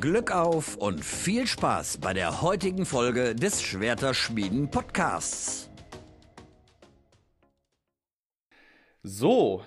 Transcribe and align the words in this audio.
Glück 0.00 0.30
auf 0.30 0.76
und 0.76 1.02
viel 1.02 1.46
Spaß 1.46 1.98
bei 1.98 2.12
der 2.12 2.42
heutigen 2.42 2.84
Folge 2.84 3.34
des 3.34 3.62
Schwerterschmieden 3.62 4.70
Podcasts. 4.70 5.70
So, 9.02 9.64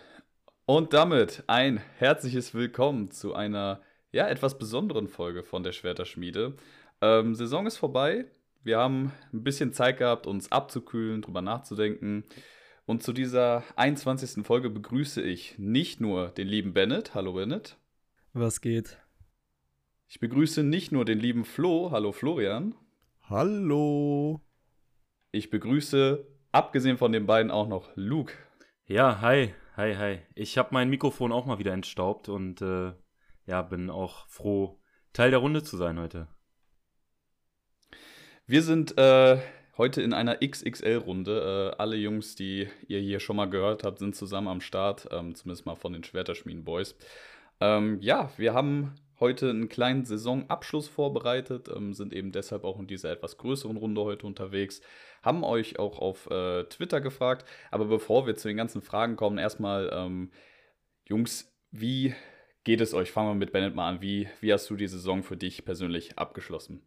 und 0.67 0.93
damit 0.93 1.43
ein 1.47 1.81
herzliches 1.97 2.53
Willkommen 2.53 3.09
zu 3.09 3.33
einer 3.33 3.81
ja 4.11 4.27
etwas 4.27 4.59
besonderen 4.59 5.07
Folge 5.07 5.43
von 5.43 5.63
der 5.63 5.71
Schwerterschmiede. 5.71 6.55
Ähm, 7.01 7.33
Saison 7.33 7.65
ist 7.65 7.77
vorbei. 7.77 8.25
Wir 8.63 8.77
haben 8.77 9.11
ein 9.33 9.43
bisschen 9.43 9.73
Zeit 9.73 9.97
gehabt, 9.97 10.27
uns 10.27 10.51
abzukühlen, 10.51 11.23
drüber 11.23 11.41
nachzudenken. 11.41 12.23
Und 12.85 13.01
zu 13.01 13.13
dieser 13.13 13.63
21. 13.77 14.45
Folge 14.45 14.69
begrüße 14.69 15.23
ich 15.23 15.57
nicht 15.57 16.01
nur 16.01 16.29
den 16.29 16.47
lieben 16.47 16.73
Bennett. 16.73 17.15
Hallo 17.15 17.33
Bennett. 17.33 17.77
Was 18.33 18.61
geht? 18.61 18.99
Ich 20.11 20.19
begrüße 20.19 20.63
nicht 20.63 20.91
nur 20.91 21.05
den 21.05 21.19
lieben 21.19 21.45
Flo. 21.45 21.91
Hallo 21.91 22.11
Florian. 22.11 22.73
Hallo. 23.29 24.41
Ich 25.31 25.51
begrüße, 25.51 26.25
abgesehen 26.51 26.97
von 26.97 27.11
den 27.11 27.27
beiden, 27.27 27.51
auch 27.51 27.67
noch 27.67 27.91
Luke. 27.93 28.33
Ja, 28.87 29.21
hi, 29.21 29.53
hi, 29.77 29.95
hi. 29.95 30.19
Ich 30.33 30.57
habe 30.57 30.69
mein 30.71 30.89
Mikrofon 30.89 31.31
auch 31.31 31.45
mal 31.45 31.59
wieder 31.59 31.73
entstaubt 31.73 32.27
und 32.27 32.59
äh, 32.59 32.93
ja, 33.45 33.61
bin 33.61 33.91
auch 33.91 34.27
froh, 34.29 34.81
Teil 35.13 35.29
der 35.29 35.41
Runde 35.41 35.61
zu 35.61 35.77
sein 35.77 35.99
heute. 35.99 36.27
Wir 38.47 38.63
sind 38.63 38.97
äh, 38.97 39.37
heute 39.77 40.01
in 40.01 40.13
einer 40.13 40.37
XXL-Runde. 40.37 41.75
Äh, 41.75 41.79
alle 41.79 41.97
Jungs, 41.97 42.33
die 42.33 42.67
ihr 42.87 42.99
hier 42.99 43.19
schon 43.19 43.35
mal 43.35 43.47
gehört 43.47 43.83
habt, 43.83 43.99
sind 43.99 44.15
zusammen 44.15 44.47
am 44.47 44.61
Start, 44.61 45.07
ähm, 45.11 45.35
zumindest 45.35 45.67
mal 45.67 45.75
von 45.75 45.93
den 45.93 46.03
Schwerterschmieden 46.03 46.63
Boys. 46.63 46.95
Ähm, 47.61 47.99
ja, 48.01 48.31
wir 48.37 48.55
haben 48.55 48.95
heute 49.19 49.49
einen 49.49 49.69
kleinen 49.69 50.05
Saisonabschluss 50.05 50.87
vorbereitet, 50.87 51.69
ähm, 51.75 51.93
sind 51.93 52.13
eben 52.13 52.31
deshalb 52.31 52.63
auch 52.63 52.79
in 52.79 52.87
dieser 52.87 53.11
etwas 53.11 53.37
größeren 53.37 53.77
Runde 53.77 54.01
heute 54.01 54.25
unterwegs, 54.25 54.81
haben 55.21 55.43
euch 55.43 55.79
auch 55.79 55.99
auf 55.99 56.29
äh, 56.29 56.63
Twitter 56.65 57.01
gefragt. 57.01 57.45
Aber 57.71 57.85
bevor 57.85 58.27
wir 58.27 58.35
zu 58.35 58.47
den 58.47 58.57
ganzen 58.57 58.81
Fragen 58.81 59.15
kommen, 59.15 59.37
erstmal, 59.37 59.89
ähm, 59.93 60.31
Jungs, 61.05 61.51
wie 61.71 62.13
geht 62.63 62.81
es 62.81 62.93
euch? 62.93 63.11
Fangen 63.11 63.29
wir 63.29 63.35
mit 63.35 63.51
Bennett 63.51 63.75
mal 63.75 63.89
an. 63.89 64.01
Wie, 64.01 64.27
wie 64.41 64.53
hast 64.53 64.69
du 64.69 64.75
die 64.75 64.87
Saison 64.87 65.23
für 65.23 65.37
dich 65.37 65.65
persönlich 65.65 66.17
abgeschlossen? 66.17 66.81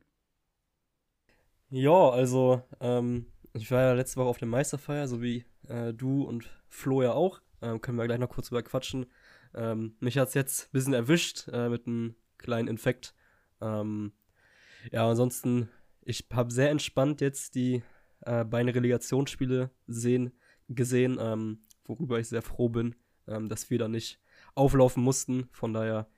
Ja, 1.71 2.11
also 2.11 2.63
ähm, 2.81 3.27
ich 3.55 3.71
war 3.71 3.81
ja 3.81 3.93
letzte 3.93 4.21
Woche 4.21 4.29
auf 4.29 4.39
der 4.39 4.49
Meisterfeier, 4.49 5.09
so 5.09 5.23
wie 5.23 5.45
äh, 5.69 5.93
du 5.93 6.23
und 6.23 6.51
Flo 6.69 7.03
ja 7.03 7.13
auch. 7.13 7.41
Ähm, 7.61 7.81
können 7.81 7.99
wir 7.99 8.07
gleich 8.07 8.19
noch 8.19 8.29
kurz 8.29 8.49
drüber 8.49 8.63
quatschen. 8.63 9.07
Ähm, 9.55 9.97
mich 10.01 10.19
hat 10.19 10.29
es 10.29 10.35
jetzt 10.35 10.67
ein 10.67 10.73
bisschen 10.73 10.95
erwischt 10.95 11.49
äh, 11.53 11.69
mit 11.69 11.87
einem 11.87 12.15
kleinen 12.43 12.69
Infekt. 12.69 13.15
Ähm, 13.61 14.13
ja, 14.91 15.09
ansonsten, 15.09 15.69
ich 16.03 16.27
habe 16.33 16.53
sehr 16.53 16.71
entspannt 16.71 17.21
jetzt 17.21 17.55
die 17.55 17.83
äh, 18.21 18.45
beiden 18.45 18.69
Relegationsspiele 18.69 19.71
sehen, 19.87 20.33
gesehen, 20.69 21.19
ähm, 21.21 21.61
worüber 21.85 22.19
ich 22.19 22.29
sehr 22.29 22.43
froh 22.43 22.69
bin, 22.69 22.95
ähm, 23.27 23.49
dass 23.49 23.71
wir 23.71 23.79
da 23.79 23.89
nicht 23.89 24.21
auflaufen 24.55 25.03
mussten. 25.03 25.49
Von 25.53 25.73
daher, 25.73 26.09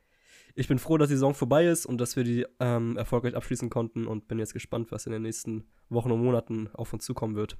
ich 0.54 0.68
bin 0.68 0.78
froh, 0.78 0.98
dass 0.98 1.08
die 1.08 1.14
Saison 1.14 1.34
vorbei 1.34 1.66
ist 1.66 1.86
und 1.86 1.98
dass 1.98 2.16
wir 2.16 2.24
die 2.24 2.46
ähm, 2.60 2.96
erfolgreich 2.96 3.34
abschließen 3.34 3.70
konnten 3.70 4.06
und 4.06 4.28
bin 4.28 4.38
jetzt 4.38 4.52
gespannt, 4.52 4.92
was 4.92 5.06
in 5.06 5.12
den 5.12 5.22
nächsten 5.22 5.68
Wochen 5.88 6.10
und 6.10 6.22
Monaten 6.22 6.68
auf 6.72 6.92
uns 6.92 7.04
zukommen 7.04 7.34
wird. 7.34 7.56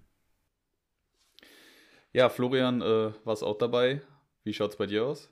Ja, 2.12 2.29
Florian, 2.29 2.81
äh, 2.81 3.12
warst 3.25 3.42
auch 3.42 3.59
dabei. 3.59 4.01
Wie 4.45 4.55
schaut's 4.55 4.77
bei 4.77 4.87
dir 4.87 5.05
aus? 5.05 5.31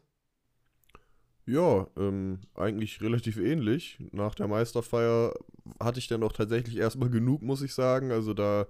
Ja, 1.44 1.88
ähm, 1.96 2.38
eigentlich 2.54 3.00
relativ 3.00 3.36
ähnlich. 3.36 3.98
Nach 4.12 4.34
der 4.34 4.46
Meisterfeier 4.46 5.34
hatte 5.80 5.98
ich 5.98 6.06
dann 6.06 6.22
auch 6.22 6.32
tatsächlich 6.32 6.76
erstmal 6.76 7.10
genug, 7.10 7.42
muss 7.42 7.62
ich 7.62 7.74
sagen. 7.74 8.12
Also 8.12 8.32
da 8.32 8.66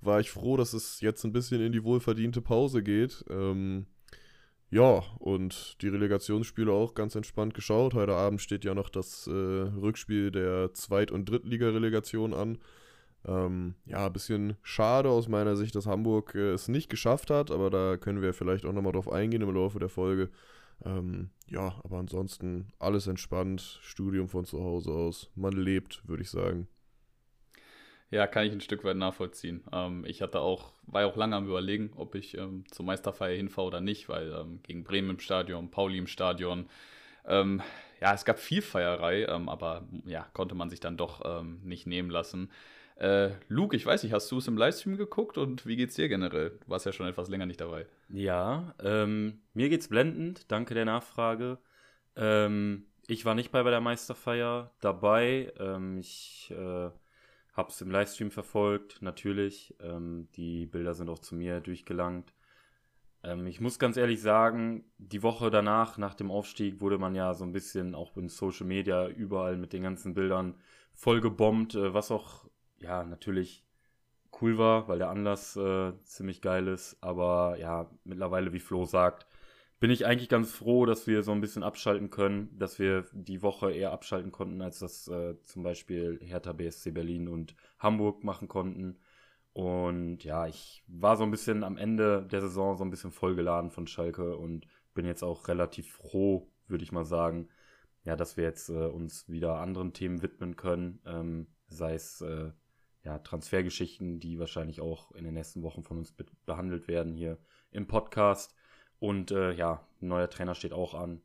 war 0.00 0.18
ich 0.18 0.30
froh, 0.30 0.56
dass 0.56 0.72
es 0.72 1.00
jetzt 1.00 1.24
ein 1.24 1.32
bisschen 1.32 1.60
in 1.60 1.72
die 1.72 1.84
wohlverdiente 1.84 2.40
Pause 2.40 2.82
geht. 2.82 3.24
Ähm, 3.30 3.86
ja, 4.70 5.02
und 5.18 5.80
die 5.80 5.88
Relegationsspiele 5.88 6.72
auch 6.72 6.94
ganz 6.94 7.14
entspannt 7.14 7.54
geschaut. 7.54 7.94
Heute 7.94 8.14
Abend 8.14 8.40
steht 8.42 8.64
ja 8.64 8.74
noch 8.74 8.90
das 8.90 9.26
äh, 9.26 9.30
Rückspiel 9.30 10.30
der 10.30 10.74
Zweit- 10.74 11.12
und 11.12 11.30
Drittliga-Relegation 11.30 12.34
an. 12.34 12.58
Ähm, 13.24 13.74
ja, 13.86 14.06
ein 14.06 14.12
bisschen 14.12 14.56
schade 14.62 15.08
aus 15.08 15.28
meiner 15.28 15.56
Sicht, 15.56 15.74
dass 15.74 15.86
Hamburg 15.86 16.34
äh, 16.34 16.50
es 16.50 16.68
nicht 16.68 16.90
geschafft 16.90 17.30
hat, 17.30 17.50
aber 17.50 17.70
da 17.70 17.96
können 17.96 18.22
wir 18.22 18.34
vielleicht 18.34 18.66
auch 18.66 18.72
nochmal 18.72 18.92
drauf 18.92 19.10
eingehen 19.10 19.42
im 19.42 19.54
Laufe 19.54 19.78
der 19.78 19.88
Folge. 19.88 20.30
Ähm, 20.84 21.30
ja, 21.50 21.74
aber 21.82 21.98
ansonsten 21.98 22.68
alles 22.78 23.06
entspannt, 23.06 23.78
Studium 23.82 24.28
von 24.28 24.44
zu 24.44 24.62
Hause 24.62 24.90
aus. 24.90 25.30
Man 25.34 25.52
lebt, 25.52 26.06
würde 26.06 26.22
ich 26.22 26.30
sagen. 26.30 26.68
Ja, 28.10 28.26
kann 28.26 28.46
ich 28.46 28.52
ein 28.52 28.62
Stück 28.62 28.84
weit 28.84 28.96
nachvollziehen. 28.96 29.62
Ähm, 29.70 30.04
ich 30.06 30.22
hatte 30.22 30.40
auch, 30.40 30.72
war 30.86 31.06
auch 31.06 31.16
lange 31.16 31.36
am 31.36 31.46
überlegen, 31.46 31.90
ob 31.96 32.14
ich 32.14 32.36
ähm, 32.38 32.64
zur 32.70 32.86
Meisterfeier 32.86 33.36
hinfahre 33.36 33.66
oder 33.66 33.80
nicht, 33.80 34.08
weil 34.08 34.32
ähm, 34.32 34.60
gegen 34.62 34.82
Bremen 34.82 35.10
im 35.10 35.18
Stadion, 35.18 35.70
Pauli 35.70 35.98
im 35.98 36.06
Stadion, 36.06 36.68
ähm, 37.26 37.60
ja, 38.00 38.14
es 38.14 38.24
gab 38.24 38.38
viel 38.38 38.62
Feierei, 38.62 39.24
ähm, 39.24 39.48
aber 39.48 39.86
ja, 40.06 40.26
konnte 40.32 40.54
man 40.54 40.70
sich 40.70 40.80
dann 40.80 40.96
doch 40.96 41.22
ähm, 41.24 41.60
nicht 41.64 41.86
nehmen 41.86 42.08
lassen. 42.08 42.50
Äh, 42.98 43.30
Luke, 43.46 43.76
ich 43.76 43.86
weiß 43.86 44.02
nicht, 44.02 44.12
hast 44.12 44.30
du 44.32 44.38
es 44.38 44.48
im 44.48 44.56
Livestream 44.56 44.96
geguckt 44.96 45.38
und 45.38 45.66
wie 45.66 45.76
geht's 45.76 45.94
dir 45.94 46.08
generell? 46.08 46.50
Du 46.50 46.68
warst 46.68 46.84
ja 46.84 46.92
schon 46.92 47.06
etwas 47.06 47.28
länger 47.28 47.46
nicht 47.46 47.60
dabei. 47.60 47.86
Ja, 48.08 48.74
ähm, 48.82 49.40
mir 49.54 49.68
geht's 49.68 49.88
blendend, 49.88 50.50
danke 50.50 50.74
der 50.74 50.84
Nachfrage. 50.84 51.58
Ähm, 52.16 52.86
ich 53.06 53.24
war 53.24 53.36
nicht 53.36 53.52
bei, 53.52 53.62
bei 53.62 53.70
der 53.70 53.80
Meisterfeier 53.80 54.72
dabei. 54.80 55.52
Ähm, 55.60 55.98
ich 55.98 56.50
äh, 56.50 56.90
habe 57.52 57.70
es 57.70 57.80
im 57.80 57.90
Livestream 57.90 58.32
verfolgt, 58.32 59.00
natürlich. 59.00 59.76
Ähm, 59.80 60.28
die 60.34 60.66
Bilder 60.66 60.94
sind 60.94 61.08
auch 61.08 61.20
zu 61.20 61.36
mir 61.36 61.60
durchgelangt. 61.60 62.34
Ähm, 63.22 63.46
ich 63.46 63.60
muss 63.60 63.78
ganz 63.78 63.96
ehrlich 63.96 64.20
sagen, 64.20 64.84
die 64.98 65.22
Woche 65.22 65.50
danach, 65.50 65.98
nach 65.98 66.14
dem 66.14 66.32
Aufstieg, 66.32 66.80
wurde 66.80 66.98
man 66.98 67.14
ja 67.14 67.32
so 67.34 67.44
ein 67.44 67.52
bisschen 67.52 67.94
auch 67.94 68.16
in 68.16 68.28
Social 68.28 68.66
Media 68.66 69.06
überall 69.06 69.56
mit 69.56 69.72
den 69.72 69.84
ganzen 69.84 70.14
Bildern 70.14 70.56
voll 70.94 71.20
gebombt, 71.20 71.76
äh, 71.76 71.94
was 71.94 72.10
auch 72.10 72.47
ja, 72.80 73.04
natürlich 73.04 73.64
cool 74.40 74.58
war, 74.58 74.88
weil 74.88 74.98
der 74.98 75.10
Anlass 75.10 75.56
äh, 75.56 75.92
ziemlich 76.04 76.40
geil 76.42 76.68
ist. 76.68 76.96
Aber 77.00 77.56
ja, 77.58 77.90
mittlerweile, 78.04 78.52
wie 78.52 78.60
Flo 78.60 78.84
sagt, 78.84 79.26
bin 79.80 79.90
ich 79.90 80.06
eigentlich 80.06 80.28
ganz 80.28 80.52
froh, 80.52 80.86
dass 80.86 81.06
wir 81.06 81.22
so 81.22 81.32
ein 81.32 81.40
bisschen 81.40 81.62
abschalten 81.62 82.10
können, 82.10 82.56
dass 82.58 82.78
wir 82.78 83.06
die 83.12 83.42
Woche 83.42 83.72
eher 83.72 83.92
abschalten 83.92 84.32
konnten, 84.32 84.60
als 84.60 84.80
das 84.80 85.06
äh, 85.08 85.40
zum 85.44 85.62
Beispiel 85.62 86.18
Hertha 86.22 86.52
BSC 86.52 86.90
Berlin 86.90 87.28
und 87.28 87.54
Hamburg 87.78 88.24
machen 88.24 88.48
konnten. 88.48 88.98
Und 89.52 90.24
ja, 90.24 90.46
ich 90.46 90.84
war 90.88 91.16
so 91.16 91.24
ein 91.24 91.30
bisschen 91.30 91.64
am 91.64 91.76
Ende 91.76 92.26
der 92.30 92.40
Saison 92.40 92.76
so 92.76 92.84
ein 92.84 92.90
bisschen 92.90 93.12
vollgeladen 93.12 93.70
von 93.70 93.86
Schalke 93.86 94.36
und 94.36 94.66
bin 94.94 95.06
jetzt 95.06 95.22
auch 95.22 95.48
relativ 95.48 95.92
froh, 95.92 96.50
würde 96.66 96.84
ich 96.84 96.92
mal 96.92 97.04
sagen, 97.04 97.48
ja, 98.04 98.16
dass 98.16 98.36
wir 98.36 98.44
jetzt 98.44 98.68
äh, 98.68 98.86
uns 98.86 99.28
wieder 99.28 99.58
anderen 99.58 99.92
Themen 99.92 100.22
widmen 100.22 100.56
können, 100.56 101.00
ähm, 101.06 101.46
sei 101.68 101.94
es 101.94 102.20
äh, 102.20 102.50
ja, 103.04 103.18
Transfergeschichten, 103.18 104.20
die 104.20 104.38
wahrscheinlich 104.38 104.80
auch 104.80 105.12
in 105.12 105.24
den 105.24 105.34
nächsten 105.34 105.62
Wochen 105.62 105.82
von 105.82 105.98
uns 105.98 106.12
be 106.12 106.26
behandelt 106.46 106.88
werden 106.88 107.14
hier 107.14 107.38
im 107.70 107.86
Podcast. 107.86 108.54
Und 108.98 109.30
äh, 109.30 109.52
ja, 109.52 109.86
ein 110.02 110.08
neuer 110.08 110.28
Trainer 110.30 110.54
steht 110.54 110.72
auch 110.72 110.94
an. 110.94 111.20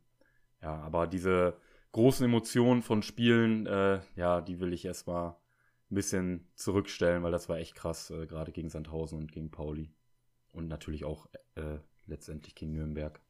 Ja, 0.62 0.80
aber 0.80 1.06
diese 1.06 1.56
großen 1.92 2.24
Emotionen 2.24 2.82
von 2.82 3.02
Spielen, 3.02 3.66
äh, 3.66 4.00
ja, 4.16 4.40
die 4.40 4.60
will 4.60 4.72
ich 4.72 4.84
erstmal 4.84 5.36
ein 5.90 5.94
bisschen 5.94 6.48
zurückstellen, 6.54 7.22
weil 7.22 7.32
das 7.32 7.48
war 7.48 7.58
echt 7.58 7.74
krass, 7.74 8.10
äh, 8.10 8.26
gerade 8.26 8.52
gegen 8.52 8.70
Sandhausen 8.70 9.18
und 9.18 9.32
gegen 9.32 9.50
Pauli. 9.50 9.90
Und 10.52 10.68
natürlich 10.68 11.04
auch 11.04 11.26
äh, 11.56 11.78
letztendlich 12.06 12.54
gegen 12.54 12.72
Nürnberg. 12.72 13.20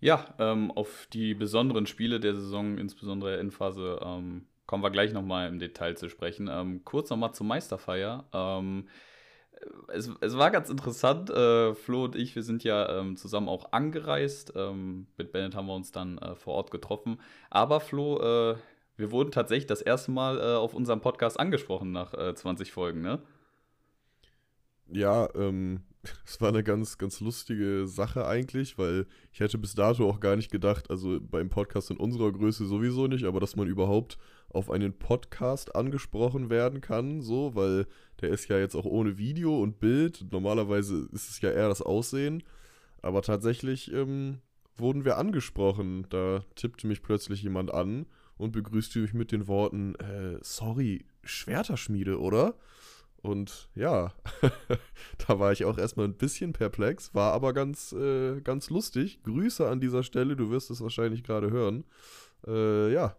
Ja, 0.00 0.34
ähm, 0.38 0.70
auf 0.70 1.08
die 1.12 1.34
besonderen 1.34 1.86
Spiele 1.86 2.20
der 2.20 2.34
Saison, 2.34 2.78
insbesondere 2.78 3.32
der 3.32 3.40
Endphase, 3.40 3.98
ähm, 4.02 4.46
kommen 4.66 4.82
wir 4.82 4.90
gleich 4.90 5.12
nochmal 5.12 5.48
im 5.48 5.58
Detail 5.58 5.96
zu 5.96 6.08
sprechen. 6.08 6.48
Ähm, 6.50 6.84
kurz 6.84 7.10
nochmal 7.10 7.32
zur 7.32 7.46
Meisterfeier. 7.46 8.24
Ähm, 8.32 8.88
es, 9.88 10.10
es, 10.20 10.36
war 10.36 10.50
ganz 10.50 10.68
interessant. 10.68 11.30
Äh, 11.30 11.74
Flo 11.74 12.04
und 12.04 12.16
ich, 12.16 12.34
wir 12.34 12.42
sind 12.42 12.64
ja 12.64 13.00
ähm, 13.00 13.16
zusammen 13.16 13.48
auch 13.48 13.72
angereist. 13.72 14.52
Ähm, 14.56 15.06
mit 15.16 15.32
Bennett 15.32 15.54
haben 15.54 15.66
wir 15.66 15.74
uns 15.74 15.92
dann 15.92 16.18
äh, 16.18 16.34
vor 16.34 16.54
Ort 16.54 16.70
getroffen. 16.70 17.20
Aber 17.50 17.80
Flo, 17.80 18.18
äh, 18.20 18.56
wir 18.96 19.10
wurden 19.10 19.30
tatsächlich 19.30 19.66
das 19.66 19.82
erste 19.82 20.10
Mal 20.10 20.38
äh, 20.38 20.56
auf 20.56 20.74
unserem 20.74 21.00
Podcast 21.00 21.38
angesprochen 21.38 21.92
nach 21.92 22.12
20 22.12 22.68
äh, 22.68 22.70
Folgen, 22.70 23.00
ne? 23.02 23.20
Ja, 24.88 25.28
ähm, 25.34 25.82
es 26.24 26.40
war 26.40 26.48
eine 26.48 26.62
ganz, 26.62 26.98
ganz 26.98 27.20
lustige 27.20 27.86
Sache 27.86 28.26
eigentlich, 28.26 28.78
weil 28.78 29.06
ich 29.32 29.40
hätte 29.40 29.58
bis 29.58 29.74
dato 29.74 30.08
auch 30.08 30.20
gar 30.20 30.36
nicht 30.36 30.50
gedacht, 30.50 30.90
also 30.90 31.18
beim 31.20 31.50
Podcast 31.50 31.90
in 31.90 31.96
unserer 31.96 32.32
Größe 32.32 32.66
sowieso 32.66 33.06
nicht, 33.06 33.24
aber 33.24 33.40
dass 33.40 33.56
man 33.56 33.66
überhaupt 33.66 34.18
auf 34.48 34.70
einen 34.70 34.98
Podcast 34.98 35.74
angesprochen 35.74 36.50
werden 36.50 36.80
kann, 36.80 37.20
so, 37.20 37.54
weil 37.54 37.86
der 38.20 38.30
ist 38.30 38.48
ja 38.48 38.58
jetzt 38.58 38.74
auch 38.74 38.84
ohne 38.84 39.18
Video 39.18 39.60
und 39.60 39.80
Bild. 39.80 40.26
Normalerweise 40.30 41.08
ist 41.12 41.28
es 41.28 41.40
ja 41.40 41.50
eher 41.50 41.68
das 41.68 41.82
Aussehen. 41.82 42.42
Aber 43.02 43.22
tatsächlich 43.22 43.92
ähm, 43.92 44.38
wurden 44.76 45.04
wir 45.04 45.18
angesprochen. 45.18 46.06
Da 46.08 46.42
tippte 46.54 46.86
mich 46.86 47.02
plötzlich 47.02 47.42
jemand 47.42 47.72
an 47.72 48.06
und 48.36 48.52
begrüßte 48.52 49.00
mich 49.00 49.14
mit 49.14 49.32
den 49.32 49.46
Worten, 49.46 49.94
äh, 49.96 50.38
sorry, 50.42 51.04
Schwerterschmiede, 51.22 52.20
oder? 52.20 52.54
Und 53.22 53.68
ja, 53.74 54.12
da 55.26 55.38
war 55.38 55.52
ich 55.52 55.64
auch 55.64 55.78
erstmal 55.78 56.06
ein 56.06 56.16
bisschen 56.16 56.52
perplex, 56.52 57.14
war 57.14 57.32
aber 57.32 57.52
ganz, 57.52 57.92
äh, 57.92 58.40
ganz 58.40 58.70
lustig. 58.70 59.22
Grüße 59.24 59.68
an 59.68 59.80
dieser 59.80 60.02
Stelle, 60.02 60.36
du 60.36 60.50
wirst 60.50 60.70
es 60.70 60.80
wahrscheinlich 60.80 61.24
gerade 61.24 61.50
hören. 61.50 61.84
Äh, 62.46 62.92
ja. 62.92 63.16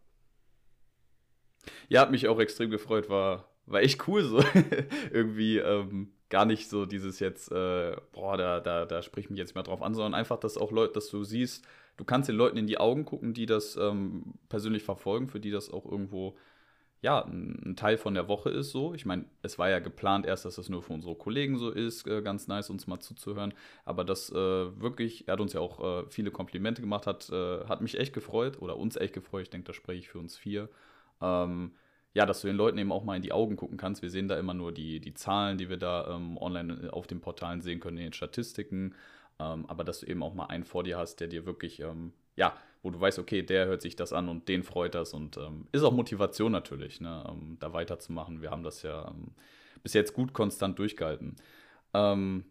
Ja, 1.90 2.02
hat 2.02 2.12
mich 2.12 2.28
auch 2.28 2.40
extrem 2.40 2.69
gefreut, 2.69 3.10
war, 3.10 3.50
war 3.66 3.81
echt 3.81 4.08
cool 4.08 4.24
so. 4.24 4.44
Irgendwie 5.12 5.58
ähm, 5.58 6.12
gar 6.30 6.46
nicht 6.46 6.69
so 6.69 6.86
dieses 6.86 7.19
jetzt, 7.19 7.52
äh, 7.52 7.96
boah, 8.12 8.38
da, 8.38 8.60
da, 8.60 8.86
da 8.86 9.02
sprich 9.02 9.30
mich 9.30 9.40
jetzt 9.40 9.56
mal 9.56 9.64
drauf 9.64 9.81
an, 9.81 9.94
sondern 9.94 10.14
einfach, 10.14 10.40
dass 10.40 10.58
auch 10.58 10.72
Leute, 10.72 10.94
dass 10.94 11.10
du 11.10 11.24
siehst, 11.24 11.66
du 11.98 12.04
kannst 12.06 12.30
den 12.30 12.36
Leuten 12.36 12.58
in 12.58 12.68
die 12.68 12.78
Augen 12.78 13.06
gucken, 13.06 13.34
die 13.34 13.46
das 13.46 13.75
ähm, 13.78 14.34
persönlich 14.50 14.84
verfolgen, 14.84 15.28
für 15.30 15.40
die 15.40 15.52
das 15.52 15.72
auch 15.72 15.86
irgendwo 15.86 16.36
ja, 17.02 17.24
ein, 17.25 17.75
Teil 17.75 17.98
von 17.98 18.16
der 18.16 18.28
Woche 18.28 18.50
ist 18.50 18.72
so. 18.72 18.94
Ich 18.94 19.06
meine, 19.06 19.25
es 19.44 19.60
war 19.60 19.69
ja 19.69 19.80
geplant 19.80 20.25
erst, 20.25 20.46
dass 20.46 20.56
das 20.56 20.69
nur 20.69 20.81
für 20.81 20.94
unsere 20.94 21.16
Kollegen 21.16 21.58
so 21.58 21.69
ist, 21.69 22.08
äh, 22.08 22.22
ganz 22.22 22.48
nice, 22.48 22.69
uns 22.69 22.88
mal 22.88 23.00
zuzuhören. 23.00 23.54
Aber 23.86 24.04
das 24.04 24.31
äh, 24.31 24.36
wirklich, 24.36 25.28
er 25.28 25.34
hat 25.34 25.40
uns 25.40 25.54
ja 25.54 25.62
auch 25.62 26.04
äh, 26.04 26.10
viele 26.10 26.31
Komplimente 26.31 26.81
gemacht, 26.81 27.06
hat, 27.06 27.30
äh, 27.30 27.66
hat 27.66 27.81
mich 27.81 28.00
echt 28.00 28.14
gefreut 28.14 28.62
oder 28.62 28.78
uns 28.78 28.96
echt 28.96 29.14
gefreut. 29.14 29.44
Ich 29.44 29.50
denke, 29.52 29.68
da 29.68 29.74
spreche 29.74 30.00
ich 30.00 30.10
für 30.10 30.19
uns 30.19 30.38
vier. 30.38 30.69
Ähm, 31.22 31.74
ja, 32.14 32.25
dass 32.25 32.42
du 32.42 32.48
den 32.48 32.56
Leuten 32.56 32.78
eben 32.80 32.92
auch 32.92 33.04
mal 33.04 33.16
in 33.16 33.22
die 33.22 33.31
Augen 33.31 33.58
gucken 33.58 33.78
kannst. 33.78 34.02
Wir 34.02 34.10
sehen 34.10 34.28
da 34.28 34.40
immer 34.40 34.56
nur 34.56 34.72
die, 34.72 35.00
die 35.00 35.14
Zahlen, 35.14 35.58
die 35.58 35.69
wir 35.69 35.78
da 35.78 36.16
ähm, 36.16 36.38
online 36.38 36.92
auf 36.92 37.06
den 37.06 37.22
Portalen 37.22 37.62
sehen 37.62 37.80
können, 37.80 37.98
in 37.98 38.06
den 38.06 38.14
Statistiken. 38.14 38.96
Ähm, 39.40 39.66
aber 39.68 39.84
dass 39.84 40.00
du 40.00 40.08
eben 40.08 40.24
auch 40.24 40.34
mal 40.34 40.48
einen 40.48 40.64
vor 40.64 40.84
dir 40.84 40.98
hast, 40.98 41.19
der 41.19 41.28
dir 41.28 41.46
wirklich, 41.46 41.80
ähm, 41.80 42.14
ja, 42.36 42.56
wo 42.81 42.90
du 42.90 43.00
weißt, 43.00 43.19
okay, 43.19 43.44
der 43.44 43.68
hört 43.68 43.81
sich 43.81 43.96
das 43.96 44.14
an 44.14 44.30
und 44.30 44.48
den 44.48 44.64
freut 44.64 44.96
das 44.96 45.14
und 45.14 45.38
ähm, 45.38 45.68
ist 45.72 45.84
auch 45.84 45.92
Motivation 45.92 46.52
natürlich, 46.52 47.02
ne, 47.02 47.24
ähm, 47.30 47.58
da 47.60 47.74
weiterzumachen. 47.74 48.42
Wir 48.42 48.50
haben 48.50 48.64
das 48.64 48.81
ja 48.81 49.08
ähm, 49.10 49.31
bis 49.84 49.94
jetzt 49.94 50.14
gut 50.14 50.34
konstant 50.34 50.80
durchgehalten. 50.80 51.36
Ähm, 51.94 52.46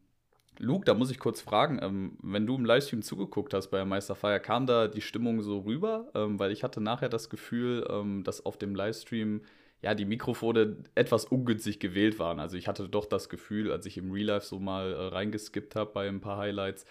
Luke, 0.59 0.85
da 0.85 0.95
muss 0.95 1.11
ich 1.11 1.19
kurz 1.19 1.41
fragen, 1.41 2.17
wenn 2.23 2.47
du 2.47 2.55
im 2.57 2.65
Livestream 2.65 3.03
zugeguckt 3.03 3.55
hast 3.55 3.69
bei 3.69 3.77
der 3.79 3.87
Meisterfeier, 3.87 4.41
kam 4.41 4.67
da 4.67 4.89
die 4.89 5.01
Stimmung 5.01 5.43
so 5.43 5.61
rüber? 5.61 6.11
weil 6.15 6.51
ich 6.51 6.65
hatte 6.65 6.81
nachher 6.81 7.09
das 7.09 7.29
Gefühl, 7.29 8.23
dass 8.25 8.45
auf 8.45 8.57
dem 8.57 8.75
Livestream 8.75 9.43
ja, 9.83 9.95
die 9.95 10.05
Mikrofone 10.05 10.79
etwas 10.95 11.27
ungünstig 11.27 11.79
gewählt 11.81 12.19
waren. 12.19 12.41
Also 12.41 12.57
ich 12.57 12.69
hatte 12.69 12.89
doch 12.89 13.07
das 13.07 13.29
Gefühl, 13.29 13.71
als 13.71 13.87
ich 13.87 13.99
im 13.99 14.11
Real 14.11 14.27
Life 14.27 14.47
so 14.47 14.59
mal 14.59 14.93
äh, 14.93 15.07
reingeskippt 15.09 15.77
habe 15.77 15.93
bei 15.93 16.09
ein 16.09 16.21
paar 16.21 16.39
Highlights, 16.39 16.87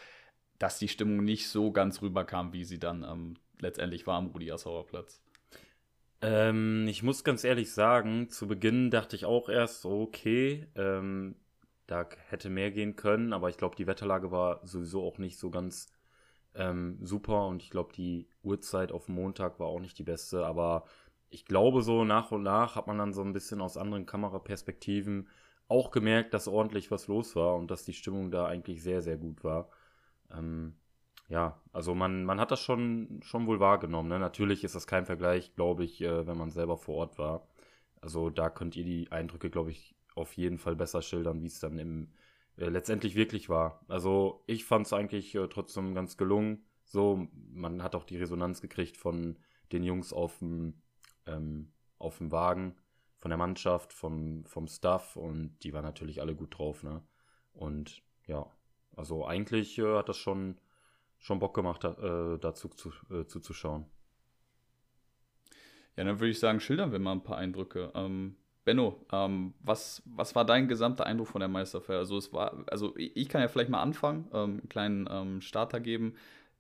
dass 0.60 0.80
die 0.80 0.88
Stimmung 0.88 1.24
nicht 1.24 1.50
so 1.50 1.72
ganz 1.72 2.02
rüberkam, 2.02 2.54
wie 2.54 2.64
sie 2.64 2.80
dann 2.80 3.04
ähm, 3.04 3.34
letztendlich 3.60 4.08
war 4.08 4.18
am 4.18 4.28
Rudi 4.28 4.52
Assauer 4.52 4.86
Platz. 4.86 5.22
Ähm, 6.22 6.88
ich 6.88 7.04
muss 7.04 7.24
ganz 7.24 7.44
ehrlich 7.44 7.74
sagen, 7.74 8.30
zu 8.30 8.48
Beginn 8.48 8.92
dachte 8.92 9.16
ich 9.16 9.26
auch 9.26 9.50
erst, 9.50 9.86
okay, 9.86 10.68
ähm, 10.76 11.36
da 11.88 12.08
hätte 12.30 12.50
mehr 12.50 12.72
gehen 12.72 12.96
können, 12.96 13.34
aber 13.34 13.50
ich 13.50 13.58
glaube, 13.58 13.76
die 13.76 13.88
Wetterlage 13.88 14.32
war 14.32 14.66
sowieso 14.66 15.04
auch 15.04 15.18
nicht 15.18 15.38
so 15.38 15.50
ganz 15.52 15.88
ähm, 16.56 16.98
super 17.02 17.48
und 17.48 17.62
ich 17.62 17.70
glaube, 17.70 17.94
die 17.94 18.28
Uhrzeit 18.44 18.92
auf 18.92 19.08
Montag 19.08 19.60
war 19.60 19.68
auch 19.68 19.80
nicht 19.80 20.00
die 20.00 20.04
beste, 20.04 20.46
aber 20.46 20.86
ich 21.30 21.46
glaube, 21.46 21.82
so 21.82 22.04
nach 22.04 22.32
und 22.32 22.44
nach 22.44 22.76
hat 22.76 22.88
man 22.88 22.98
dann 22.98 23.14
so 23.14 23.22
ein 23.22 23.34
bisschen 23.34 23.62
aus 23.62 23.78
anderen 23.78 24.06
Kameraperspektiven 24.06 25.28
auch 25.68 25.92
gemerkt, 25.92 26.34
dass 26.34 26.48
ordentlich 26.48 26.92
was 26.92 27.08
los 27.08 27.36
war 27.36 27.56
und 27.56 27.72
dass 27.72 27.86
die 27.86 27.94
Stimmung 27.94 28.32
da 28.32 28.46
eigentlich 28.46 28.84
sehr, 28.84 29.02
sehr 29.02 29.18
gut 29.18 29.44
war. 29.44 29.70
Ähm, 30.32 30.76
ja, 31.28 31.60
also 31.74 31.96
man, 31.96 32.24
man 32.24 32.40
hat 32.40 32.52
das 32.52 32.62
schon, 32.62 33.20
schon 33.24 33.48
wohl 33.48 33.60
wahrgenommen. 33.60 34.10
Ne? 34.10 34.20
Natürlich 34.20 34.64
ist 34.64 34.76
das 34.76 34.88
kein 34.88 35.06
Vergleich, 35.06 35.56
glaube 35.56 35.84
ich, 35.84 36.02
äh, 36.02 36.28
wenn 36.28 36.38
man 36.38 36.52
selber 36.52 36.78
vor 36.78 36.96
Ort 36.96 37.18
war. 37.18 37.48
Also 38.00 38.30
da 38.30 38.50
könnt 38.50 38.76
ihr 38.76 38.84
die 38.84 39.12
Eindrücke, 39.12 39.50
glaube 39.50 39.72
ich, 39.72 39.95
auf 40.16 40.34
jeden 40.34 40.58
Fall 40.58 40.76
besser 40.76 41.02
schildern, 41.02 41.42
wie 41.42 41.48
es 41.48 41.60
dann 41.60 41.78
im 41.78 42.12
äh, 42.58 42.70
letztendlich 42.70 43.16
wirklich 43.16 43.50
war. 43.50 43.84
Also 43.88 44.44
ich 44.48 44.66
fand 44.66 44.86
es 44.86 44.94
eigentlich 44.94 45.36
äh, 45.36 45.48
trotzdem 45.48 45.94
ganz 45.94 46.18
gelungen. 46.18 46.66
So, 46.84 47.28
man 47.52 47.84
hat 47.84 47.96
auch 47.96 48.06
die 48.06 48.18
Resonanz 48.18 48.62
gekriegt 48.62 48.98
von 48.98 49.38
den 49.72 49.84
Jungs 49.84 50.14
auf 50.14 50.40
dem 50.40 50.82
ähm, 51.26 51.72
auf 51.98 52.18
dem 52.20 52.32
Wagen 52.32 52.76
von 53.18 53.30
der 53.30 53.38
Mannschaft, 53.38 53.94
vom, 53.94 54.46
vom 54.46 54.68
Staff 54.68 55.16
und 55.16 55.58
die 55.64 55.74
waren 55.74 55.84
natürlich 55.84 56.22
alle 56.22 56.36
gut 56.36 56.58
drauf, 56.58 56.84
ne? 56.84 57.02
Und 57.54 58.04
ja, 58.28 58.46
also 58.96 59.26
eigentlich 59.26 59.80
äh, 59.80 59.98
hat 59.98 60.10
das 60.10 60.18
schon, 60.18 60.60
schon 61.18 61.40
Bock 61.40 61.56
gemacht, 61.56 61.84
äh, 61.86 62.38
dazu 62.38 62.70
zu, 62.70 62.92
äh, 63.10 63.26
zuzuschauen. 63.26 63.86
Ja, 65.96 66.04
dann 66.04 66.20
würde 66.20 66.30
ich 66.30 66.40
sagen, 66.40 66.60
schildern 66.60 66.92
wir 66.92 67.00
mal 67.00 67.14
ein 67.14 67.24
paar 67.24 67.38
Eindrücke. 67.38 67.92
Ähm, 67.96 68.36
Benno, 68.66 69.00
ähm, 69.14 69.54
was, 69.62 70.02
was 70.06 70.36
war 70.36 70.46
dein 70.46 70.68
gesamter 70.68 71.06
Eindruck 71.06 71.28
von 71.28 71.40
der 71.40 71.48
Meisterfeier? 71.48 72.00
Also 72.00 72.18
es 72.18 72.34
war, 72.34 72.66
also 72.68 72.94
ich 72.98 73.30
kann 73.30 73.42
ja 73.42 73.48
vielleicht 73.48 73.70
mal 73.70 73.82
anfangen, 73.82 74.28
ähm, 74.34 74.60
einen 74.60 74.70
kleinen 74.70 75.10
ähm, 75.10 75.42
Starter 75.42 75.80
geben 75.80 76.16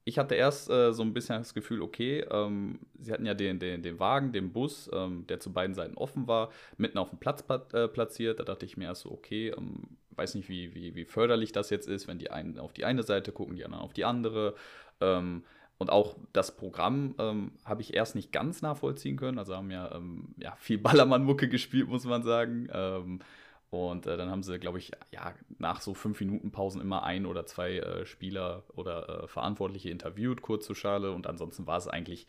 ich 0.07 0.19
hatte 0.19 0.35
erst 0.35 0.69
äh, 0.69 0.93
so 0.93 1.01
ein 1.01 1.13
bisschen 1.13 1.39
das 1.39 1.55
Gefühl, 1.55 1.81
okay, 1.81 2.19
ähm, 2.29 2.79
sie 2.99 3.11
hatten 3.11 3.25
ja 3.25 3.33
den, 3.33 3.57
den, 3.57 3.81
den 3.81 3.99
Wagen, 3.99 4.31
den 4.31 4.53
Bus, 4.53 4.89
ähm, 4.93 5.25
der 5.27 5.39
zu 5.39 5.51
beiden 5.51 5.73
Seiten 5.73 5.97
offen 5.97 6.27
war, 6.27 6.51
mitten 6.77 6.99
auf 6.99 7.09
dem 7.09 7.17
Platz 7.17 7.43
äh, 7.73 7.87
platziert. 7.87 8.39
Da 8.39 8.43
dachte 8.43 8.67
ich 8.67 8.77
mir 8.77 8.85
erst 8.85 9.01
so, 9.01 9.11
okay, 9.11 9.49
ähm, 9.57 9.97
weiß 10.11 10.35
nicht, 10.35 10.47
wie, 10.47 10.75
wie, 10.75 10.93
wie 10.93 11.05
förderlich 11.05 11.53
das 11.53 11.71
jetzt 11.71 11.87
ist, 11.87 12.07
wenn 12.07 12.19
die 12.19 12.29
einen 12.29 12.59
auf 12.59 12.71
die 12.71 12.85
eine 12.85 13.01
Seite 13.01 13.31
gucken, 13.31 13.55
die 13.55 13.65
anderen 13.65 13.83
auf 13.83 13.93
die 13.93 14.05
andere. 14.05 14.53
Ähm, 15.01 15.43
und 15.77 15.89
auch 15.89 16.15
das 16.33 16.55
Programm 16.55 17.15
ähm, 17.19 17.51
habe 17.65 17.81
ich 17.81 17.93
erst 17.93 18.15
nicht 18.15 18.31
ganz 18.31 18.61
nachvollziehen 18.61 19.17
können. 19.17 19.39
Also 19.39 19.55
haben 19.55 19.71
ja, 19.71 19.93
ähm, 19.93 20.35
ja 20.37 20.55
viel 20.57 20.77
Ballermann-Mucke 20.77 21.49
gespielt, 21.49 21.89
muss 21.89 22.05
man 22.05 22.23
sagen. 22.23 22.69
Und 23.83 24.07
äh, 24.07 24.15
dann 24.15 24.29
haben 24.29 24.43
sie, 24.43 24.57
glaube 24.59 24.77
ich, 24.77 24.91
ja, 25.11 25.33
nach 25.57 25.81
so 25.81 25.93
fünf 25.93 26.19
Minuten 26.19 26.51
Pausen 26.51 26.81
immer 26.81 27.03
ein 27.03 27.25
oder 27.25 27.45
zwei 27.45 27.77
äh, 27.79 28.05
Spieler 28.05 28.63
oder 28.75 29.23
äh, 29.23 29.27
Verantwortliche 29.27 29.89
interviewt, 29.89 30.41
kurz 30.41 30.65
zur 30.65 30.75
Schale. 30.75 31.11
Und 31.11 31.27
ansonsten 31.27 31.67
war 31.67 31.77
es 31.77 31.87
eigentlich, 31.87 32.27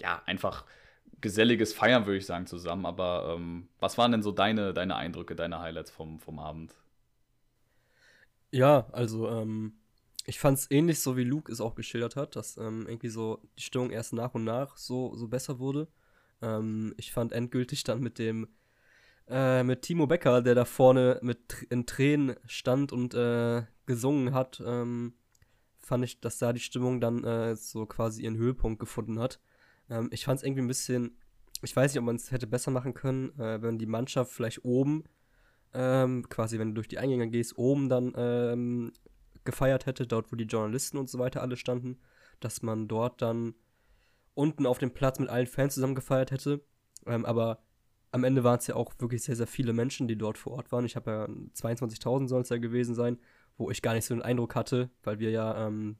ja, 0.00 0.22
einfach 0.26 0.64
geselliges 1.20 1.74
Feiern, 1.74 2.06
würde 2.06 2.18
ich 2.18 2.26
sagen, 2.26 2.46
zusammen. 2.46 2.86
Aber 2.86 3.34
ähm, 3.36 3.68
was 3.78 3.98
waren 3.98 4.12
denn 4.12 4.22
so 4.22 4.32
deine, 4.32 4.72
deine 4.72 4.96
Eindrücke, 4.96 5.36
deine 5.36 5.60
Highlights 5.60 5.90
vom, 5.90 6.18
vom 6.18 6.38
Abend? 6.38 6.74
Ja, 8.50 8.86
also 8.92 9.28
ähm, 9.28 9.74
ich 10.26 10.38
fand 10.40 10.58
es 10.58 10.70
ähnlich 10.70 11.00
so, 11.00 11.16
wie 11.16 11.24
Luke 11.24 11.50
es 11.50 11.60
auch 11.60 11.74
geschildert 11.74 12.16
hat, 12.16 12.36
dass 12.36 12.56
ähm, 12.56 12.86
irgendwie 12.88 13.08
so 13.08 13.40
die 13.58 13.62
Stimmung 13.62 13.90
erst 13.90 14.12
nach 14.12 14.34
und 14.34 14.44
nach 14.44 14.76
so, 14.76 15.14
so 15.14 15.28
besser 15.28 15.58
wurde. 15.58 15.88
Ähm, 16.42 16.94
ich 16.96 17.12
fand 17.12 17.32
endgültig 17.32 17.84
dann 17.84 18.00
mit 18.00 18.18
dem 18.18 18.48
äh, 19.28 19.62
mit 19.62 19.82
Timo 19.82 20.06
Becker, 20.06 20.42
der 20.42 20.54
da 20.54 20.64
vorne 20.64 21.18
mit 21.22 21.66
in 21.70 21.86
Tränen 21.86 22.36
stand 22.46 22.92
und 22.92 23.14
äh, 23.14 23.64
gesungen 23.86 24.34
hat, 24.34 24.62
ähm, 24.64 25.14
fand 25.80 26.04
ich, 26.04 26.20
dass 26.20 26.38
da 26.38 26.52
die 26.52 26.60
Stimmung 26.60 27.00
dann 27.00 27.24
äh, 27.24 27.56
so 27.56 27.86
quasi 27.86 28.22
ihren 28.22 28.36
Höhepunkt 28.36 28.80
gefunden 28.80 29.18
hat. 29.18 29.40
Ähm, 29.88 30.08
ich 30.12 30.24
fand 30.24 30.38
es 30.38 30.44
irgendwie 30.44 30.62
ein 30.62 30.68
bisschen, 30.68 31.18
ich 31.62 31.74
weiß 31.74 31.92
nicht, 31.92 32.00
ob 32.00 32.06
man 32.06 32.16
es 32.16 32.30
hätte 32.30 32.46
besser 32.46 32.70
machen 32.70 32.94
können, 32.94 33.38
äh, 33.38 33.62
wenn 33.62 33.78
die 33.78 33.86
Mannschaft 33.86 34.32
vielleicht 34.32 34.64
oben, 34.64 35.04
ähm, 35.74 36.28
quasi 36.28 36.58
wenn 36.58 36.68
du 36.68 36.74
durch 36.74 36.88
die 36.88 36.98
Eingänge 36.98 37.28
gehst, 37.28 37.58
oben 37.58 37.88
dann 37.88 38.12
ähm, 38.16 38.92
gefeiert 39.46 39.86
hätte, 39.86 40.06
dort 40.06 40.30
wo 40.30 40.36
die 40.36 40.44
Journalisten 40.44 40.98
und 40.98 41.08
so 41.08 41.18
weiter 41.18 41.40
alle 41.40 41.56
standen, 41.56 41.98
dass 42.40 42.62
man 42.62 42.88
dort 42.88 43.22
dann 43.22 43.54
unten 44.34 44.66
auf 44.66 44.78
dem 44.78 44.92
Platz 44.92 45.18
mit 45.18 45.30
allen 45.30 45.46
Fans 45.46 45.74
zusammen 45.74 45.94
gefeiert 45.94 46.30
hätte. 46.30 46.62
Ähm, 47.06 47.24
aber 47.24 47.62
am 48.12 48.24
Ende 48.24 48.44
waren 48.44 48.58
es 48.58 48.66
ja 48.66 48.76
auch 48.76 48.92
wirklich 48.98 49.22
sehr, 49.22 49.36
sehr 49.36 49.46
viele 49.46 49.72
Menschen, 49.72 50.08
die 50.08 50.16
dort 50.16 50.38
vor 50.38 50.52
Ort 50.52 50.72
waren. 50.72 50.84
Ich 50.84 50.96
habe 50.96 51.10
ja 51.10 51.24
22.000 51.24 52.28
soll 52.28 52.42
es 52.42 52.50
ja 52.50 52.58
gewesen 52.58 52.94
sein, 52.94 53.18
wo 53.56 53.70
ich 53.70 53.82
gar 53.82 53.94
nicht 53.94 54.04
so 54.04 54.14
den 54.14 54.22
Eindruck 54.22 54.54
hatte, 54.54 54.90
weil 55.02 55.18
wir 55.18 55.30
ja 55.30 55.66
ähm, 55.66 55.96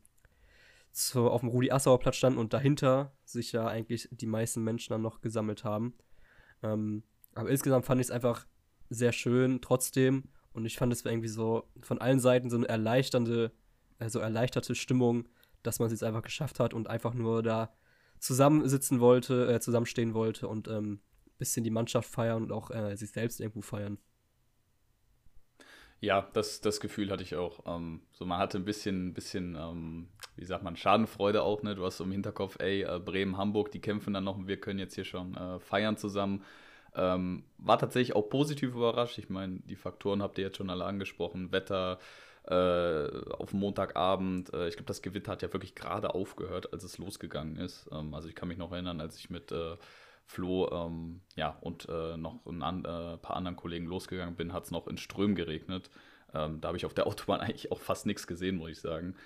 so 0.93 1.31
auf 1.31 1.41
dem 1.41 1.51
Rudi-Assauer-Platz 1.51 2.17
standen 2.17 2.39
und 2.39 2.53
dahinter 2.53 3.13
sich 3.25 3.53
ja 3.53 3.67
eigentlich 3.67 4.09
die 4.11 4.27
meisten 4.27 4.63
Menschen 4.63 4.93
dann 4.93 5.03
noch 5.03 5.21
gesammelt 5.21 5.65
haben. 5.65 5.95
Ähm, 6.63 7.03
aber 7.35 7.51
insgesamt 7.51 7.85
fand 7.85 8.01
ich 8.01 8.07
es 8.07 8.11
einfach 8.11 8.47
sehr 8.89 9.13
schön 9.13 9.61
trotzdem 9.61 10.25
und 10.57 10.65
ich 10.65 10.79
fand 10.79 10.91
es 10.93 11.05
irgendwie 11.05 11.29
so 11.29 11.69
von 11.83 12.01
allen 12.01 12.19
Seiten 12.19 12.49
so 12.49 12.57
eine 12.57 12.67
erleichternde, 12.67 13.53
also 13.99 14.21
erleichterte 14.21 14.75
Stimmung, 14.75 15.29
dass 15.63 15.79
man 15.79 15.87
es 15.87 15.93
jetzt 15.93 16.03
einfach 16.03 16.23
geschafft 16.23 16.61
hat 16.61 16.73
und 16.73 16.89
einfach 16.89 17.13
nur 17.13 17.43
da 17.43 17.75
zusammensitzen 18.21 19.01
wollte, 19.01 19.53
äh, 19.53 19.61
zusammenstehen 19.61 20.15
wollte 20.15 20.49
und 20.49 20.67
ähm, 20.69 21.01
bisschen 21.37 21.63
die 21.63 21.71
Mannschaft 21.71 22.09
feiern 22.09 22.45
und 22.45 22.53
auch 22.53 22.71
äh, 22.71 22.97
sich 22.97 23.11
selbst 23.11 23.39
irgendwo 23.39 23.61
feiern. 23.61 23.99
Ja, 26.01 26.29
das, 26.33 26.63
das 26.63 26.81
Gefühl 26.81 27.11
hatte 27.11 27.23
ich 27.23 27.37
auch. 27.37 27.61
Ähm, 27.67 28.01
so, 28.13 28.25
man 28.25 28.39
hatte 28.39 28.57
ein 28.57 28.65
bisschen, 28.65 29.13
bisschen 29.13 29.57
ähm, 29.57 30.09
wie 30.37 30.45
sagt 30.47 30.65
man, 30.65 30.77
Schadenfreude 30.77 31.43
auch, 31.43 31.63
ne? 31.63 31.75
Du 31.75 31.85
hast 31.85 31.99
so 31.99 32.05
im 32.05 32.13
Hinterkopf, 32.13 32.57
ey, 32.61 32.83
äh, 32.83 32.99
Bremen, 32.99 33.37
Hamburg, 33.37 33.73
die 33.73 33.81
kämpfen 33.81 34.15
dann 34.15 34.25
noch 34.25 34.37
und 34.37 34.49
wir 34.49 34.59
können 34.59 34.79
jetzt 34.79 34.95
hier 34.95 35.05
schon 35.05 35.37
äh, 35.37 35.59
feiern 35.61 35.99
zusammen. 35.99 36.45
Ähm, 36.97 37.45
war 37.59 37.79
tatsächlich 37.79 38.17
auch 38.17 38.29
positiv 38.31 38.71
überrascht. 38.75 39.19
Ich 39.19 39.29
meine, 39.29 39.61
die 39.61 39.77
Faktoren 39.77 40.23
habt 40.23 40.39
ihr 40.39 40.45
jetzt 40.45 40.57
schon 40.57 40.71
alle 40.71 40.85
angesprochen. 40.85 41.53
Wetter, 41.53 41.99
äh, 42.47 43.09
auf 43.33 43.53
Montagabend. 43.53 44.53
Äh, 44.55 44.69
ich 44.69 44.77
glaube, 44.77 44.87
das 44.87 45.03
Gewitter 45.03 45.33
hat 45.33 45.43
ja 45.43 45.53
wirklich 45.53 45.75
gerade 45.75 46.15
aufgehört, 46.15 46.73
als 46.73 46.85
es 46.85 46.99
losgegangen 46.99 47.57
ist. 47.57 47.89
Ähm, 47.93 48.15
also 48.15 48.29
ich 48.29 48.35
kann 48.35 48.49
mich 48.49 48.59
noch 48.59 48.73
erinnern, 48.73 49.01
als 49.01 49.19
ich 49.19 49.31
mit 49.31 49.53
äh, 49.53 49.77
Flo 50.25 50.69
ähm, 50.71 51.21
ja, 51.35 51.57
und 51.61 51.89
äh, 51.89 52.17
noch 52.17 52.45
ein 52.47 52.63
an, 52.63 52.85
äh, 52.85 53.17
paar 53.19 53.37
anderen 53.37 53.57
Kollegen 53.57 53.87
losgegangen 53.87 54.37
bin, 54.37 54.53
hat 54.53 54.65
es 54.65 54.71
noch 54.71 54.87
in 54.87 54.97
Ström 54.97 55.35
geregnet. 55.35 55.91
Ähm, 56.35 56.61
da 56.61 56.69
habe 56.69 56.77
ich 56.77 56.87
auf 56.87 56.95
der 56.95 57.07
Autobahn 57.09 57.41
eigentlich 57.41 57.73
auch 57.73 57.81
fast 57.81 58.07
nichts 58.07 58.27
gesehen, 58.27 58.57
muss 58.57 58.71
ich 58.71 58.81
sagen. 58.81 59.17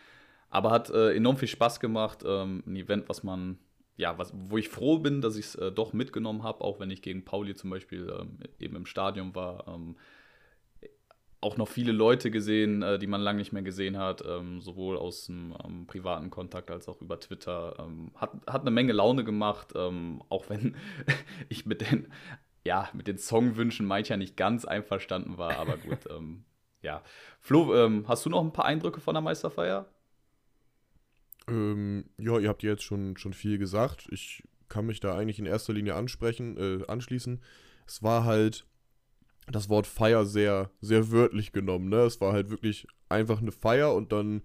Aber 0.49 0.71
hat 0.71 0.91
äh, 0.91 1.15
enorm 1.15 1.37
viel 1.37 1.49
Spaß 1.49 1.79
gemacht. 1.81 2.25
Ähm, 2.27 2.63
ein 2.67 2.77
Event, 2.77 3.09
was 3.09 3.23
man, 3.23 3.59
ja, 4.01 4.17
was, 4.17 4.33
wo 4.35 4.57
ich 4.57 4.71
froh 4.71 4.99
bin, 4.99 5.21
dass 5.21 5.37
ich 5.37 5.45
es 5.47 5.55
äh, 5.57 5.71
doch 5.71 5.93
mitgenommen 5.93 6.43
habe, 6.43 6.65
auch 6.65 6.81
wenn 6.81 6.91
ich 6.91 7.03
gegen 7.03 7.25
Pauli 7.25 7.55
zum 7.55 7.69
Beispiel 7.69 8.11
ähm, 8.19 8.39
eben 8.59 8.75
im 8.75 8.87
Stadion 8.87 9.35
war. 9.35 9.69
Ähm, 9.69 9.97
auch 11.43 11.59
noch 11.59 11.69
viele 11.69 11.93
Leute 11.93 12.31
gesehen, 12.31 12.83
äh, 12.83 12.99
die 12.99 13.07
man 13.07 13.21
lange 13.21 13.39
nicht 13.39 13.53
mehr 13.53 13.63
gesehen 13.63 13.99
hat, 13.99 14.25
ähm, 14.27 14.63
sowohl 14.63 14.97
aus 14.97 15.27
dem 15.27 15.55
ähm, 15.65 15.87
privaten 15.87 16.31
Kontakt 16.31 16.71
als 16.71 16.89
auch 16.89 17.03
über 17.03 17.21
Twitter. 17.21 17.77
Ähm, 17.79 18.11
hat, 18.15 18.33
hat 18.47 18.63
eine 18.63 18.71
Menge 18.71 18.95
Laune 18.95 19.23
gemacht, 19.23 19.75
ähm, 19.77 20.23
auch 20.31 20.49
wenn 20.49 20.77
ich 21.51 21.67
mit 21.67 21.83
den, 21.83 22.09
ja, 22.65 22.89
mit 22.95 23.07
den 23.07 23.19
Songwünschen 23.19 23.85
mancher 23.85 24.17
nicht 24.17 24.35
ganz 24.35 24.65
einverstanden 24.65 25.37
war, 25.37 25.59
aber 25.59 25.77
gut. 25.77 25.99
Ja. 26.83 27.03
Flo, 27.41 28.03
hast 28.07 28.25
du 28.25 28.31
noch 28.31 28.41
ein 28.41 28.55
paar 28.55 28.65
Eindrücke 28.65 29.01
von 29.01 29.15
der 29.15 29.21
Meisterfeier? 29.21 29.87
Ähm, 31.51 32.05
ja, 32.19 32.39
ihr 32.39 32.49
habt 32.49 32.63
jetzt 32.63 32.83
schon, 32.83 33.17
schon 33.17 33.33
viel 33.33 33.59
gesagt. 33.59 34.09
Ich 34.11 34.43
kann 34.69 34.87
mich 34.87 35.01
da 35.01 35.17
eigentlich 35.17 35.39
in 35.39 35.47
erster 35.47 35.73
Linie 35.73 35.95
ansprechen, 35.95 36.57
äh, 36.57 36.87
anschließen. 36.87 37.41
Es 37.87 38.03
war 38.03 38.25
halt 38.25 38.67
das 39.49 39.69
Wort 39.69 39.87
Feier 39.87 40.25
sehr, 40.25 40.71
sehr 40.81 41.11
wörtlich 41.11 41.53
genommen. 41.53 41.89
Ne? 41.89 42.03
Es 42.03 42.21
war 42.21 42.33
halt 42.33 42.51
wirklich 42.51 42.87
einfach 43.09 43.41
eine 43.41 43.53
Feier 43.53 43.95
und 43.95 44.13
dann 44.13 44.43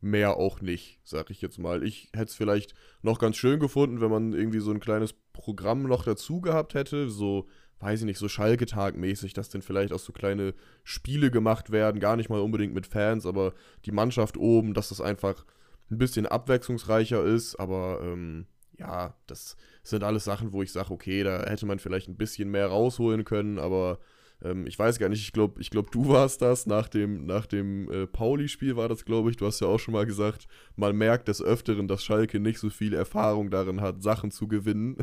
mehr 0.00 0.36
auch 0.36 0.60
nicht, 0.60 1.00
sag 1.04 1.30
ich 1.30 1.42
jetzt 1.42 1.58
mal. 1.58 1.82
Ich 1.82 2.10
hätte 2.14 2.30
es 2.30 2.34
vielleicht 2.34 2.74
noch 3.02 3.18
ganz 3.18 3.36
schön 3.36 3.60
gefunden, 3.60 4.00
wenn 4.00 4.10
man 4.10 4.32
irgendwie 4.32 4.60
so 4.60 4.70
ein 4.70 4.80
kleines 4.80 5.12
Programm 5.32 5.82
noch 5.82 6.04
dazu 6.04 6.40
gehabt 6.40 6.74
hätte, 6.74 7.10
so, 7.10 7.48
weiß 7.80 8.00
ich 8.00 8.06
nicht, 8.06 8.18
so 8.18 8.28
Schalke-Tag-mäßig, 8.28 9.32
dass 9.34 9.48
dann 9.48 9.62
vielleicht 9.62 9.92
auch 9.92 9.98
so 9.98 10.12
kleine 10.12 10.54
Spiele 10.84 11.30
gemacht 11.30 11.70
werden, 11.70 12.00
gar 12.00 12.16
nicht 12.16 12.30
mal 12.30 12.40
unbedingt 12.40 12.74
mit 12.74 12.86
Fans, 12.86 13.26
aber 13.26 13.54
die 13.84 13.92
Mannschaft 13.92 14.36
oben, 14.36 14.72
dass 14.72 14.90
das 14.90 15.00
einfach 15.00 15.44
ein 15.90 15.98
bisschen 15.98 16.26
abwechslungsreicher 16.26 17.24
ist, 17.24 17.56
aber 17.56 18.00
ähm, 18.02 18.46
ja, 18.78 19.14
das 19.26 19.56
sind 19.82 20.04
alles 20.04 20.24
Sachen, 20.24 20.52
wo 20.52 20.62
ich 20.62 20.72
sage, 20.72 20.90
okay, 20.92 21.22
da 21.22 21.44
hätte 21.48 21.66
man 21.66 21.78
vielleicht 21.78 22.08
ein 22.08 22.16
bisschen 22.16 22.50
mehr 22.50 22.66
rausholen 22.68 23.24
können, 23.24 23.58
aber 23.58 23.98
ähm, 24.42 24.66
ich 24.66 24.78
weiß 24.78 24.98
gar 24.98 25.08
nicht, 25.08 25.22
ich 25.22 25.32
glaube, 25.32 25.60
ich 25.60 25.70
glaub, 25.70 25.90
du 25.90 26.08
warst 26.08 26.42
das 26.42 26.66
nach 26.66 26.88
dem, 26.88 27.26
nach 27.26 27.46
dem 27.46 27.90
äh, 27.90 28.06
Pauli-Spiel 28.06 28.76
war 28.76 28.88
das, 28.88 29.04
glaube 29.04 29.30
ich. 29.30 29.36
Du 29.36 29.46
hast 29.46 29.60
ja 29.60 29.66
auch 29.66 29.78
schon 29.80 29.94
mal 29.94 30.06
gesagt, 30.06 30.46
man 30.76 30.96
merkt 30.96 31.28
des 31.28 31.42
Öfteren, 31.42 31.88
dass 31.88 32.04
Schalke 32.04 32.40
nicht 32.40 32.58
so 32.58 32.70
viel 32.70 32.94
Erfahrung 32.94 33.50
darin 33.50 33.80
hat, 33.80 34.02
Sachen 34.02 34.30
zu 34.30 34.48
gewinnen. 34.48 34.96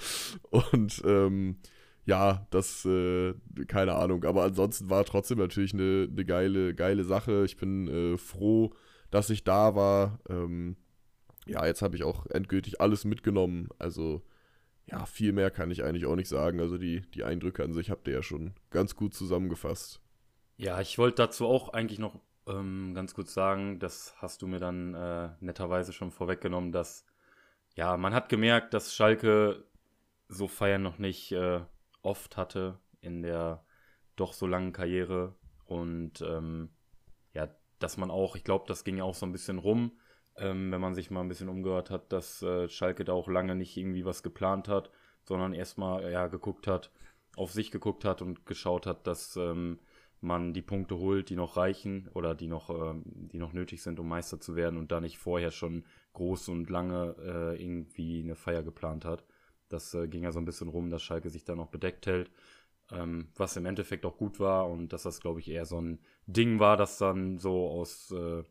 Und 0.50 1.02
ähm, 1.04 1.56
ja, 2.06 2.46
das, 2.50 2.84
äh, 2.86 3.34
keine 3.66 3.94
Ahnung. 3.94 4.24
Aber 4.24 4.44
ansonsten 4.44 4.88
war 4.90 5.04
trotzdem 5.04 5.38
natürlich 5.38 5.74
eine, 5.74 6.08
eine 6.10 6.24
geile, 6.24 6.74
geile 6.74 7.04
Sache. 7.04 7.44
Ich 7.44 7.56
bin 7.56 7.88
äh, 7.88 8.16
froh, 8.18 8.72
dass 9.10 9.30
ich 9.30 9.44
da 9.44 9.74
war. 9.74 10.18
Ähm, 10.28 10.76
ja, 11.46 11.66
jetzt 11.66 11.82
habe 11.82 11.96
ich 11.96 12.04
auch 12.04 12.26
endgültig 12.26 12.80
alles 12.80 13.04
mitgenommen. 13.04 13.68
Also 13.78 14.22
ja, 14.86 15.06
viel 15.06 15.32
mehr 15.32 15.50
kann 15.50 15.70
ich 15.70 15.84
eigentlich 15.84 16.06
auch 16.06 16.16
nicht 16.16 16.28
sagen. 16.28 16.60
Also 16.60 16.78
die, 16.78 17.02
die 17.14 17.24
Eindrücke 17.24 17.62
an 17.64 17.72
sich 17.72 17.90
habt 17.90 18.08
ihr 18.08 18.14
ja 18.14 18.22
schon 18.22 18.54
ganz 18.70 18.96
gut 18.96 19.14
zusammengefasst. 19.14 20.00
Ja, 20.56 20.80
ich 20.80 20.98
wollte 20.98 21.16
dazu 21.16 21.46
auch 21.46 21.70
eigentlich 21.70 21.98
noch 21.98 22.20
ähm, 22.46 22.92
ganz 22.94 23.14
kurz 23.14 23.32
sagen, 23.32 23.78
das 23.78 24.14
hast 24.18 24.42
du 24.42 24.46
mir 24.46 24.58
dann 24.58 24.94
äh, 24.94 25.30
netterweise 25.40 25.92
schon 25.92 26.10
vorweggenommen, 26.10 26.72
dass 26.72 27.04
ja, 27.76 27.96
man 27.96 28.14
hat 28.14 28.28
gemerkt, 28.28 28.74
dass 28.74 28.94
Schalke 28.94 29.64
so 30.28 30.48
Feiern 30.48 30.82
noch 30.82 30.98
nicht 30.98 31.32
äh, 31.32 31.60
oft 32.02 32.36
hatte 32.36 32.78
in 33.00 33.22
der 33.22 33.64
doch 34.16 34.32
so 34.32 34.46
langen 34.46 34.72
Karriere 34.72 35.34
und 35.64 36.20
ähm, 36.20 36.70
dass 37.80 37.96
man 37.96 38.10
auch, 38.10 38.36
ich 38.36 38.44
glaube, 38.44 38.66
das 38.68 38.84
ging 38.84 38.98
ja 38.98 39.04
auch 39.04 39.14
so 39.14 39.26
ein 39.26 39.32
bisschen 39.32 39.58
rum, 39.58 39.92
ähm, 40.36 40.70
wenn 40.70 40.80
man 40.80 40.94
sich 40.94 41.10
mal 41.10 41.20
ein 41.20 41.28
bisschen 41.28 41.48
umgehört 41.48 41.90
hat, 41.90 42.12
dass 42.12 42.42
äh, 42.42 42.68
Schalke 42.68 43.04
da 43.04 43.12
auch 43.12 43.28
lange 43.28 43.56
nicht 43.56 43.76
irgendwie 43.76 44.04
was 44.04 44.22
geplant 44.22 44.68
hat, 44.68 44.90
sondern 45.24 45.52
erstmal 45.52 46.10
ja 46.10 46.28
geguckt 46.28 46.66
hat, 46.66 46.90
auf 47.36 47.52
sich 47.52 47.70
geguckt 47.70 48.04
hat 48.04 48.22
und 48.22 48.46
geschaut 48.46 48.86
hat, 48.86 49.06
dass 49.06 49.36
ähm, 49.36 49.78
man 50.20 50.52
die 50.52 50.62
Punkte 50.62 50.98
holt, 50.98 51.30
die 51.30 51.36
noch 51.36 51.56
reichen 51.56 52.08
oder 52.14 52.34
die 52.34 52.48
noch, 52.48 52.70
äh, 52.70 52.94
die 53.04 53.38
noch 53.38 53.52
nötig 53.52 53.82
sind, 53.82 53.98
um 53.98 54.08
Meister 54.08 54.40
zu 54.40 54.54
werden 54.56 54.78
und 54.78 54.92
da 54.92 55.00
nicht 55.00 55.18
vorher 55.18 55.50
schon 55.50 55.84
groß 56.12 56.48
und 56.48 56.68
lange 56.70 57.16
äh, 57.18 57.62
irgendwie 57.62 58.22
eine 58.22 58.36
Feier 58.36 58.62
geplant 58.62 59.04
hat. 59.04 59.24
Das 59.68 59.94
äh, 59.94 60.08
ging 60.08 60.24
ja 60.24 60.32
so 60.32 60.40
ein 60.40 60.44
bisschen 60.44 60.68
rum, 60.68 60.90
dass 60.90 61.02
Schalke 61.02 61.30
sich 61.30 61.44
da 61.44 61.54
noch 61.54 61.68
bedeckt 61.68 62.06
hält, 62.06 62.30
ähm, 62.92 63.28
was 63.36 63.56
im 63.56 63.66
Endeffekt 63.66 64.04
auch 64.04 64.16
gut 64.16 64.40
war 64.40 64.68
und 64.68 64.92
dass 64.92 65.02
das, 65.02 65.20
glaube 65.20 65.40
ich, 65.40 65.48
eher 65.48 65.66
so 65.66 65.80
ein 65.80 66.00
Ding 66.26 66.58
war, 66.58 66.76
das 66.76 66.98
dann 66.98 67.38
so 67.38 67.68
aus 67.68 68.10
äh, 68.12 68.42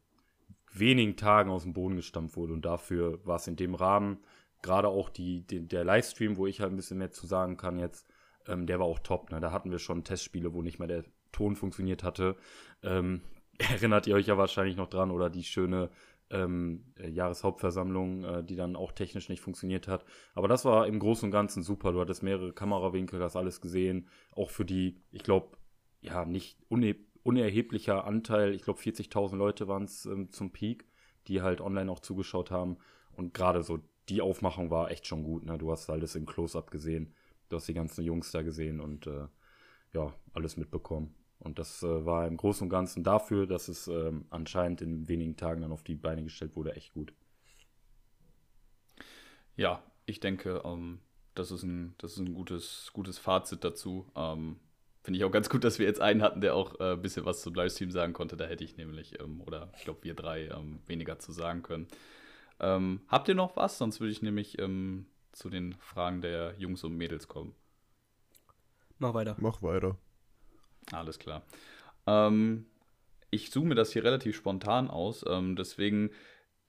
wenigen 0.74 1.16
Tagen 1.16 1.50
aus 1.50 1.64
dem 1.64 1.74
Boden 1.74 1.96
gestampft 1.96 2.38
wurde. 2.38 2.54
Und 2.54 2.66
dafür 2.66 3.26
war 3.26 3.38
es 3.38 3.48
in 3.48 3.56
dem 3.56 3.76
Rahmen, 3.76 4.20
gerade 4.62 4.88
auch 4.88 5.10
die, 5.10 5.46
die, 5.46 5.68
der 5.68 5.84
Livestream, 5.84 6.38
wo 6.38 6.48
ich 6.48 6.62
halt 6.62 6.72
ein 6.72 6.76
bisschen 6.76 6.98
mehr 6.98 7.12
zu 7.12 7.28
sagen 7.28 7.58
kann 7.58 7.80
jetzt, 7.80 8.08
ähm, 8.48 8.66
der 8.66 8.80
war 8.80 8.86
auch 8.86 9.00
top. 9.00 9.32
Ne? 9.32 9.40
Da 9.40 9.52
hatten 9.52 9.72
wir 9.72 9.80
schon 9.80 10.04
Testspiele, 10.04 10.54
wo 10.54 10.62
nicht 10.62 10.80
mehr 10.80 10.88
der 10.88 11.04
Ton 11.32 11.56
funktioniert 11.56 12.04
hatte. 12.04 12.36
Ähm, 12.84 13.22
erinnert 13.58 14.08
ihr 14.08 14.16
euch 14.16 14.28
ja 14.28 14.38
wahrscheinlich 14.38 14.78
noch 14.78 14.90
dran 14.90 15.12
oder 15.12 15.30
die 15.30 15.44
schöne 15.44 15.90
ähm, 16.32 16.86
äh, 16.98 17.10
Jahreshauptversammlung, 17.10 18.24
äh, 18.24 18.44
die 18.44 18.56
dann 18.56 18.76
auch 18.76 18.92
technisch 18.92 19.30
nicht 19.30 19.42
funktioniert 19.42 19.88
hat. 19.88 20.06
Aber 20.34 20.48
das 20.48 20.66
war 20.66 20.88
im 20.88 21.00
Großen 21.00 21.26
und 21.28 21.32
Ganzen 21.32 21.64
super. 21.64 21.92
Du 21.92 22.00
hattest 22.00 22.24
mehrere 22.24 22.54
Kamerawinkel, 22.54 23.22
hast 23.22 23.36
alles 23.36 23.62
gesehen. 23.62 24.08
Auch 24.36 24.50
für 24.50 24.66
die, 24.66 25.02
ich 25.12 25.24
glaube, 25.24 25.58
ja, 26.02 26.26
nicht 26.26 26.58
unerheblicher 27.24 28.06
Anteil, 28.06 28.54
ich 28.54 28.64
glaube 28.64 28.80
40.000 28.80 29.36
Leute 29.36 29.68
waren 29.68 29.84
es 29.84 30.06
ähm, 30.06 30.32
zum 30.32 30.52
Peak, 30.52 30.86
die 31.28 31.42
halt 31.42 31.62
online 31.62 31.92
auch 31.92 32.00
zugeschaut 32.00 32.52
haben. 32.52 32.78
Und 33.12 33.34
gerade 33.34 33.64
so 33.64 33.80
die 34.08 34.22
Aufmachung 34.22 34.72
war 34.72 34.92
echt 34.92 35.08
schon 35.08 35.24
gut. 35.24 35.46
Ne? 35.46 35.58
Du 35.58 35.72
hast 35.72 35.90
alles 35.90 36.16
in 36.16 36.26
Close-Up 36.26 36.72
gesehen, 36.72 37.14
du 37.50 37.58
hast 37.58 37.68
die 37.68 37.74
ganzen 37.74 38.04
Jungs 38.04 38.32
da 38.32 38.42
gesehen 38.42 38.80
und 38.80 39.08
äh, 39.08 39.28
ja, 39.94 40.14
alles 40.34 40.58
mitbekommen. 40.58 41.16
Und 41.40 41.58
das 41.58 41.84
äh, 41.84 42.06
war 42.06 42.28
im 42.28 42.38
Großen 42.38 42.66
und 42.66 42.70
Ganzen 42.70 43.04
dafür, 43.04 43.48
dass 43.48 43.70
es 43.70 43.88
äh, 43.88 44.12
anscheinend 44.30 44.82
in 44.82 45.08
wenigen 45.08 45.38
Tagen 45.38 45.62
dann 45.62 45.72
auf 45.72 45.84
die 45.84 45.96
Beine 45.96 46.24
gestellt 46.24 46.56
wurde, 46.56 46.76
echt 46.76 46.94
gut. 46.94 47.14
Ja, 49.56 49.82
ich 50.06 50.20
denke, 50.20 50.62
ähm, 50.66 51.00
das 51.36 51.52
ist 51.52 51.64
ein, 51.64 51.96
das 51.98 52.14
ist 52.14 52.20
ein 52.20 52.34
gutes, 52.34 52.92
gutes 52.94 53.18
Fazit 53.18 53.64
dazu. 53.64 54.12
Ähm, 54.16 54.60
Finde 55.02 55.18
ich 55.18 55.24
auch 55.24 55.32
ganz 55.32 55.50
gut, 55.50 55.64
dass 55.64 55.80
wir 55.80 55.86
jetzt 55.86 56.02
einen 56.02 56.22
hatten, 56.22 56.42
der 56.42 56.56
auch 56.56 56.80
äh, 56.80 56.94
ein 56.94 57.02
bisschen 57.02 57.26
was 57.26 57.42
zum 57.42 57.54
Livestream 57.54 57.90
sagen 57.90 58.12
konnte. 58.12 58.36
Da 58.36 58.46
hätte 58.46 58.66
ich 58.66 58.76
nämlich, 58.76 59.20
ähm, 59.22 59.42
oder 59.42 59.72
ich 59.78 59.86
glaube, 59.86 60.04
wir 60.04 60.14
drei 60.14 60.48
ähm, 60.48 60.80
weniger 60.88 61.20
zu 61.20 61.32
sagen 61.32 61.64
können. 61.64 61.88
Ähm, 62.60 63.02
habt 63.08 63.30
ihr 63.30 63.36
noch 63.36 63.56
was? 63.56 63.78
Sonst 63.78 64.02
würde 64.02 64.12
ich 64.12 64.22
nämlich 64.22 64.60
ähm, 64.60 65.06
zu 65.32 65.50
den 65.50 65.74
Fragen 65.76 66.22
der 66.22 66.56
Jungs 66.58 66.84
und 66.84 66.98
Mädels 66.98 67.30
kommen. 67.30 67.56
Mach 68.98 69.14
weiter. 69.14 69.38
Mach 69.40 69.62
weiter. 69.62 69.98
Alles 70.92 71.20
klar. 71.20 71.44
Ähm, 72.08 72.66
ich 73.32 73.52
zoome 73.52 73.76
das 73.76 73.94
hier 73.94 74.04
relativ 74.04 74.36
spontan 74.36 74.90
aus, 74.90 75.24
ähm, 75.28 75.56
deswegen 75.56 76.12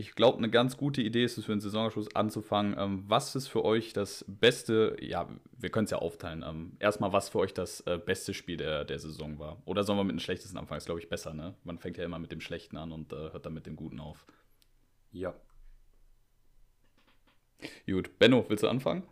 ich 0.00 0.14
glaube, 0.14 0.38
eine 0.38 0.48
ganz 0.48 0.78
gute 0.78 1.02
Idee 1.02 1.24
ist 1.24 1.36
es 1.36 1.44
für 1.44 1.52
den 1.52 1.60
Saisonabschluss 1.60 2.16
anzufangen. 2.16 2.74
Ähm, 2.78 3.04
was 3.06 3.36
ist 3.36 3.48
für 3.48 3.66
euch 3.66 3.92
das 3.92 4.24
beste, 4.26 4.96
ja, 4.98 5.28
wir 5.58 5.68
können 5.68 5.84
es 5.84 5.90
ja 5.90 5.98
aufteilen. 5.98 6.42
Ähm, 6.42 6.72
erstmal, 6.78 7.12
was 7.12 7.28
für 7.28 7.38
euch 7.38 7.52
das 7.52 7.82
äh, 7.82 7.98
beste 7.98 8.32
Spiel 8.32 8.56
der, 8.56 8.86
der 8.86 8.98
Saison 8.98 9.38
war? 9.38 9.60
Oder 9.66 9.84
sollen 9.84 9.98
wir 9.98 10.04
mit 10.04 10.16
dem 10.16 10.20
schlechtesten 10.20 10.56
anfangen? 10.56 10.78
Ist, 10.78 10.86
glaube 10.86 11.00
ich, 11.00 11.10
besser, 11.10 11.34
ne? 11.34 11.54
Man 11.64 11.76
fängt 11.76 11.98
ja 11.98 12.04
immer 12.04 12.18
mit 12.18 12.32
dem 12.32 12.40
Schlechten 12.40 12.78
an 12.78 12.92
und 12.92 13.12
äh, 13.12 13.16
hört 13.16 13.44
dann 13.44 13.52
mit 13.52 13.66
dem 13.66 13.76
Guten 13.76 14.00
auf. 14.00 14.24
Ja. 15.12 15.34
Gut, 17.86 18.18
Benno, 18.18 18.46
willst 18.48 18.64
du 18.64 18.68
anfangen? 18.68 19.02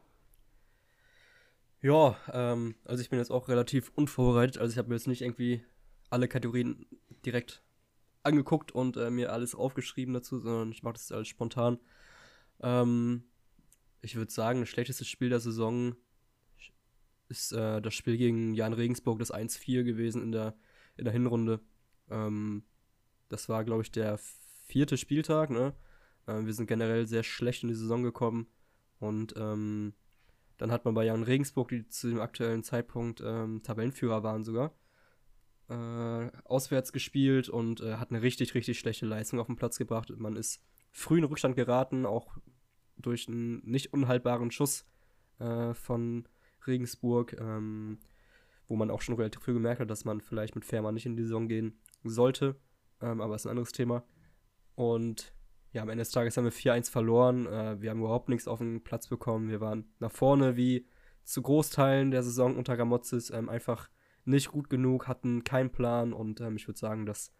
Ja, 1.81 2.17
ähm, 2.33 2.75
also 2.85 3.03
ich 3.03 3.11
bin 3.11 3.19
jetzt 3.19 3.31
auch 3.31 3.49
relativ 3.49 3.93
unvorbereitet. 3.95 4.59
Also 4.59 4.73
ich 4.73 4.79
habe 4.79 4.89
mir 4.89 4.97
jetzt 4.97 5.07
nicht 5.07 5.23
irgendwie 5.23 5.65
alle 6.11 6.29
Kategorien 6.29 6.87
direkt 7.25 7.63
angeguckt 8.23 8.73
und 8.73 8.97
äh, 8.97 9.11
mir 9.11 9.33
alles 9.33 9.55
aufgeschrieben 9.55 10.15
dazu, 10.15 10.39
sondern 10.39 10.73
ich 10.73 10.83
mache 10.83 10.95
das 10.95 11.13
alles 11.13 11.29
spontan. 11.29 11.79
Ähm, 12.61 13.25
ich 14.03 14.17
würde 14.17 14.33
sagen, 14.33 14.61
das 14.61 14.69
schlechteste 14.69 15.05
Spiel 15.05 15.29
der 15.29 15.41
Saison 15.41 15.95
ist 17.29 17.53
äh, 17.53 17.81
das 17.81 17.95
Spiel 17.95 18.17
gegen 18.17 18.55
Jan 18.55 18.73
Regensburg, 18.73 19.19
das 19.19 19.33
1-4 19.33 19.85
gewesen 19.85 20.23
in 20.23 20.33
der, 20.33 20.55
in 20.97 21.05
der 21.05 21.13
Hinrunde. 21.13 21.61
Ähm, 22.11 22.65
das 23.29 23.49
war, 23.49 23.65
glaube 23.65 23.83
ich, 23.83 23.93
der 23.93 24.19
vierte 24.67 24.97
Spieltag. 24.97 25.51
Ne? 25.51 25.75
Äh, 26.27 26.45
wir 26.45 26.55
sind 26.55 26.67
generell 26.67 27.07
sehr 27.07 27.23
schlecht 27.23 27.63
in 27.63 27.69
die 27.69 27.75
Saison 27.75 28.03
gekommen. 28.03 28.49
Und 28.99 29.35
ähm, 29.37 29.95
dann 30.59 30.73
hat 30.73 30.85
man 30.85 30.95
bei 30.95 31.05
Jan 31.05 31.23
Regensburg, 31.23 31.69
die 31.69 31.88
zu 31.88 32.09
dem 32.09 32.21
aktuellen 32.21 32.62
Zeitpunkt 32.62 33.23
ähm, 33.25 33.62
Tabellenführer 33.62 34.23
waren 34.23 34.45
sogar, 34.45 34.75
äh, 35.69 36.31
auswärts 36.45 36.93
gespielt 36.93 37.49
und 37.49 37.81
äh, 37.81 37.95
hat 37.95 38.11
eine 38.11 38.23
richtig, 38.23 38.55
richtig 38.55 38.79
schlechte 38.79 39.07
Leistung 39.07 39.38
auf 39.41 39.47
den 39.47 39.57
Platz 39.57 39.79
gebracht. 39.79 40.12
Man 40.17 40.37
ist 40.37 40.62
früh 40.91 41.19
in 41.19 41.25
Rückstand 41.25 41.57
geraten, 41.57 42.07
auch 42.07 42.37
durch 42.97 43.29
einen 43.29 43.65
nicht 43.65 43.93
unhaltbaren 43.93 44.50
Schuss 44.50 44.85
äh, 45.38 45.73
von 45.75 46.27
Regensburg, 46.67 47.37
ähm, 47.41 47.99
wo 48.67 48.77
man 48.77 48.91
auch 48.91 49.00
schon 49.00 49.15
relativ 49.15 49.43
früh 49.43 49.55
gemerkt 49.55 49.81
hat, 49.81 49.91
dass 49.91 50.05
man 50.05 50.21
vielleicht 50.21 50.55
mit 50.55 50.65
Fährmann 50.65 50.95
nicht 50.95 51.07
in 51.07 51.17
die 51.17 51.23
Saison 51.23 51.49
gehen 51.49 51.79
sollte. 52.03 52.57
Ähm, 53.00 53.21
aber 53.21 53.37
ist 53.37 53.47
ein 53.47 53.50
anderes 53.50 53.73
Thema. 53.73 54.05
Und 54.75 55.33
ja, 55.73 55.83
am 55.83 55.89
Ende 55.89 56.03
des 56.03 56.11
Tages 56.11 56.37
haben 56.37 56.45
wir 56.45 56.53
4-1 56.53 56.91
verloren. 56.91 57.47
Äh, 57.47 57.81
wir 57.81 57.91
haben 57.91 58.01
überhaupt 58.01 58.29
nichts 58.29 58.49
auf 58.49 58.59
den 58.59 58.83
Platz 58.83 59.09
bekommen. 59.09 59.51
Wir 59.51 59.61
waren 59.61 59.85
nach 59.99 60.13
vorne 60.13 60.57
wie 60.57 60.87
zu 61.25 61.43
Großteilen 61.43 62.11
der 62.11 62.23
Saison 62.23 62.57
unter 62.57 62.77
Gamotzes 62.77 63.31
ähm, 63.31 63.49
einfach 63.49 63.91
nicht 64.25 64.51
gut 64.51 64.71
genug, 64.71 65.09
hatten 65.09 65.45
keinen 65.45 65.71
Plan 65.71 66.13
und 66.13 66.41
ähm, 66.41 66.57
ich 66.57 66.67
würde 66.69 66.79
sagen, 66.79 67.07
das 67.07 67.33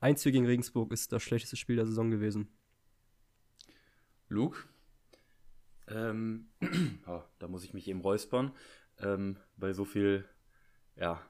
Einzige 0.00 0.32
gegen 0.32 0.46
Regensburg 0.46 0.92
ist 0.92 1.12
das 1.12 1.22
schlechteste 1.22 1.56
Spiel 1.56 1.76
der 1.76 1.86
Saison 1.86 2.10
gewesen. 2.10 2.48
Luke? 4.28 4.58
Ähm, 5.88 6.48
oh, 7.06 7.22
da 7.38 7.48
muss 7.48 7.64
ich 7.64 7.74
mich 7.74 7.88
eben 7.88 8.00
räuspern. 8.00 8.52
Ähm, 8.98 9.36
bei 9.56 9.72
so 9.72 9.84
viel 9.84 10.24
ja, 10.96 11.20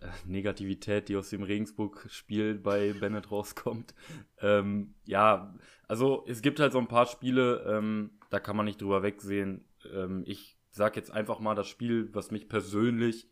äh, 0.00 0.08
Negativität, 0.26 1.08
die 1.08 1.16
aus 1.16 1.30
dem 1.30 1.42
Regensburg-Spiel 1.42 2.54
bei 2.56 2.92
Bennett 2.92 3.30
rauskommt. 3.30 3.94
Ähm, 4.40 4.94
ja, 5.04 5.54
also 5.88 6.24
es 6.26 6.42
gibt 6.42 6.60
halt 6.60 6.72
so 6.72 6.78
ein 6.78 6.88
paar 6.88 7.06
Spiele, 7.06 7.64
ähm, 7.66 8.18
da 8.30 8.40
kann 8.40 8.56
man 8.56 8.66
nicht 8.66 8.80
drüber 8.80 9.02
wegsehen. 9.02 9.64
Ähm, 9.92 10.24
ich 10.26 10.58
sag 10.70 10.96
jetzt 10.96 11.10
einfach 11.10 11.38
mal 11.38 11.54
das 11.54 11.68
Spiel, 11.68 12.08
was 12.14 12.30
mich 12.30 12.48
persönlich 12.48 13.28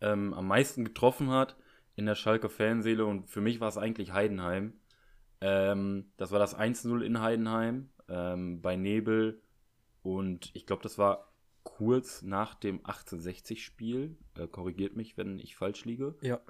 ähm, 0.00 0.34
am 0.34 0.48
meisten 0.48 0.84
getroffen 0.84 1.30
hat 1.30 1.56
in 1.96 2.06
der 2.06 2.14
Schalke 2.14 2.48
Fanseele 2.48 3.04
und 3.04 3.28
für 3.28 3.40
mich 3.40 3.60
war 3.60 3.68
es 3.68 3.78
eigentlich 3.78 4.12
Heidenheim. 4.12 4.74
Ähm, 5.40 6.12
das 6.16 6.32
war 6.32 6.38
das 6.38 6.58
1-0 6.58 7.00
in 7.02 7.20
Heidenheim 7.20 7.90
ähm, 8.08 8.60
bei 8.60 8.76
Nebel 8.76 9.42
und 10.02 10.50
ich 10.54 10.66
glaube, 10.66 10.82
das 10.82 10.98
war 10.98 11.29
kurz 11.76 12.22
nach 12.22 12.54
dem 12.54 12.80
1860-Spiel. 12.82 14.16
Äh, 14.38 14.46
korrigiert 14.48 14.96
mich, 14.96 15.16
wenn 15.16 15.38
ich 15.38 15.56
falsch 15.56 15.84
liege. 15.84 16.14
Ja. 16.22 16.40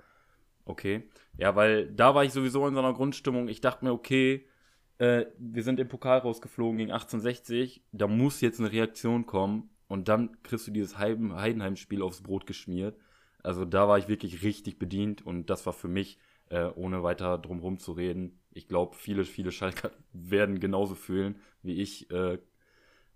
Okay. 0.65 1.09
Ja, 1.37 1.57
weil 1.57 1.91
da 1.91 2.15
war 2.15 2.25
ich 2.25 2.33
sowieso 2.33 2.67
in 2.67 2.75
so 2.75 2.81
einer 2.81 2.95
Grundstimmung. 2.95 3.49
Ich 3.49 3.61
dachte 3.61 3.85
mir, 3.85 3.93
okay, 3.93 4.47
äh, 4.99 5.27
wir 5.39 5.63
sind 5.63 5.81
im 5.81 5.89
Pokal 5.89 6.19
rausgeflogen 6.19 6.79
gegen 6.79 6.93
1860. 6.93 7.83
Da 7.93 8.07
muss 8.07 8.41
jetzt 8.41 8.61
eine 8.61 8.73
Reaktion 8.73 9.27
kommen. 9.27 9.71
Und 9.89 10.09
dann 10.09 10.43
kriegst 10.43 10.69
du 10.69 10.71
dieses 10.71 10.99
Heidenheim-Spiel 10.99 12.03
aufs 12.03 12.23
Brot 12.23 12.47
geschmiert. 12.47 12.97
Also 13.43 13.65
da 13.65 13.89
war 13.89 13.99
ich 13.99 14.09
wirklich 14.09 14.43
richtig 14.43 14.79
bedient. 14.79 15.27
Und 15.27 15.51
das 15.51 15.67
war 15.67 15.73
für 15.73 15.89
mich, 15.89 16.19
äh, 16.51 16.67
ohne 16.75 17.03
weiter 17.03 17.39
drumherum 17.39 17.79
zu 17.79 17.93
reden, 17.93 18.41
ich 18.53 18.69
glaube, 18.69 18.97
viele, 18.97 19.25
viele 19.25 19.53
Schalker 19.53 19.91
werden 20.13 20.61
genauso 20.61 20.95
fühlen 20.95 21.37
wie 21.63 21.81
ich. 21.81 22.11
Äh, 22.11 22.39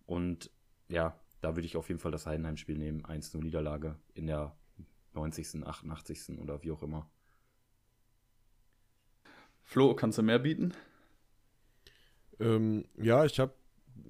und 0.06 0.50
ja, 0.88 1.18
da 1.44 1.54
würde 1.54 1.66
ich 1.66 1.76
auf 1.76 1.88
jeden 1.88 2.00
Fall 2.00 2.10
das 2.10 2.26
Heidenheim-Spiel 2.26 2.78
nehmen. 2.78 3.02
1-0 3.02 3.36
Niederlage 3.38 3.96
in 4.14 4.26
der 4.26 4.56
90., 5.12 5.66
88. 5.66 6.38
oder 6.40 6.62
wie 6.62 6.70
auch 6.70 6.82
immer. 6.82 7.06
Flo, 9.62 9.94
kannst 9.94 10.16
du 10.16 10.22
mehr 10.22 10.38
bieten? 10.38 10.72
Ähm, 12.40 12.86
ja, 12.96 13.26
ich 13.26 13.38
habe 13.40 13.54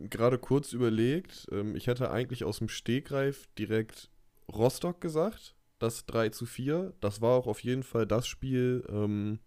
gerade 0.08 0.38
kurz 0.38 0.72
überlegt. 0.72 1.46
Ähm, 1.50 1.74
ich 1.74 1.88
hätte 1.88 2.12
eigentlich 2.12 2.44
aus 2.44 2.58
dem 2.58 2.68
Stegreif 2.68 3.48
direkt 3.58 4.10
Rostock 4.52 5.00
gesagt. 5.00 5.56
Das 5.80 6.06
3 6.06 6.28
zu 6.28 6.46
4. 6.46 6.94
Das 7.00 7.20
war 7.20 7.32
auch 7.32 7.48
auf 7.48 7.60
jeden 7.64 7.82
Fall 7.82 8.06
das 8.06 8.28
Spiel, 8.28 8.86
ähm, 8.88 9.40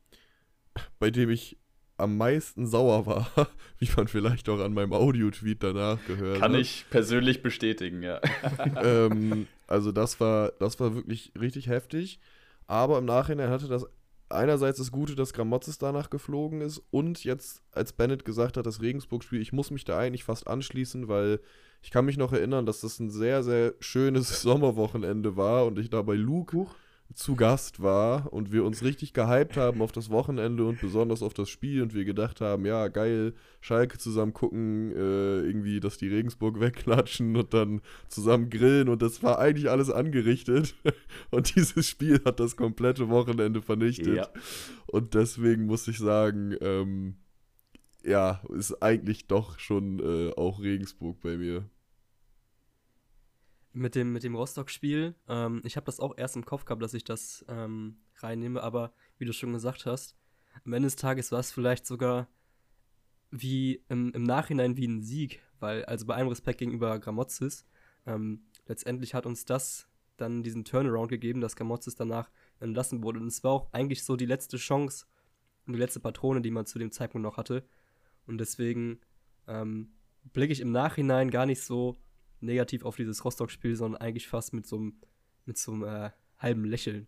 bei 1.00 1.10
dem 1.10 1.30
ich 1.30 1.58
am 1.98 2.18
meisten 2.18 2.68
sauer 2.68 3.06
war, 3.06 3.28
wie 3.80 3.90
man 3.96 4.08
vielleicht 4.08 4.48
auch 4.50 4.60
an 4.60 4.74
meinem 4.74 4.94
Audio-Tweet 4.94 5.64
danach 5.64 5.98
gehört 6.06 6.40
Kann 6.40 6.54
hat. 6.54 6.62
ich 6.62 6.86
persönlich 6.90 7.42
bestätigen, 7.42 8.04
ja. 8.04 8.22
ähm, 8.84 9.48
also 9.68 9.92
das 9.92 10.20
war, 10.20 10.54
das 10.60 10.80
war 10.80 10.96
wirklich 10.96 11.34
richtig 11.40 11.68
heftig. 11.68 12.20
Aber 12.68 12.98
im 12.98 13.06
Nachhinein 13.06 13.50
hatte 13.50 13.68
das 13.68 13.88
einerseits 14.30 14.78
das 14.78 14.92
Gute, 14.92 15.16
dass 15.16 15.34
Gramozis 15.34 15.78
danach 15.78 16.10
geflogen 16.10 16.62
ist 16.62 16.82
und 16.92 17.24
jetzt, 17.24 17.62
als 17.72 17.94
Bennett 17.94 18.26
gesagt 18.26 18.58
hat, 18.58 18.66
das 18.66 18.82
Regensburg-Spiel, 18.82 19.42
ich 19.42 19.54
muss 19.54 19.72
mich 19.72 19.86
da 19.86 19.98
eigentlich 19.98 20.26
fast 20.26 20.48
anschließen, 20.48 21.08
weil 21.08 21.40
ich 21.82 21.92
kann 21.92 22.06
mich 22.06 22.18
noch 22.18 22.34
erinnern, 22.34 22.66
dass 22.66 22.82
das 22.82 23.00
ein 23.00 23.10
sehr, 23.10 23.44
sehr 23.44 23.74
schönes 23.80 24.42
Sommerwochenende 24.42 25.38
war 25.38 25.66
und 25.66 25.80
ich 25.80 25.90
da 25.90 26.02
bei 26.02 26.16
Luke 26.16 26.56
Huch 26.56 26.76
zu 27.14 27.36
Gast 27.36 27.82
war 27.82 28.32
und 28.32 28.52
wir 28.52 28.64
uns 28.64 28.84
richtig 28.84 29.14
gehypt 29.14 29.58
haben 29.58 29.82
auf 29.82 29.92
das 29.92 30.10
Wochenende 30.10 30.66
und 30.66 30.80
besonders 30.82 31.24
auf 31.24 31.34
das 31.34 31.50
Spiel 31.50 31.82
und 31.82 31.94
wir 31.94 32.06
gedacht 32.06 32.42
haben, 32.42 32.66
ja, 32.66 32.88
geil, 32.90 33.34
Schalke 33.62 33.98
zusammen 33.98 34.34
gucken, 34.34 34.92
äh, 34.92 35.40
irgendwie, 35.42 35.80
dass 35.80 35.98
die 35.98 36.10
Regensburg 36.10 36.60
wegklatschen 36.60 37.36
und 37.36 37.54
dann 37.54 37.82
zusammen 38.08 38.50
grillen 38.50 38.90
und 38.90 39.02
das 39.02 39.24
war 39.24 39.40
eigentlich 39.40 39.70
alles 39.70 39.90
angerichtet. 39.90 40.76
Und 41.32 41.56
dieses 41.56 41.88
Spiel 41.88 42.22
hat 42.26 42.40
das 42.40 42.56
komplette 42.56 43.10
Wochenende 43.10 43.62
vernichtet. 43.62 44.16
Ja. 44.16 44.30
und 44.88 45.14
deswegen 45.14 45.66
muss 45.66 45.88
ich 45.88 45.98
sagen, 45.98 46.56
ähm, 46.62 47.16
ja, 48.04 48.42
ist 48.50 48.82
eigentlich 48.82 49.28
doch 49.28 49.60
schon 49.60 50.00
äh, 50.00 50.32
auch 50.36 50.62
Regensburg 50.62 51.20
bei 51.22 51.38
mir 51.38 51.70
mit 53.78 53.96
dem, 53.96 54.14
mit 54.14 54.24
dem 54.24 54.36
Rostock-Spiel. 54.36 55.16
Ähm, 55.28 55.62
ich 55.64 55.76
habe 55.76 55.86
das 55.86 56.00
auch 56.00 56.18
erst 56.18 56.36
im 56.36 56.46
Kopf 56.46 56.66
gehabt, 56.66 56.82
dass 56.82 56.94
ich 56.94 57.04
das 57.04 57.46
ähm, 57.48 57.98
reinnehme, 58.18 58.62
aber 58.62 58.94
wie 59.18 59.26
du 59.26 59.34
schon 59.34 59.54
gesagt 59.54 59.86
hast, 59.86 60.16
am 60.66 60.74
Ende 60.74 60.88
des 60.88 60.96
Tages 60.96 61.32
war 61.32 61.40
es 61.40 61.52
vielleicht 61.52 61.86
sogar 61.86 62.28
wie 63.30 63.84
im, 63.90 64.12
im 64.14 64.24
Nachhinein 64.24 64.78
wie 64.78 64.88
ein 64.88 65.02
Sieg, 65.02 65.42
weil, 65.60 65.86
also 65.86 66.06
bei 66.06 66.16
allem 66.16 66.30
Respekt 66.30 66.60
gegenüber 66.60 66.98
Gramozis, 67.00 67.66
ähm, 68.06 68.46
letztendlich 68.66 69.14
hat 69.14 69.26
uns 69.26 69.46
das 69.46 69.88
dann 70.18 70.42
diesen 70.42 70.66
Turnaround 70.66 71.10
gegeben, 71.10 71.42
dass 71.42 71.56
Gramozis 71.56 71.96
danach 71.96 72.32
entlassen 72.60 73.04
wurde. 73.04 73.20
Und 73.20 73.28
es 73.28 73.44
war 73.44 73.52
auch 73.52 73.74
eigentlich 73.74 74.04
so 74.04 74.16
die 74.16 74.26
letzte 74.26 74.58
Chance 74.58 75.06
und 75.68 75.74
die 75.74 75.80
letzte 75.80 76.00
Patrone, 76.00 76.42
die 76.42 76.50
man 76.50 76.66
zu 76.66 76.80
dem 76.80 76.92
Zeitpunkt 76.92 77.24
noch 77.24 77.38
hatte. 77.38 77.64
Und 78.26 78.40
deswegen 78.40 79.00
ähm, 79.48 79.92
blicke 80.34 80.54
ich 80.54 80.62
im 80.62 80.72
Nachhinein 80.72 81.30
gar 81.30 81.46
nicht 81.46 81.62
so 81.62 81.98
negativ 82.40 82.86
auf 82.86 82.96
dieses 82.96 83.24
Rostock-Spiel, 83.26 83.76
sondern 83.76 84.02
eigentlich 84.02 84.28
fast 84.28 84.54
mit 84.54 84.66
so 84.66 84.78
einem 84.78 84.94
mit 85.46 85.58
so 85.58 85.72
einem 85.72 85.84
äh, 85.84 86.10
halben 86.40 86.66
Lächeln. 86.66 87.08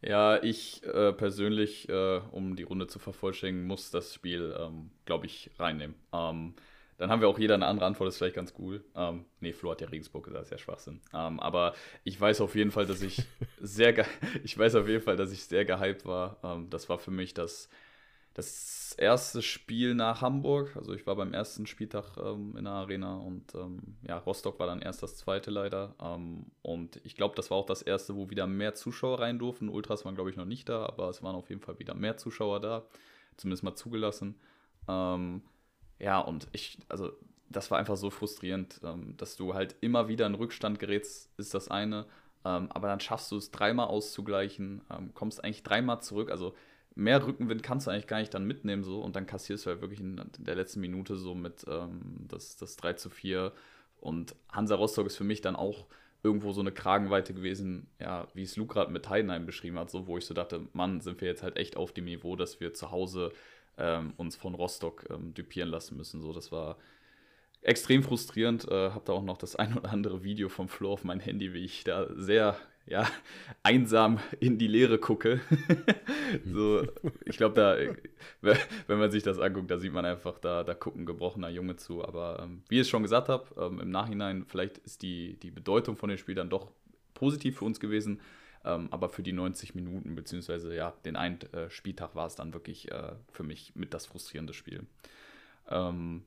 Ja, 0.00 0.42
ich 0.42 0.84
äh, 0.84 1.12
persönlich, 1.12 1.88
äh, 1.88 2.20
um 2.30 2.54
die 2.54 2.62
Runde 2.62 2.86
zu 2.86 2.98
vervollständigen, 2.98 3.66
muss 3.66 3.90
das 3.90 4.14
Spiel, 4.14 4.54
ähm, 4.58 4.90
glaube 5.06 5.26
ich, 5.26 5.50
reinnehmen. 5.58 5.96
Ähm, 6.12 6.54
dann 6.98 7.10
haben 7.10 7.20
wir 7.20 7.28
auch 7.28 7.38
jeder 7.38 7.54
eine 7.54 7.66
andere 7.66 7.86
Antwort, 7.86 8.08
das 8.08 8.14
ist 8.14 8.18
vielleicht 8.18 8.36
ganz 8.36 8.54
cool. 8.58 8.84
Ähm, 8.94 9.24
nee, 9.40 9.52
Flo 9.52 9.70
hat 9.70 9.80
ja 9.80 9.88
Regensburg 9.88 10.24
gesagt, 10.24 10.44
ist 10.44 10.50
ja 10.50 10.58
Schwachsinn. 10.58 11.00
Ähm, 11.14 11.40
aber 11.40 11.74
ich 12.04 12.20
weiß 12.20 12.40
auf 12.40 12.54
jeden 12.54 12.70
Fall, 12.70 12.86
dass 12.86 13.02
ich 13.02 13.22
sehr, 13.60 14.04
ich 14.44 14.56
weiß 14.56 14.76
auf 14.76 14.88
jeden 14.88 15.02
Fall, 15.02 15.16
dass 15.16 15.32
ich 15.32 15.44
sehr 15.44 15.64
gehypt 15.64 16.04
war. 16.06 16.38
Ähm, 16.44 16.70
das 16.70 16.88
war 16.88 16.98
für 16.98 17.12
mich 17.12 17.34
das 17.34 17.68
das 18.38 18.94
erste 18.96 19.42
Spiel 19.42 19.96
nach 19.96 20.22
Hamburg. 20.22 20.76
Also 20.76 20.94
ich 20.94 21.06
war 21.08 21.16
beim 21.16 21.34
ersten 21.34 21.66
Spieltag 21.66 22.16
ähm, 22.18 22.56
in 22.56 22.64
der 22.64 22.72
Arena 22.72 23.16
und 23.16 23.52
ähm, 23.56 23.96
ja, 24.06 24.16
Rostock 24.18 24.60
war 24.60 24.68
dann 24.68 24.80
erst 24.80 25.02
das 25.02 25.16
zweite 25.16 25.50
leider. 25.50 25.96
Ähm, 26.00 26.46
und 26.62 27.00
ich 27.04 27.16
glaube, 27.16 27.34
das 27.34 27.50
war 27.50 27.58
auch 27.58 27.66
das 27.66 27.82
erste, 27.82 28.14
wo 28.14 28.30
wieder 28.30 28.46
mehr 28.46 28.74
Zuschauer 28.74 29.18
rein 29.18 29.40
durften. 29.40 29.68
Ultras 29.68 30.04
waren, 30.04 30.14
glaube 30.14 30.30
ich, 30.30 30.36
noch 30.36 30.44
nicht 30.44 30.68
da, 30.68 30.86
aber 30.86 31.08
es 31.08 31.20
waren 31.20 31.34
auf 31.34 31.48
jeden 31.48 31.60
Fall 31.60 31.80
wieder 31.80 31.94
mehr 31.94 32.16
Zuschauer 32.16 32.60
da. 32.60 32.86
Zumindest 33.36 33.64
mal 33.64 33.74
zugelassen. 33.74 34.36
Ähm, 34.86 35.42
ja, 35.98 36.20
und 36.20 36.46
ich, 36.52 36.78
also 36.88 37.10
das 37.48 37.72
war 37.72 37.78
einfach 37.78 37.96
so 37.96 38.08
frustrierend, 38.08 38.80
ähm, 38.84 39.16
dass 39.16 39.36
du 39.36 39.54
halt 39.54 39.74
immer 39.80 40.06
wieder 40.06 40.26
in 40.28 40.36
Rückstand 40.36 40.78
gerätst, 40.78 41.32
ist 41.38 41.54
das 41.54 41.68
eine. 41.68 42.06
Ähm, 42.44 42.70
aber 42.70 42.86
dann 42.86 43.00
schaffst 43.00 43.32
du 43.32 43.36
es 43.36 43.50
dreimal 43.50 43.88
auszugleichen, 43.88 44.82
kommst 45.14 45.42
eigentlich 45.42 45.64
dreimal 45.64 46.00
zurück. 46.02 46.30
Also 46.30 46.54
mehr 46.98 47.24
Rückenwind 47.24 47.62
kannst 47.62 47.86
du 47.86 47.90
eigentlich 47.90 48.08
gar 48.08 48.18
nicht 48.18 48.34
dann 48.34 48.44
mitnehmen 48.44 48.82
so. 48.82 49.00
Und 49.00 49.16
dann 49.16 49.26
kassierst 49.26 49.64
du 49.64 49.70
halt 49.70 49.80
wirklich 49.80 50.00
in 50.00 50.20
der 50.38 50.56
letzten 50.56 50.80
Minute 50.80 51.16
so 51.16 51.34
mit 51.34 51.64
ähm, 51.68 52.26
das, 52.28 52.56
das 52.56 52.76
3 52.76 52.94
zu 52.94 53.08
4 53.08 53.52
und 54.00 54.34
Hansa 54.50 54.74
Rostock 54.74 55.06
ist 55.06 55.16
für 55.16 55.24
mich 55.24 55.40
dann 55.40 55.56
auch 55.56 55.86
irgendwo 56.22 56.52
so 56.52 56.60
eine 56.60 56.72
Kragenweite 56.72 57.32
gewesen, 57.32 57.86
ja, 58.00 58.26
wie 58.34 58.42
es 58.42 58.56
Luke 58.56 58.74
gerade 58.74 58.90
mit 58.90 59.08
Heidenheim 59.08 59.46
beschrieben 59.46 59.78
hat, 59.78 59.90
so 59.90 60.06
wo 60.06 60.18
ich 60.18 60.26
so 60.26 60.34
dachte, 60.34 60.66
Mann, 60.72 61.00
sind 61.00 61.20
wir 61.20 61.28
jetzt 61.28 61.42
halt 61.42 61.56
echt 61.56 61.76
auf 61.76 61.92
dem 61.92 62.06
Niveau, 62.06 62.34
dass 62.34 62.58
wir 62.60 62.74
zu 62.74 62.90
Hause 62.90 63.32
ähm, 63.76 64.14
uns 64.16 64.34
von 64.34 64.54
Rostock 64.54 65.06
ähm, 65.10 65.34
düpieren 65.34 65.70
lassen 65.70 65.96
müssen, 65.96 66.20
so. 66.20 66.32
Das 66.32 66.50
war 66.50 66.76
extrem 67.62 68.02
frustrierend, 68.02 68.68
äh, 68.68 68.90
habe 68.90 69.04
da 69.04 69.12
auch 69.12 69.22
noch 69.22 69.38
das 69.38 69.54
ein 69.54 69.76
oder 69.78 69.90
andere 69.90 70.24
Video 70.24 70.48
vom 70.48 70.68
Flo 70.68 70.92
auf 70.92 71.04
mein 71.04 71.20
Handy, 71.20 71.54
wie 71.54 71.64
ich 71.64 71.84
da 71.84 72.08
sehr 72.14 72.56
ja, 72.88 73.08
einsam 73.62 74.18
in 74.40 74.58
die 74.58 74.66
Leere 74.66 74.98
gucke. 74.98 75.40
so, 76.46 76.86
ich 77.24 77.36
glaube, 77.36 77.54
da, 77.54 78.56
wenn 78.86 78.98
man 78.98 79.10
sich 79.10 79.22
das 79.22 79.38
anguckt, 79.38 79.70
da 79.70 79.78
sieht 79.78 79.92
man 79.92 80.04
einfach, 80.04 80.38
da, 80.38 80.64
da 80.64 80.74
guckt 80.74 80.96
ein 80.96 81.06
gebrochener 81.06 81.50
Junge 81.50 81.76
zu. 81.76 82.04
Aber 82.04 82.40
ähm, 82.42 82.62
wie 82.68 82.76
ich 82.76 82.82
es 82.82 82.88
schon 82.88 83.02
gesagt 83.02 83.28
habe, 83.28 83.46
ähm, 83.60 83.80
im 83.80 83.90
Nachhinein, 83.90 84.44
vielleicht 84.46 84.78
ist 84.78 85.02
die, 85.02 85.38
die 85.40 85.50
Bedeutung 85.50 85.96
von 85.96 86.08
dem 86.08 86.18
Spiel 86.18 86.34
dann 86.34 86.50
doch 86.50 86.70
positiv 87.14 87.58
für 87.58 87.64
uns 87.64 87.78
gewesen. 87.78 88.20
Ähm, 88.64 88.88
aber 88.90 89.08
für 89.08 89.22
die 89.22 89.32
90 89.32 89.74
Minuten, 89.74 90.14
beziehungsweise 90.14 90.74
ja, 90.74 90.92
den 91.04 91.16
einen 91.16 91.40
äh, 91.52 91.70
Spieltag 91.70 92.14
war 92.14 92.26
es 92.26 92.34
dann 92.34 92.54
wirklich 92.54 92.90
äh, 92.90 93.12
für 93.30 93.44
mich 93.44 93.72
mit 93.74 93.94
das 93.94 94.06
frustrierende 94.06 94.52
Spiel. 94.52 94.86
Ähm, 95.68 96.24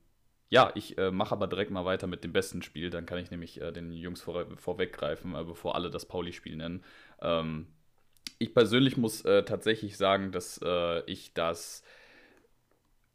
ja, 0.51 0.69
ich 0.75 0.97
äh, 0.97 1.11
mache 1.11 1.31
aber 1.31 1.47
direkt 1.47 1.71
mal 1.71 1.85
weiter 1.85 2.07
mit 2.07 2.25
dem 2.25 2.33
besten 2.33 2.61
Spiel. 2.61 2.89
Dann 2.89 3.05
kann 3.05 3.17
ich 3.19 3.31
nämlich 3.31 3.61
äh, 3.61 3.71
den 3.71 3.93
Jungs 3.93 4.21
vor, 4.21 4.45
vorweggreifen, 4.57 5.33
äh, 5.33 5.45
bevor 5.45 5.75
alle 5.75 5.89
das 5.89 6.05
Pauli-Spiel 6.05 6.57
nennen. 6.57 6.83
Ähm, 7.21 7.67
ich 8.37 8.53
persönlich 8.53 8.97
muss 8.97 9.23
äh, 9.23 9.43
tatsächlich 9.43 9.95
sagen, 9.95 10.33
dass 10.33 10.59
äh, 10.61 11.09
ich 11.09 11.33
das 11.33 11.83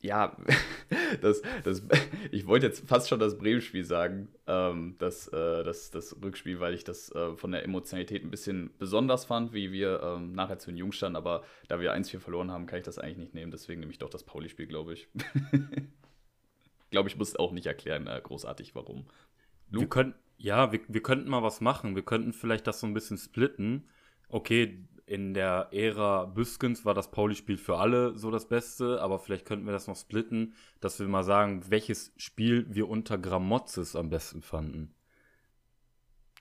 ja, 0.00 0.34
das, 1.20 1.42
das, 1.62 1.82
ich 2.30 2.46
wollte 2.46 2.66
jetzt 2.66 2.88
fast 2.88 3.10
schon 3.10 3.20
das 3.20 3.36
Bremen-Spiel 3.36 3.84
sagen, 3.84 4.28
ähm, 4.46 4.94
das, 4.98 5.28
äh, 5.28 5.62
das, 5.62 5.90
das 5.90 6.16
Rückspiel, 6.22 6.60
weil 6.60 6.72
ich 6.72 6.84
das 6.84 7.12
von 7.34 7.52
der 7.52 7.64
Emotionalität 7.64 8.24
ein 8.24 8.30
bisschen 8.30 8.70
besonders 8.78 9.26
fand, 9.26 9.52
wie 9.52 9.72
wir 9.72 10.00
ähm, 10.02 10.32
nachher 10.32 10.58
zu 10.58 10.70
den 10.70 10.78
Jungs 10.78 10.96
standen, 10.96 11.16
aber 11.16 11.42
da 11.68 11.80
wir 11.80 11.94
1-4 11.94 12.18
verloren 12.20 12.50
haben, 12.50 12.66
kann 12.66 12.78
ich 12.78 12.84
das 12.84 12.98
eigentlich 12.98 13.18
nicht 13.18 13.34
nehmen, 13.34 13.50
deswegen 13.50 13.80
nehme 13.80 13.92
ich 13.92 13.98
doch 13.98 14.10
das 14.10 14.24
Pauli-Spiel, 14.24 14.68
glaube 14.68 14.94
ich. 14.94 15.08
glaube 16.96 17.10
ich, 17.10 17.18
muss 17.18 17.36
auch 17.36 17.52
nicht 17.52 17.66
erklären, 17.66 18.06
äh, 18.06 18.18
großartig, 18.22 18.74
warum. 18.74 19.04
Luke? 19.68 19.82
Wir 19.82 19.88
können, 19.90 20.14
ja, 20.38 20.72
wir, 20.72 20.80
wir 20.88 21.02
könnten 21.02 21.28
mal 21.28 21.42
was 21.42 21.60
machen. 21.60 21.94
Wir 21.94 22.04
könnten 22.04 22.32
vielleicht 22.32 22.66
das 22.66 22.80
so 22.80 22.86
ein 22.86 22.94
bisschen 22.94 23.18
splitten. 23.18 23.86
Okay, 24.30 24.82
in 25.04 25.34
der 25.34 25.68
Ära 25.72 26.24
Büskens 26.24 26.86
war 26.86 26.94
das 26.94 27.10
Pauli-Spiel 27.10 27.58
für 27.58 27.76
alle 27.76 28.16
so 28.16 28.30
das 28.30 28.48
Beste, 28.48 29.02
aber 29.02 29.18
vielleicht 29.18 29.44
könnten 29.44 29.66
wir 29.66 29.72
das 29.72 29.88
noch 29.88 29.96
splitten, 29.96 30.54
dass 30.80 30.98
wir 30.98 31.06
mal 31.06 31.22
sagen, 31.22 31.70
welches 31.70 32.14
Spiel 32.16 32.64
wir 32.70 32.88
unter 32.88 33.18
Gramotzes 33.18 33.94
am 33.94 34.08
besten 34.08 34.40
fanden. 34.40 34.94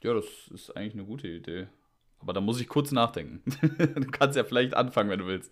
Ja, 0.04 0.14
das 0.14 0.26
ist 0.54 0.70
eigentlich 0.78 0.94
eine 0.94 1.04
gute 1.04 1.28
Idee. 1.28 1.68
Aber 2.20 2.32
da 2.32 2.40
muss 2.40 2.62
ich 2.62 2.70
kurz 2.70 2.94
nachdenken. 2.94 3.44
du 3.78 4.08
kannst 4.08 4.38
ja 4.38 4.46
vielleicht 4.46 4.74
anfangen, 4.74 5.10
wenn 5.10 5.20
du 5.20 5.28
willst. 5.28 5.52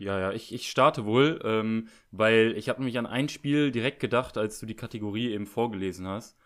Ja, 0.00 0.18
ja, 0.18 0.32
ich, 0.32 0.54
ich 0.54 0.70
starte 0.70 1.04
wohl, 1.04 1.40
ähm, 1.44 1.88
weil 2.10 2.54
ich 2.56 2.70
habe 2.70 2.80
nämlich 2.80 2.98
an 2.98 3.04
ein 3.04 3.28
Spiel 3.28 3.70
direkt 3.70 4.00
gedacht, 4.00 4.38
als 4.38 4.58
du 4.58 4.64
die 4.64 4.74
Kategorie 4.74 5.30
eben 5.30 5.44
vorgelesen 5.44 6.08
hast. 6.08 6.38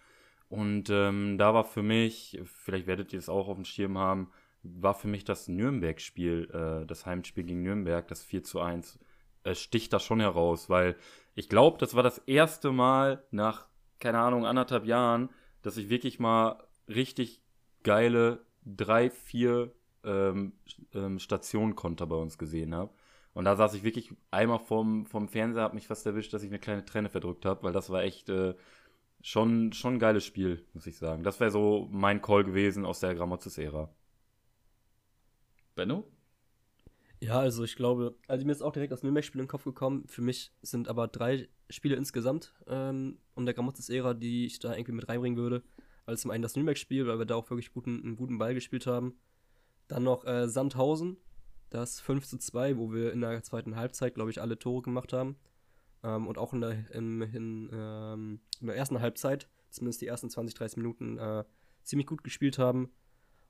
Und 0.49 0.91
ähm, 0.91 1.39
da 1.39 1.55
war 1.55 1.63
für 1.63 1.85
mich, 1.85 2.41
vielleicht 2.45 2.89
werdet 2.89 3.13
ihr 3.13 3.19
es 3.21 3.29
auch 3.29 3.47
auf 3.47 3.55
dem 3.55 3.65
Schirm 3.65 3.97
haben, 3.97 4.33
war 4.65 4.95
für 4.95 5.07
mich 5.07 5.23
das 5.23 5.47
Nürnberg-Spiel, 5.47 6.51
äh, 6.83 6.87
das 6.87 7.07
Heimspiel 7.07 7.45
gegen 7.45 7.63
Nürnberg, 7.63 8.09
das 8.09 8.25
4 8.25 8.43
zu 8.43 8.61
1, 8.61 8.99
äh, 9.45 9.55
sticht 9.55 9.93
da 9.93 10.01
schon 10.01 10.19
heraus, 10.19 10.69
weil 10.69 10.97
ich 11.37 11.49
glaube, 11.49 11.79
das 11.79 11.95
war 11.95 12.03
das 12.03 12.19
erste 12.19 12.73
Mal 12.73 13.23
nach, 13.31 13.69
keine 14.01 14.19
Ahnung, 14.19 14.47
anderthalb 14.47 14.85
Jahren, 14.85 15.31
dass 15.63 15.77
ich 15.77 15.91
wirklich 15.91 16.19
mal 16.19 16.65
richtig 16.89 17.41
geile 17.85 18.45
drei, 18.65 19.11
vier 19.11 19.71
ähm, 20.03 20.55
ähm, 20.93 21.21
Stationenkonter 21.21 22.09
bei 22.09 22.17
uns 22.17 22.37
gesehen 22.37 22.75
habe. 22.75 22.93
Und 23.35 23.45
da 23.45 23.57
saß 23.57 23.75
ich 23.75 23.83
wirklich 23.83 24.15
einmal 24.31 24.61
vom, 24.61 25.07
vom 25.07 25.29
Fernseher, 25.29 25.65
habe 25.65 25.75
mich 25.75 25.89
fast 25.89 26.07
erwischt, 26.07 26.33
dass 26.33 26.43
ich 26.43 26.51
eine 26.51 26.61
kleine 26.61 26.85
Träne 26.85 27.11
verdrückt 27.11 27.45
habe, 27.45 27.65
weil 27.65 27.73
das 27.73 27.91
war 27.91 28.03
echt 28.03 28.29
äh, 28.29 28.55
schon, 29.23 29.73
schon 29.73 29.95
ein 29.95 29.99
geiles 29.99 30.25
Spiel, 30.25 30.65
muss 30.73 30.87
ich 30.87 30.97
sagen. 30.97 31.25
Das 31.25 31.41
wäre 31.41 31.51
so 31.51 31.89
mein 31.91 32.23
Call 32.23 32.45
gewesen 32.45 32.85
aus 32.85 33.01
der 33.01 33.15
Gramotzes-Ära. 33.15 33.93
Benno? 35.75 36.05
Ja, 37.21 37.41
also 37.41 37.65
ich 37.65 37.75
glaube, 37.75 38.17
also 38.29 38.45
mir 38.45 38.53
ist 38.53 38.63
auch 38.63 38.73
direkt 38.73 38.93
das 38.93 39.03
Nürnberg-Spiel 39.03 39.41
in 39.41 39.47
den 39.47 39.51
Kopf 39.51 39.65
gekommen. 39.65 40.07
Für 40.07 40.23
mich 40.23 40.53
sind 40.63 40.89
aber 40.89 41.09
drei 41.09 41.49
Spiele 41.71 41.97
insgesamt 41.97 42.55
ähm, 42.67 43.19
und 43.35 43.47
der 43.47 43.55
Gramotzes-Ära, 43.55 44.15
die 44.15 44.47
ich 44.47 44.59
da 44.59 44.75
irgendwie 44.75 44.93
mit 44.93 45.09
reinbringen 45.09 45.39
würde. 45.39 45.63
Also 46.07 46.23
zum 46.23 46.31
einen 46.31 46.43
das 46.43 46.55
Nürnberg-Spiel, 46.55 47.07
weil 47.07 47.19
wir 47.19 47.25
da 47.25 47.35
auch 47.35 47.49
wirklich 47.51 47.73
guten, 47.73 48.03
einen 48.05 48.17
guten 48.17 48.39
Ball 48.39 48.55
gespielt 48.55 48.87
haben. 48.87 49.19
Dann 49.89 50.05
noch 50.05 50.25
äh, 50.27 50.49
Sandhausen, 50.49 51.17
das 51.75 52.01
5 52.01 52.27
zu 52.27 52.39
2, 52.39 52.79
wo 52.79 52.93
wir 52.93 53.13
in 53.13 53.21
der 53.21 53.43
zweiten 53.43 53.77
Halbzeit, 53.77 54.15
glaube 54.15 54.31
ich, 54.31 54.41
alle 54.41 54.59
Tore 54.59 54.83
gemacht 54.83 55.13
haben. 55.13 55.37
Ähm, 56.03 56.27
und 56.27 56.39
auch 56.39 56.53
in 56.53 56.61
der, 56.61 56.91
in, 56.93 57.23
in, 57.23 57.71
ähm, 57.73 58.41
in 58.61 58.67
der 58.67 58.77
ersten 58.77 59.01
Halbzeit, 59.01 59.49
zumindest 59.71 60.01
die 60.01 60.07
ersten 60.07 60.31
20, 60.31 60.55
30 60.55 60.77
Minuten, 60.79 61.19
äh, 61.19 61.45
ziemlich 61.83 62.07
gut 62.07 62.23
gespielt 62.23 62.59
haben. 62.59 62.91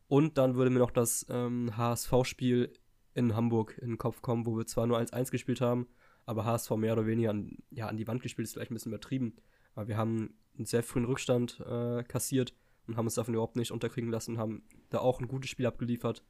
Und 0.08 0.38
dann 0.38 0.54
würde 0.54 0.70
mir 0.70 0.78
noch 0.78 0.90
das 0.90 1.26
ähm, 1.28 1.76
HSV-Spiel 1.76 2.72
in 3.14 3.36
Hamburg 3.36 3.78
in 3.78 3.90
den 3.90 3.98
Kopf 3.98 4.22
kommen, 4.22 4.46
wo 4.46 4.56
wir 4.56 4.66
zwar 4.66 4.86
nur 4.86 4.98
1-1 4.98 5.30
gespielt 5.30 5.60
haben, 5.60 5.86
aber 6.26 6.44
HSV 6.44 6.70
mehr 6.72 6.94
oder 6.94 7.06
weniger 7.06 7.30
an, 7.30 7.58
ja, 7.70 7.86
an 7.86 7.96
die 7.96 8.06
Wand 8.06 8.22
gespielt, 8.22 8.46
ist 8.46 8.54
vielleicht 8.54 8.70
ein 8.70 8.74
bisschen 8.74 8.92
übertrieben. 8.92 9.36
Aber 9.74 9.88
wir 9.88 9.96
haben 9.96 10.34
einen 10.56 10.66
sehr 10.66 10.82
frühen 10.82 11.04
Rückstand 11.04 11.60
äh, 11.60 12.02
kassiert 12.04 12.54
und 12.86 12.96
haben 12.96 13.06
uns 13.06 13.14
davon 13.14 13.34
überhaupt 13.34 13.56
nicht 13.56 13.72
unterkriegen 13.72 14.10
lassen 14.10 14.32
und 14.32 14.38
haben 14.38 14.62
da 14.90 14.98
auch 14.98 15.20
ein 15.20 15.28
gutes 15.28 15.50
Spiel 15.50 15.66
abgeliefert. 15.66 16.24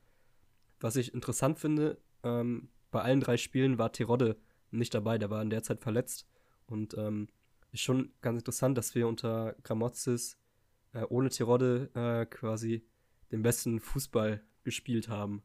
Was 0.84 0.96
ich 0.96 1.14
interessant 1.14 1.58
finde, 1.58 1.96
ähm, 2.24 2.68
bei 2.90 3.00
allen 3.00 3.20
drei 3.20 3.38
Spielen 3.38 3.78
war 3.78 3.90
Terodde 3.90 4.36
nicht 4.70 4.92
dabei, 4.92 5.16
der 5.16 5.30
war 5.30 5.40
in 5.40 5.48
der 5.48 5.62
Zeit 5.62 5.80
verletzt. 5.80 6.28
Und 6.66 6.92
ähm, 6.98 7.28
ist 7.72 7.80
schon 7.80 8.12
ganz 8.20 8.40
interessant, 8.40 8.76
dass 8.76 8.94
wir 8.94 9.08
unter 9.08 9.56
Gramozis 9.62 10.36
äh, 10.92 11.04
ohne 11.08 11.30
Terodde 11.30 11.88
äh, 11.94 12.26
quasi 12.26 12.84
den 13.32 13.40
besten 13.40 13.80
Fußball 13.80 14.42
gespielt 14.62 15.08
haben. 15.08 15.42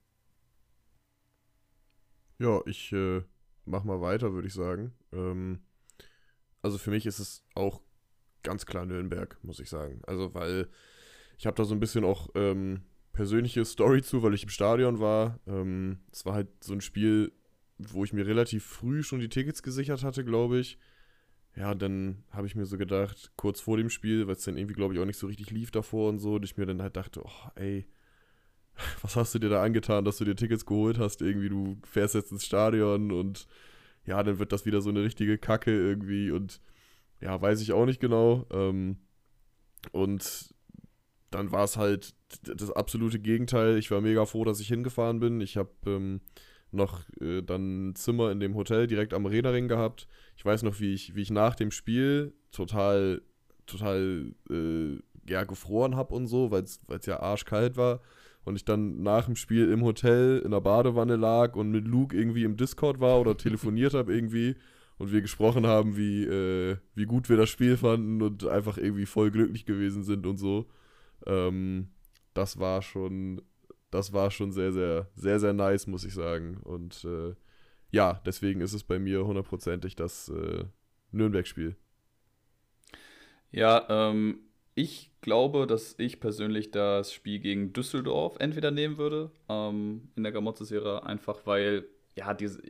Ja, 2.38 2.60
ich 2.66 2.92
äh, 2.92 3.22
mach 3.64 3.86
mal 3.86 4.02
weiter, 4.02 4.34
würde 4.34 4.50
ich 4.50 4.54
sagen. 4.54 4.94
Ähm, 5.14 5.62
also 6.62 6.78
für 6.78 6.90
mich 6.90 7.06
ist 7.06 7.20
es 7.20 7.46
auch 7.56 7.80
ganz 8.44 8.66
klar 8.66 8.86
Nürnberg, 8.86 9.42
muss 9.42 9.62
ich 9.62 9.70
sagen. 9.70 10.02
Also 10.06 10.34
weil 10.34 10.68
ich 11.38 11.46
habe 11.46 11.56
da 11.56 11.64
so 11.64 11.74
ein 11.74 11.80
bisschen 11.80 12.04
auch 12.04 12.28
ähm, 12.36 12.82
persönliche 13.14 13.66
Story 13.66 14.02
zu, 14.02 14.24
weil 14.24 14.34
ich 14.34 14.44
im 14.44 14.50
Stadion 14.50 15.00
war. 15.00 15.40
Ähm, 15.48 16.00
es 16.12 16.26
war 16.26 16.34
halt 16.34 16.48
so 16.64 16.74
ein 16.74 16.82
Spiel, 16.82 17.32
wo 17.78 18.04
ich 18.04 18.14
mir 18.14 18.26
relativ 18.26 18.66
früh 18.66 19.04
schon 19.04 19.20
die 19.20 19.30
Tickets 19.30 19.64
gesichert 19.64 20.04
hatte, 20.04 20.24
glaube 20.24 20.60
ich. 20.60 20.78
Ja, 21.56 21.74
dann 21.76 22.24
habe 22.32 22.48
ich 22.48 22.56
mir 22.56 22.66
so 22.66 22.78
gedacht, 22.78 23.32
kurz 23.36 23.60
vor 23.60 23.78
dem 23.78 23.90
Spiel, 23.90 24.28
weil 24.28 24.36
es 24.36 24.44
dann 24.44 24.58
irgendwie, 24.58 24.76
glaube 24.76 24.94
ich, 24.94 25.00
auch 25.00 25.06
nicht 25.06 25.18
so 25.18 25.28
richtig 25.28 25.52
lief 25.52 25.72
davor 25.72 26.10
und 26.10 26.20
so, 26.20 26.36
und 26.36 26.46
ich 26.46 26.58
mir 26.58 26.66
dann 26.66 26.82
halt 26.82 26.96
dachte, 26.96 27.22
oh, 27.26 27.50
ey, 27.56 27.88
was 29.02 29.16
hast 29.16 29.36
du 29.36 29.40
dir 29.40 29.50
da 29.50 29.64
angetan, 29.64 30.06
dass 30.06 30.18
du 30.18 30.26
dir 30.26 30.36
Tickets 30.36 30.66
geholt 30.66 30.98
hast? 31.00 31.22
Irgendwie, 31.22 31.50
du 31.50 31.78
fährst 31.84 32.16
jetzt 32.16 32.32
ins 32.32 32.46
Stadion 32.46 33.12
und 33.12 33.48
ja, 34.06 34.24
dann 34.24 34.40
wird 34.40 34.52
das 34.52 34.66
wieder 34.66 34.82
so 34.82 34.90
eine 34.90 35.04
richtige 35.04 35.38
Kacke 35.38 35.72
irgendwie 35.72 36.32
und 36.32 36.62
ja, 37.22 37.40
weiß 37.42 37.62
ich 37.62 37.74
auch 37.74 37.86
nicht 37.86 38.00
genau. 38.00 38.46
Ähm, 38.52 38.98
und 39.92 40.54
dann 41.32 41.52
war 41.52 41.64
es 41.64 41.78
halt 41.78 42.14
das 42.42 42.72
absolute 42.72 43.20
Gegenteil. 43.20 43.78
Ich 43.78 43.92
war 43.92 44.02
mega 44.02 44.26
froh, 44.26 44.44
dass 44.44 44.60
ich 44.60 44.68
hingefahren 44.68 45.20
bin. 45.20 45.42
Ich 45.42 45.58
habe 45.58 45.70
ähm, 45.86 46.22
noch 46.72 47.02
äh, 47.20 47.42
dann 47.42 47.90
ein 47.90 47.96
Zimmer 47.96 48.32
in 48.32 48.40
dem 48.40 48.56
Hotel 48.56 48.88
direkt 48.88 49.14
am 49.14 49.26
Redering 49.26 49.68
gehabt. 49.68 50.08
Ich 50.36 50.46
weiß 50.46 50.64
noch, 50.64 50.80
wie 50.80 50.94
ich, 50.94 51.16
wie 51.16 51.22
ich 51.22 51.32
nach 51.32 51.56
dem 51.56 51.72
Spiel 51.72 52.34
total, 52.52 53.22
total 53.66 54.34
äh, 54.50 55.00
ja, 55.28 55.44
gefroren 55.44 55.96
habe 55.96 56.14
und 56.14 56.28
so, 56.28 56.52
weil 56.52 56.64
es 56.64 57.06
ja 57.06 57.20
arschkalt 57.20 57.78
war. 57.78 58.02
Und 58.46 58.56
ich 58.56 58.66
dann 58.66 59.04
nach 59.04 59.26
dem 59.26 59.36
Spiel 59.36 59.72
im 59.72 59.84
Hotel 59.84 60.42
in 60.44 60.52
der 60.52 60.62
Badewanne 60.62 61.18
lag 61.18 61.56
und 61.56 61.72
mit 61.72 61.86
Luke 61.86 62.16
irgendwie 62.16 62.46
im 62.46 62.58
Discord 62.58 63.00
war 63.00 63.20
oder 63.20 63.38
telefoniert 63.38 63.94
habe 63.94 64.14
irgendwie 64.14 64.56
und 64.98 65.12
wir 65.12 65.22
gesprochen 65.22 65.66
haben, 65.66 65.98
wie, 65.98 66.24
äh, 66.24 66.78
wie 66.94 67.06
gut 67.06 67.30
wir 67.30 67.38
das 67.38 67.50
Spiel 67.50 67.78
fanden 67.78 68.22
und 68.22 68.46
einfach 68.46 68.78
irgendwie 68.78 69.06
voll 69.06 69.32
glücklich 69.32 69.66
gewesen 69.66 70.04
sind 70.04 70.26
und 70.26 70.38
so. 70.38 70.68
Ähm, 71.26 71.90
das 72.34 72.60
war 72.60 72.82
schon, 72.82 73.42
das 73.92 74.14
war 74.14 74.32
schon 74.32 74.52
sehr, 74.52 74.72
sehr, 74.72 75.08
sehr, 75.16 75.40
sehr 75.40 75.54
nice, 75.54 75.88
muss 75.88 76.06
ich 76.06 76.14
sagen. 76.14 76.58
Und 76.64 77.04
äh, 77.06 77.36
ja, 77.92 78.22
deswegen 78.26 78.62
ist 78.62 78.74
es 78.74 78.84
bei 78.84 79.00
mir 79.00 79.26
hundertprozentig 79.26 79.96
das 79.96 80.30
äh, 80.30 80.66
Nürnberg-Spiel. 81.12 81.76
Ja, 83.52 83.86
ähm, 83.90 84.42
ich 84.76 85.12
glaube, 85.22 85.68
dass 85.68 85.96
ich 85.98 86.20
persönlich 86.20 86.72
das 86.72 87.12
Spiel 87.12 87.40
gegen 87.40 87.74
Düsseldorf 87.74 88.38
entweder 88.40 88.72
nehmen 88.72 88.98
würde, 88.98 89.32
ähm, 89.50 90.10
in 90.16 90.24
der 90.24 90.32
Gramozis-Serie, 90.32 91.04
einfach 91.04 91.46
weil, 91.46 91.86
ja, 92.16 92.34
diese, 92.34 92.62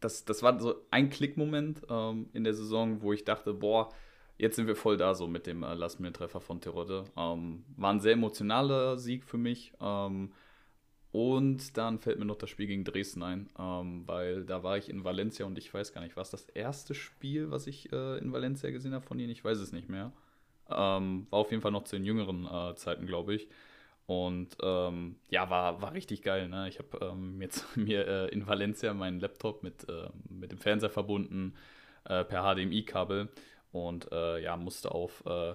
das, 0.00 0.24
das 0.24 0.42
war 0.42 0.60
so 0.60 0.74
ein 0.90 1.08
Klickmoment 1.08 1.82
ähm, 1.88 2.28
in 2.32 2.44
der 2.44 2.54
Saison, 2.54 3.00
wo 3.00 3.12
ich 3.12 3.24
dachte, 3.24 3.54
boah, 3.54 3.90
jetzt 4.38 4.56
sind 4.56 4.66
wir 4.66 4.76
voll 4.76 4.96
da 4.96 5.14
so 5.14 5.26
mit 5.26 5.46
dem 5.46 5.62
äh, 5.62 5.74
Last-Minute-Treffer 5.74 6.40
von 6.40 6.60
Terodde. 6.60 7.04
Ähm, 7.16 7.64
war 7.76 7.92
ein 7.92 8.00
sehr 8.00 8.12
emotionaler 8.12 8.98
Sieg 8.98 9.24
für 9.24 9.38
mich. 9.38 9.72
Ähm, 9.80 10.32
und 11.12 11.76
dann 11.76 12.00
fällt 12.00 12.18
mir 12.18 12.24
noch 12.24 12.36
das 12.36 12.50
Spiel 12.50 12.66
gegen 12.66 12.82
Dresden 12.82 13.22
ein, 13.22 13.48
ähm, 13.56 14.02
weil 14.06 14.44
da 14.44 14.64
war 14.64 14.76
ich 14.78 14.88
in 14.88 15.04
Valencia 15.04 15.46
und 15.46 15.56
ich 15.58 15.72
weiß 15.72 15.92
gar 15.92 16.00
nicht, 16.00 16.16
war 16.16 16.22
es 16.22 16.30
das 16.30 16.48
erste 16.48 16.92
Spiel, 16.92 17.52
was 17.52 17.68
ich 17.68 17.92
äh, 17.92 18.18
in 18.18 18.32
Valencia 18.32 18.68
gesehen 18.70 18.94
habe 18.94 19.06
von 19.06 19.20
ihnen? 19.20 19.30
Ich 19.30 19.44
weiß 19.44 19.58
es 19.58 19.70
nicht 19.70 19.88
mehr. 19.88 20.10
Ähm, 20.68 21.28
war 21.30 21.38
auf 21.38 21.52
jeden 21.52 21.62
Fall 21.62 21.70
noch 21.70 21.84
zu 21.84 21.94
den 21.94 22.04
jüngeren 22.04 22.46
äh, 22.46 22.74
Zeiten, 22.74 23.06
glaube 23.06 23.34
ich. 23.34 23.46
Und 24.06 24.56
ähm, 24.60 25.14
ja, 25.30 25.48
war, 25.50 25.80
war 25.80 25.94
richtig 25.94 26.22
geil. 26.22 26.48
Ne? 26.48 26.68
Ich 26.68 26.80
habe 26.80 26.98
ähm, 27.00 27.40
jetzt 27.40 27.64
mir 27.76 28.08
äh, 28.08 28.28
in 28.30 28.48
Valencia 28.48 28.92
meinen 28.92 29.20
Laptop 29.20 29.62
mit, 29.62 29.88
äh, 29.88 30.08
mit 30.28 30.50
dem 30.50 30.58
Fernseher 30.58 30.90
verbunden 30.90 31.54
äh, 32.06 32.24
per 32.24 32.42
HDMI-Kabel 32.42 33.28
und 33.74 34.10
äh, 34.12 34.42
ja, 34.42 34.56
musste 34.56 34.92
auf 34.92 35.22
äh, 35.26 35.54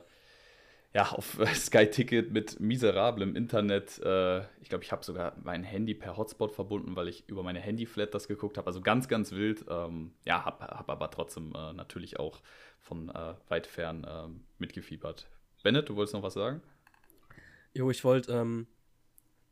ja, 0.93 1.12
auf 1.12 1.39
Sky 1.53 1.89
Ticket 1.89 2.32
mit 2.32 2.60
miserablem 2.60 3.36
Internet. 3.36 3.99
Äh, 3.99 4.39
ich 4.62 4.69
glaube, 4.69 4.84
ich 4.84 4.91
habe 4.91 5.03
sogar 5.03 5.36
mein 5.43 5.63
Handy 5.63 5.93
per 5.93 6.17
Hotspot 6.17 6.51
verbunden, 6.51 6.95
weil 6.95 7.08
ich 7.08 7.27
über 7.27 7.43
meine 7.43 7.60
Handyflat 7.60 8.13
das 8.13 8.27
geguckt 8.27 8.58
habe. 8.58 8.67
Also 8.67 8.82
ganz, 8.82 9.08
ganz 9.08 9.32
wild. 9.32 9.65
Ähm, 9.69 10.13
ja, 10.25 10.45
habe 10.45 10.65
hab 10.65 10.89
aber 10.89 11.12
trotzdem 11.12 11.53
äh, 11.55 11.73
natürlich 11.73 12.19
auch 12.19 12.41
von 12.79 13.10
äh, 13.10 13.36
weit 13.49 13.67
fern 13.67 14.05
ähm, 14.10 14.43
mitgefiebert. 14.58 15.27
Bennett, 15.63 15.89
du 15.89 15.95
wolltest 15.95 16.13
noch 16.13 16.23
was 16.23 16.34
sagen? 16.34 16.62
Jo, 17.73 17.91
ich 17.91 18.03
wollte, 18.03 18.32
ähm, 18.34 18.65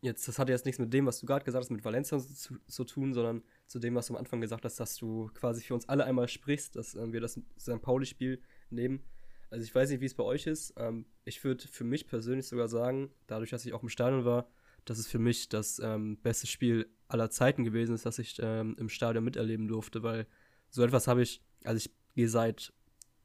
jetzt, 0.02 0.28
das 0.28 0.40
hatte 0.40 0.52
jetzt 0.52 0.66
nichts 0.66 0.80
mit 0.80 0.92
dem, 0.94 1.06
was 1.06 1.20
du 1.20 1.26
gerade 1.26 1.46
gesagt 1.46 1.64
hast, 1.64 1.70
mit 1.70 1.86
Valencia 1.86 2.18
zu, 2.18 2.58
zu, 2.66 2.84
tun, 2.86 3.14
sondern 3.14 3.44
zu 3.68 3.80
dem, 3.80 3.94
was 3.94 4.08
du 4.08 4.14
am 4.14 4.20
Anfang 4.20 4.42
gesagt 4.42 4.66
hast, 4.66 4.80
dass 4.80 4.96
du 4.96 5.30
quasi 5.36 5.62
für 5.64 5.76
uns 5.76 5.88
alle 5.88 6.06
einmal 6.06 6.28
sprichst, 6.28 6.76
dass 6.76 6.96
äh, 6.96 7.12
wir 7.12 7.22
das 7.22 7.40
St. 7.60 7.82
Pauli-Spiel 7.82 8.42
nehmen. 8.70 9.02
Also 9.50 9.64
ich 9.64 9.74
weiß 9.74 9.90
nicht, 9.90 10.02
wie 10.02 10.06
es 10.06 10.14
bei 10.14 10.24
euch 10.24 10.48
ist. 10.48 10.74
Ähm, 10.78 11.06
ich 11.26 11.44
würde 11.44 11.68
für 11.68 11.84
mich 11.84 12.08
persönlich 12.08 12.48
sogar 12.48 12.68
sagen, 12.68 13.12
dadurch, 13.28 13.50
dass 13.50 13.66
ich 13.66 13.74
auch 13.74 13.84
im 13.84 13.90
Stadion 13.90 14.26
war, 14.26 14.50
dass 14.86 15.00
es 15.00 15.08
für 15.08 15.20
mich 15.20 15.50
das 15.50 15.80
ähm, 15.80 16.18
beste 16.18 16.48
Spiel 16.48 16.90
aller 17.08 17.30
Zeiten 17.30 17.64
gewesen 17.64 17.96
ist, 17.96 18.06
das 18.06 18.20
ich 18.20 18.38
ähm, 18.42 18.76
im 18.80 18.90
Stadion 18.90 19.24
miterleben 19.24 19.68
durfte, 19.68 20.04
weil 20.04 20.28
so 20.70 20.84
etwas 20.84 21.08
habe 21.08 21.22
ich, 21.22 21.42
also 21.64 21.78
ich 21.78 21.94
gehe 22.16 22.30
seit 22.30 22.74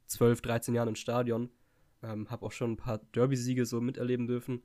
12, 0.07 0.41
13 0.41 0.75
Jahren 0.75 0.89
ins 0.89 0.99
Stadion, 0.99 1.49
ähm, 2.01 2.29
habe 2.29 2.45
auch 2.45 2.51
schon 2.51 2.73
ein 2.73 2.77
paar 2.77 2.99
Derby-Siege 2.99 3.65
so 3.65 3.81
miterleben 3.81 4.27
dürfen, 4.27 4.61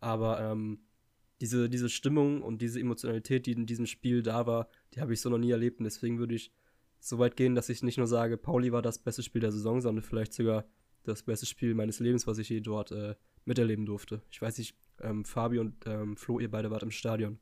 aber 0.00 0.40
ähm, 0.40 0.80
diese, 1.40 1.68
diese 1.68 1.88
Stimmung 1.88 2.42
und 2.42 2.62
diese 2.62 2.80
Emotionalität, 2.80 3.46
die 3.46 3.52
in 3.52 3.66
diesem 3.66 3.86
Spiel 3.86 4.22
da 4.22 4.46
war, 4.46 4.68
die 4.94 5.00
habe 5.00 5.12
ich 5.12 5.20
so 5.20 5.28
noch 5.28 5.38
nie 5.38 5.50
erlebt 5.50 5.80
und 5.80 5.84
deswegen 5.84 6.18
würde 6.18 6.34
ich 6.34 6.52
so 7.02 7.18
weit 7.18 7.36
gehen, 7.36 7.54
dass 7.54 7.68
ich 7.68 7.82
nicht 7.82 7.98
nur 7.98 8.06
sage, 8.06 8.36
Pauli 8.36 8.72
war 8.72 8.82
das 8.82 8.98
beste 8.98 9.22
Spiel 9.22 9.40
der 9.40 9.52
Saison, 9.52 9.80
sondern 9.80 10.04
vielleicht 10.04 10.32
sogar 10.32 10.64
das 11.04 11.22
beste 11.22 11.46
Spiel 11.46 11.74
meines 11.74 11.98
Lebens, 11.98 12.26
was 12.26 12.38
ich 12.38 12.48
je 12.48 12.60
dort 12.60 12.92
äh, 12.92 13.16
miterleben 13.44 13.86
durfte. 13.86 14.22
Ich 14.30 14.40
weiß 14.40 14.58
nicht, 14.58 14.76
ähm, 15.00 15.24
Fabi 15.24 15.58
und 15.58 15.84
ähm, 15.86 16.16
Flo, 16.16 16.38
ihr 16.38 16.50
beide 16.50 16.70
wart 16.70 16.84
im 16.84 16.92
Stadion. 16.92 17.40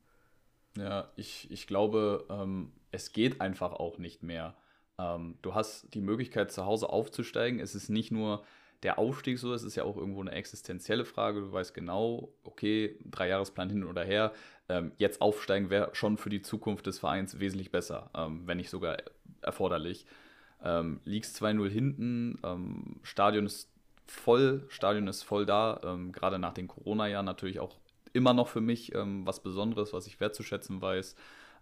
Ja, 0.76 1.10
ich, 1.16 1.50
ich 1.50 1.66
glaube, 1.66 2.26
ähm, 2.30 2.72
es 2.90 3.12
geht 3.12 3.40
einfach 3.40 3.72
auch 3.72 3.98
nicht 3.98 4.22
mehr. 4.22 4.56
Ähm, 4.98 5.36
du 5.42 5.54
hast 5.54 5.92
die 5.92 6.00
Möglichkeit, 6.00 6.50
zu 6.52 6.64
Hause 6.64 6.88
aufzusteigen. 6.88 7.60
Es 7.60 7.74
ist 7.74 7.90
nicht 7.90 8.12
nur 8.12 8.44
der 8.82 8.98
Aufstieg 8.98 9.38
so, 9.38 9.52
es 9.52 9.62
ist 9.62 9.76
ja 9.76 9.84
auch 9.84 9.96
irgendwo 9.96 10.22
eine 10.22 10.32
existenzielle 10.32 11.04
Frage. 11.04 11.40
Du 11.40 11.52
weißt 11.52 11.74
genau, 11.74 12.32
okay, 12.44 12.98
Dreijahresplan 13.04 13.68
hin 13.68 13.84
oder 13.84 14.04
her. 14.04 14.32
Ähm, 14.70 14.92
jetzt 14.96 15.20
aufsteigen 15.20 15.68
wäre 15.68 15.90
schon 15.94 16.16
für 16.16 16.30
die 16.30 16.40
Zukunft 16.40 16.86
des 16.86 16.98
Vereins 16.98 17.40
wesentlich 17.40 17.70
besser, 17.70 18.10
ähm, 18.14 18.46
wenn 18.46 18.56
nicht 18.56 18.70
sogar 18.70 18.96
erforderlich. 19.42 20.06
Ähm, 20.62 21.00
liegst 21.04 21.40
2-0 21.42 21.68
hinten, 21.68 22.38
ähm, 22.44 23.00
Stadion 23.02 23.46
ist 23.46 23.70
voll, 24.06 24.64
Stadion 24.68 25.08
ist 25.08 25.22
voll 25.22 25.46
da, 25.46 25.80
ähm, 25.84 26.12
gerade 26.12 26.38
nach 26.38 26.52
den 26.52 26.68
Corona-Jahren 26.68 27.24
natürlich 27.24 27.60
auch 27.60 27.76
immer 28.12 28.34
noch 28.34 28.48
für 28.48 28.60
mich 28.60 28.94
ähm, 28.94 29.26
was 29.26 29.42
Besonderes, 29.42 29.92
was 29.92 30.06
ich 30.06 30.20
wertzuschätzen 30.20 30.82
weiß. 30.82 31.14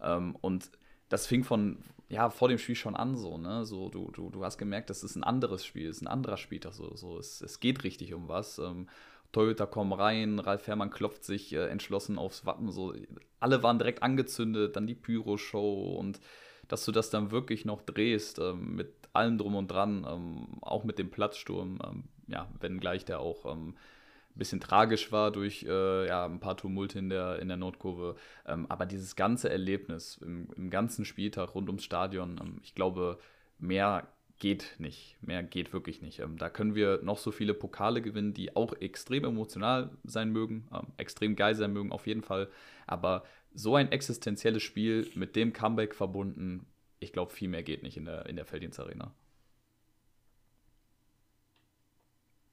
Ähm, 0.03 0.37
und 0.41 0.71
das 1.09 1.27
fing 1.27 1.45
von, 1.45 1.79
ja, 2.09 2.31
vor 2.31 2.49
dem 2.49 2.59
Spiel 2.59 2.75
schon 2.75 2.97
an, 2.97 3.17
so, 3.17 3.39
ne? 3.39 3.65
So, 3.65 3.89
du, 3.89 4.11
du, 4.11 4.31
du 4.31 4.45
hast 4.45 4.59
gemerkt, 4.59 4.91
das 4.91 5.03
ist 5.03 5.17
ein 5.17 5.25
anderes 5.25 5.65
Spiel, 5.65 5.89
ist 5.89 6.03
ein 6.03 6.09
anderer 6.09 6.37
Spieltag, 6.37 6.73
so, 6.73 6.95
so 6.97 7.19
es, 7.19 7.41
es 7.41 7.61
geht 7.61 7.85
richtig 7.85 8.15
um 8.15 8.29
was. 8.29 8.59
Ähm, 8.59 8.89
Toyota 9.33 9.67
kommen 9.67 9.93
rein, 9.93 10.39
Ralf 10.39 10.67
Herrmann 10.67 10.91
klopft 10.91 11.25
sich 11.25 11.53
äh, 11.53 11.67
entschlossen 11.69 12.19
aufs 12.19 12.47
Wappen, 12.47 12.71
so, 12.71 12.95
alle 13.41 13.63
waren 13.63 13.79
direkt 13.79 14.03
angezündet, 14.03 14.77
dann 14.77 14.87
die 14.87 14.95
Pyro-Show 14.95 15.97
und 15.99 16.21
dass 16.69 16.85
du 16.85 16.93
das 16.93 17.11
dann 17.11 17.31
wirklich 17.31 17.65
noch 17.65 17.83
drehst, 17.83 18.39
ähm, 18.39 18.77
mit 18.77 18.93
allem 19.13 19.39
drum 19.39 19.57
und 19.57 19.69
dran, 19.69 20.07
ähm, 20.09 20.47
auch 20.61 20.85
mit 20.85 20.99
dem 20.99 21.11
Platzsturm, 21.11 21.79
ähm, 21.85 22.05
ja, 22.29 22.49
wenngleich 22.61 23.05
der 23.05 23.21
auch 23.21 23.47
ähm, 23.47 23.71
ein 23.71 24.39
bisschen 24.39 24.61
tragisch 24.61 25.11
war 25.11 25.33
durch 25.33 25.65
äh, 25.65 26.07
ja, 26.07 26.25
ein 26.27 26.41
paar 26.41 26.57
Tumulte 26.57 26.99
in 26.99 27.09
der, 27.09 27.41
in 27.41 27.49
der 27.49 27.57
Nordkurve. 27.57 28.17
Ähm, 28.47 28.67
aber 28.69 28.87
dieses 28.87 29.17
ganze 29.17 29.51
Erlebnis 29.51 30.19
im, 30.23 30.49
im, 30.57 30.71
ganzen 30.71 31.05
Spieltag 31.05 31.55
rund 31.55 31.69
ums 31.69 31.85
Stadion, 31.85 32.39
ähm, 32.41 32.61
ich 32.63 32.75
glaube, 32.75 33.19
mehr 33.59 34.07
geht 34.39 34.77
nicht. 34.79 35.17
Mehr 35.21 35.43
geht 35.43 35.73
wirklich 35.73 36.01
nicht. 36.01 36.23
da 36.37 36.49
können 36.49 36.77
wir 36.77 37.01
noch 37.03 37.19
so 37.19 37.33
viele 37.33 37.55
Pokale 37.55 38.01
gewinnen, 38.01 38.35
die 38.35 38.55
auch 38.55 38.73
extrem 38.75 39.25
emotional 39.25 39.91
sein 40.05 40.31
mögen, 40.31 40.69
extrem 40.97 41.35
geil 41.35 41.57
sein 41.57 41.73
mögen, 41.73 41.91
auf 41.91 42.07
jeden 42.07 42.23
Fall. 42.23 42.49
Aber 42.87 43.25
so 43.55 43.75
ein 43.75 43.91
existenzielles 43.91 44.63
Spiel 44.63 45.11
mit 45.15 45.37
dem 45.37 45.53
Comeback 45.53 45.95
verbunden, 45.95 46.67
ich 47.01 47.13
glaube, 47.13 47.33
viel 47.33 47.49
mehr 47.49 47.63
geht 47.63 47.83
nicht 47.83 47.97
in 47.97 48.05
der, 48.05 48.27
in 48.27 48.37
der 48.37 48.45
Felddienst 48.45 48.81
Arena. 48.81 49.15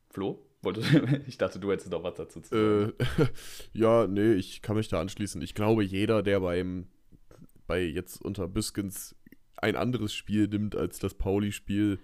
Flo? 0.10 0.42
Ich 1.28 1.38
dachte, 1.38 1.60
du 1.60 1.72
hättest 1.72 1.92
noch 1.92 2.04
was 2.04 2.16
dazu 2.16 2.42
zu 2.42 2.50
sagen. 2.50 2.94
Äh, 2.98 3.28
ja, 3.74 4.08
nee, 4.08 4.34
ich 4.34 4.64
kann 4.64 4.76
mich 4.76 4.88
da 4.88 5.00
anschließen. 5.00 5.42
Ich 5.44 5.54
glaube, 5.54 5.84
jeder, 5.84 6.24
der 6.24 6.40
beim, 6.40 6.88
bei 7.68 7.84
jetzt 7.84 8.24
unter 8.24 8.48
Biskins 8.48 9.16
ein 9.58 9.76
anderes 9.76 10.14
Spiel 10.14 10.48
nimmt 10.48 10.76
als 10.76 11.00
das 11.00 11.14
Pauli-Spiel, 11.14 12.00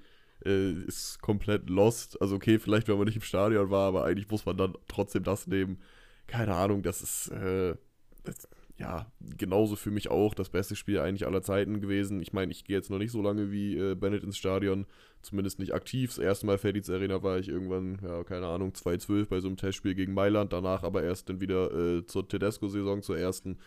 äh, 0.45 0.71
ist 0.71 1.21
komplett 1.21 1.69
lost. 1.69 2.21
Also 2.21 2.36
okay, 2.36 2.60
vielleicht, 2.60 2.88
wenn 2.88 2.97
man 2.97 3.06
nicht 3.06 3.15
im 3.15 3.21
Stadion 3.21 3.69
war, 3.69 3.88
aber 3.88 4.06
eigentlich 4.06 4.30
muss 4.30 4.45
man 4.45 4.58
dann 4.58 4.77
trotzdem 4.88 5.23
das 5.23 5.47
nehmen. 5.47 5.82
Keine 6.27 6.56
Ahnung, 6.56 6.84
das 6.84 7.01
ist, 7.01 7.30
äh, 7.30 7.75
das, 8.23 8.47
ja, 8.81 9.05
genauso 9.37 9.75
für 9.75 9.91
mich 9.91 10.09
auch 10.09 10.33
das 10.33 10.49
beste 10.49 10.75
Spiel 10.75 10.99
eigentlich 10.99 11.27
aller 11.27 11.43
Zeiten 11.43 11.81
gewesen. 11.81 12.19
Ich 12.19 12.33
meine, 12.33 12.51
ich 12.51 12.63
gehe 12.63 12.75
jetzt 12.75 12.89
noch 12.89 12.97
nicht 12.97 13.11
so 13.11 13.21
lange 13.21 13.51
wie 13.51 13.77
äh, 13.77 13.93
Bennett 13.93 14.23
ins 14.23 14.37
Stadion, 14.37 14.87
zumindest 15.21 15.59
nicht 15.59 15.75
aktiv. 15.75 16.09
Das 16.09 16.17
erste 16.17 16.47
Mal 16.47 16.57
Feditz 16.57 16.89
Arena 16.89 17.21
war 17.21 17.37
ich 17.37 17.47
irgendwann, 17.47 17.99
ja, 18.01 18.23
keine 18.23 18.47
Ahnung, 18.47 18.71
2-12 18.71 19.25
bei 19.27 19.39
so 19.39 19.47
einem 19.47 19.57
Testspiel 19.57 19.93
gegen 19.93 20.15
Mailand, 20.15 20.51
danach 20.51 20.81
aber 20.81 21.03
erst 21.03 21.29
dann 21.29 21.39
wieder 21.39 21.71
äh, 21.71 22.07
zur 22.07 22.27
Tedesco-Saison, 22.27 23.03
zur 23.03 23.19
ersten. 23.19 23.59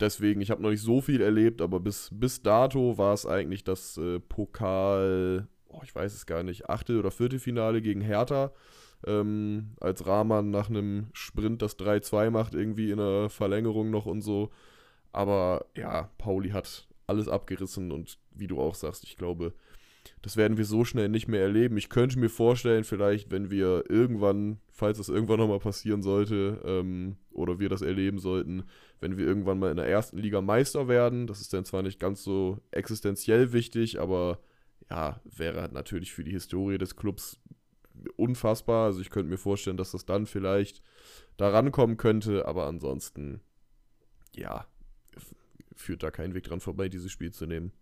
Deswegen, 0.00 0.40
ich 0.40 0.50
habe 0.50 0.62
noch 0.62 0.70
nicht 0.70 0.82
so 0.82 1.00
viel 1.00 1.20
erlebt, 1.20 1.62
aber 1.62 1.78
bis, 1.78 2.10
bis 2.12 2.42
dato 2.42 2.98
war 2.98 3.14
es 3.14 3.26
eigentlich 3.26 3.62
das 3.62 3.98
äh, 3.98 4.18
Pokal, 4.18 5.46
oh, 5.68 5.80
ich 5.84 5.94
weiß 5.94 6.12
es 6.12 6.26
gar 6.26 6.42
nicht, 6.42 6.68
Achtel- 6.68 6.98
oder 6.98 7.12
Viertelfinale 7.12 7.80
gegen 7.82 8.00
Hertha 8.00 8.52
ähm, 9.06 9.72
als 9.80 10.06
Rahman 10.06 10.50
nach 10.50 10.68
einem 10.68 11.08
Sprint 11.12 11.62
das 11.62 11.78
3-2 11.78 12.30
macht, 12.30 12.54
irgendwie 12.54 12.90
in 12.90 12.98
der 12.98 13.30
Verlängerung 13.30 13.90
noch 13.90 14.06
und 14.06 14.22
so. 14.22 14.50
Aber 15.12 15.66
ja, 15.76 16.10
Pauli 16.18 16.50
hat 16.50 16.88
alles 17.06 17.28
abgerissen 17.28 17.90
und 17.90 18.18
wie 18.30 18.46
du 18.46 18.60
auch 18.60 18.74
sagst, 18.74 19.04
ich 19.04 19.16
glaube, 19.16 19.52
das 20.22 20.36
werden 20.36 20.56
wir 20.56 20.64
so 20.64 20.84
schnell 20.84 21.08
nicht 21.08 21.28
mehr 21.28 21.42
erleben. 21.42 21.76
Ich 21.76 21.88
könnte 21.88 22.18
mir 22.18 22.28
vorstellen, 22.28 22.84
vielleicht, 22.84 23.30
wenn 23.30 23.50
wir 23.50 23.84
irgendwann, 23.88 24.60
falls 24.70 24.98
das 24.98 25.08
irgendwann 25.08 25.38
nochmal 25.38 25.58
passieren 25.58 26.02
sollte, 26.02 26.60
ähm, 26.64 27.16
oder 27.32 27.58
wir 27.58 27.68
das 27.68 27.82
erleben 27.82 28.18
sollten, 28.18 28.64
wenn 29.00 29.16
wir 29.16 29.26
irgendwann 29.26 29.58
mal 29.58 29.70
in 29.70 29.76
der 29.76 29.88
ersten 29.88 30.18
Liga 30.18 30.40
Meister 30.40 30.88
werden, 30.88 31.26
das 31.26 31.40
ist 31.40 31.52
dann 31.52 31.64
zwar 31.64 31.82
nicht 31.82 31.98
ganz 31.98 32.22
so 32.22 32.58
existenziell 32.70 33.52
wichtig, 33.52 34.00
aber 34.00 34.38
ja, 34.90 35.20
wäre 35.24 35.70
natürlich 35.72 36.12
für 36.12 36.24
die 36.24 36.32
Historie 36.32 36.78
des 36.78 36.96
Clubs 36.96 37.40
unfassbar. 38.16 38.86
Also 38.86 39.00
ich 39.00 39.10
könnte 39.10 39.30
mir 39.30 39.38
vorstellen, 39.38 39.76
dass 39.76 39.92
das 39.92 40.06
dann 40.06 40.26
vielleicht 40.26 40.82
da 41.36 41.48
rankommen 41.48 41.96
könnte, 41.96 42.46
aber 42.46 42.66
ansonsten, 42.66 43.40
ja, 44.34 44.66
führt 45.74 46.02
da 46.02 46.10
kein 46.10 46.34
Weg 46.34 46.44
dran 46.44 46.60
vorbei, 46.60 46.88
dieses 46.88 47.10
Spiel 47.10 47.32
zu 47.32 47.46
nehmen. 47.46 47.72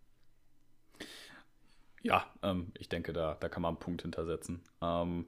Ja, 2.02 2.26
ähm, 2.42 2.72
ich 2.78 2.88
denke, 2.88 3.12
da, 3.12 3.36
da 3.40 3.48
kann 3.48 3.62
man 3.62 3.70
einen 3.70 3.80
Punkt 3.80 4.02
hintersetzen. 4.02 4.62
Ähm, 4.80 5.26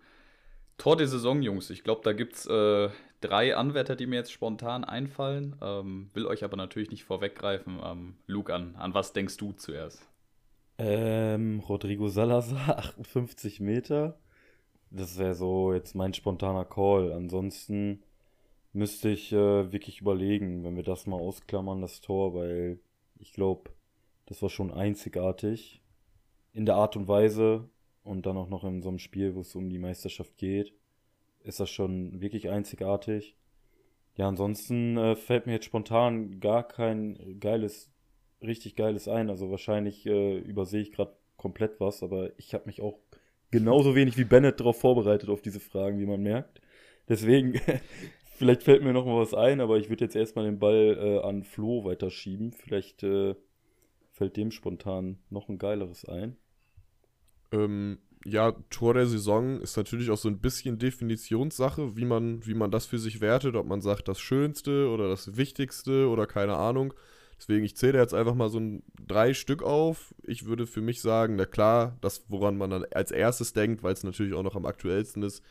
Tor 0.79 0.97
der 0.97 1.09
Saison, 1.09 1.43
Jungs. 1.43 1.69
Ich 1.69 1.85
glaube, 1.85 2.01
da 2.05 2.13
gibt 2.13 2.37
es 2.37 2.47
äh, 2.47 2.89
drei 3.21 3.55
Anwärter, 3.55 3.97
die 3.97 4.07
mir 4.07 4.17
jetzt 4.17 4.33
spontan 4.33 4.85
einfallen. 4.85 5.57
Ähm, 5.61 6.11
will 6.15 6.27
euch 6.27 6.43
aber 6.43 6.57
natürlich 6.57 6.91
nicht 6.91 7.05
vorweggreifen. 7.05 7.81
Ähm, 7.85 8.17
Luke, 8.27 8.55
an, 8.55 8.77
an 8.77 8.95
was 8.95 9.13
denkst 9.13 9.37
du 9.37 9.53
zuerst? 9.53 10.07
Ähm, 10.79 11.61
Rodrigo 11.61 12.09
Salazar, 12.09 12.79
58 12.97 13.61
Meter. 13.61 14.19
Das 14.91 15.19
wäre 15.19 15.35
so 15.35 15.73
jetzt 15.73 15.95
mein 15.95 16.15
spontaner 16.15 16.65
Call. 16.65 17.13
Ansonsten 17.13 18.03
müsste 18.73 19.09
ich 19.11 19.33
äh, 19.33 19.73
wirklich 19.73 20.01
überlegen, 20.01 20.65
wenn 20.65 20.77
wir 20.77 20.83
das 20.83 21.07
mal 21.07 21.19
ausklammern, 21.19 21.81
das 21.81 22.01
Tor, 22.01 22.35
weil 22.35 22.81
ich 23.19 23.33
glaube, 23.33 23.71
das 24.27 24.43
war 24.43 24.51
schon 24.51 24.73
einzigartig 24.73 25.83
in 26.53 26.67
der 26.67 26.77
Art 26.77 26.97
und 26.97 27.09
Weise 27.09 27.69
und 28.03 28.27
dann 28.27 28.37
auch 28.37 28.49
noch 28.49 28.65
in 28.65 28.83
so 28.83 28.89
einem 28.89 28.99
Spiel, 28.99 29.35
wo 29.35 29.41
es 29.41 29.55
um 29.55 29.69
die 29.69 29.79
Meisterschaft 29.79 30.37
geht, 30.37 30.75
ist 31.43 31.61
das 31.61 31.71
schon 31.71 32.21
wirklich 32.21 32.51
einzigartig. 32.51 33.37
Ja, 34.17 34.29
ansonsten 34.29 34.97
äh, 34.97 35.17
fällt 35.17 35.47
mir 35.47 35.55
jetzt 35.55 35.67
spontan 35.67 36.41
gar 36.41 36.67
kein 36.67 37.39
geiles, 37.41 37.91
richtig 38.43 38.77
geiles 38.77 39.09
ein. 39.09 39.31
Also 39.31 39.51
wahrscheinlich 39.51 40.07
äh, 40.07 40.39
übersehe 40.39 40.83
ich 40.83 40.93
gerade 40.93 41.17
komplett 41.37 41.81
was, 41.81 42.03
aber 42.03 42.31
ich 42.39 42.53
habe 42.55 42.67
mich 42.67 42.83
auch 42.83 42.99
genauso 43.51 43.95
wenig 43.95 44.17
wie 44.17 44.25
Bennett 44.25 44.61
darauf 44.61 44.81
vorbereitet 44.81 45.29
auf 45.29 45.43
diese 45.43 45.61
Fragen, 45.61 45.99
wie 45.99 46.07
man 46.07 46.23
merkt. 46.23 46.61
Deswegen, 47.09 47.61
vielleicht 48.37 48.63
fällt 48.63 48.83
mir 48.83 48.93
noch 48.93 49.07
mal 49.07 49.21
was 49.21 49.35
ein, 49.35 49.61
aber 49.61 49.79
ich 49.79 49.89
würde 49.89 50.05
jetzt 50.05 50.17
erstmal 50.17 50.45
den 50.45 50.59
Ball 50.59 50.97
äh, 51.01 51.27
an 51.27 51.45
Flo 51.45 51.85
weiterschieben. 51.85 52.53
Vielleicht 52.53 53.03
äh, 53.03 53.35
fällt 54.13 54.37
dem 54.37 54.51
spontan 54.51 55.19
noch 55.31 55.49
ein 55.49 55.59
geileres 55.59 56.05
ein. 56.05 56.37
Ähm, 57.53 57.99
ja, 58.25 58.53
Tor 58.69 58.95
der 58.95 59.07
Saison 59.07 59.61
ist 59.61 59.77
natürlich 59.77 60.11
auch 60.11 60.19
so 60.19 60.29
ein 60.29 60.41
bisschen 60.41 60.79
Definitionssache, 60.79 61.97
wie 61.97 62.05
man, 62.05 62.47
wie 62.47 62.55
man 62.55 62.71
das 62.71 62.87
für 62.87 62.99
sich 62.99 63.21
wertet, 63.21 63.57
ob 63.57 63.67
man 63.67 63.81
sagt, 63.81 64.09
das 64.09 64.21
Schönste 64.21 64.89
oder 64.89 65.09
das 65.09 65.37
Wichtigste 65.37 66.09
oder 66.09 66.27
keine 66.27 66.57
Ahnung. 66.57 66.93
Deswegen, 67.41 67.65
ich 67.65 67.75
zähle 67.75 67.99
jetzt 67.99 68.13
einfach 68.13 68.35
mal 68.35 68.51
so 68.51 68.61
ein 68.61 68.83
drei 69.07 69.33
Stück 69.33 69.63
auf. 69.63 70.15
Ich 70.25 70.45
würde 70.45 70.67
für 70.67 70.83
mich 70.83 71.01
sagen, 71.01 71.37
na 71.37 71.47
klar, 71.47 71.97
das, 72.03 72.27
woran 72.29 72.59
man 72.59 72.69
dann 72.69 72.85
als 72.93 73.11
erstes 73.11 73.55
denkt, 73.55 73.83
weil 73.83 73.95
es 73.95 74.05
natürlich 74.05 74.35
auch 74.35 74.43
noch 74.43 74.57
am 74.57 74.67
aktuellsten 74.67 75.23
ist, 75.23 75.43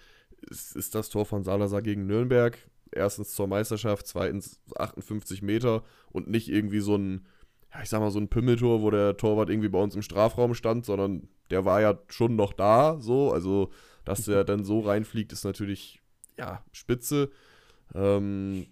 ist, 0.52 0.75
ist 0.75 0.93
das 0.93 1.10
Tor 1.10 1.25
von 1.25 1.43
Salazar 1.43 1.82
gegen 1.82 2.06
Nürnberg. 2.06 2.60
Erstens 2.91 3.34
zur 3.34 3.47
Meisterschaft, 3.47 4.06
zweitens 4.06 4.60
58 4.75 5.41
Meter 5.41 5.84
und 6.12 6.30
nicht 6.30 6.49
irgendwie 6.49 6.80
so 6.80 6.95
ein, 6.95 7.25
ja, 7.73 7.82
ich 7.82 7.89
sag 7.89 8.02
mal, 8.02 8.12
so 8.12 8.19
ein 8.19 8.30
Pümmeltor, 8.30 8.84
wo 8.84 8.91
der 8.91 9.17
Torwart 9.17 9.49
irgendwie 9.49 9.69
bei 9.69 9.82
uns 9.82 9.95
im 9.95 10.04
Strafraum 10.04 10.54
stand, 10.54 10.86
sondern 10.86 11.28
der 11.49 11.65
war 11.65 11.82
ja 11.82 11.97
schon 12.08 12.36
noch 12.36 12.54
da, 12.54 12.97
so. 12.99 13.32
Also, 13.32 13.71
dass 14.06 14.25
der 14.25 14.43
dann 14.45 14.63
so 14.63 14.82
reinfliegt, 14.82 15.34
ist 15.34 15.43
natürlich, 15.43 16.02
ja, 16.38 16.63
spitze. 16.71 17.32
Ähm, 17.95 18.67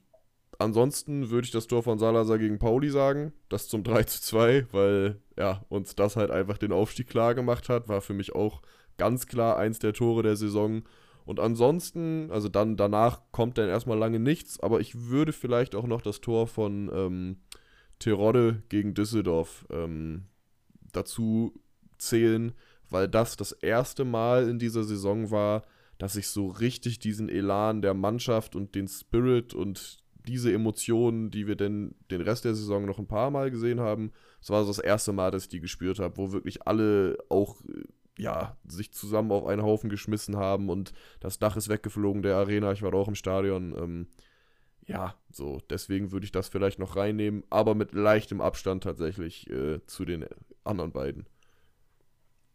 ansonsten 0.60 1.30
würde 1.30 1.46
ich 1.46 1.52
das 1.52 1.68
Tor 1.68 1.84
von 1.84 2.00
Salazar 2.00 2.38
gegen 2.38 2.60
Pauli 2.60 2.90
sagen, 2.90 3.34
das 3.50 3.68
zum 3.68 3.84
3 3.84 4.04
zu 4.04 4.22
2, 4.22 4.68
weil, 4.72 5.22
ja, 5.38 5.66
uns 5.70 5.96
das 5.96 6.16
halt 6.16 6.32
einfach 6.32 6.58
den 6.58 6.72
Aufstieg 6.72 7.08
klar 7.08 7.36
gemacht 7.36 7.70
hat, 7.70 7.88
war 7.88 8.02
für 8.02 8.14
mich 8.14 8.34
auch 8.36 8.62
ganz 8.98 9.28
klar 9.28 9.58
eins 9.58 9.80
der 9.80 9.94
Tore 9.94 10.24
der 10.24 10.36
Saison. 10.36 10.84
Und 11.26 11.40
ansonsten, 11.40 12.32
also 12.32 12.50
dann 12.50 12.78
danach 12.78 13.22
kommt 13.32 13.58
dann 13.58 13.70
erstmal 13.70 13.98
lange 13.98 14.20
nichts, 14.20 14.60
aber 14.60 14.80
ich 14.80 15.08
würde 15.10 15.34
vielleicht 15.34 15.76
auch 15.76 15.86
noch 15.86 16.02
das 16.02 16.22
Tor 16.22 16.48
von 16.48 16.90
ähm, 16.94 17.38
Terodde 18.00 18.64
gegen 18.70 18.94
Düsseldorf 18.94 19.66
ähm, 19.70 20.26
dazu 20.94 21.54
zählen, 21.98 22.54
weil 22.90 23.08
das 23.08 23.36
das 23.36 23.52
erste 23.52 24.06
Mal 24.06 24.48
in 24.48 24.60
dieser 24.60 24.84
Saison 24.84 25.30
war, 25.30 25.64
dass 25.98 26.16
ich 26.16 26.28
so 26.30 26.48
richtig 26.48 27.00
diesen 27.00 27.28
Elan 27.28 27.82
der 27.82 27.94
Mannschaft 27.94 28.56
und 28.56 28.76
den 28.76 28.88
Spirit 28.88 29.54
und 29.54 29.98
diese 30.28 30.52
Emotionen, 30.52 31.32
die 31.32 31.48
wir 31.48 31.56
denn 31.56 31.96
den 32.12 32.22
Rest 32.22 32.46
der 32.46 32.56
Saison 32.56 32.86
noch 32.86 33.00
ein 33.00 33.08
paar 33.08 33.32
Mal 33.32 33.52
gesehen 33.52 33.80
haben, 33.80 34.12
das 34.40 34.50
war 34.50 34.66
das 34.66 34.80
erste 34.80 35.14
Mal, 35.14 35.32
dass 35.32 35.44
ich 35.44 35.50
die 35.50 35.60
gespürt 35.60 36.00
habe, 36.00 36.18
wo 36.18 36.32
wirklich 36.32 36.68
alle 36.68 37.18
auch 37.30 37.58
ja, 38.18 38.58
sich 38.68 38.92
zusammen 38.92 39.32
auf 39.32 39.46
einen 39.46 39.62
Haufen 39.62 39.90
geschmissen 39.90 40.38
haben 40.38 40.70
und 40.70 40.94
das 41.20 41.40
Dach 41.40 41.56
ist 41.56 41.70
weggeflogen 41.70 42.24
der 42.24 42.36
Arena, 42.36 42.72
ich 42.72 42.82
war 42.82 42.94
auch 42.94 43.08
im 43.08 43.16
Stadion. 43.16 43.76
Ähm, 43.78 44.08
ja, 44.88 45.16
so, 45.32 45.62
deswegen 45.70 46.12
würde 46.12 46.26
ich 46.26 46.32
das 46.32 46.48
vielleicht 46.48 46.80
noch 46.80 46.96
reinnehmen, 46.96 47.44
aber 47.50 47.76
mit 47.76 47.94
leichtem 47.94 48.42
Abstand 48.42 48.84
tatsächlich 48.84 49.50
äh, 49.50 49.86
zu 49.86 50.06
den 50.06 50.26
anderen 50.64 50.92
beiden. 50.92 51.28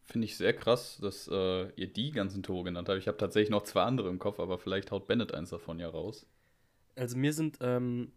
Finde 0.04 0.24
ich 0.24 0.36
sehr 0.36 0.54
krass, 0.54 0.98
dass 1.00 1.28
äh, 1.28 1.70
ihr 1.76 1.92
die 1.92 2.10
ganzen 2.10 2.42
Tore 2.42 2.64
genannt 2.64 2.88
habt. 2.88 2.98
Ich 2.98 3.06
habe 3.06 3.18
tatsächlich 3.18 3.50
noch 3.50 3.64
zwei 3.64 3.82
andere 3.82 4.08
im 4.08 4.18
Kopf, 4.18 4.40
aber 4.40 4.58
vielleicht 4.58 4.90
haut 4.90 5.06
Bennett 5.06 5.32
eins 5.32 5.50
davon 5.50 5.78
ja 5.78 5.88
raus. 5.88 6.26
Also 6.94 7.16
mir 7.16 7.32
sind 7.32 7.58
ähm, 7.60 8.12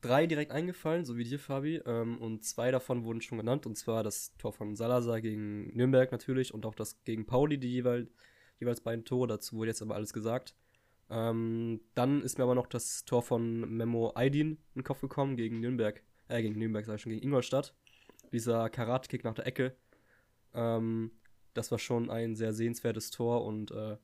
drei 0.00 0.26
direkt 0.26 0.52
eingefallen, 0.52 1.04
so 1.04 1.16
wie 1.16 1.24
dir, 1.24 1.38
Fabi. 1.38 1.80
Ähm, 1.86 2.18
und 2.18 2.44
zwei 2.44 2.70
davon 2.70 3.04
wurden 3.04 3.20
schon 3.20 3.38
genannt. 3.38 3.66
Und 3.66 3.76
zwar 3.76 4.02
das 4.02 4.36
Tor 4.36 4.52
von 4.52 4.76
Salazar 4.76 5.20
gegen 5.20 5.74
Nürnberg 5.76 6.12
natürlich 6.12 6.52
und 6.54 6.66
auch 6.66 6.74
das 6.74 7.02
gegen 7.04 7.26
Pauli, 7.26 7.58
die 7.58 7.70
jeweils, 7.70 8.08
jeweils 8.58 8.80
beiden 8.80 9.04
Tore. 9.04 9.28
Dazu 9.28 9.56
wurde 9.56 9.70
jetzt 9.70 9.82
aber 9.82 9.94
alles 9.94 10.12
gesagt. 10.12 10.54
Ähm, 11.10 11.80
dann 11.94 12.22
ist 12.22 12.38
mir 12.38 12.44
aber 12.44 12.54
noch 12.54 12.68
das 12.68 13.04
Tor 13.04 13.22
von 13.22 13.76
Memo 13.76 14.12
Aydin 14.14 14.52
in 14.52 14.58
den 14.76 14.84
Kopf 14.84 15.00
gekommen 15.00 15.36
gegen 15.36 15.60
Nürnberg. 15.60 16.02
Äh, 16.28 16.42
gegen 16.42 16.58
Nürnberg, 16.58 16.84
sag 16.86 16.96
ich 16.96 17.02
schon, 17.02 17.10
gegen 17.10 17.24
Ingolstadt. 17.24 17.74
Dieser 18.32 18.70
Karate-Kick 18.70 19.24
nach 19.24 19.34
der 19.34 19.46
Ecke. 19.46 19.74
Ähm, 20.54 21.10
das 21.54 21.72
war 21.72 21.78
schon 21.78 22.10
ein 22.10 22.36
sehr 22.36 22.52
sehenswertes 22.52 23.10
Tor 23.10 23.44
und 23.44 23.72
äh, 23.72 23.96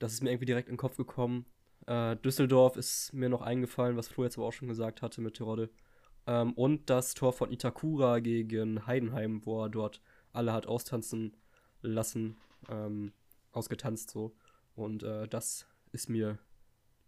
das 0.00 0.12
ist 0.12 0.22
mir 0.22 0.30
irgendwie 0.30 0.46
direkt 0.46 0.68
in 0.68 0.74
den 0.74 0.78
Kopf 0.78 0.96
gekommen. 0.96 1.46
Äh, 1.86 2.16
Düsseldorf 2.16 2.76
ist 2.76 3.12
mir 3.12 3.28
noch 3.28 3.42
eingefallen, 3.42 3.96
was 3.96 4.08
Flo 4.08 4.24
jetzt 4.24 4.38
aber 4.38 4.46
auch 4.46 4.52
schon 4.52 4.68
gesagt 4.68 5.02
hatte 5.02 5.20
mit 5.20 5.34
Tirode. 5.34 5.70
Ähm, 6.26 6.52
und 6.52 6.88
das 6.88 7.14
Tor 7.14 7.32
von 7.32 7.50
Itakura 7.50 8.20
gegen 8.20 8.86
Heidenheim, 8.86 9.44
wo 9.44 9.64
er 9.64 9.68
dort 9.68 10.00
alle 10.32 10.52
hat 10.52 10.66
austanzen 10.66 11.36
lassen, 11.82 12.36
ähm, 12.68 13.12
ausgetanzt 13.52 14.10
so. 14.10 14.34
Und 14.74 15.02
äh, 15.02 15.28
das 15.28 15.66
ist 15.92 16.08
mir, 16.08 16.38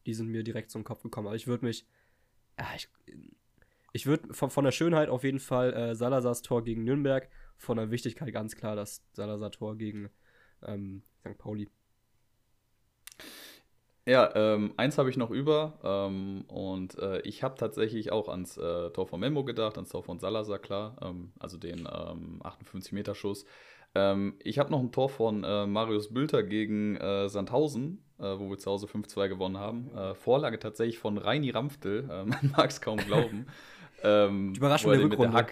die 0.07 0.15
sind 0.15 0.29
mir 0.29 0.43
direkt 0.43 0.71
zum 0.71 0.85
Kopf 0.85 1.03
gekommen. 1.03 1.29
Aber 1.29 1.37
ich 1.37 1.47
würde 1.47 1.65
mich, 1.65 1.87
ja, 2.59 2.67
ich, 2.77 2.89
ich 3.93 4.07
würde 4.07 4.35
von, 4.35 4.51
von 4.51 4.65
der 4.65 4.73
Schönheit 4.73 5.09
auf 5.09 5.25
jeden 5.25 5.41
Fall 5.41 5.73
äh, 5.73 5.95
Salazars 5.95 6.43
Tor 6.43 6.65
gegen 6.65 6.85
Nürnberg, 6.85 7.29
von 7.57 7.77
der 7.77 7.91
Wichtigkeit 7.91 8.33
ganz 8.33 8.57
klar 8.57 8.77
das 8.77 9.03
Salazar 9.13 9.53
Tor 9.53 9.77
gegen 9.77 10.11
ähm, 10.63 11.03
St. 11.21 11.39
Pauli. 11.39 11.71
Ja, 14.07 14.31
ähm, 14.35 14.75
eins 14.77 14.99
habe 14.99 15.09
ich 15.09 15.17
noch 15.17 15.31
über 15.31 15.79
ähm, 15.83 16.45
und 16.49 16.99
äh, 16.99 17.21
ich 17.23 17.43
habe 17.43 17.57
tatsächlich 17.57 18.13
auch 18.13 18.29
ans 18.29 18.59
äh, 18.59 18.91
Tor 18.91 19.07
von 19.07 19.19
Memo 19.19 19.45
gedacht, 19.45 19.77
ans 19.77 19.89
Tor 19.89 20.03
von 20.03 20.19
Salazar, 20.19 20.59
klar, 20.59 20.97
ähm, 21.01 21.33
also 21.39 21.57
den 21.57 21.87
58-Meter-Schuss. 21.87 23.45
Ähm, 23.45 23.51
ähm, 23.95 24.35
ich 24.43 24.59
habe 24.59 24.71
noch 24.71 24.81
ein 24.81 24.93
Tor 24.93 25.09
von 25.09 25.43
äh, 25.45 25.67
Marius 25.67 26.13
Bülter 26.13 26.43
gegen 26.43 26.97
äh, 26.97 27.29
Sandhausen, 27.31 28.05
äh, 28.19 28.25
wo 28.25 28.51
wir 28.51 28.59
zu 28.59 28.71
Hause 28.71 28.87
5-2 28.87 29.29
gewonnen 29.29 29.57
haben. 29.57 29.91
Äh, 29.97 30.15
Vorlage 30.15 30.59
tatsächlich 30.59 30.99
von 30.99 31.17
Reini 31.17 31.51
Rampftel, 31.51 32.03
man 32.27 32.53
mag 32.57 32.71
es 32.71 32.81
kaum 32.83 32.99
glauben. 32.99 33.47
Ähm, 34.03 34.53
Die 34.53 34.59
Überraschung 34.59 34.93
der 34.93 35.03
Rückrunde. 35.03 35.47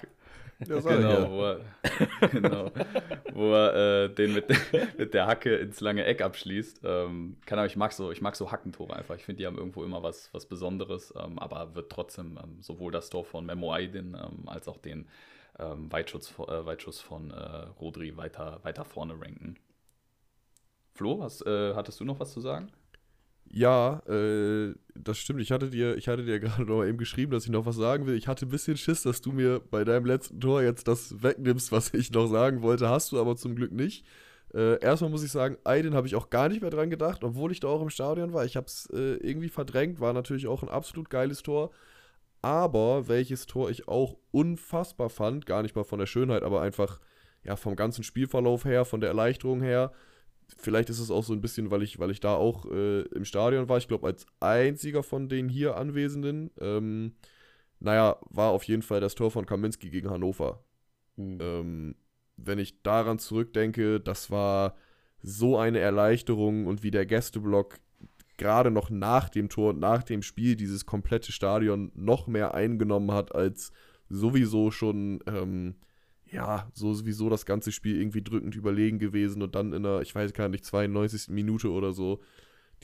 Das 0.68 0.84
genau, 0.84 1.30
wo 1.30 1.44
er, 1.44 1.60
genau, 2.28 2.70
wo 3.32 3.54
er 3.54 4.04
äh, 4.04 4.14
den 4.14 4.34
mit, 4.34 4.46
mit 4.98 5.14
der 5.14 5.26
Hacke 5.26 5.56
ins 5.56 5.80
lange 5.80 6.04
Eck 6.04 6.22
abschließt. 6.22 6.80
Ähm, 6.84 7.36
kann 7.46 7.58
aber, 7.58 7.66
ich 7.66 7.76
mag 7.76 7.92
so, 7.92 8.10
ich 8.10 8.20
mag 8.20 8.36
so 8.36 8.50
Hackentore 8.50 8.94
einfach. 8.96 9.14
Ich 9.16 9.24
finde, 9.24 9.38
die 9.38 9.46
haben 9.46 9.58
irgendwo 9.58 9.84
immer 9.84 10.02
was, 10.02 10.32
was 10.32 10.46
Besonderes, 10.46 11.12
ähm, 11.16 11.38
aber 11.38 11.74
wird 11.74 11.90
trotzdem 11.90 12.38
ähm, 12.42 12.60
sowohl 12.60 12.92
das 12.92 13.10
Tor 13.10 13.24
von 13.24 13.46
Memo 13.46 13.74
Aydin 13.74 14.14
ähm, 14.14 14.48
als 14.48 14.68
auch 14.68 14.78
den 14.78 15.08
ähm, 15.58 15.90
Weitschutz, 15.92 16.32
äh, 16.38 16.66
Weitschuss 16.66 17.00
von 17.00 17.30
äh, 17.30 17.66
Rodri 17.80 18.16
weiter, 18.16 18.60
weiter 18.62 18.84
vorne 18.84 19.14
ranken. 19.14 19.56
Flo, 20.94 21.18
was, 21.18 21.40
äh, 21.42 21.74
hattest 21.74 22.00
du 22.00 22.04
noch 22.04 22.20
was 22.20 22.32
zu 22.32 22.40
sagen? 22.40 22.70
Ja, 23.50 24.00
äh, 24.08 24.74
das 24.94 25.18
stimmt. 25.18 25.40
Ich 25.40 25.52
hatte 25.52 25.68
dir, 25.70 25.96
ich 25.96 26.08
hatte 26.08 26.24
dir 26.24 26.40
gerade 26.40 26.64
noch 26.64 26.84
eben 26.84 26.98
geschrieben, 26.98 27.32
dass 27.32 27.44
ich 27.44 27.50
noch 27.50 27.66
was 27.66 27.76
sagen 27.76 28.06
will. 28.06 28.16
Ich 28.16 28.28
hatte 28.28 28.46
ein 28.46 28.50
bisschen 28.50 28.76
Schiss, 28.76 29.02
dass 29.02 29.20
du 29.20 29.32
mir 29.32 29.60
bei 29.60 29.84
deinem 29.84 30.06
letzten 30.06 30.40
Tor 30.40 30.62
jetzt 30.62 30.88
das 30.88 31.22
wegnimmst, 31.22 31.72
was 31.72 31.92
ich 31.94 32.10
noch 32.12 32.26
sagen 32.26 32.62
wollte. 32.62 32.88
Hast 32.88 33.12
du 33.12 33.20
aber 33.20 33.36
zum 33.36 33.54
Glück 33.54 33.72
nicht. 33.72 34.06
Äh, 34.54 34.80
erstmal 34.82 35.10
muss 35.10 35.22
ich 35.22 35.30
sagen, 35.30 35.56
Aiden 35.64 35.94
habe 35.94 36.06
ich 36.06 36.14
auch 36.14 36.28
gar 36.30 36.48
nicht 36.48 36.60
mehr 36.60 36.70
dran 36.70 36.90
gedacht, 36.90 37.24
obwohl 37.24 37.52
ich 37.52 37.60
da 37.60 37.68
auch 37.68 37.82
im 37.82 37.90
Stadion 37.90 38.32
war. 38.32 38.44
Ich 38.44 38.56
habe 38.56 38.66
es 38.66 38.88
äh, 38.92 39.14
irgendwie 39.16 39.48
verdrängt, 39.48 40.00
war 40.00 40.12
natürlich 40.12 40.46
auch 40.46 40.62
ein 40.62 40.68
absolut 40.68 41.08
geiles 41.10 41.42
Tor. 41.42 41.70
Aber 42.42 43.08
welches 43.08 43.46
Tor 43.46 43.70
ich 43.70 43.88
auch 43.88 44.16
unfassbar 44.30 45.10
fand, 45.10 45.46
gar 45.46 45.62
nicht 45.62 45.76
mal 45.76 45.84
von 45.84 46.00
der 46.00 46.06
Schönheit, 46.06 46.42
aber 46.42 46.60
einfach 46.60 47.00
ja 47.44 47.56
vom 47.56 47.76
ganzen 47.76 48.02
Spielverlauf 48.02 48.64
her, 48.64 48.84
von 48.84 49.00
der 49.00 49.10
Erleichterung 49.10 49.62
her, 49.62 49.92
vielleicht 50.56 50.90
ist 50.90 50.98
es 50.98 51.10
auch 51.10 51.24
so 51.24 51.32
ein 51.32 51.40
bisschen, 51.40 51.70
weil 51.70 51.82
ich, 51.82 51.98
weil 51.98 52.10
ich 52.10 52.20
da 52.20 52.34
auch 52.34 52.66
äh, 52.70 53.02
im 53.02 53.24
Stadion 53.24 53.68
war. 53.68 53.78
Ich 53.78 53.88
glaube, 53.88 54.06
als 54.06 54.26
einziger 54.40 55.02
von 55.02 55.28
den 55.28 55.48
hier 55.48 55.76
Anwesenden. 55.76 56.50
Ähm, 56.60 57.14
naja, 57.80 58.16
war 58.30 58.50
auf 58.50 58.64
jeden 58.64 58.82
Fall 58.82 59.00
das 59.00 59.14
Tor 59.14 59.30
von 59.30 59.46
Kaminski 59.46 59.90
gegen 59.90 60.10
Hannover. 60.10 60.64
Mhm. 61.16 61.38
Ähm, 61.40 61.94
wenn 62.36 62.58
ich 62.58 62.82
daran 62.82 63.18
zurückdenke, 63.18 64.00
das 64.00 64.30
war 64.30 64.76
so 65.22 65.58
eine 65.58 65.78
Erleichterung 65.78 66.66
und 66.66 66.82
wie 66.82 66.90
der 66.90 67.06
Gästeblock 67.06 67.78
gerade 68.38 68.70
noch 68.70 68.90
nach 68.90 69.28
dem 69.28 69.48
Tor 69.48 69.70
und 69.70 69.78
nach 69.78 70.02
dem 70.02 70.22
Spiel 70.22 70.56
dieses 70.56 70.86
komplette 70.86 71.32
Stadion 71.32 71.92
noch 71.94 72.26
mehr 72.26 72.54
eingenommen 72.54 73.12
hat 73.12 73.34
als 73.34 73.72
sowieso 74.08 74.70
schon 74.70 75.20
ähm, 75.26 75.76
ja, 76.32 76.70
so 76.72 76.94
sowieso 76.94 77.28
das 77.28 77.44
ganze 77.46 77.72
Spiel 77.72 78.00
irgendwie 78.00 78.22
drückend 78.22 78.56
überlegen 78.56 78.98
gewesen 78.98 79.42
und 79.42 79.54
dann 79.54 79.72
in 79.72 79.82
der, 79.82 80.00
ich 80.00 80.14
weiß 80.14 80.32
gar 80.32 80.48
nicht, 80.48 80.64
92. 80.64 81.28
Minute 81.28 81.70
oder 81.70 81.92
so, 81.92 82.20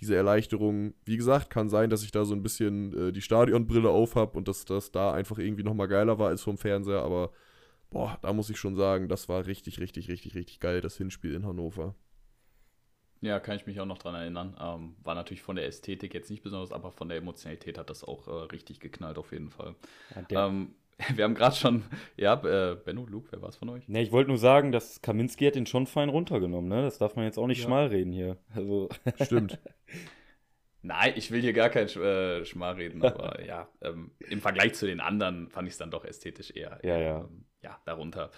diese 0.01 0.15
Erleichterung. 0.15 0.95
Wie 1.05 1.17
gesagt, 1.17 1.51
kann 1.51 1.71
sein, 1.71 1.91
dass 1.91 2.03
ich 2.03 2.13
da 2.13 2.25
so 2.25 2.35
ein 2.35 2.43
bisschen 2.43 3.09
äh, 3.09 3.13
die 3.13 3.23
Stadionbrille 3.23 3.89
auf 3.89 4.15
habe 4.17 4.37
und 4.37 4.49
dass 4.49 4.67
das 4.67 4.93
da 4.93 5.13
einfach 5.13 5.39
irgendwie 5.39 5.65
nochmal 5.65 5.89
geiler 5.89 6.19
war 6.19 6.29
als 6.29 6.43
vom 6.43 6.59
Fernseher, 6.59 7.03
aber 7.03 7.33
boah, 7.91 8.19
da 8.21 8.33
muss 8.35 8.51
ich 8.51 8.59
schon 8.59 8.77
sagen, 8.77 9.09
das 9.09 9.29
war 9.31 9.47
richtig, 9.47 9.81
richtig, 9.81 10.09
richtig, 10.09 10.35
richtig 10.35 10.61
geil, 10.61 10.83
das 10.83 10.99
Hinspiel 10.99 11.35
in 11.35 11.47
Hannover. 11.47 11.95
Ja, 13.20 13.41
kann 13.41 13.57
ich 13.57 13.66
mich 13.66 13.81
auch 13.81 13.87
noch 13.87 13.99
dran 13.99 14.14
erinnern. 14.14 14.57
Ähm, 14.61 14.95
war 15.03 15.14
natürlich 15.16 15.43
von 15.43 15.57
der 15.57 15.66
Ästhetik 15.66 16.14
jetzt 16.14 16.31
nicht 16.31 16.43
besonders, 16.43 16.70
aber 16.70 16.93
von 16.93 17.09
der 17.09 17.18
Emotionalität 17.18 17.77
hat 17.77 17.91
das 17.91 18.05
auch 18.05 18.29
äh, 18.29 18.45
richtig 18.53 18.79
geknallt 18.79 19.18
auf 19.18 19.33
jeden 19.33 19.51
Fall. 19.51 19.75
Ja, 20.31 20.47
ähm, 20.47 20.77
Wir 21.14 21.24
haben 21.24 21.34
gerade 21.34 21.55
schon, 21.55 21.84
ja, 22.16 22.34
äh, 22.34 22.74
Benno, 22.74 23.07
Luke, 23.07 23.28
wer 23.30 23.40
war 23.40 23.49
es 23.51 23.57
von 23.57 23.68
euch? 23.68 23.88
Ne, 23.88 24.03
ich 24.03 24.11
wollte 24.11 24.28
nur 24.28 24.38
sagen, 24.38 24.72
dass 24.72 25.01
Kaminski 25.01 25.46
hat 25.46 25.57
ihn 25.57 25.66
schon 25.66 25.86
fein 25.86 26.09
runtergenommen, 26.09 26.68
ne? 26.68 26.82
Das 26.82 26.99
darf 26.99 27.14
man 27.14 27.24
jetzt 27.24 27.38
auch 27.38 27.46
nicht 27.46 27.61
ja. 27.61 27.66
schmal 27.66 27.86
reden 27.86 28.12
hier. 28.12 28.36
Also. 28.55 28.88
Stimmt. 29.22 29.59
Nein, 30.82 31.12
ich 31.16 31.30
will 31.30 31.40
hier 31.40 31.53
gar 31.53 31.70
kein 31.70 31.88
äh, 31.88 32.44
Schmal 32.44 32.74
reden, 32.74 33.05
aber 33.05 33.44
ja, 33.46 33.68
ähm, 33.80 34.12
im 34.28 34.40
Vergleich 34.40 34.74
zu 34.74 34.86
den 34.86 35.01
anderen 35.01 35.51
fand 35.51 35.68
ich 35.68 35.72
es 35.72 35.78
dann 35.78 35.90
doch 35.90 36.05
ästhetisch 36.05 36.51
eher, 36.51 36.80
ja, 36.82 36.99
ja. 36.99 37.18
Ähm, 37.20 37.44
ja 37.62 37.78
darunter. 37.84 38.30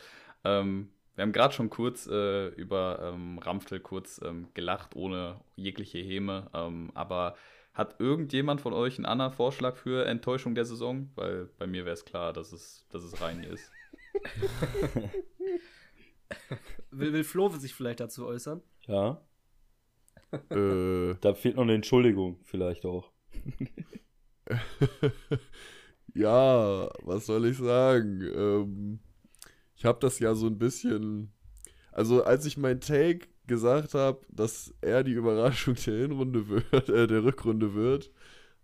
Ähm, 0.44 0.90
wir 1.14 1.22
haben 1.22 1.32
gerade 1.32 1.52
schon 1.54 1.70
kurz 1.70 2.06
äh, 2.06 2.48
über 2.48 3.12
ähm, 3.12 3.38
Ramftel 3.38 3.80
kurz 3.80 4.20
ähm, 4.24 4.48
gelacht, 4.54 4.96
ohne 4.96 5.40
jegliche 5.54 5.98
Häme. 5.98 6.50
Ähm, 6.54 6.90
aber 6.94 7.36
hat 7.72 8.00
irgendjemand 8.00 8.60
von 8.60 8.72
euch 8.72 8.98
einen 8.98 9.06
anderen 9.06 9.32
Vorschlag 9.32 9.76
für 9.76 10.06
Enttäuschung 10.06 10.54
der 10.54 10.64
Saison? 10.64 11.10
Weil 11.14 11.46
bei 11.58 11.66
mir 11.66 11.84
wäre 11.84 11.94
es 11.94 12.04
klar, 12.04 12.32
dass 12.32 12.52
es, 12.52 12.86
dass 12.90 13.02
es 13.04 13.20
Reini 13.20 13.46
ist. 13.46 13.70
will, 16.90 17.12
will 17.12 17.24
Flo 17.24 17.48
sich 17.50 17.74
vielleicht 17.74 18.00
dazu 18.00 18.26
äußern? 18.26 18.62
Ja. 18.86 19.20
äh, 20.50 21.14
Da 21.20 21.34
fehlt 21.34 21.56
noch 21.56 21.62
eine 21.62 21.74
Entschuldigung, 21.74 22.40
vielleicht 22.44 22.84
auch. 22.84 23.12
ja, 26.14 26.90
was 27.02 27.26
soll 27.26 27.46
ich 27.46 27.58
sagen? 27.58 28.20
Ähm, 28.34 29.00
ich 29.76 29.84
habe 29.84 29.98
das 30.00 30.18
ja 30.18 30.34
so 30.34 30.46
ein 30.46 30.58
bisschen. 30.58 31.32
Also, 31.92 32.24
als 32.24 32.46
ich 32.46 32.56
mein 32.56 32.80
Take 32.80 33.28
gesagt 33.46 33.94
habe, 33.94 34.20
dass 34.30 34.72
er 34.80 35.02
die 35.04 35.12
Überraschung 35.12 35.74
der 35.86 35.98
Hinrunde 35.98 36.48
wird, 36.48 36.88
äh, 36.88 37.06
der 37.06 37.24
Rückrunde 37.24 37.74
wird, 37.74 38.10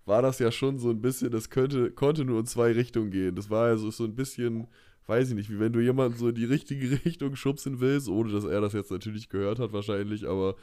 war 0.06 0.22
das 0.22 0.38
ja 0.38 0.52
schon 0.52 0.78
so 0.78 0.90
ein 0.90 1.02
bisschen, 1.02 1.30
das 1.32 1.50
könnte, 1.50 1.90
konnte 1.90 2.24
nur 2.24 2.40
in 2.40 2.46
zwei 2.46 2.72
Richtungen 2.72 3.10
gehen. 3.10 3.34
Das 3.34 3.50
war 3.50 3.66
also 3.66 3.90
so 3.90 4.04
ein 4.04 4.14
bisschen, 4.14 4.68
weiß 5.06 5.30
ich 5.30 5.34
nicht, 5.34 5.50
wie 5.50 5.58
wenn 5.58 5.72
du 5.72 5.80
jemanden 5.80 6.16
so 6.16 6.28
in 6.28 6.36
die 6.36 6.44
richtige 6.44 6.90
Richtung 7.04 7.36
schubsen 7.36 7.80
willst, 7.80 8.08
ohne 8.08 8.32
dass 8.32 8.44
er 8.44 8.60
das 8.60 8.72
jetzt 8.72 8.90
natürlich 8.90 9.28
gehört 9.28 9.58
hat, 9.58 9.72
wahrscheinlich, 9.72 10.26
aber 10.28 10.54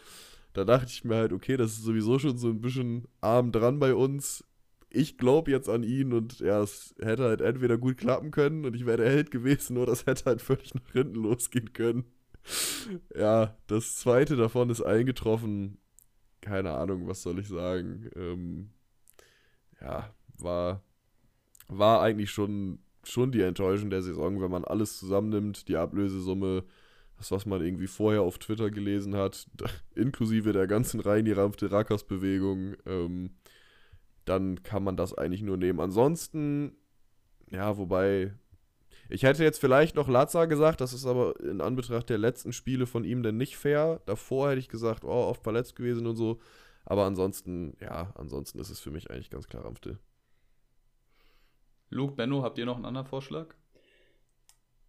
da 0.53 0.63
dachte 0.65 0.87
ich 0.89 1.03
mir 1.03 1.15
halt, 1.15 1.33
okay, 1.33 1.57
das 1.57 1.71
ist 1.71 1.83
sowieso 1.83 2.19
schon 2.19 2.37
so 2.37 2.47
ein 2.47 2.61
bisschen 2.61 3.07
arm 3.21 3.51
dran 3.51 3.79
bei 3.79 3.93
uns. 3.93 4.45
Ich 4.89 5.17
glaube 5.17 5.51
jetzt 5.51 5.67
an 5.69 5.83
ihn 5.83 6.13
und 6.13 6.39
ja, 6.39 6.61
es 6.61 6.93
hätte 7.01 7.23
halt 7.23 7.41
entweder 7.41 7.77
gut 7.77 7.97
klappen 7.97 8.31
können 8.31 8.63
und 8.63 8.75
ich 8.75 8.85
wäre 8.85 8.97
der 8.97 9.09
Held 9.09 9.31
gewesen, 9.31 9.77
oder 9.77 9.87
das 9.87 10.05
hätte 10.05 10.25
halt 10.25 10.41
völlig 10.41 10.73
nach 10.75 10.91
hinten 10.93 11.15
losgehen 11.15 11.73
können. 11.73 12.05
Ja, 13.15 13.55
das 13.67 13.95
zweite 13.97 14.35
davon 14.35 14.69
ist 14.69 14.81
eingetroffen. 14.81 15.77
Keine 16.41 16.71
Ahnung, 16.71 17.07
was 17.07 17.21
soll 17.21 17.39
ich 17.39 17.47
sagen. 17.47 18.09
Ähm, 18.15 18.69
ja, 19.81 20.13
war, 20.37 20.83
war 21.67 22.01
eigentlich 22.01 22.31
schon, 22.31 22.79
schon 23.03 23.31
die 23.31 23.41
Enttäuschung 23.41 23.89
der 23.89 24.01
Saison, 24.01 24.41
wenn 24.41 24.51
man 24.51 24.65
alles 24.65 24.99
zusammennimmt, 24.99 25.67
die 25.67 25.77
Ablösesumme, 25.77 26.63
das, 27.17 27.31
was 27.31 27.45
man 27.45 27.61
irgendwie 27.61 27.87
vorher 27.87 28.21
auf 28.21 28.39
Twitter 28.39 28.71
gelesen 28.71 29.15
hat, 29.15 29.47
inklusive 29.95 30.51
der 30.53 30.67
ganzen 30.67 30.99
reingerampfte 30.99 31.71
Rackers-Bewegung, 31.71 32.75
ähm, 32.85 33.31
dann 34.25 34.63
kann 34.63 34.83
man 34.83 34.97
das 34.97 35.13
eigentlich 35.13 35.41
nur 35.41 35.57
nehmen. 35.57 35.79
Ansonsten, 35.79 36.75
ja, 37.51 37.77
wobei, 37.77 38.33
ich 39.13 39.21
hätte 39.21 39.43
jetzt 39.43 39.59
vielleicht 39.59 39.95
noch 39.95 40.09
Lazar 40.09 40.47
gesagt, 40.47 40.81
das 40.81 40.91
ist 40.91 41.05
aber 41.05 41.39
in 41.39 41.61
Anbetracht 41.61 42.09
der 42.09 42.17
letzten 42.17 42.51
Spiele 42.51 42.87
von 42.87 43.03
ihm 43.03 43.21
denn 43.21 43.37
nicht 43.37 43.57
fair. 43.57 44.01
Davor 44.07 44.49
hätte 44.49 44.59
ich 44.59 44.69
gesagt, 44.69 45.03
oh, 45.03 45.29
oft 45.29 45.43
verletzt 45.43 45.75
gewesen 45.75 46.07
und 46.07 46.15
so. 46.15 46.39
Aber 46.83 47.05
ansonsten, 47.05 47.77
ja, 47.79 48.11
ansonsten 48.15 48.57
ist 48.57 48.71
es 48.71 48.79
für 48.79 48.89
mich 48.89 49.11
eigentlich 49.11 49.29
ganz 49.29 49.47
klar 49.47 49.65
Ramfte. 49.65 49.99
Luke, 51.91 52.15
Benno, 52.15 52.41
habt 52.41 52.57
ihr 52.57 52.65
noch 52.65 52.75
einen 52.75 52.85
anderen 52.85 53.05
Vorschlag? 53.05 53.53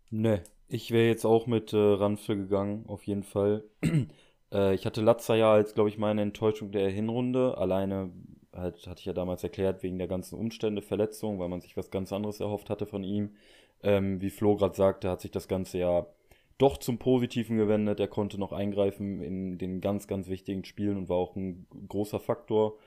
Ne, 0.09 0.43
ich 0.69 0.91
wäre 0.91 1.07
jetzt 1.07 1.27
auch 1.27 1.47
mit 1.47 1.75
äh, 1.75 1.77
Ranfe 1.77 2.35
gegangen, 2.35 2.87
auf 2.87 3.03
jeden 3.05 3.25
Fall. 3.25 3.65
äh, 4.53 4.75
ich 4.75 4.87
hatte 4.87 5.03
Latza 5.03 5.35
ja 5.35 5.53
als, 5.53 5.75
glaube 5.75 5.91
ich, 5.91 5.99
meine 5.99 6.23
Enttäuschung 6.23 6.73
der 6.73 6.89
Hinrunde. 6.89 7.59
Alleine 7.59 8.11
halt, 8.55 8.87
hatte 8.87 9.01
ich 9.01 9.07
ja 9.07 9.13
damals 9.13 9.43
erklärt, 9.43 9.83
wegen 9.83 9.99
der 9.99 10.09
ganzen 10.09 10.39
Umstände, 10.39 10.81
Verletzung, 10.81 11.39
weil 11.39 11.51
man 11.51 11.61
sich 11.61 11.77
was 11.77 11.91
ganz 11.91 12.11
anderes 12.11 12.41
erhofft 12.41 12.71
hatte 12.71 12.87
von 12.87 13.05
ihm. 13.05 13.37
Ähm, 13.85 14.21
wie 14.21 14.31
Flo 14.31 14.57
gerade 14.57 14.75
sagte, 14.75 15.11
hat 15.11 15.21
sich 15.21 15.31
das 15.31 15.47
Ganze 15.47 15.79
ja 15.79 16.07
doch 16.59 16.79
zum 16.79 16.99
Positiven 16.99 17.57
gewendet. 17.59 18.01
Er 18.01 18.09
konnte 18.09 18.39
noch 18.39 18.53
eingreifen 18.53 19.21
in 19.21 19.59
den 19.59 19.81
ganz, 19.81 20.09
ganz 20.09 20.29
wichtigen 20.29 20.65
Spielen 20.65 20.97
und 20.97 21.09
war 21.09 21.19
auch 21.19 21.37
ein 21.37 21.67
großer 21.89 22.19
Faktor 22.19 22.79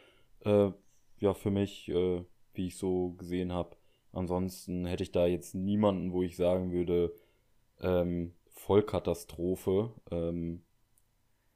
äh, 0.43 0.71
ja, 1.19 1.33
für 1.33 1.51
mich, 1.51 1.89
äh, 1.89 2.23
wie 2.53 2.67
ich 2.67 2.77
so 2.77 3.11
gesehen 3.11 3.53
habe. 3.53 3.77
Ansonsten 4.11 4.85
hätte 4.85 5.03
ich 5.03 5.11
da 5.11 5.27
jetzt 5.27 5.53
niemanden, 5.55 6.11
wo 6.11 6.23
ich 6.23 6.35
sagen 6.35 6.71
würde, 6.71 7.13
ähm, 7.81 8.33
Vollkatastrophe. 8.49 9.91
Ähm, 10.11 10.63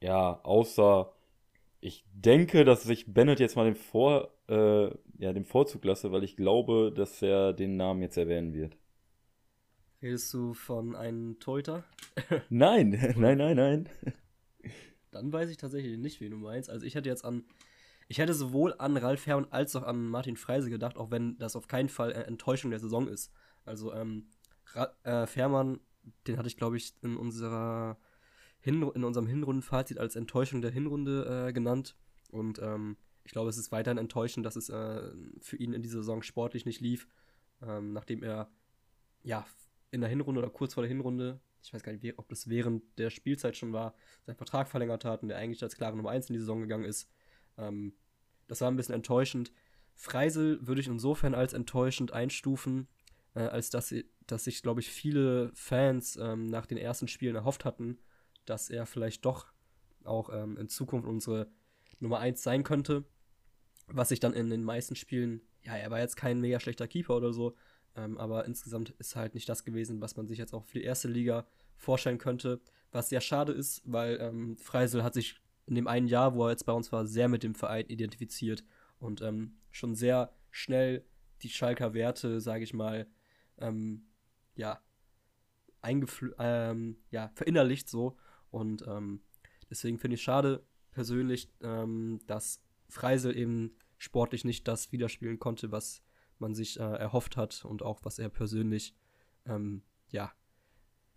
ja, 0.02 0.40
außer 0.44 1.12
ich 1.80 2.06
denke, 2.14 2.66
dass 2.66 2.88
ich 2.88 3.12
Bennett 3.14 3.40
jetzt 3.40 3.56
mal 3.56 3.66
den, 3.66 3.76
Vor, 3.76 4.30
äh, 4.48 4.86
ja, 5.18 5.34
den 5.34 5.46
Vorzug 5.46 5.84
lasse, 5.86 6.12
weil 6.12 6.24
ich 6.24 6.38
glaube, 6.38 6.94
dass 6.96 7.22
er 7.22 7.54
den 7.54 7.78
Namen 7.78 8.02
jetzt 8.04 8.18
erwähnen 8.18 8.54
wird. 8.54 8.78
Redest 10.02 10.34
du 10.34 10.54
von 10.56 10.96
einem 10.96 11.40
Teuter? 11.40 11.84
Nein, 12.50 12.90
nein, 13.18 13.38
nein, 13.38 13.56
nein. 13.56 13.90
Dann 15.12 15.32
weiß 15.32 15.50
ich 15.50 15.58
tatsächlich 15.58 15.98
nicht, 16.00 16.20
wen 16.22 16.32
du 16.32 16.38
meinst. 16.38 16.70
Also 16.70 16.86
ich 16.86 16.96
hätte 16.96 17.08
jetzt 17.08 17.24
an, 17.24 17.44
ich 18.08 18.18
hätte 18.18 18.34
sowohl 18.34 18.74
an 18.80 18.98
Ralf 18.98 19.28
Herrmann 19.28 19.52
als 19.52 19.76
auch 19.76 19.84
an 19.84 20.08
Martin 20.08 20.38
Freise 20.38 20.70
gedacht, 20.70 20.98
auch 20.98 21.12
wenn 21.12 21.38
das 21.38 21.56
auf 21.56 21.68
keinen 21.68 21.90
Fall 21.90 22.14
Enttäuschung 22.14 22.72
der 22.72 22.80
Saison 22.80 23.08
ist. 23.08 23.32
Also 23.64 23.94
ähm, 23.94 24.30
Ra 24.74 24.92
äh, 25.04 25.28
Fährmann, 25.28 25.80
den 26.28 26.38
hatte 26.38 26.48
ich 26.48 26.58
glaube 26.58 26.78
ich 26.78 26.94
in 27.04 27.16
unserer 27.16 27.98
Hin 28.60 28.82
in 28.96 29.04
unserem 29.04 29.28
Hinrundenfazit 29.28 30.00
als 30.00 30.16
Enttäuschung 30.16 30.62
der 30.62 30.72
Hinrunde 30.72 31.48
äh, 31.50 31.54
genannt. 31.54 31.96
Und 32.32 32.60
ähm, 32.60 32.98
ich 33.24 33.34
glaube, 33.34 33.50
es 33.50 33.58
ist 33.58 33.72
weiterhin 33.72 34.00
enttäuschend, 34.00 34.48
dass 34.48 34.56
es 34.56 34.70
äh, 34.70 35.12
für 35.42 35.58
ihn 35.58 35.74
in 35.74 35.84
dieser 35.84 36.00
Saison 36.00 36.24
sportlich 36.24 36.66
nicht 36.66 36.82
lief, 36.82 37.08
ähm, 37.62 37.94
nachdem 37.94 38.24
er 38.24 38.50
ja 39.24 39.46
in 39.92 40.02
der 40.02 40.10
Hinrunde 40.10 40.40
oder 40.40 40.50
kurz 40.50 40.74
vor 40.74 40.84
der 40.84 40.90
Hinrunde, 40.90 41.40
ich 41.62 41.74
weiß 41.74 41.84
gar 41.84 41.92
nicht, 41.92 42.18
ob 42.18 42.28
das 42.30 42.50
während 42.50 42.84
der 42.98 43.10
Spielzeit 43.10 43.56
schon 43.56 43.74
war, 43.74 43.94
seinen 44.26 44.38
Vertrag 44.38 44.68
verlängert 44.68 45.06
hat 45.06 45.22
und 45.22 45.30
der 45.30 45.38
eigentlich 45.38 45.62
als 45.62 45.76
klare 45.76 45.96
Nummer 45.96 46.10
1 46.10 46.30
in 46.30 46.34
die 46.34 46.40
Saison 46.40 46.62
gegangen 46.62 46.86
ist. 46.86 47.10
Ähm, 47.58 47.94
das 48.48 48.62
war 48.62 48.72
ein 48.72 48.78
bisschen 48.78 48.96
enttäuschend. 48.96 49.52
Freisel 49.94 50.66
würde 50.66 50.82
ich 50.82 50.88
insofern 50.88 51.36
als 51.36 51.54
enttäuschend 51.54 52.14
einstufen, 52.14 52.88
äh, 53.36 53.42
als 53.42 53.70
dass, 53.70 53.94
dass 54.26 54.46
sich, 54.46 54.62
glaube 54.62 54.80
ich, 54.80 54.90
viele 54.90 55.52
Fans 55.54 56.18
ähm, 56.18 56.48
nach 56.48 56.66
den 56.66 56.78
ersten 56.78 57.08
Spielen 57.08 57.36
erhofft 57.36 57.66
hatten, 57.66 58.00
dass 58.46 58.70
er 58.70 58.86
vielleicht 58.86 59.26
doch 59.26 59.52
auch 60.04 60.30
ähm, 60.34 60.58
in 60.58 60.70
Zukunft 60.70 61.08
unsere 61.08 61.52
Nummer 62.00 62.20
1 62.20 62.42
sein 62.42 62.64
könnte. 62.64 63.04
Was 63.88 64.10
sich 64.10 64.20
dann 64.20 64.34
in 64.34 64.50
den 64.50 64.64
meisten 64.64 64.96
Spielen, 64.96 65.42
ja, 65.64 65.76
er 65.76 65.92
war 65.92 66.00
jetzt 66.00 66.16
kein 66.16 66.40
mega 66.40 66.60
schlechter 66.60 66.88
Keeper 66.88 67.16
oder 67.16 67.34
so, 67.34 67.56
ähm, 67.96 68.18
aber 68.18 68.46
insgesamt 68.46 68.92
ist 69.00 69.16
halt 69.16 69.34
nicht 69.34 69.50
das 69.50 69.64
gewesen, 69.64 70.02
was 70.02 70.16
man 70.16 70.28
sich 70.28 70.38
jetzt 70.38 70.54
auch 70.54 70.66
für 70.66 70.80
die 70.80 70.86
erste 70.86 71.08
Liga 71.08 71.46
vorstellen 71.76 72.18
könnte. 72.18 72.62
Was 72.92 73.10
sehr 73.10 73.22
schade 73.22 73.52
ist, 73.54 73.82
weil 73.86 74.18
ähm, 74.22 74.58
Freisel 74.58 75.04
hat 75.04 75.14
sich 75.14 75.36
in 75.66 75.76
dem 75.76 75.88
einen 75.88 76.08
Jahr, 76.08 76.36
wo 76.36 76.46
er 76.46 76.52
jetzt 76.52 76.66
bei 76.66 76.74
uns 76.74 76.92
war, 76.92 77.06
sehr 77.06 77.28
mit 77.28 77.44
dem 77.44 77.56
Verein 77.56 77.86
identifiziert 77.88 78.64
und 79.00 79.22
ähm, 79.22 79.56
schon 79.72 79.96
sehr 79.96 80.34
schnell 80.50 81.06
die 81.42 81.50
Schalker 81.50 81.94
Werte, 81.94 82.42
sage 82.42 82.64
ich 82.64 82.74
mal, 82.74 83.08
ähm, 83.58 84.04
ja, 84.56 84.82
ähm, 85.84 86.98
ja, 87.10 87.32
verinnerlicht 87.34 87.90
so. 87.90 88.18
Und 88.52 88.86
ähm, 88.88 89.22
deswegen 89.70 89.98
finde 89.98 90.16
ich 90.16 90.22
schade 90.22 90.64
persönlich, 90.92 91.50
ähm, 91.62 92.20
dass 92.28 92.62
Freisel 92.90 93.36
eben 93.36 93.76
sportlich 93.98 94.46
nicht 94.46 94.68
das 94.68 94.92
widerspielen 94.92 95.40
konnte, 95.40 95.72
was 95.72 96.04
man 96.42 96.54
sich 96.56 96.80
äh, 96.80 96.84
erhofft 96.84 97.38
hat 97.38 97.64
und 97.66 97.84
auch 97.84 98.00
was 98.04 98.20
er 98.20 98.30
persönlich 98.30 98.96
ähm, 99.46 99.84
ja 100.10 100.32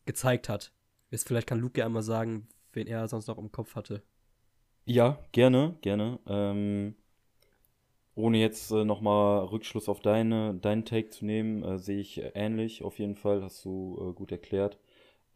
gezeigt 0.04 0.48
hat. 0.48 0.72
Jetzt 1.10 1.26
vielleicht 1.26 1.46
kann 1.46 1.60
Luke 1.60 1.80
ja 1.80 1.86
einmal 1.86 2.02
sagen, 2.02 2.48
wen 2.72 2.86
er 2.86 3.08
sonst 3.08 3.26
noch 3.26 3.38
im 3.38 3.52
Kopf 3.52 3.74
hatte. 3.74 4.02
Ja, 4.86 5.18
gerne, 5.32 5.76
gerne. 5.80 6.18
Ähm, 6.26 6.94
ohne 8.14 8.38
jetzt 8.38 8.70
äh, 8.70 8.84
nochmal 8.84 9.44
Rückschluss 9.46 9.88
auf 9.88 10.00
deine, 10.00 10.54
deinen 10.54 10.84
Take 10.84 11.10
zu 11.10 11.24
nehmen, 11.24 11.62
äh, 11.62 11.78
sehe 11.78 11.98
ich 11.98 12.22
ähnlich 12.34 12.82
auf 12.82 12.98
jeden 12.98 13.16
Fall, 13.16 13.42
hast 13.42 13.64
du 13.64 13.98
äh, 14.00 14.12
gut 14.14 14.30
erklärt. 14.30 14.78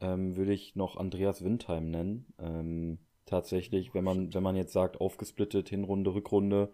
Ähm, 0.01 0.37
würde 0.37 0.53
ich 0.53 0.77
noch 0.77 0.97
Andreas 0.97 1.43
Windheim 1.43 1.91
nennen. 1.91 2.27
Ähm, 2.39 2.99
tatsächlich, 3.27 3.95
wenn 3.95 4.05
man, 4.05 4.33
wenn 4.33 4.43
man 4.43 4.55
jetzt 4.55 4.73
sagt, 4.73 5.01
aufgesplittet, 5.01 5.69
Hinrunde, 5.71 6.15
Rückrunde, 6.15 6.73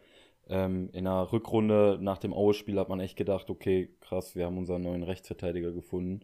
ähm, 0.49 0.91
in 0.93 1.05
der 1.05 1.33
Rückrunde 1.33 1.99
nach 2.01 2.19
dem 2.19 2.35
Aue-Spiel 2.35 2.79
hat 2.79 2.89
man 2.89 3.01
echt 3.01 3.17
gedacht, 3.17 3.51
okay, 3.51 3.91
krass, 4.01 4.37
wir 4.37 4.47
haben 4.47 4.59
unseren 4.59 4.83
neuen 4.83 5.03
Rechtsverteidiger 5.03 5.73
gefunden. 5.73 6.21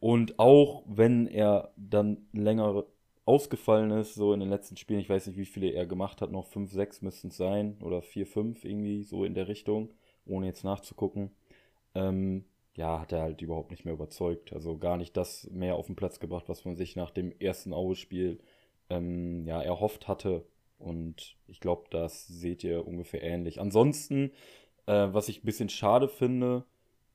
Und 0.00 0.38
auch 0.38 0.82
wenn 0.86 1.26
er 1.26 1.72
dann 1.76 2.26
länger 2.32 2.84
ausgefallen 3.26 3.90
ist, 3.90 4.14
so 4.14 4.32
in 4.32 4.40
den 4.40 4.48
letzten 4.48 4.76
Spielen, 4.76 5.00
ich 5.00 5.10
weiß 5.10 5.26
nicht, 5.26 5.36
wie 5.36 5.44
viele 5.44 5.70
er 5.70 5.86
gemacht 5.86 6.20
hat, 6.22 6.32
noch 6.32 6.46
5, 6.46 6.72
6 6.72 7.02
müssten 7.02 7.28
es 7.28 7.36
sein 7.36 7.76
oder 7.82 8.02
4, 8.02 8.26
5 8.26 8.64
irgendwie 8.64 9.02
so 9.02 9.24
in 9.24 9.34
der 9.34 9.48
Richtung, 9.48 9.90
ohne 10.26 10.46
jetzt 10.46 10.64
nachzugucken. 10.64 11.30
Ähm, 11.94 12.44
ja, 12.76 13.00
hat 13.00 13.12
er 13.12 13.22
halt 13.22 13.42
überhaupt 13.42 13.70
nicht 13.70 13.84
mehr 13.84 13.94
überzeugt. 13.94 14.52
Also 14.52 14.78
gar 14.78 14.96
nicht 14.96 15.16
das 15.16 15.48
mehr 15.50 15.76
auf 15.76 15.86
den 15.86 15.96
Platz 15.96 16.18
gebracht, 16.18 16.48
was 16.48 16.64
man 16.64 16.76
sich 16.76 16.96
nach 16.96 17.10
dem 17.10 17.32
ersten 17.38 17.72
Aue-Spiel 17.74 18.40
ähm, 18.88 19.46
ja, 19.46 19.60
erhofft 19.62 20.08
hatte. 20.08 20.44
Und 20.80 21.36
ich 21.46 21.60
glaube, 21.60 21.84
das 21.90 22.26
seht 22.26 22.64
ihr 22.64 22.86
ungefähr 22.86 23.22
ähnlich. 23.22 23.60
Ansonsten, 23.60 24.32
äh, 24.86 25.08
was 25.12 25.28
ich 25.28 25.42
ein 25.42 25.46
bisschen 25.46 25.68
schade 25.68 26.08
finde, 26.08 26.64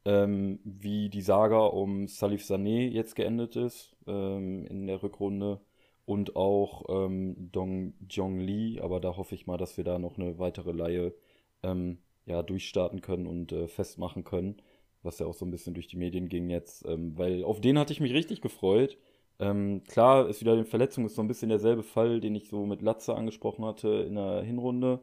ähm, 0.05 0.59
wie 0.63 1.09
die 1.09 1.21
Saga 1.21 1.65
um 1.65 2.07
Salif 2.07 2.43
Sané 2.43 2.87
jetzt 2.89 3.15
geendet 3.15 3.55
ist 3.55 3.95
ähm, 4.07 4.65
in 4.67 4.87
der 4.87 5.01
Rückrunde 5.01 5.59
und 6.05 6.35
auch 6.35 6.83
ähm, 6.89 7.49
Dong 7.51 7.93
Jong 8.07 8.39
Lee, 8.39 8.79
aber 8.79 8.99
da 8.99 9.17
hoffe 9.17 9.35
ich 9.35 9.47
mal, 9.47 9.57
dass 9.57 9.77
wir 9.77 9.83
da 9.83 9.97
noch 9.99 10.17
eine 10.17 10.37
weitere 10.37 10.71
Laie 10.71 11.13
ähm, 11.63 11.97
ja, 12.25 12.43
durchstarten 12.43 13.01
können 13.01 13.25
und 13.27 13.51
äh, 13.51 13.67
festmachen 13.67 14.23
können, 14.23 14.57
was 15.01 15.19
ja 15.19 15.25
auch 15.25 15.33
so 15.33 15.45
ein 15.45 15.51
bisschen 15.51 15.73
durch 15.73 15.87
die 15.87 15.97
Medien 15.97 16.29
ging 16.29 16.49
jetzt, 16.49 16.85
ähm, 16.85 17.17
weil 17.17 17.43
auf 17.43 17.59
den 17.59 17.79
hatte 17.79 17.93
ich 17.93 17.99
mich 17.99 18.13
richtig 18.13 18.41
gefreut. 18.41 18.97
Ähm, 19.39 19.83
klar, 19.87 20.29
ist 20.29 20.41
wieder 20.41 20.53
eine 20.53 20.65
Verletzung, 20.65 21.05
ist 21.05 21.15
so 21.15 21.21
ein 21.21 21.27
bisschen 21.27 21.49
derselbe 21.49 21.83
Fall, 21.83 22.21
den 22.21 22.35
ich 22.35 22.47
so 22.47 22.65
mit 22.65 22.81
Latze 22.81 23.15
angesprochen 23.15 23.65
hatte 23.65 23.89
in 23.89 24.15
der 24.15 24.41
Hinrunde. 24.43 25.01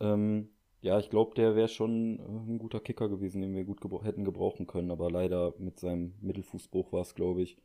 Ähm, 0.00 0.50
ja, 0.80 0.98
ich 0.98 1.10
glaube, 1.10 1.34
der 1.34 1.56
wäre 1.56 1.68
schon 1.68 2.18
äh, 2.18 2.52
ein 2.52 2.58
guter 2.58 2.80
Kicker 2.80 3.08
gewesen, 3.08 3.40
den 3.40 3.54
wir 3.54 3.64
gut 3.64 3.80
gebra 3.80 4.04
hätten 4.04 4.24
gebrauchen 4.24 4.66
können, 4.66 4.90
aber 4.90 5.10
leider 5.10 5.54
mit 5.58 5.80
seinem 5.80 6.14
Mittelfußbruch 6.20 6.92
war 6.92 7.02
es, 7.02 7.14
glaube 7.14 7.42
ich, 7.42 7.56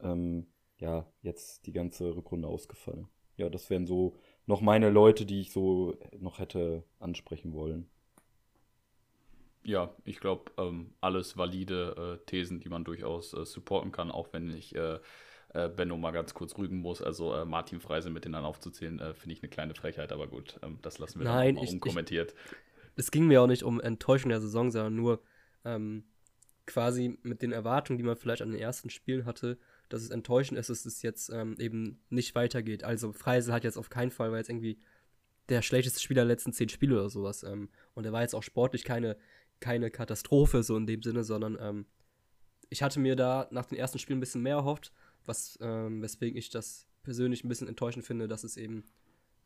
ähm, 0.00 0.46
ja, 0.78 1.06
jetzt 1.22 1.66
die 1.66 1.72
ganze 1.72 2.16
Rückrunde 2.16 2.48
ausgefallen. 2.48 3.08
Ja, 3.36 3.48
das 3.50 3.70
wären 3.70 3.86
so 3.86 4.16
noch 4.46 4.60
meine 4.60 4.90
Leute, 4.90 5.26
die 5.26 5.40
ich 5.40 5.52
so 5.52 5.96
noch 6.18 6.38
hätte 6.38 6.84
ansprechen 6.98 7.52
wollen. 7.52 7.88
Ja, 9.64 9.94
ich 10.04 10.20
glaube, 10.20 10.52
ähm, 10.58 10.94
alles 11.00 11.38
valide 11.38 12.18
äh, 12.22 12.26
Thesen, 12.26 12.60
die 12.60 12.68
man 12.68 12.84
durchaus 12.84 13.32
äh, 13.32 13.46
supporten 13.46 13.92
kann, 13.92 14.10
auch 14.10 14.32
wenn 14.32 14.50
ich 14.54 14.74
äh, 14.74 14.98
äh, 15.54 15.68
Benno 15.68 15.96
mal 15.96 16.10
ganz 16.10 16.34
kurz 16.34 16.56
rügen 16.58 16.78
muss. 16.80 17.00
Also 17.02 17.34
äh, 17.34 17.44
Martin 17.44 17.80
Freise 17.80 18.10
mit 18.10 18.24
denen 18.24 18.34
aufzuzählen, 18.36 18.98
äh, 19.00 19.14
finde 19.14 19.34
ich 19.34 19.42
eine 19.42 19.48
kleine 19.50 19.74
Frechheit, 19.74 20.12
aber 20.12 20.26
gut, 20.26 20.58
ähm, 20.62 20.78
das 20.82 20.98
lassen 20.98 21.20
wir 21.20 21.24
Nein, 21.24 21.54
dann 21.54 21.64
ich- 21.64 21.72
unkommentiert. 21.72 22.34
es 22.96 23.10
ging 23.10 23.26
mir 23.26 23.40
auch 23.42 23.46
nicht 23.46 23.62
um 23.62 23.80
Enttäuschung 23.80 24.28
der 24.28 24.40
Saison, 24.40 24.70
sondern 24.70 24.94
nur 24.94 25.22
ähm, 25.64 26.04
quasi 26.66 27.18
mit 27.22 27.42
den 27.42 27.52
Erwartungen, 27.52 27.98
die 27.98 28.04
man 28.04 28.16
vielleicht 28.16 28.42
an 28.42 28.50
den 28.50 28.60
ersten 28.60 28.90
Spielen 28.90 29.24
hatte, 29.26 29.58
dass 29.88 30.02
es 30.02 30.10
enttäuschend 30.10 30.58
ist, 30.58 30.70
dass 30.70 30.86
es 30.86 31.02
jetzt 31.02 31.28
ähm, 31.30 31.56
eben 31.58 32.00
nicht 32.08 32.34
weitergeht. 32.34 32.84
Also 32.84 33.12
Freisel 33.12 33.52
hat 33.52 33.64
jetzt 33.64 33.76
auf 33.76 33.90
keinen 33.90 34.10
Fall, 34.10 34.30
weil 34.30 34.38
jetzt 34.38 34.48
irgendwie 34.50 34.78
der 35.50 35.60
schlechteste 35.60 36.00
Spieler 36.00 36.22
der 36.22 36.28
letzten 36.34 36.52
zehn 36.54 36.68
Spiele 36.70 36.94
oder 36.94 37.10
sowas. 37.10 37.42
Ähm, 37.42 37.68
und 37.92 38.06
er 38.06 38.12
war 38.12 38.22
jetzt 38.22 38.34
auch 38.34 38.42
sportlich 38.42 38.82
keine, 38.82 39.16
keine 39.60 39.90
Katastrophe 39.90 40.62
so 40.62 40.76
in 40.76 40.86
dem 40.86 41.02
Sinne, 41.02 41.22
sondern 41.22 41.58
ähm, 41.60 41.86
ich 42.70 42.82
hatte 42.82 42.98
mir 42.98 43.14
da 43.14 43.46
nach 43.50 43.66
den 43.66 43.78
ersten 43.78 43.98
Spielen 43.98 44.16
ein 44.18 44.20
bisschen 44.20 44.42
mehr 44.42 44.56
erhofft, 44.56 44.90
was, 45.26 45.58
ähm, 45.60 46.02
weswegen 46.02 46.36
ich 46.36 46.50
das 46.50 46.86
persönlich 47.02 47.44
ein 47.44 47.48
bisschen 47.48 47.68
enttäuschend 47.68 48.04
finde, 48.04 48.28
dass 48.28 48.44
es 48.44 48.56
eben 48.56 48.84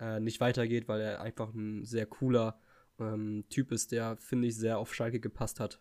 äh, 0.00 0.20
nicht 0.20 0.40
weitergeht, 0.40 0.88
weil 0.88 1.00
er 1.00 1.20
einfach 1.20 1.52
ein 1.52 1.84
sehr 1.84 2.06
cooler 2.06 2.58
ähm, 2.98 3.44
Typ 3.50 3.72
ist, 3.72 3.92
der, 3.92 4.16
finde 4.16 4.48
ich, 4.48 4.56
sehr 4.56 4.78
auf 4.78 4.94
Schalke 4.94 5.20
gepasst 5.20 5.60
hat. 5.60 5.80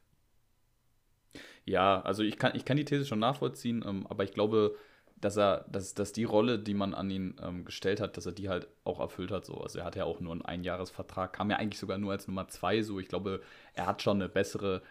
Ja, 1.65 2.01
also 2.01 2.23
ich 2.23 2.37
kann, 2.37 2.55
ich 2.55 2.65
kann 2.65 2.77
die 2.77 2.85
These 2.85 3.05
schon 3.05 3.19
nachvollziehen, 3.19 3.83
ähm, 3.85 4.07
aber 4.07 4.23
ich 4.23 4.33
glaube, 4.33 4.75
dass 5.19 5.35
er, 5.37 5.65
dass, 5.69 5.93
dass 5.93 6.13
die 6.13 6.23
Rolle, 6.23 6.59
die 6.59 6.73
man 6.73 6.93
an 6.93 7.09
ihn 7.09 7.35
ähm, 7.41 7.65
gestellt 7.65 7.99
hat, 7.99 8.17
dass 8.17 8.25
er 8.25 8.31
die 8.31 8.49
halt 8.49 8.67
auch 8.83 8.99
erfüllt 8.99 9.31
hat. 9.31 9.45
So. 9.45 9.55
Also 9.55 9.79
er 9.79 9.85
hat 9.85 9.95
ja 9.95 10.05
auch 10.05 10.19
nur 10.19 10.31
einen 10.31 10.43
Einjahresvertrag, 10.43 11.33
kam 11.33 11.49
ja 11.49 11.57
eigentlich 11.57 11.79
sogar 11.79 11.97
nur 11.97 12.11
als 12.11 12.27
Nummer 12.27 12.47
zwei. 12.47 12.81
So, 12.83 12.99
ich 12.99 13.07
glaube, 13.07 13.41
er 13.73 13.87
hat 13.87 14.01
schon 14.01 14.17
eine 14.17 14.29
bessere 14.29 14.83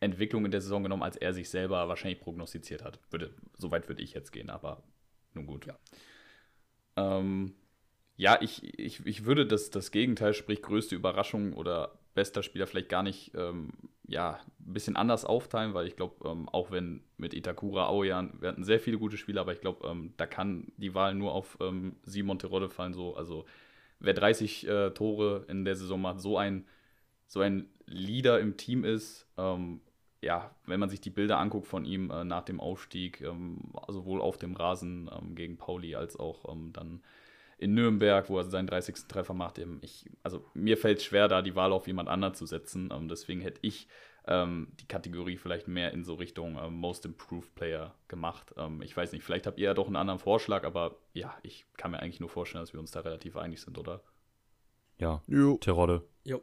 Entwicklung 0.00 0.44
in 0.44 0.50
der 0.50 0.60
Saison 0.60 0.82
genommen, 0.82 1.02
als 1.02 1.16
er 1.16 1.32
sich 1.32 1.50
selber 1.50 1.88
wahrscheinlich 1.88 2.20
prognostiziert 2.20 2.82
hat. 2.82 2.98
Würde, 3.10 3.34
so 3.56 3.70
weit 3.70 3.88
würde 3.88 4.02
ich 4.02 4.14
jetzt 4.14 4.32
gehen, 4.32 4.50
aber 4.50 4.82
nun 5.34 5.46
gut. 5.46 5.66
Ja. 5.66 5.78
Ähm, 6.96 7.54
ja, 8.16 8.38
ich, 8.40 8.78
ich, 8.78 9.04
ich 9.06 9.24
würde 9.24 9.46
das, 9.46 9.70
das 9.70 9.90
Gegenteil, 9.90 10.34
sprich 10.34 10.62
größte 10.62 10.94
Überraschung 10.94 11.52
oder 11.52 11.98
bester 12.14 12.42
Spieler 12.42 12.66
vielleicht 12.66 12.88
gar 12.88 13.02
nicht 13.02 13.32
ähm, 13.34 13.70
ja, 14.06 14.40
ein 14.58 14.72
bisschen 14.72 14.96
anders 14.96 15.24
aufteilen, 15.24 15.72
weil 15.72 15.86
ich 15.86 15.96
glaube, 15.96 16.28
ähm, 16.28 16.48
auch 16.48 16.70
wenn 16.70 17.04
mit 17.16 17.32
Itakura, 17.32 17.86
Aoyan, 17.86 18.32
wir 18.40 18.48
hatten 18.48 18.64
sehr 18.64 18.80
viele 18.80 18.98
gute 18.98 19.16
Spieler, 19.16 19.42
aber 19.42 19.52
ich 19.52 19.60
glaube, 19.60 19.86
ähm, 19.86 20.14
da 20.16 20.26
kann 20.26 20.72
die 20.76 20.94
Wahl 20.94 21.14
nur 21.14 21.32
auf 21.32 21.56
ähm, 21.60 21.96
Simon 22.02 22.38
Terodde 22.38 22.68
fallen. 22.68 22.92
So. 22.92 23.14
Also 23.14 23.44
wer 24.00 24.14
30 24.14 24.66
äh, 24.66 24.90
Tore 24.90 25.44
in 25.48 25.64
der 25.64 25.76
Saison 25.76 26.00
macht, 26.00 26.20
so 26.20 26.36
ein, 26.36 26.66
so 27.28 27.40
ein 27.40 27.68
Leader 27.86 28.40
im 28.40 28.56
Team 28.56 28.84
ist, 28.84 29.28
ähm, 29.36 29.80
ja, 30.20 30.54
wenn 30.66 30.80
man 30.80 30.90
sich 30.90 31.00
die 31.00 31.10
Bilder 31.10 31.38
anguckt 31.38 31.66
von 31.66 31.84
ihm 31.84 32.10
äh, 32.10 32.24
nach 32.24 32.44
dem 32.44 32.60
Aufstieg, 32.60 33.20
ähm, 33.22 33.72
sowohl 33.88 34.20
auf 34.20 34.36
dem 34.36 34.54
Rasen 34.54 35.10
ähm, 35.12 35.34
gegen 35.34 35.56
Pauli 35.56 35.94
als 35.94 36.18
auch 36.18 36.52
ähm, 36.52 36.72
dann 36.72 37.02
in 37.58 37.74
Nürnberg, 37.74 38.28
wo 38.28 38.38
er 38.38 38.44
seinen 38.44 38.66
30. 38.66 39.06
Treffer 39.08 39.34
macht. 39.34 39.58
Eben 39.58 39.78
ich, 39.82 40.10
also 40.22 40.44
mir 40.54 40.76
fällt 40.76 40.98
es 40.98 41.04
schwer, 41.04 41.28
da 41.28 41.42
die 41.42 41.56
Wahl 41.56 41.72
auf 41.72 41.86
jemand 41.86 42.08
anderen 42.08 42.34
zu 42.34 42.46
setzen. 42.46 42.90
Ähm, 42.92 43.08
deswegen 43.08 43.40
hätte 43.40 43.60
ich 43.62 43.86
ähm, 44.26 44.68
die 44.80 44.86
Kategorie 44.86 45.36
vielleicht 45.36 45.68
mehr 45.68 45.92
in 45.92 46.04
so 46.04 46.14
Richtung 46.14 46.58
ähm, 46.58 46.74
Most 46.74 47.04
Improved 47.06 47.54
Player 47.54 47.94
gemacht. 48.08 48.54
Ähm, 48.56 48.82
ich 48.82 48.96
weiß 48.96 49.12
nicht, 49.12 49.24
vielleicht 49.24 49.46
habt 49.46 49.58
ihr 49.58 49.66
ja 49.66 49.74
doch 49.74 49.86
einen 49.86 49.96
anderen 49.96 50.18
Vorschlag, 50.18 50.64
aber 50.64 50.96
ja, 51.12 51.36
ich 51.42 51.66
kann 51.76 51.90
mir 51.90 52.00
eigentlich 52.00 52.20
nur 52.20 52.28
vorstellen, 52.28 52.62
dass 52.62 52.72
wir 52.72 52.80
uns 52.80 52.90
da 52.90 53.00
relativ 53.00 53.36
einig 53.36 53.60
sind, 53.60 53.78
oder? 53.78 54.02
Ja, 54.98 55.22
Jo. 55.26 55.56
Terodde. 55.56 56.02
Jo. 56.24 56.42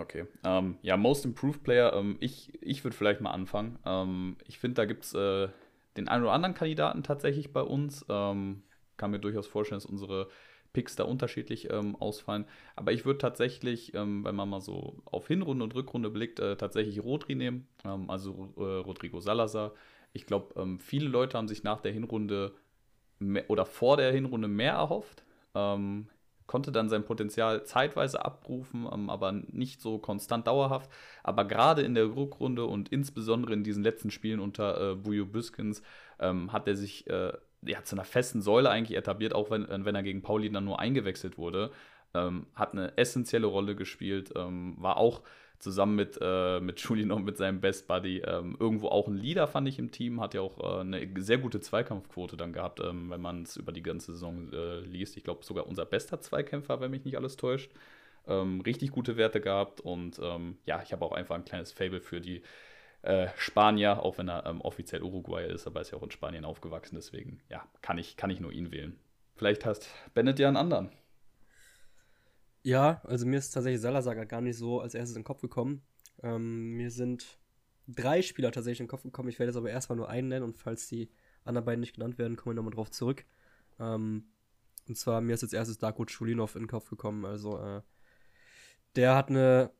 Okay. 0.00 0.26
Ähm, 0.44 0.78
ja, 0.82 0.96
Most 0.96 1.24
Improved 1.24 1.62
Player, 1.62 1.92
ähm, 1.94 2.16
ich, 2.20 2.52
ich 2.62 2.84
würde 2.84 2.96
vielleicht 2.96 3.20
mal 3.20 3.30
anfangen. 3.30 3.78
Ähm, 3.84 4.36
ich 4.46 4.58
finde, 4.58 4.74
da 4.76 4.84
gibt 4.84 5.04
es 5.04 5.14
äh, 5.14 5.48
den 5.96 6.08
einen 6.08 6.24
oder 6.24 6.32
anderen 6.32 6.54
Kandidaten 6.54 7.02
tatsächlich 7.02 7.52
bei 7.52 7.62
uns. 7.62 8.04
Ähm, 8.08 8.62
kann 8.96 9.10
mir 9.10 9.18
durchaus 9.18 9.46
vorstellen, 9.46 9.80
dass 9.80 9.86
unsere 9.90 10.28
Picks 10.72 10.96
da 10.96 11.04
unterschiedlich 11.04 11.70
ähm, 11.70 11.96
ausfallen. 11.96 12.46
Aber 12.76 12.92
ich 12.92 13.04
würde 13.04 13.18
tatsächlich, 13.18 13.94
ähm, 13.94 14.24
wenn 14.24 14.34
man 14.34 14.48
mal 14.48 14.60
so 14.60 15.02
auf 15.04 15.28
Hinrunde 15.28 15.64
und 15.64 15.74
Rückrunde 15.74 16.10
blickt, 16.10 16.40
äh, 16.40 16.56
tatsächlich 16.56 17.02
Rodri 17.02 17.34
nehmen, 17.34 17.68
also 18.08 18.52
äh, 18.56 18.60
Rodrigo 18.60 19.20
Salazar. 19.20 19.72
Ich 20.12 20.26
glaube, 20.26 20.78
viele 20.78 21.08
Leute 21.08 21.36
haben 21.36 21.48
sich 21.48 21.64
nach 21.64 21.80
der 21.80 21.92
Hinrunde 21.92 22.54
mehr, 23.18 23.50
oder 23.50 23.66
vor 23.66 23.96
der 23.96 24.12
Hinrunde 24.12 24.46
mehr 24.46 24.74
erhofft. 24.74 25.24
Ähm, 25.56 26.06
konnte 26.46 26.72
dann 26.72 26.88
sein 26.88 27.04
Potenzial 27.04 27.64
zeitweise 27.64 28.24
abrufen, 28.24 28.88
ähm, 28.92 29.10
aber 29.10 29.32
nicht 29.32 29.80
so 29.80 29.98
konstant 29.98 30.46
dauerhaft. 30.46 30.90
Aber 31.22 31.44
gerade 31.44 31.82
in 31.82 31.94
der 31.94 32.14
Rückrunde 32.16 32.64
und 32.64 32.90
insbesondere 32.90 33.54
in 33.54 33.64
diesen 33.64 33.82
letzten 33.82 34.10
Spielen 34.10 34.40
unter 34.40 34.92
äh, 34.92 34.94
Bujo 34.94 35.26
Büskens 35.26 35.82
ähm, 36.18 36.52
hat 36.52 36.68
er 36.68 36.76
sich 36.76 37.06
äh, 37.08 37.32
ja, 37.62 37.82
zu 37.82 37.96
einer 37.96 38.04
festen 38.04 38.42
Säule 38.42 38.70
eigentlich 38.70 38.96
etabliert, 38.96 39.34
auch 39.34 39.50
wenn, 39.50 39.66
wenn 39.84 39.94
er 39.94 40.02
gegen 40.02 40.22
Pauli 40.22 40.50
dann 40.50 40.64
nur 40.64 40.80
eingewechselt 40.80 41.38
wurde. 41.38 41.70
Ähm, 42.12 42.46
hat 42.54 42.72
eine 42.72 42.96
essentielle 42.96 43.46
Rolle 43.46 43.74
gespielt, 43.74 44.32
ähm, 44.36 44.76
war 44.78 44.98
auch 44.98 45.22
zusammen 45.58 45.96
mit, 45.96 46.18
äh, 46.20 46.60
mit 46.60 46.80
Julian 46.88 47.10
und 47.10 47.24
mit 47.24 47.36
seinem 47.36 47.60
Best 47.60 47.88
Buddy 47.88 48.18
ähm, 48.18 48.56
irgendwo 48.58 48.88
auch 48.88 49.08
ein 49.08 49.16
Leader, 49.16 49.46
fand 49.46 49.68
ich 49.68 49.78
im 49.78 49.90
Team. 49.90 50.20
Hat 50.20 50.34
ja 50.34 50.40
auch 50.40 50.58
äh, 50.58 50.80
eine 50.80 51.08
sehr 51.22 51.38
gute 51.38 51.60
Zweikampfquote 51.60 52.36
dann 52.36 52.52
gehabt, 52.52 52.80
ähm, 52.80 53.10
wenn 53.10 53.20
man 53.20 53.42
es 53.42 53.56
über 53.56 53.72
die 53.72 53.82
ganze 53.82 54.12
Saison 54.12 54.52
äh, 54.52 54.80
liest. 54.80 55.16
Ich 55.16 55.24
glaube, 55.24 55.44
sogar 55.44 55.66
unser 55.66 55.84
bester 55.84 56.20
Zweikämpfer, 56.20 56.80
wenn 56.80 56.90
mich 56.90 57.04
nicht 57.04 57.16
alles 57.16 57.36
täuscht. 57.36 57.70
Ähm, 58.26 58.60
richtig 58.62 58.90
gute 58.90 59.16
Werte 59.16 59.40
gehabt 59.40 59.82
und 59.82 60.18
ähm, 60.22 60.56
ja, 60.64 60.82
ich 60.82 60.92
habe 60.92 61.04
auch 61.04 61.12
einfach 61.12 61.34
ein 61.34 61.44
kleines 61.44 61.72
Fable 61.72 62.00
für 62.00 62.22
die 62.22 62.42
äh, 63.02 63.28
Spanier, 63.36 64.02
auch 64.02 64.16
wenn 64.16 64.28
er 64.28 64.46
ähm, 64.46 64.62
offiziell 64.62 65.02
Uruguayer 65.02 65.48
ist, 65.48 65.66
aber 65.66 65.80
er 65.80 65.82
ist 65.82 65.90
ja 65.90 65.98
auch 65.98 66.02
in 66.02 66.10
Spanien 66.10 66.46
aufgewachsen, 66.46 66.94
deswegen 66.94 67.40
ja, 67.50 67.62
kann 67.82 67.98
ich, 67.98 68.16
kann 68.16 68.30
ich 68.30 68.40
nur 68.40 68.50
ihn 68.50 68.72
wählen. 68.72 68.98
Vielleicht 69.36 69.66
hast 69.66 69.90
Bennett 70.14 70.38
ja 70.38 70.48
einen 70.48 70.56
anderen. 70.56 70.90
Ja, 72.64 73.02
also 73.04 73.26
mir 73.26 73.36
ist 73.38 73.50
tatsächlich 73.50 73.82
Salazar 73.82 74.14
gar 74.24 74.40
nicht 74.40 74.56
so 74.56 74.80
als 74.80 74.94
erstes 74.94 75.14
in 75.16 75.20
den 75.20 75.26
Kopf 75.26 75.42
gekommen. 75.42 75.82
Ähm, 76.22 76.72
mir 76.72 76.90
sind 76.90 77.38
drei 77.86 78.22
Spieler 78.22 78.52
tatsächlich 78.52 78.80
in 78.80 78.86
den 78.86 78.90
Kopf 78.90 79.02
gekommen. 79.02 79.28
Ich 79.28 79.38
werde 79.38 79.50
jetzt 79.50 79.58
aber 79.58 79.70
erstmal 79.70 79.96
nur 79.96 80.08
einen 80.08 80.28
nennen 80.28 80.44
und 80.44 80.56
falls 80.56 80.88
die 80.88 81.10
anderen 81.44 81.66
beiden 81.66 81.80
nicht 81.80 81.94
genannt 81.94 82.16
werden, 82.16 82.36
kommen 82.36 82.56
wir 82.56 82.62
nochmal 82.62 82.74
drauf 82.74 82.90
zurück. 82.90 83.26
Ähm, 83.78 84.24
und 84.88 84.96
zwar 84.96 85.20
mir 85.20 85.34
ist 85.34 85.42
als 85.42 85.52
erstes 85.52 85.76
Darko 85.76 86.06
Chulinov 86.06 86.54
in 86.54 86.62
den 86.62 86.68
Kopf 86.68 86.88
gekommen. 86.88 87.26
Also 87.26 87.58
äh, 87.58 87.82
der 88.96 89.14
hat 89.14 89.28
eine, 89.28 89.70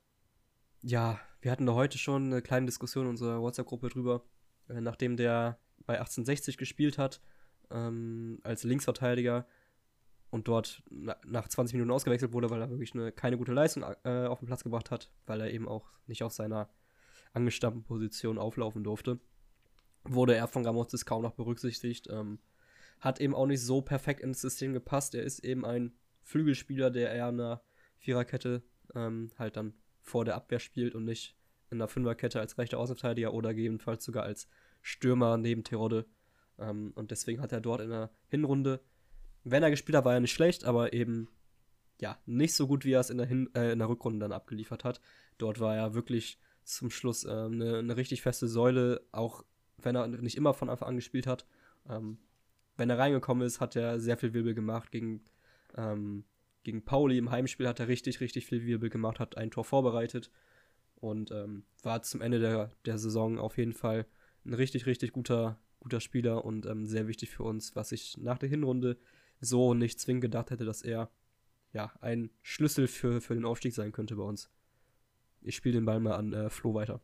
ja, 0.83 1.19
wir 1.41 1.53
hatten 1.53 1.65
da 1.65 1.73
heute 1.73 1.97
schon 1.97 2.27
eine 2.27 2.43
kleine 2.43 2.67
Diskussion 2.67 3.05
in 3.05 3.11
unserer 3.11 3.41
WhatsApp-Gruppe 3.41 3.89
drüber, 3.89 4.27
äh, 4.69 4.83
nachdem 4.83 5.17
der 5.17 5.59
bei 5.87 5.95
1860 5.95 6.59
gespielt 6.59 6.99
hat, 6.99 7.23
ähm, 7.71 8.41
als 8.43 8.63
Linksverteidiger 8.63 9.47
und 10.35 10.49
dort 10.49 10.83
na, 10.91 11.17
nach 11.25 11.47
20 11.47 11.75
Minuten 11.75 11.93
ausgewechselt 11.93 12.33
wurde, 12.33 12.51
weil 12.51 12.61
er 12.61 12.69
wirklich 12.69 12.93
eine, 12.93 13.13
keine 13.13 13.39
gute 13.39 13.53
Leistung 13.53 13.85
äh, 14.03 14.27
auf 14.27 14.41
den 14.41 14.47
Platz 14.47 14.65
gebracht 14.65 14.91
hat, 14.91 15.09
weil 15.27 15.41
er 15.41 15.53
eben 15.53 15.69
auch 15.69 15.93
nicht 16.09 16.25
auf 16.25 16.33
seiner 16.33 16.69
angestammten 17.35 17.85
Position 17.85 18.37
auflaufen 18.37 18.83
durfte, 18.83 19.21
wurde 20.03 20.35
er 20.35 20.49
von 20.49 20.65
Gramozis 20.65 21.07
kaum 21.07 21.23
noch 21.23 21.35
berücksichtigt. 21.35 22.09
Ähm, 22.11 22.41
hat 22.99 23.21
eben 23.21 23.33
auch 23.33 23.47
nicht 23.47 23.63
so 23.63 23.81
perfekt 23.81 24.23
ins 24.23 24.41
System 24.41 24.73
gepasst. 24.73 25.15
Er 25.15 25.23
ist 25.23 25.39
eben 25.39 25.65
ein 25.65 25.93
Flügelspieler, 26.23 26.91
der 26.91 27.13
eher 27.13 27.29
in 27.29 27.41
einer 27.41 27.63
Viererkette 27.99 28.65
ähm, 28.97 29.31
halt 29.39 29.57
dann 29.57 29.75
vor 30.01 30.25
der 30.25 30.35
Abwehr 30.35 30.59
spielt 30.59 30.97
und 30.97 31.05
nicht 31.05 31.37
in 31.71 31.81
einer 31.81 31.87
Fünferkette 31.87 32.41
als 32.41 32.59
rechter 32.59 32.79
Außenverteidiger 32.79 33.33
oder 33.33 33.55
gegebenenfalls 33.55 34.05
sogar 34.05 34.25
als 34.25 34.49
Stürmer 34.83 35.37
neben 35.37 35.63
Terodde. 35.63 36.07
Ähm, 36.59 36.91
und 36.97 37.13
deswegen 37.13 37.41
hat 37.41 37.53
er 37.53 37.61
dort 37.61 37.81
in 37.81 37.91
der 37.91 38.11
Hinrunde 38.27 38.81
wenn 39.45 39.63
er 39.63 39.71
gespielt 39.71 39.97
hat, 39.97 40.05
war 40.05 40.15
er 40.15 40.21
nicht 40.21 40.33
schlecht, 40.33 40.65
aber 40.65 40.93
eben 40.93 41.29
ja, 42.01 42.19
nicht 42.27 42.55
so 42.55 42.67
gut, 42.67 42.85
wie 42.85 42.93
er 42.93 43.01
es 43.01 43.11
in 43.11 43.19
der, 43.19 43.27
Hin 43.27 43.49
äh, 43.55 43.73
in 43.73 43.79
der 43.79 43.89
Rückrunde 43.89 44.19
dann 44.19 44.33
abgeliefert 44.33 44.85
hat. 44.85 45.01
Dort 45.39 45.61
war 45.61 45.77
er 45.77 45.95
wirklich 45.95 46.39
zum 46.65 46.91
Schluss 46.91 47.25
äh, 47.25 47.31
eine, 47.31 47.79
eine 47.79 47.97
richtig 47.97 48.23
feste 48.23 48.49
Säule, 48.49 49.03
auch 49.13 49.45
wenn 49.79 49.95
er 49.95 50.07
nicht 50.09 50.37
immer 50.37 50.55
von 50.55 50.71
Anfang 50.71 50.89
an 50.89 50.97
gespielt 50.97 51.27
hat. 51.27 51.47
Ähm, 51.89 52.19
wenn 52.77 52.91
er 52.91 52.99
reingekommen 52.99 53.47
ist, 53.47 53.61
hat 53.61 53.77
er 53.77 54.01
sehr 54.01 54.17
viel 54.17 54.33
Wirbel 54.35 54.55
gemacht. 54.55 54.91
Gegen, 54.91 55.25
ähm, 55.77 56.25
gegen 56.65 56.85
Pauli 56.85 57.19
im 57.19 57.31
Heimspiel 57.31 57.69
hat 57.69 57.81
er 57.81 57.89
richtig, 57.89 58.21
richtig 58.21 58.47
viel 58.47 58.65
Wirbel 58.65 58.91
gemacht, 58.91 59.21
hat 59.21 59.37
ein 59.37 59.51
Tor 59.51 59.65
vorbereitet 59.65 60.31
und 60.97 61.31
ähm, 61.31 61.65
war 61.83 62.03
zum 62.03 62.23
Ende 62.23 62.41
der, 62.41 62.71
der 62.87 62.99
Saison 62.99 63.39
auf 63.39 63.59
jeden 63.59 63.75
Fall 63.75 64.07
ein 64.45 64.55
richtig, 64.55 64.87
richtig 64.87 65.13
guter, 65.13 65.59
guter 65.81 66.01
Spieler 66.01 66.45
und 66.45 66.67
ähm, 66.67 66.87
sehr 66.87 67.07
wichtig 67.07 67.31
für 67.31 67.45
uns, 67.45 67.77
was 67.77 67.93
ich 67.93 68.17
nach 68.19 68.39
der 68.39 68.49
Hinrunde 68.49 68.97
so 69.41 69.75
nicht 69.75 70.01
zwingend 70.01 70.23
gedacht 70.23 70.51
hätte, 70.51 70.65
dass 70.65 70.83
er 70.83 71.11
ja 71.73 71.93
ein 72.01 72.31
Schlüssel 72.43 72.87
für, 72.87 73.21
für 73.21 73.35
den 73.35 73.45
Aufstieg 73.45 73.75
sein 73.75 73.93
könnte 73.93 74.17
bei 74.17 74.23
uns. 74.23 74.51
Ich 75.43 75.57
spiele 75.57 75.75
den 75.75 75.85
Ball 75.85 76.01
mal 76.01 76.15
an 76.15 76.33
äh, 76.33 76.49
Flo 76.49 76.75
weiter. 76.75 77.01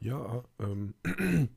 Ja, 0.00 0.44
ähm, 0.58 0.94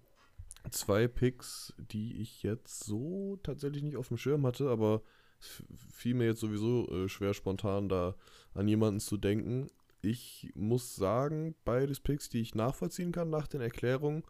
zwei 0.71 1.07
Picks, 1.07 1.73
die 1.78 2.21
ich 2.21 2.43
jetzt 2.43 2.84
so 2.86 3.38
tatsächlich 3.43 3.84
nicht 3.84 3.97
auf 3.97 4.07
dem 4.07 4.17
Schirm 4.17 4.45
hatte, 4.45 4.69
aber 4.69 5.01
es 5.39 5.63
fiel 5.91 6.13
mir 6.13 6.28
jetzt 6.28 6.39
sowieso 6.39 6.88
äh, 6.89 7.09
schwer 7.09 7.34
spontan 7.34 7.89
da 7.89 8.15
an 8.53 8.67
jemanden 8.67 8.99
zu 8.99 9.17
denken. 9.17 9.69
Ich 10.01 10.51
muss 10.55 10.95
sagen, 10.95 11.55
beides 11.65 11.99
Picks, 11.99 12.30
die 12.30 12.41
ich 12.41 12.55
nachvollziehen 12.55 13.11
kann 13.11 13.30
nach 13.30 13.47
den 13.47 13.61
Erklärungen. 13.61 14.23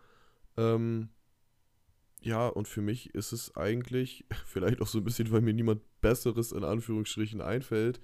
Ähm, 0.56 1.10
ja, 2.22 2.48
und 2.48 2.68
für 2.68 2.82
mich 2.82 3.14
ist 3.16 3.32
es 3.32 3.56
eigentlich, 3.56 4.26
vielleicht 4.46 4.82
auch 4.82 4.88
so 4.88 5.00
ein 5.00 5.04
bisschen, 5.04 5.32
weil 5.32 5.42
mir 5.42 5.54
niemand 5.54 5.82
Besseres 6.02 6.52
in 6.52 6.64
Anführungsstrichen 6.64 7.42
einfällt, 7.42 8.00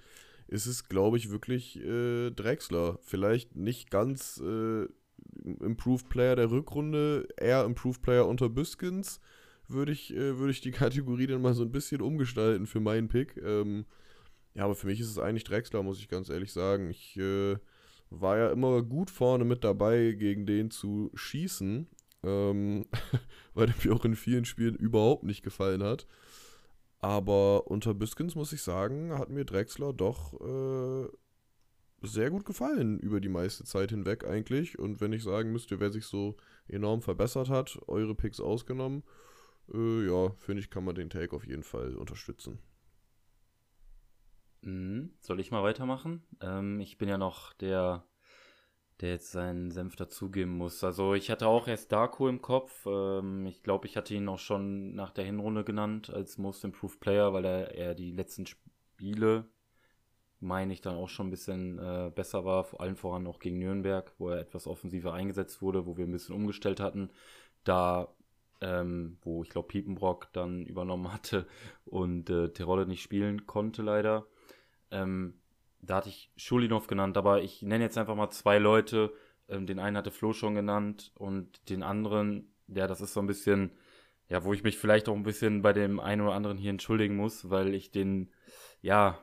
ist 0.46 0.66
es, 0.66 0.88
glaube 0.88 1.16
ich, 1.16 1.30
wirklich 1.30 1.80
äh, 1.80 2.30
Drexler. 2.30 2.98
Vielleicht 3.02 3.56
nicht 3.56 3.90
ganz 3.90 4.40
äh, 4.44 4.86
Improved 5.44 6.08
Player 6.08 6.36
der 6.36 6.50
Rückrunde, 6.50 7.28
eher 7.36 7.64
Improved 7.64 8.02
Player 8.02 8.26
unter 8.26 8.48
Büskens, 8.48 9.20
würde 9.68 9.92
ich, 9.92 10.14
äh, 10.14 10.38
würd 10.38 10.50
ich 10.50 10.60
die 10.60 10.70
Kategorie 10.72 11.26
dann 11.26 11.42
mal 11.42 11.54
so 11.54 11.62
ein 11.62 11.72
bisschen 11.72 12.00
umgestalten 12.00 12.66
für 12.66 12.80
meinen 12.80 13.08
Pick. 13.08 13.36
Ähm, 13.38 13.86
ja, 14.54 14.64
aber 14.64 14.74
für 14.74 14.86
mich 14.86 15.00
ist 15.00 15.10
es 15.10 15.18
eigentlich 15.18 15.44
Drexler, 15.44 15.82
muss 15.82 15.98
ich 15.98 16.08
ganz 16.08 16.28
ehrlich 16.28 16.52
sagen. 16.52 16.90
Ich 16.90 17.16
äh, 17.16 17.56
war 18.10 18.38
ja 18.38 18.50
immer 18.50 18.82
gut 18.82 19.10
vorne 19.10 19.44
mit 19.44 19.64
dabei, 19.64 20.12
gegen 20.12 20.46
den 20.46 20.70
zu 20.70 21.10
schießen, 21.14 21.88
ähm, 22.24 22.86
weil 23.54 23.66
der 23.66 23.76
mir 23.84 23.94
auch 23.94 24.04
in 24.04 24.16
vielen 24.16 24.44
Spielen 24.44 24.76
überhaupt 24.76 25.24
nicht 25.24 25.42
gefallen 25.42 25.82
hat. 25.82 26.06
Aber 27.00 27.66
unter 27.66 27.92
Biskins 27.92 28.34
muss 28.34 28.52
ich 28.52 28.62
sagen, 28.62 29.12
hat 29.18 29.28
mir 29.28 29.44
Drexler 29.44 29.92
doch 29.92 30.40
äh, 30.40 31.08
sehr 32.06 32.30
gut 32.30 32.44
gefallen 32.44 32.98
über 32.98 33.20
die 33.20 33.28
meiste 33.28 33.64
Zeit 33.64 33.90
hinweg 33.90 34.24
eigentlich. 34.24 34.78
Und 34.78 35.00
wenn 35.00 35.12
ich 35.12 35.22
sagen 35.22 35.52
müsste, 35.52 35.80
wer 35.80 35.92
sich 35.92 36.06
so 36.06 36.36
enorm 36.66 37.02
verbessert 37.02 37.50
hat, 37.50 37.78
eure 37.88 38.14
Picks 38.14 38.40
ausgenommen, 38.40 39.02
äh, 39.72 40.06
ja, 40.06 40.30
finde 40.38 40.60
ich, 40.60 40.70
kann 40.70 40.84
man 40.84 40.94
den 40.94 41.10
Take 41.10 41.34
auf 41.34 41.46
jeden 41.46 41.62
Fall 41.62 41.94
unterstützen. 41.96 42.58
Mhm. 44.62 45.10
Soll 45.20 45.40
ich 45.40 45.50
mal 45.50 45.62
weitermachen? 45.62 46.22
Ähm, 46.40 46.80
ich 46.80 46.96
bin 46.98 47.08
ja 47.08 47.18
noch 47.18 47.52
der, 47.54 48.06
der 49.00 49.10
jetzt 49.10 49.32
seinen 49.32 49.70
Senf 49.70 49.96
dazugeben 49.96 50.56
muss. 50.56 50.84
Also 50.84 51.14
ich 51.14 51.30
hatte 51.30 51.48
auch 51.48 51.66
erst 51.68 51.92
Darko 51.92 52.28
im 52.28 52.40
Kopf. 52.40 52.86
Ähm, 52.86 53.46
ich 53.46 53.62
glaube, 53.62 53.86
ich 53.86 53.96
hatte 53.96 54.14
ihn 54.14 54.28
auch 54.28 54.38
schon 54.38 54.94
nach 54.94 55.10
der 55.10 55.24
Hinrunde 55.24 55.64
genannt 55.64 56.10
als 56.10 56.38
Most 56.38 56.64
Improved 56.64 57.00
Player, 57.00 57.32
weil 57.32 57.44
er, 57.44 57.74
er 57.74 57.94
die 57.94 58.12
letzten 58.12 58.46
Spiele 58.46 59.46
meine 60.44 60.72
ich, 60.72 60.80
dann 60.80 60.96
auch 60.96 61.08
schon 61.08 61.28
ein 61.28 61.30
bisschen 61.30 61.78
äh, 61.78 62.10
besser 62.14 62.44
war, 62.44 62.64
vor 62.64 62.80
allem 62.80 62.96
voran 62.96 63.26
auch 63.26 63.40
gegen 63.40 63.58
Nürnberg, 63.58 64.12
wo 64.18 64.28
er 64.28 64.40
etwas 64.40 64.66
offensiver 64.66 65.12
eingesetzt 65.12 65.62
wurde, 65.62 65.86
wo 65.86 65.96
wir 65.96 66.06
ein 66.06 66.12
bisschen 66.12 66.34
umgestellt 66.34 66.80
hatten. 66.80 67.10
Da, 67.64 68.14
ähm, 68.60 69.18
wo 69.22 69.42
ich 69.42 69.50
glaube 69.50 69.68
Piepenbrock 69.68 70.28
dann 70.32 70.66
übernommen 70.66 71.12
hatte 71.12 71.46
und 71.84 72.30
äh, 72.30 72.50
Terodde 72.50 72.86
nicht 72.86 73.02
spielen 73.02 73.46
konnte 73.46 73.82
leider. 73.82 74.26
Ähm, 74.90 75.40
da 75.86 75.96
hatte 75.96 76.08
ich 76.08 76.30
Schulinov 76.36 76.86
genannt, 76.86 77.16
aber 77.16 77.42
ich 77.42 77.62
nenne 77.62 77.84
jetzt 77.84 77.98
einfach 77.98 78.16
mal 78.16 78.30
zwei 78.30 78.58
Leute. 78.58 79.12
Ähm, 79.48 79.66
den 79.66 79.78
einen 79.78 79.96
hatte 79.96 80.10
Flo 80.10 80.32
schon 80.32 80.54
genannt 80.54 81.12
und 81.14 81.68
den 81.68 81.82
anderen, 81.82 82.52
ja, 82.68 82.86
das 82.86 83.00
ist 83.00 83.12
so 83.12 83.20
ein 83.20 83.26
bisschen, 83.26 83.72
ja, 84.28 84.44
wo 84.44 84.54
ich 84.54 84.62
mich 84.62 84.78
vielleicht 84.78 85.08
auch 85.08 85.14
ein 85.14 85.22
bisschen 85.22 85.62
bei 85.62 85.72
dem 85.72 86.00
einen 86.00 86.22
oder 86.22 86.34
anderen 86.34 86.58
hier 86.58 86.70
entschuldigen 86.70 87.16
muss, 87.16 87.50
weil 87.50 87.74
ich 87.74 87.90
den, 87.90 88.30
ja, 88.80 89.18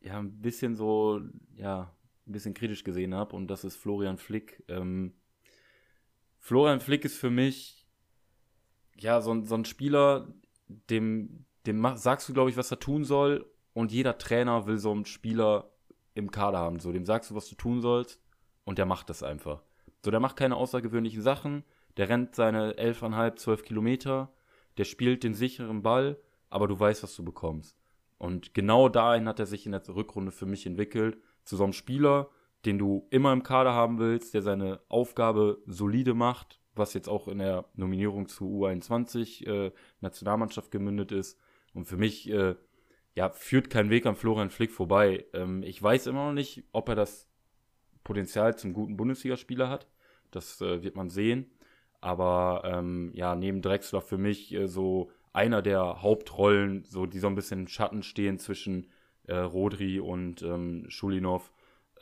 ja, 0.00 0.18
ein 0.18 0.40
bisschen 0.40 0.74
so, 0.74 1.20
ja, 1.54 1.94
ein 2.26 2.32
bisschen 2.32 2.54
kritisch 2.54 2.84
gesehen 2.84 3.14
habe 3.14 3.34
und 3.34 3.48
das 3.48 3.64
ist 3.64 3.76
Florian 3.76 4.18
Flick. 4.18 4.62
Ähm, 4.68 5.14
Florian 6.38 6.80
Flick 6.80 7.04
ist 7.04 7.16
für 7.16 7.30
mich, 7.30 7.86
ja, 8.98 9.20
so, 9.20 9.44
so 9.44 9.54
ein 9.54 9.64
Spieler, 9.64 10.32
dem, 10.68 11.46
dem 11.66 11.96
sagst 11.96 12.28
du, 12.28 12.34
glaube 12.34 12.50
ich, 12.50 12.56
was 12.56 12.70
er 12.70 12.78
tun 12.78 13.04
soll 13.04 13.50
und 13.72 13.92
jeder 13.92 14.18
Trainer 14.18 14.66
will 14.66 14.78
so 14.78 14.92
einen 14.92 15.06
Spieler 15.06 15.70
im 16.16 16.30
Kader 16.30 16.58
haben. 16.58 16.80
So, 16.80 16.92
dem 16.92 17.04
sagst 17.04 17.30
du, 17.30 17.34
was 17.34 17.48
du 17.48 17.54
tun 17.54 17.80
sollst 17.80 18.20
und 18.64 18.78
der 18.78 18.86
macht 18.86 19.10
das 19.10 19.22
einfach. 19.22 19.62
So, 20.04 20.10
der 20.10 20.20
macht 20.20 20.36
keine 20.36 20.56
außergewöhnlichen 20.56 21.22
Sachen, 21.22 21.64
der 21.96 22.08
rennt 22.08 22.34
seine 22.34 22.72
11,5, 22.74 23.36
12 23.36 23.62
Kilometer, 23.62 24.32
der 24.78 24.84
spielt 24.84 25.24
den 25.24 25.34
sicheren 25.34 25.82
Ball, 25.82 26.18
aber 26.50 26.68
du 26.68 26.78
weißt, 26.78 27.02
was 27.02 27.16
du 27.16 27.24
bekommst. 27.24 27.78
Und 28.18 28.54
genau 28.54 28.88
dahin 28.88 29.28
hat 29.28 29.40
er 29.40 29.46
sich 29.46 29.66
in 29.66 29.72
der 29.72 29.86
Rückrunde 29.88 30.32
für 30.32 30.46
mich 30.46 30.66
entwickelt. 30.66 31.18
Zu 31.44 31.56
so 31.56 31.64
einem 31.64 31.72
Spieler, 31.72 32.30
den 32.64 32.78
du 32.78 33.06
immer 33.10 33.32
im 33.32 33.42
Kader 33.42 33.72
haben 33.72 33.98
willst, 33.98 34.34
der 34.34 34.42
seine 34.42 34.80
Aufgabe 34.88 35.58
solide 35.66 36.14
macht, 36.14 36.60
was 36.74 36.94
jetzt 36.94 37.08
auch 37.08 37.28
in 37.28 37.38
der 37.38 37.66
Nominierung 37.74 38.28
zu 38.28 38.64
U21 38.64 39.46
äh, 39.46 39.72
Nationalmannschaft 40.00 40.70
gemündet 40.70 41.12
ist. 41.12 41.38
Und 41.74 41.84
für 41.86 41.96
mich, 41.96 42.30
äh, 42.30 42.56
ja, 43.16 43.30
führt 43.30 43.70
kein 43.70 43.90
Weg 43.90 44.06
an 44.06 44.14
Florian 44.14 44.50
Flick 44.50 44.70
vorbei. 44.70 45.24
Ähm, 45.32 45.62
ich 45.62 45.82
weiß 45.82 46.06
immer 46.06 46.26
noch 46.26 46.34
nicht, 46.34 46.64
ob 46.72 46.88
er 46.90 46.94
das 46.94 47.28
Potenzial 48.04 48.56
zum 48.56 48.74
guten 48.74 48.96
Bundesligaspieler 48.96 49.70
hat. 49.70 49.88
Das 50.30 50.60
äh, 50.60 50.82
wird 50.82 50.96
man 50.96 51.08
sehen. 51.08 51.50
Aber 52.02 52.62
ähm, 52.64 53.10
ja, 53.14 53.34
neben 53.34 53.62
Drexler 53.62 54.02
für 54.02 54.18
mich 54.18 54.52
äh, 54.52 54.68
so 54.68 55.10
einer 55.32 55.62
der 55.62 56.02
Hauptrollen, 56.02 56.84
so 56.84 57.06
die 57.06 57.18
so 57.18 57.26
ein 57.26 57.34
bisschen 57.34 57.60
im 57.60 57.68
Schatten 57.68 58.02
stehen 58.02 58.38
zwischen 58.38 58.88
äh, 59.24 59.36
Rodri 59.36 59.98
und 59.98 60.42
ähm, 60.42 60.84
Schulinov. 60.88 61.52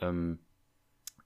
Ähm, 0.01 0.39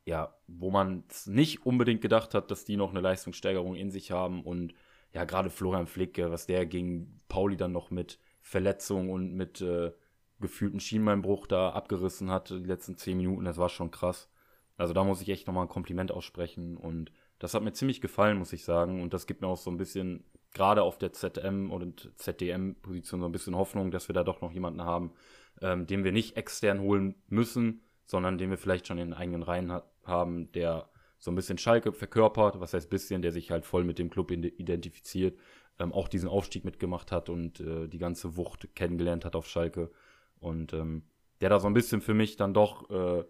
ja, 0.06 0.36
wo 0.48 0.70
man 0.70 1.04
nicht 1.26 1.66
unbedingt 1.66 2.02
gedacht 2.02 2.36
hat, 2.36 2.52
dass 2.52 2.64
die 2.64 2.78
noch 2.78 2.92
eine 2.92 3.02
Leistungssteigerung 3.02 3.76
in 3.76 3.90
sich 3.90 4.12
haben 4.12 4.44
und 4.44 4.76
ja, 5.14 5.26
gerade 5.26 5.50
Florian 5.50 5.88
Flick, 5.88 6.20
was 6.20 6.46
der 6.46 6.68
gegen 6.68 7.22
Pauli 7.28 7.58
dann 7.58 7.72
noch 7.72 7.90
mit 7.90 8.20
Verletzung 8.50 9.12
und 9.12 9.36
mit 9.36 9.62
äh, 9.62 9.92
gefühlten 10.40 10.80
Schienbeinbruch 10.80 11.46
da 11.46 11.70
abgerissen 11.70 12.32
hat, 12.32 12.50
die 12.50 12.56
letzten 12.56 12.98
zehn 12.98 13.18
Minuten, 13.18 13.46
das 13.46 13.58
war 13.58 13.70
schon 13.70 13.92
krass. 13.92 14.28
Also 14.76 14.92
da 14.94 15.04
muss 15.04 15.22
ich 15.22 15.30
echt 15.30 15.46
nochmal 15.46 15.66
ein 15.66 15.70
Kompliment 15.70 16.12
aussprechen 16.12 16.76
und 16.76 17.12
das 17.38 17.54
hat 17.54 17.62
mir 17.62 17.74
ziemlich 17.74 18.02
gefallen, 18.02 18.40
muss 18.40 18.52
ich 18.52 18.64
sagen. 18.64 19.04
Und 19.04 19.14
das 19.14 19.28
gibt 19.28 19.42
mir 19.42 19.48
auch 19.48 19.58
so 19.58 19.70
ein 19.70 19.78
bisschen 19.78 20.24
gerade 20.52 20.82
auf 20.82 20.98
der 20.98 21.14
ZM 21.14 21.70
und 21.70 22.12
ZDM-Position 22.16 23.20
so 23.20 23.28
ein 23.28 23.32
bisschen 23.32 23.56
Hoffnung, 23.56 23.92
dass 23.92 24.10
wir 24.10 24.14
da 24.14 24.24
doch 24.24 24.42
noch 24.42 24.52
jemanden 24.52 24.82
haben, 24.82 25.14
ähm, 25.62 25.86
den 25.86 26.04
wir 26.04 26.12
nicht 26.12 26.36
extern 26.36 26.80
holen 26.80 27.22
müssen, 27.28 27.84
sondern 28.06 28.40
den 28.40 28.50
wir 28.50 28.58
vielleicht 28.58 28.88
schon 28.88 28.98
in 28.98 29.10
den 29.10 29.14
eigenen 29.14 29.44
Reihen 29.44 29.72
ha 29.72 29.84
haben, 30.06 30.52
der 30.54 30.90
so 31.20 31.30
ein 31.30 31.36
bisschen 31.36 31.60
Schalke 31.60 31.92
verkörpert, 31.92 32.60
was 32.60 32.74
heißt 32.74 32.90
bisschen, 32.90 33.22
der 33.22 33.32
sich 33.32 33.52
halt 33.52 33.66
voll 33.66 33.84
mit 33.84 34.00
dem 34.00 34.10
Club 34.10 34.32
identifiziert, 34.32 35.38
ähm, 35.80 35.94
auch 35.94 36.08
diesen 36.08 36.30
Aufstieg 36.30 36.66
mitgemacht 36.66 37.12
hat 37.12 37.30
und 37.30 37.60
äh, 37.60 37.88
die 37.88 37.98
ganze 37.98 38.36
Wucht 38.38 38.76
kennengelernt 38.76 39.26
hat 39.26 39.36
auf 39.36 39.48
Schalke 39.48 39.92
und 40.40 40.74
ähm, 40.74 41.04
der 41.42 41.50
da 41.50 41.60
so 41.60 41.68
ein 41.68 41.74
bisschen 41.74 42.02
für 42.02 42.14
mich 42.14 42.36
dann 42.36 42.54
doch 42.54 42.90
äh, 42.90 43.24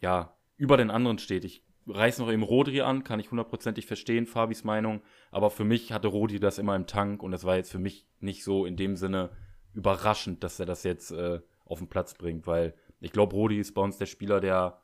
ja 0.00 0.36
über 0.56 0.76
den 0.76 0.90
anderen 0.90 1.18
steht. 1.18 1.44
Ich 1.44 1.64
reiß 1.86 2.18
noch 2.18 2.30
eben 2.30 2.42
Rodri 2.42 2.82
an, 2.82 3.04
kann 3.04 3.20
ich 3.20 3.30
hundertprozentig 3.30 3.86
verstehen, 3.86 4.26
Fabis 4.26 4.64
Meinung. 4.64 5.00
Aber 5.30 5.50
für 5.50 5.64
mich 5.64 5.92
hatte 5.92 6.08
Rodri 6.08 6.38
das 6.40 6.58
immer 6.58 6.76
im 6.76 6.86
Tank 6.86 7.22
und 7.22 7.32
es 7.32 7.44
war 7.44 7.56
jetzt 7.56 7.72
für 7.72 7.78
mich 7.78 8.06
nicht 8.20 8.44
so 8.44 8.66
in 8.66 8.76
dem 8.76 8.96
Sinne 8.96 9.30
überraschend, 9.74 10.44
dass 10.44 10.60
er 10.60 10.66
das 10.66 10.82
jetzt 10.82 11.10
äh, 11.12 11.40
auf 11.64 11.78
den 11.78 11.88
Platz 11.88 12.14
bringt, 12.14 12.46
weil 12.46 12.74
ich 13.00 13.12
glaube, 13.12 13.36
Rodi 13.36 13.58
ist 13.58 13.74
bei 13.74 13.82
uns 13.82 13.98
der 13.98 14.06
Spieler, 14.06 14.40
der, 14.40 14.80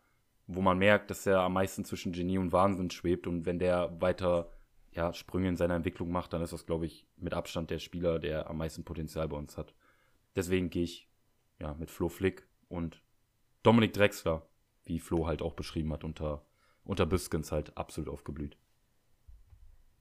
wo 0.46 0.60
man 0.60 0.78
merkt, 0.78 1.10
dass 1.10 1.26
er 1.26 1.40
am 1.40 1.54
meisten 1.54 1.84
zwischen 1.84 2.12
Genie 2.12 2.38
und 2.38 2.52
Wahnsinn 2.52 2.90
schwebt 2.90 3.26
und 3.26 3.44
wenn 3.44 3.58
der 3.58 4.00
weiter 4.00 4.50
ja, 4.94 5.12
Sprünge 5.12 5.48
in 5.48 5.56
seiner 5.56 5.74
Entwicklung 5.74 6.10
macht, 6.10 6.32
dann 6.32 6.42
ist 6.42 6.52
das, 6.52 6.66
glaube 6.66 6.86
ich, 6.86 7.06
mit 7.16 7.34
Abstand 7.34 7.70
der 7.70 7.78
Spieler, 7.78 8.18
der 8.18 8.48
am 8.48 8.58
meisten 8.58 8.84
Potenzial 8.84 9.28
bei 9.28 9.36
uns 9.36 9.56
hat. 9.56 9.74
Deswegen 10.36 10.70
gehe 10.70 10.84
ich 10.84 11.08
ja 11.58 11.74
mit 11.74 11.90
Flo 11.90 12.08
Flick 12.08 12.46
und 12.68 13.02
Dominik 13.62 13.92
Drexler, 13.92 14.46
wie 14.84 14.98
Flo 14.98 15.26
halt 15.26 15.42
auch 15.42 15.54
beschrieben 15.54 15.92
hat 15.92 16.04
unter 16.04 16.44
unter 16.84 17.06
Biskins 17.06 17.50
halt 17.50 17.76
absolut 17.76 18.08
aufgeblüht. 18.08 18.56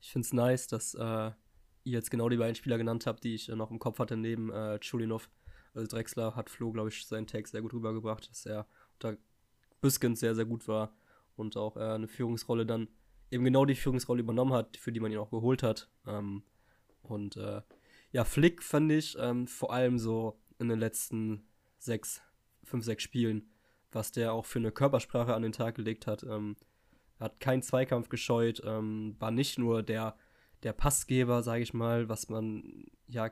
Ich 0.01 0.11
finde 0.11 0.25
es 0.25 0.33
nice, 0.33 0.67
dass 0.67 0.93
äh, 0.95 0.99
ihr 0.99 1.33
jetzt 1.83 2.11
genau 2.11 2.29
die 2.29 2.37
beiden 2.37 2.55
Spieler 2.55 2.77
genannt 2.77 3.05
habt, 3.07 3.23
die 3.23 3.35
ich 3.35 3.49
äh, 3.49 3.55
noch 3.55 3.71
im 3.71 3.79
Kopf 3.79 3.99
hatte, 3.99 4.17
neben 4.17 4.51
äh, 4.51 4.79
Chulinov. 4.79 5.29
Also 5.73 5.87
Drexler 5.87 6.35
hat 6.35 6.49
Flo, 6.49 6.71
glaube 6.71 6.89
ich, 6.89 7.05
seinen 7.05 7.25
Tag 7.25 7.47
sehr 7.47 7.61
gut 7.61 7.73
rübergebracht, 7.73 8.29
dass 8.29 8.45
er 8.45 8.67
unter 8.95 9.17
Biskins 9.81 10.19
sehr, 10.19 10.35
sehr 10.35 10.45
gut 10.45 10.67
war. 10.67 10.93
und 11.35 11.57
auch 11.57 11.77
äh, 11.77 11.79
eine 11.79 12.07
Führungsrolle 12.07 12.65
dann 12.65 12.89
eben 13.33 13.43
genau 13.43 13.65
die 13.65 13.75
Führungsrolle 13.75 14.21
übernommen 14.21 14.53
hat, 14.53 14.77
für 14.77 14.91
die 14.91 14.99
man 14.99 15.11
ihn 15.11 15.17
auch 15.17 15.31
geholt 15.31 15.63
hat. 15.63 15.89
Ähm, 16.07 16.43
und 17.01 17.35
äh, 17.35 17.61
ja, 18.11 18.23
Flick 18.23 18.61
fand 18.63 18.91
ich 18.91 19.17
ähm, 19.19 19.47
vor 19.47 19.73
allem 19.73 19.97
so 19.97 20.39
in 20.59 20.69
den 20.69 20.79
letzten 20.79 21.47
sechs, 21.79 22.21
fünf, 22.63 22.85
sechs 22.85 23.03
Spielen, 23.03 23.49
was 23.91 24.11
der 24.11 24.33
auch 24.33 24.45
für 24.45 24.59
eine 24.59 24.71
Körpersprache 24.71 25.33
an 25.33 25.41
den 25.41 25.51
Tag 25.51 25.75
gelegt 25.75 26.07
hat. 26.07 26.23
Ähm, 26.23 26.55
hat 27.19 27.39
keinen 27.39 27.61
Zweikampf 27.61 28.09
gescheut, 28.09 28.61
ähm, 28.65 29.15
war 29.19 29.31
nicht 29.31 29.57
nur 29.57 29.83
der, 29.83 30.15
der 30.61 30.73
Passgeber, 30.73 31.41
sage 31.41 31.63
ich 31.63 31.73
mal, 31.73 32.09
was 32.09 32.29
man 32.29 32.85
ja 33.07 33.31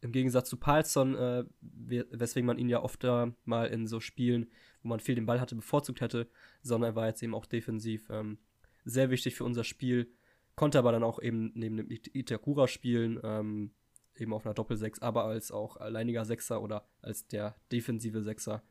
im 0.00 0.12
Gegensatz 0.12 0.50
zu 0.50 0.58
Palsson, 0.58 1.14
äh, 1.14 1.44
weswegen 1.60 2.46
man 2.46 2.58
ihn 2.58 2.68
ja 2.68 2.82
oft 2.82 3.02
mal 3.44 3.66
in 3.66 3.86
so 3.86 4.00
Spielen, 4.00 4.50
wo 4.82 4.88
man 4.88 5.00
viel 5.00 5.14
den 5.14 5.24
Ball 5.26 5.40
hatte, 5.40 5.54
bevorzugt 5.54 6.02
hätte, 6.02 6.28
sondern 6.62 6.92
er 6.92 6.96
war 6.96 7.06
jetzt 7.06 7.22
eben 7.22 7.34
auch 7.34 7.46
defensiv 7.46 8.08
ähm, 8.10 8.38
sehr 8.84 9.10
wichtig 9.10 9.34
für 9.34 9.44
unser 9.44 9.64
Spiel, 9.64 10.10
konnte 10.56 10.78
aber 10.78 10.92
dann 10.92 11.02
auch 11.02 11.20
eben 11.20 11.52
neben 11.54 11.76
dem 11.76 11.90
Itakura 11.90 12.68
spielen, 12.68 13.18
ähm, 13.22 13.72
eben 14.16 14.32
auf 14.32 14.46
einer 14.46 14.54
Doppel-Sechs, 14.54 15.02
aber 15.02 15.24
als 15.24 15.50
auch 15.50 15.76
alleiniger 15.76 16.24
Sechser 16.24 16.62
oder 16.62 16.86
als 17.02 17.26
der 17.26 17.56
defensive 17.72 18.22
Sechser. 18.22 18.62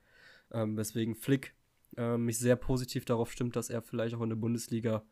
Ähm, 0.52 0.78
weswegen 0.78 1.16
Flick 1.16 1.56
äh, 1.98 2.18
mich 2.18 2.38
sehr 2.40 2.56
positiv 2.56 3.06
darauf 3.06 3.32
stimmt, 3.32 3.56
dass 3.56 3.70
er 3.70 3.82
vielleicht 3.82 4.16
auch 4.16 4.22
in 4.22 4.30
der 4.30 4.36
Bundesliga 4.36 5.04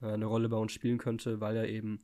äh, 0.00 0.06
eine 0.06 0.26
Rolle 0.26 0.48
bei 0.48 0.56
uns 0.56 0.72
spielen 0.72 0.98
könnte, 0.98 1.40
weil 1.40 1.56
er 1.56 1.68
eben, 1.68 2.02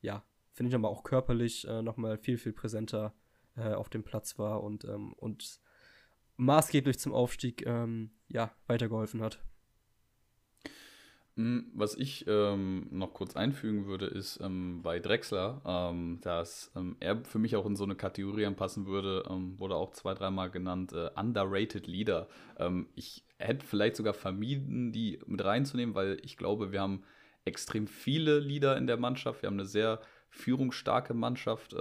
ja, 0.00 0.24
finde 0.52 0.70
ich 0.70 0.74
aber 0.74 0.88
auch 0.88 1.04
körperlich 1.04 1.66
äh, 1.66 1.82
nochmal 1.82 2.18
viel, 2.18 2.38
viel 2.38 2.52
präsenter 2.52 3.14
äh, 3.56 3.74
auf 3.74 3.88
dem 3.88 4.02
Platz 4.02 4.38
war 4.38 4.62
und, 4.62 4.84
ähm, 4.84 5.12
und 5.14 5.60
maßgeblich 6.36 6.98
zum 6.98 7.12
Aufstieg 7.12 7.66
ähm, 7.66 8.10
ja, 8.28 8.52
weitergeholfen 8.66 9.22
hat. 9.22 9.42
Hm, 11.36 11.70
was 11.74 11.94
ich 11.94 12.26
ähm, 12.28 12.88
noch 12.90 13.14
kurz 13.14 13.36
einfügen 13.36 13.86
würde, 13.86 14.04
ist 14.04 14.38
ähm, 14.42 14.82
bei 14.82 15.00
Drexler, 15.00 15.62
ähm, 15.64 16.18
dass 16.20 16.70
ähm, 16.76 16.96
er 17.00 17.24
für 17.24 17.38
mich 17.38 17.56
auch 17.56 17.64
in 17.64 17.74
so 17.74 17.84
eine 17.84 17.94
Kategorie 17.94 18.44
anpassen 18.44 18.86
würde, 18.86 19.24
ähm, 19.30 19.58
wurde 19.58 19.76
auch 19.76 19.92
zwei, 19.92 20.12
dreimal 20.12 20.50
genannt, 20.50 20.92
äh, 20.92 21.08
Underrated 21.18 21.86
Leader. 21.86 22.28
Ähm, 22.58 22.86
ich 22.96 23.24
hätte 23.38 23.64
vielleicht 23.64 23.96
sogar 23.96 24.12
vermieden, 24.12 24.92
die 24.92 25.20
mit 25.26 25.42
reinzunehmen, 25.42 25.94
weil 25.94 26.18
ich 26.22 26.36
glaube, 26.36 26.70
wir 26.70 26.82
haben 26.82 27.02
extrem 27.46 27.86
viele 27.86 28.38
Leader 28.38 28.76
in 28.76 28.86
der 28.86 28.98
Mannschaft. 28.98 29.40
Wir 29.40 29.46
haben 29.46 29.58
eine 29.58 29.64
sehr 29.64 30.00
führungsstarke 30.32 31.12
Mannschaft. 31.14 31.76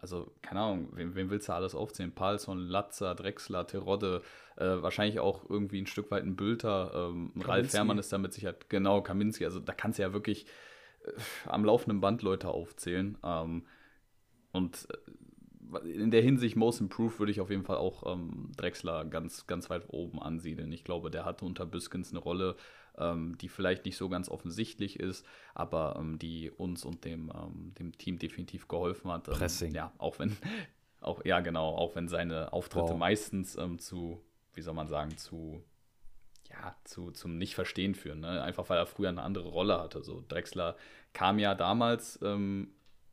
also, 0.00 0.32
keine 0.42 0.60
Ahnung, 0.60 0.88
wen, 0.92 1.14
wen 1.14 1.30
willst 1.30 1.48
du 1.48 1.52
alles 1.52 1.74
aufzählen? 1.74 2.12
Palsson, 2.12 2.58
Latzer, 2.58 3.14
Drexler, 3.14 3.66
Terodde, 3.66 4.22
äh, 4.56 4.82
wahrscheinlich 4.82 5.20
auch 5.20 5.48
irgendwie 5.48 5.80
ein 5.80 5.86
Stück 5.86 6.10
weit 6.10 6.24
ein 6.24 6.36
Bülter. 6.36 6.92
Ähm, 6.94 7.32
Ralf 7.40 7.72
Herrmann 7.72 7.98
ist 7.98 8.12
damit 8.12 8.32
sicher, 8.34 8.54
genau, 8.68 9.02
Kaminski. 9.02 9.44
Also 9.44 9.60
da 9.60 9.72
kannst 9.72 9.98
du 9.98 10.02
ja 10.02 10.12
wirklich 10.12 10.46
äh, 11.04 11.12
am 11.46 11.64
laufenden 11.64 12.00
Band 12.00 12.22
Leute 12.22 12.48
aufzählen. 12.48 13.16
Ähm, 13.22 13.66
und 14.50 14.88
äh, 14.90 15.88
in 15.88 16.10
der 16.10 16.22
Hinsicht 16.22 16.56
Most 16.56 16.80
Improved 16.80 17.18
würde 17.18 17.32
ich 17.32 17.40
auf 17.40 17.50
jeden 17.50 17.64
Fall 17.64 17.76
auch 17.76 18.12
ähm, 18.12 18.50
Drexler 18.56 19.04
ganz, 19.04 19.46
ganz 19.46 19.70
weit 19.70 19.84
oben 19.88 20.20
ansiedeln. 20.20 20.70
Ich 20.72 20.84
glaube, 20.84 21.10
der 21.10 21.24
hatte 21.24 21.44
unter 21.44 21.66
Büskens 21.66 22.10
eine 22.10 22.18
Rolle, 22.18 22.56
ähm, 22.98 23.36
die 23.38 23.48
vielleicht 23.48 23.84
nicht 23.84 23.96
so 23.96 24.08
ganz 24.08 24.28
offensichtlich 24.28 25.00
ist, 25.00 25.26
aber 25.54 25.96
ähm, 25.98 26.18
die 26.18 26.50
uns 26.50 26.84
und 26.84 27.04
dem, 27.04 27.30
ähm, 27.34 27.72
dem 27.78 27.96
Team 27.96 28.18
definitiv 28.18 28.68
geholfen 28.68 29.10
hat. 29.10 29.28
Ähm, 29.28 29.34
Pressing. 29.34 29.74
Ja, 29.74 29.92
auch 29.98 30.18
wenn, 30.18 30.36
auch, 31.00 31.24
ja 31.24 31.40
genau, 31.40 31.74
auch 31.74 31.94
wenn 31.94 32.08
seine 32.08 32.52
Auftritte 32.52 32.90
wow. 32.90 32.98
meistens 32.98 33.56
ähm, 33.56 33.78
zu 33.78 34.20
wie 34.54 34.62
soll 34.62 34.74
man 34.74 34.88
sagen, 34.88 35.16
zu, 35.16 35.62
ja, 36.50 36.76
zu, 36.84 37.10
zum 37.10 37.38
Nicht-Verstehen 37.38 37.94
führen. 37.94 38.20
Ne? 38.20 38.42
Einfach 38.42 38.68
weil 38.68 38.78
er 38.78 38.86
früher 38.86 39.08
eine 39.08 39.22
andere 39.22 39.48
Rolle 39.48 39.80
hatte. 39.80 40.02
So 40.02 40.24
Drexler 40.28 40.76
kam 41.12 41.38
ja 41.38 41.54
damals, 41.54 42.18
ähm, 42.22 42.72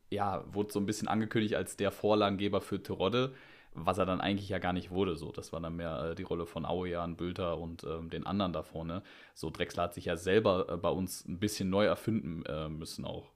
ja, 0.10 0.44
wurde 0.54 0.72
so 0.72 0.80
ein 0.80 0.86
bisschen 0.86 1.08
angekündigt 1.08 1.56
als 1.56 1.78
der 1.78 1.92
Vorlagengeber 1.92 2.62
für 2.62 2.82
Terodde, 2.82 3.34
was 3.74 3.97
er 3.97 4.05
dann 4.05 4.22
eigentlich 4.22 4.49
ja 4.49 4.59
gar 4.59 4.74
nicht 4.74 4.91
wurde. 4.91 5.15
So, 5.15 5.32
das 5.32 5.53
war 5.53 5.59
dann 5.59 5.76
mehr 5.76 6.11
äh, 6.11 6.15
die 6.15 6.24
Rolle 6.24 6.45
von 6.45 6.65
Auejan, 6.65 7.15
Bülter 7.15 7.57
und 7.57 7.84
ähm, 7.84 8.09
den 8.09 8.26
anderen 8.26 8.53
da 8.53 8.63
vorne. 8.63 9.03
So, 9.34 9.49
Drexler 9.49 9.84
hat 9.84 9.93
sich 9.93 10.05
ja 10.05 10.17
selber 10.17 10.67
äh, 10.70 10.78
bei 10.78 10.89
uns 10.89 11.26
ein 11.26 11.39
bisschen 11.39 11.70
neu 11.70 11.86
erfinden 11.86 12.43
äh, 12.45 12.70
müssen 12.70 13.05
auch. 13.05 13.32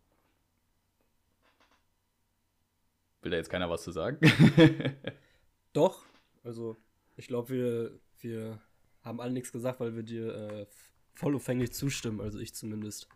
Will 3.22 3.32
da 3.32 3.38
jetzt 3.38 3.50
keiner 3.50 3.70
was 3.70 3.84
zu 3.84 3.92
sagen? 3.92 4.20
Doch, 5.74 6.04
also 6.44 6.78
ich 7.16 7.28
glaube, 7.28 7.50
wir, 7.50 8.00
wir 8.20 8.60
haben 9.02 9.22
alle 9.22 9.32
nichts 9.32 9.52
gesagt, 9.52 9.80
weil 9.80 9.96
wir 9.96 10.04
dir 10.04 10.36
äh, 10.36 10.66
vollumfänglich 11.14 11.74
zustimmen, 11.74 12.20
also 12.20 12.40
ich 12.40 12.54
zumindest. 12.54 13.08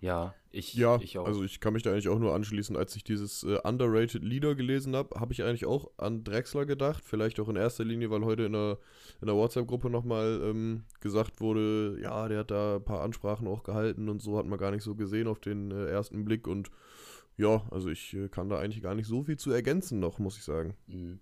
Ja, 0.00 0.34
ich, 0.50 0.74
ja, 0.74 0.98
ich 1.00 1.18
auch. 1.18 1.26
Also 1.26 1.42
ich 1.42 1.60
kann 1.60 1.72
mich 1.72 1.82
da 1.82 1.90
eigentlich 1.90 2.08
auch 2.08 2.18
nur 2.18 2.34
anschließen. 2.34 2.76
Als 2.76 2.94
ich 2.96 3.04
dieses 3.04 3.44
äh, 3.44 3.58
Underrated 3.64 4.22
Leader 4.22 4.54
gelesen 4.54 4.94
habe, 4.94 5.18
habe 5.18 5.32
ich 5.32 5.42
eigentlich 5.42 5.66
auch 5.66 5.90
an 5.96 6.22
Drexler 6.22 6.66
gedacht. 6.66 7.02
Vielleicht 7.04 7.40
auch 7.40 7.48
in 7.48 7.56
erster 7.56 7.84
Linie, 7.84 8.10
weil 8.10 8.24
heute 8.24 8.44
in 8.44 8.52
der, 8.52 8.78
in 9.20 9.26
der 9.26 9.36
WhatsApp-Gruppe 9.36 9.90
nochmal 9.90 10.40
ähm, 10.44 10.84
gesagt 11.00 11.40
wurde, 11.40 11.98
ja, 12.00 12.28
der 12.28 12.40
hat 12.40 12.50
da 12.50 12.76
ein 12.76 12.84
paar 12.84 13.02
Ansprachen 13.02 13.48
auch 13.48 13.62
gehalten 13.62 14.08
und 14.08 14.20
so 14.20 14.38
hat 14.38 14.46
man 14.46 14.58
gar 14.58 14.70
nicht 14.70 14.82
so 14.82 14.94
gesehen 14.94 15.28
auf 15.28 15.40
den 15.40 15.70
äh, 15.70 15.86
ersten 15.86 16.24
Blick. 16.24 16.46
Und 16.46 16.70
ja, 17.36 17.62
also 17.70 17.88
ich 17.88 18.14
äh, 18.14 18.28
kann 18.28 18.48
da 18.48 18.58
eigentlich 18.58 18.82
gar 18.82 18.94
nicht 18.94 19.06
so 19.08 19.24
viel 19.24 19.36
zu 19.36 19.50
ergänzen 19.50 19.98
noch, 19.98 20.18
muss 20.18 20.36
ich 20.36 20.44
sagen. 20.44 20.74
Mhm. 20.86 21.20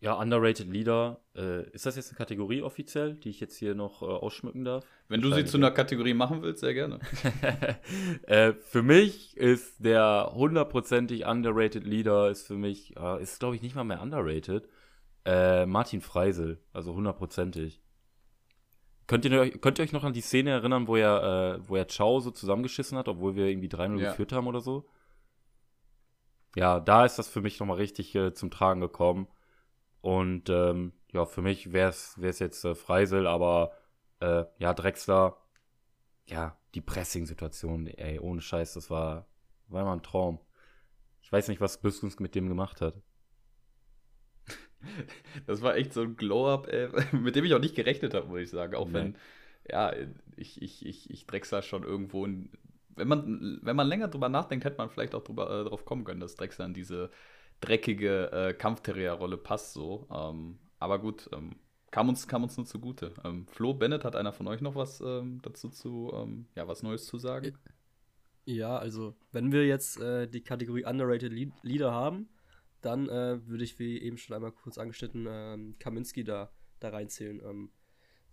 Ja, 0.00 0.14
Underrated 0.14 0.68
Leader. 0.68 1.20
Äh, 1.34 1.68
ist 1.70 1.84
das 1.84 1.96
jetzt 1.96 2.10
eine 2.10 2.18
Kategorie 2.18 2.62
offiziell, 2.62 3.14
die 3.14 3.30
ich 3.30 3.40
jetzt 3.40 3.56
hier 3.56 3.74
noch 3.74 4.02
äh, 4.02 4.04
ausschmücken 4.04 4.64
darf? 4.64 4.84
Wenn 5.08 5.20
du 5.20 5.32
sie 5.32 5.44
zu 5.44 5.56
einer 5.56 5.72
Kategorie 5.72 6.14
machen 6.14 6.40
willst, 6.40 6.60
sehr 6.60 6.74
gerne. 6.74 7.00
äh, 8.22 8.52
für 8.52 8.82
mich 8.84 9.36
ist 9.36 9.84
der 9.84 10.30
hundertprozentig 10.34 11.26
Underrated 11.26 11.84
Leader, 11.84 12.30
ist 12.30 12.46
für 12.46 12.54
mich, 12.54 12.96
äh, 12.96 13.20
ist 13.20 13.40
glaube 13.40 13.56
ich 13.56 13.62
nicht 13.62 13.74
mal 13.74 13.82
mehr 13.82 14.00
underrated, 14.00 14.68
äh, 15.24 15.66
Martin 15.66 16.00
Freisel, 16.00 16.62
also 16.72 16.94
hundertprozentig. 16.94 17.82
Könnt 19.08 19.24
ihr, 19.24 19.50
könnt 19.58 19.80
ihr 19.80 19.82
euch 19.82 19.92
noch 19.92 20.04
an 20.04 20.12
die 20.12 20.20
Szene 20.20 20.50
erinnern, 20.50 20.86
wo 20.86 20.94
er, 20.94 21.56
äh, 21.56 21.68
wo 21.68 21.74
er 21.74 21.86
Chow 21.86 22.22
so 22.22 22.30
zusammengeschissen 22.30 22.96
hat, 22.96 23.08
obwohl 23.08 23.34
wir 23.34 23.46
irgendwie 23.46 23.68
3-0 23.68 23.98
ja. 23.98 24.10
geführt 24.10 24.32
haben 24.32 24.46
oder 24.46 24.60
so? 24.60 24.88
Ja, 26.54 26.78
da 26.78 27.04
ist 27.04 27.18
das 27.18 27.28
für 27.28 27.40
mich 27.40 27.58
nochmal 27.58 27.78
richtig 27.78 28.16
zum 28.34 28.50
Tragen 28.50 28.80
gekommen. 28.80 29.28
Und 30.00 30.48
ähm, 30.48 30.92
ja, 31.12 31.24
für 31.26 31.42
mich 31.42 31.72
wäre 31.72 31.90
es 31.90 32.38
jetzt 32.38 32.64
äh, 32.64 32.74
Freisel, 32.74 33.26
aber 33.26 33.72
äh, 34.20 34.44
ja, 34.58 34.74
Drexler, 34.74 35.36
ja, 36.26 36.56
die 36.74 36.80
Pressing-Situation, 36.80 37.86
ey, 37.86 38.18
ohne 38.18 38.40
Scheiß, 38.40 38.74
das 38.74 38.90
war, 38.90 39.26
war 39.68 39.82
immer 39.82 39.94
ein 39.94 40.02
Traum. 40.02 40.40
Ich 41.22 41.32
weiß 41.32 41.48
nicht, 41.48 41.60
was 41.60 41.80
Büskens 41.80 42.20
mit 42.20 42.34
dem 42.34 42.48
gemacht 42.48 42.80
hat. 42.80 42.94
Das 45.46 45.60
war 45.60 45.74
echt 45.74 45.92
so 45.92 46.02
ein 46.02 46.16
Glow-Up, 46.16 46.68
mit 47.12 47.34
dem 47.34 47.44
ich 47.44 47.52
auch 47.52 47.58
nicht 47.58 47.74
gerechnet 47.74 48.14
habe, 48.14 48.28
muss 48.28 48.38
ich 48.38 48.50
sagen. 48.50 48.76
Auch 48.76 48.86
nee. 48.86 48.94
wenn, 48.94 49.16
ja, 49.68 49.92
ich, 50.36 50.62
ich, 50.62 50.86
ich, 50.86 51.10
ich 51.10 51.26
Drexler 51.26 51.62
schon 51.62 51.82
irgendwo 51.82 52.24
in, 52.24 52.52
wenn 52.94 53.08
man, 53.08 53.58
wenn 53.62 53.74
man 53.74 53.88
länger 53.88 54.06
drüber 54.06 54.28
nachdenkt, 54.28 54.64
hätte 54.64 54.78
man 54.78 54.88
vielleicht 54.88 55.16
auch 55.16 55.24
drüber, 55.24 55.50
äh, 55.50 55.64
drauf 55.64 55.84
kommen 55.84 56.04
können, 56.04 56.20
dass 56.20 56.36
Drexler 56.36 56.66
in 56.66 56.74
diese 56.74 57.10
dreckige 57.60 58.30
äh, 58.32 58.54
Kampfterrier-Rolle 58.54 59.36
passt 59.36 59.72
so. 59.72 60.06
Ähm, 60.10 60.58
aber 60.78 60.98
gut, 60.98 61.28
ähm, 61.32 61.56
kam, 61.90 62.08
uns, 62.08 62.28
kam 62.28 62.42
uns 62.42 62.56
nur 62.56 62.66
zugute. 62.66 63.14
Ähm, 63.24 63.46
Flo 63.46 63.74
Bennett, 63.74 64.04
hat 64.04 64.16
einer 64.16 64.32
von 64.32 64.46
euch 64.48 64.60
noch 64.60 64.74
was 64.74 65.00
ähm, 65.00 65.40
dazu 65.42 65.68
zu, 65.68 66.12
ähm, 66.14 66.46
ja, 66.54 66.68
was 66.68 66.82
Neues 66.82 67.06
zu 67.06 67.18
sagen? 67.18 67.56
Ja, 68.44 68.78
also, 68.78 69.14
wenn 69.32 69.52
wir 69.52 69.66
jetzt 69.66 70.00
äh, 70.00 70.26
die 70.26 70.42
Kategorie 70.42 70.84
Underrated 70.84 71.32
Leader 71.62 71.92
haben, 71.92 72.28
dann 72.80 73.08
äh, 73.08 73.46
würde 73.46 73.64
ich, 73.64 73.78
wie 73.78 74.00
eben 74.00 74.16
schon 74.16 74.34
einmal 74.34 74.52
kurz 74.52 74.78
angeschnitten, 74.78 75.26
ähm, 75.28 75.76
Kaminski 75.78 76.24
da, 76.24 76.50
da 76.80 76.90
reinzählen. 76.90 77.70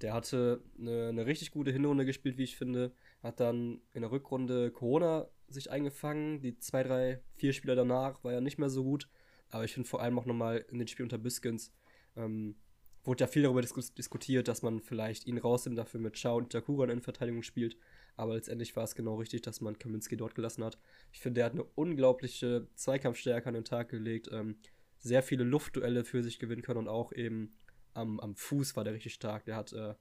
Der 0.01 0.13
hatte 0.13 0.61
eine, 0.77 1.07
eine, 1.07 1.25
richtig 1.25 1.51
gute 1.51 1.71
Hinrunde 1.71 2.05
gespielt, 2.05 2.37
wie 2.37 2.43
ich 2.43 2.57
finde. 2.57 2.93
Hat 3.23 3.39
dann 3.39 3.81
in 3.93 4.01
der 4.01 4.11
Rückrunde 4.11 4.71
Corona 4.71 5.27
sich 5.47 5.71
eingefangen. 5.71 6.41
Die 6.41 6.57
zwei, 6.57 6.83
drei, 6.83 7.21
vier 7.35 7.53
Spieler 7.53 7.75
danach 7.75 8.23
war 8.23 8.33
ja 8.33 8.41
nicht 8.41 8.59
mehr 8.59 8.69
so 8.69 8.83
gut. 8.83 9.07
Aber 9.49 9.63
ich 9.63 9.73
finde 9.73 9.87
vor 9.87 10.01
allem 10.01 10.17
auch 10.19 10.25
nochmal 10.25 10.65
in 10.69 10.79
den 10.79 10.87
Spielen 10.87 11.05
unter 11.05 11.17
Biskins 11.17 11.71
ähm, 12.15 12.55
wurde 13.03 13.23
ja 13.23 13.27
viel 13.27 13.43
darüber 13.43 13.61
dis 13.61 13.73
diskutiert, 13.93 14.47
dass 14.47 14.61
man 14.61 14.81
vielleicht 14.81 15.27
ihn 15.27 15.37
rausnimmt, 15.37 15.77
dafür 15.77 15.99
mit 15.99 16.15
Chao 16.15 16.37
und 16.37 16.51
Takura 16.51 16.91
in 16.91 17.01
Verteidigung 17.01 17.43
spielt. 17.43 17.77
Aber 18.17 18.33
letztendlich 18.33 18.75
war 18.75 18.83
es 18.83 18.95
genau 18.95 19.15
richtig, 19.15 19.41
dass 19.41 19.61
man 19.61 19.77
Kaminski 19.77 20.17
dort 20.17 20.35
gelassen 20.35 20.63
hat. 20.63 20.79
Ich 21.11 21.19
finde, 21.19 21.41
er 21.41 21.45
hat 21.45 21.53
eine 21.53 21.65
unglaubliche 21.75 22.67
Zweikampfstärke 22.75 23.47
an 23.47 23.53
den 23.53 23.65
Tag 23.65 23.89
gelegt. 23.89 24.29
Ähm, 24.31 24.57
sehr 24.99 25.21
viele 25.21 25.43
Luftduelle 25.43 26.03
für 26.03 26.23
sich 26.23 26.39
gewinnen 26.39 26.61
können 26.61 26.79
und 26.79 26.87
auch 26.87 27.11
eben 27.11 27.55
am, 27.93 28.19
am 28.19 28.35
Fuß 28.35 28.75
war 28.75 28.83
der 28.83 28.93
richtig 28.93 29.13
stark. 29.13 29.45
Der 29.45 29.55
hat 29.55 29.73
äh, 29.73 29.93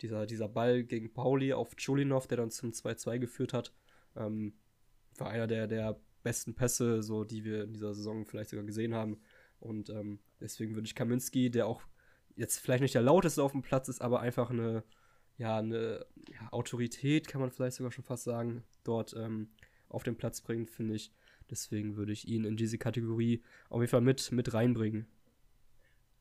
dieser, 0.00 0.26
dieser 0.26 0.48
Ball 0.48 0.82
gegen 0.82 1.12
Pauli 1.12 1.52
auf 1.52 1.76
Chulinov, 1.76 2.26
der 2.26 2.38
dann 2.38 2.50
zum 2.50 2.70
2-2 2.70 3.18
geführt 3.18 3.52
hat, 3.52 3.72
ähm, 4.16 4.54
war 5.16 5.30
einer 5.30 5.46
der, 5.46 5.66
der 5.66 6.00
besten 6.22 6.54
Pässe, 6.54 7.02
so 7.02 7.24
die 7.24 7.44
wir 7.44 7.64
in 7.64 7.72
dieser 7.72 7.94
Saison 7.94 8.26
vielleicht 8.26 8.50
sogar 8.50 8.64
gesehen 8.64 8.94
haben. 8.94 9.18
Und 9.60 9.90
ähm, 9.90 10.20
deswegen 10.40 10.74
würde 10.74 10.86
ich 10.86 10.94
Kaminski, 10.94 11.50
der 11.50 11.66
auch 11.66 11.82
jetzt 12.36 12.58
vielleicht 12.58 12.82
nicht 12.82 12.94
der 12.94 13.02
lauteste 13.02 13.42
auf 13.42 13.52
dem 13.52 13.62
Platz 13.62 13.88
ist, 13.88 14.00
aber 14.00 14.20
einfach 14.20 14.50
eine, 14.50 14.84
ja, 15.36 15.58
eine 15.58 16.06
ja, 16.28 16.48
Autorität, 16.52 17.28
kann 17.28 17.40
man 17.40 17.50
vielleicht 17.50 17.76
sogar 17.76 17.92
schon 17.92 18.04
fast 18.04 18.24
sagen, 18.24 18.62
dort 18.84 19.14
ähm, 19.14 19.48
auf 19.88 20.04
den 20.04 20.16
Platz 20.16 20.40
bringt, 20.40 20.70
finde 20.70 20.94
ich. 20.94 21.12
Deswegen 21.50 21.96
würde 21.96 22.12
ich 22.12 22.28
ihn 22.28 22.44
in 22.44 22.56
diese 22.56 22.78
Kategorie 22.78 23.42
auf 23.70 23.80
jeden 23.80 23.90
Fall 23.90 24.00
mit, 24.02 24.30
mit 24.32 24.52
reinbringen. 24.52 25.06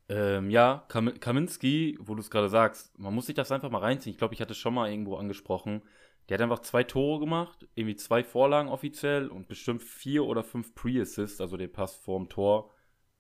Ähm, 0.10 0.50
ja, 0.50 0.86
Kam 0.88 1.20
Kaminski, 1.20 1.98
wo 2.00 2.16
du 2.16 2.22
es 2.22 2.30
gerade 2.30 2.48
sagst, 2.48 2.98
man 2.98 3.14
muss 3.14 3.26
sich 3.26 3.36
das 3.36 3.52
einfach 3.52 3.70
mal 3.70 3.80
reinziehen. 3.80 4.12
Ich 4.14 4.18
glaube, 4.18 4.34
ich 4.34 4.42
hatte 4.42 4.54
es 4.54 4.58
schon 4.58 4.74
mal 4.74 4.90
irgendwo 4.90 5.18
angesprochen. 5.18 5.82
Der 6.28 6.36
hat 6.36 6.42
einfach 6.42 6.60
zwei 6.60 6.84
Tore 6.84 7.20
gemacht, 7.20 7.68
irgendwie 7.76 7.96
zwei 7.96 8.24
Vorlagen 8.24 8.70
offiziell 8.70 9.28
und 9.30 9.48
bestimmt 9.48 9.82
vier 9.82 10.26
oder 10.26 10.44
fünf 10.44 10.76
Pre-Assists, 10.76 11.40
also 11.40 11.56
den 11.58 11.72
Pass 11.72 11.96
vorm 11.96 12.28
Tor. 12.28 12.72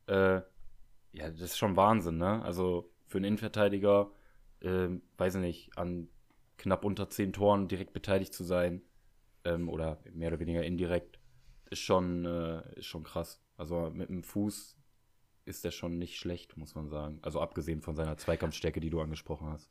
Äh, 0.08 0.42
ja, 1.14 1.30
das 1.30 1.42
ist 1.42 1.58
schon 1.58 1.78
Wahnsinn, 1.78 2.18
ne? 2.18 2.44
Also 2.44 2.92
für 3.06 3.18
einen 3.18 3.26
Innenverteidiger, 3.26 4.12
äh, 4.62 4.90
weiß 5.18 5.36
ich 5.36 5.42
nicht, 5.42 5.78
an 5.78 6.10
knapp 6.58 6.84
unter 6.84 7.10
zehn 7.10 7.32
Toren 7.34 7.68
direkt 7.68 7.94
beteiligt 7.94 8.34
zu 8.34 8.44
sein, 8.44 8.82
ähm, 9.48 9.70
oder 9.70 10.00
mehr 10.14 10.30
oder 10.30 10.40
weniger 10.40 10.64
indirekt, 10.64 11.20
ist 11.70 11.80
schon, 11.80 12.26
äh, 12.26 12.78
ist 12.78 12.86
schon 12.86 13.04
krass. 13.04 13.42
Also 13.56 13.90
mit 13.90 14.10
dem 14.10 14.24
Fuß 14.24 14.78
ist 15.46 15.64
der 15.64 15.72
schon 15.72 15.98
nicht 15.98 16.18
schlecht, 16.18 16.58
muss 16.58 16.76
man 16.76 16.90
sagen. 16.90 17.20
Also 17.22 17.40
abgesehen 17.40 17.82
von 17.82 17.96
seiner 17.96 18.18
Zweikampfstärke, 18.18 18.80
die 18.80 18.90
du 18.90 19.02
angesprochen 19.02 19.48
hast. 19.48 19.70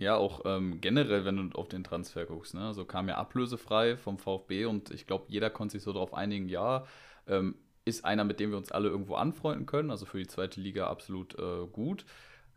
Ja, 0.00 0.16
auch 0.16 0.40
ähm, 0.46 0.80
generell, 0.80 1.26
wenn 1.26 1.50
du 1.50 1.58
auf 1.58 1.68
den 1.68 1.84
Transfer 1.84 2.24
guckst, 2.24 2.54
ne? 2.54 2.66
Also 2.66 2.86
kam 2.86 3.08
ja 3.08 3.16
ablösefrei 3.16 3.98
vom 3.98 4.16
VfB 4.18 4.64
und 4.64 4.90
ich 4.90 5.06
glaube, 5.06 5.26
jeder 5.28 5.50
konnte 5.50 5.72
sich 5.72 5.82
so 5.82 5.92
darauf 5.92 6.14
einigen, 6.14 6.48
ja, 6.48 6.86
ähm, 7.26 7.54
ist 7.84 8.04
einer, 8.06 8.24
mit 8.24 8.40
dem 8.40 8.50
wir 8.50 8.56
uns 8.56 8.72
alle 8.72 8.88
irgendwo 8.88 9.16
anfreunden 9.16 9.66
können, 9.66 9.90
also 9.90 10.06
für 10.06 10.18
die 10.18 10.26
zweite 10.26 10.58
Liga 10.60 10.86
absolut 10.86 11.38
äh, 11.38 11.66
gut. 11.70 12.06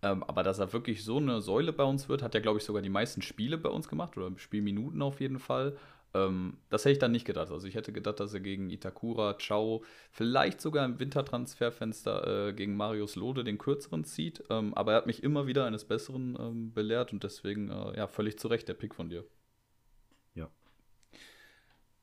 Ähm, 0.01 0.23
aber 0.23 0.43
dass 0.43 0.59
er 0.59 0.71
wirklich 0.73 1.03
so 1.03 1.17
eine 1.17 1.41
Säule 1.41 1.73
bei 1.73 1.83
uns 1.83 2.07
wird, 2.09 2.23
hat 2.23 2.33
er, 2.35 2.41
glaube 2.41 2.59
ich, 2.59 2.65
sogar 2.65 2.81
die 2.81 2.89
meisten 2.89 3.21
Spiele 3.21 3.57
bei 3.57 3.69
uns 3.69 3.89
gemacht 3.89 4.17
oder 4.17 4.31
Spielminuten 4.37 5.01
auf 5.01 5.19
jeden 5.21 5.39
Fall. 5.39 5.77
Ähm, 6.13 6.57
das 6.69 6.85
hätte 6.85 6.93
ich 6.93 6.99
dann 6.99 7.11
nicht 7.11 7.25
gedacht. 7.25 7.51
Also 7.51 7.67
ich 7.67 7.75
hätte 7.75 7.91
gedacht, 7.91 8.19
dass 8.19 8.33
er 8.33 8.39
gegen 8.39 8.69
Itakura, 8.69 9.37
Ciao, 9.37 9.83
vielleicht 10.11 10.61
sogar 10.61 10.85
im 10.85 10.99
Wintertransferfenster 10.99 12.49
äh, 12.49 12.53
gegen 12.53 12.75
Marius 12.75 13.15
Lode 13.15 13.43
den 13.43 13.57
kürzeren 13.57 14.03
zieht. 14.03 14.43
Ähm, 14.49 14.73
aber 14.75 14.91
er 14.91 14.97
hat 14.97 15.07
mich 15.07 15.23
immer 15.23 15.47
wieder 15.47 15.65
eines 15.65 15.85
Besseren 15.85 16.37
ähm, 16.39 16.73
belehrt 16.73 17.13
und 17.13 17.23
deswegen, 17.23 17.69
äh, 17.69 17.97
ja, 17.97 18.07
völlig 18.07 18.37
zu 18.37 18.47
Recht 18.47 18.67
der 18.67 18.75
Pick 18.75 18.93
von 18.93 19.09
dir. 19.09 19.25
Ja. 20.35 20.49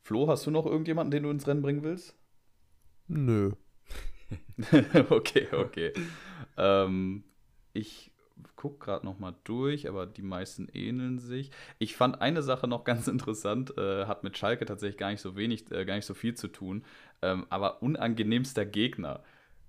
Flo, 0.02 0.26
hast 0.28 0.46
du 0.46 0.50
noch 0.50 0.66
irgendjemanden, 0.66 1.12
den 1.12 1.22
du 1.22 1.30
ins 1.30 1.46
Rennen 1.46 1.62
bringen 1.62 1.82
willst? 1.82 2.16
Nö. 3.06 3.52
okay, 5.10 5.48
okay. 5.52 5.92
ähm, 6.56 7.24
ich 7.72 8.09
gucke 8.56 8.84
gerade 8.84 9.06
noch 9.06 9.18
mal 9.18 9.34
durch, 9.44 9.88
aber 9.88 10.06
die 10.06 10.22
meisten 10.22 10.68
ähneln 10.72 11.18
sich. 11.18 11.50
Ich 11.78 11.96
fand 11.96 12.20
eine 12.20 12.42
Sache 12.42 12.68
noch 12.68 12.84
ganz 12.84 13.08
interessant, 13.08 13.76
äh, 13.78 14.06
hat 14.06 14.24
mit 14.24 14.36
Schalke 14.36 14.64
tatsächlich 14.64 14.98
gar 14.98 15.10
nicht 15.10 15.20
so 15.20 15.36
wenig, 15.36 15.70
äh, 15.70 15.84
gar 15.84 15.96
nicht 15.96 16.06
so 16.06 16.14
viel 16.14 16.34
zu 16.34 16.48
tun, 16.48 16.84
ähm, 17.22 17.46
aber 17.50 17.82
unangenehmster 17.82 18.66
Gegner. 18.66 19.22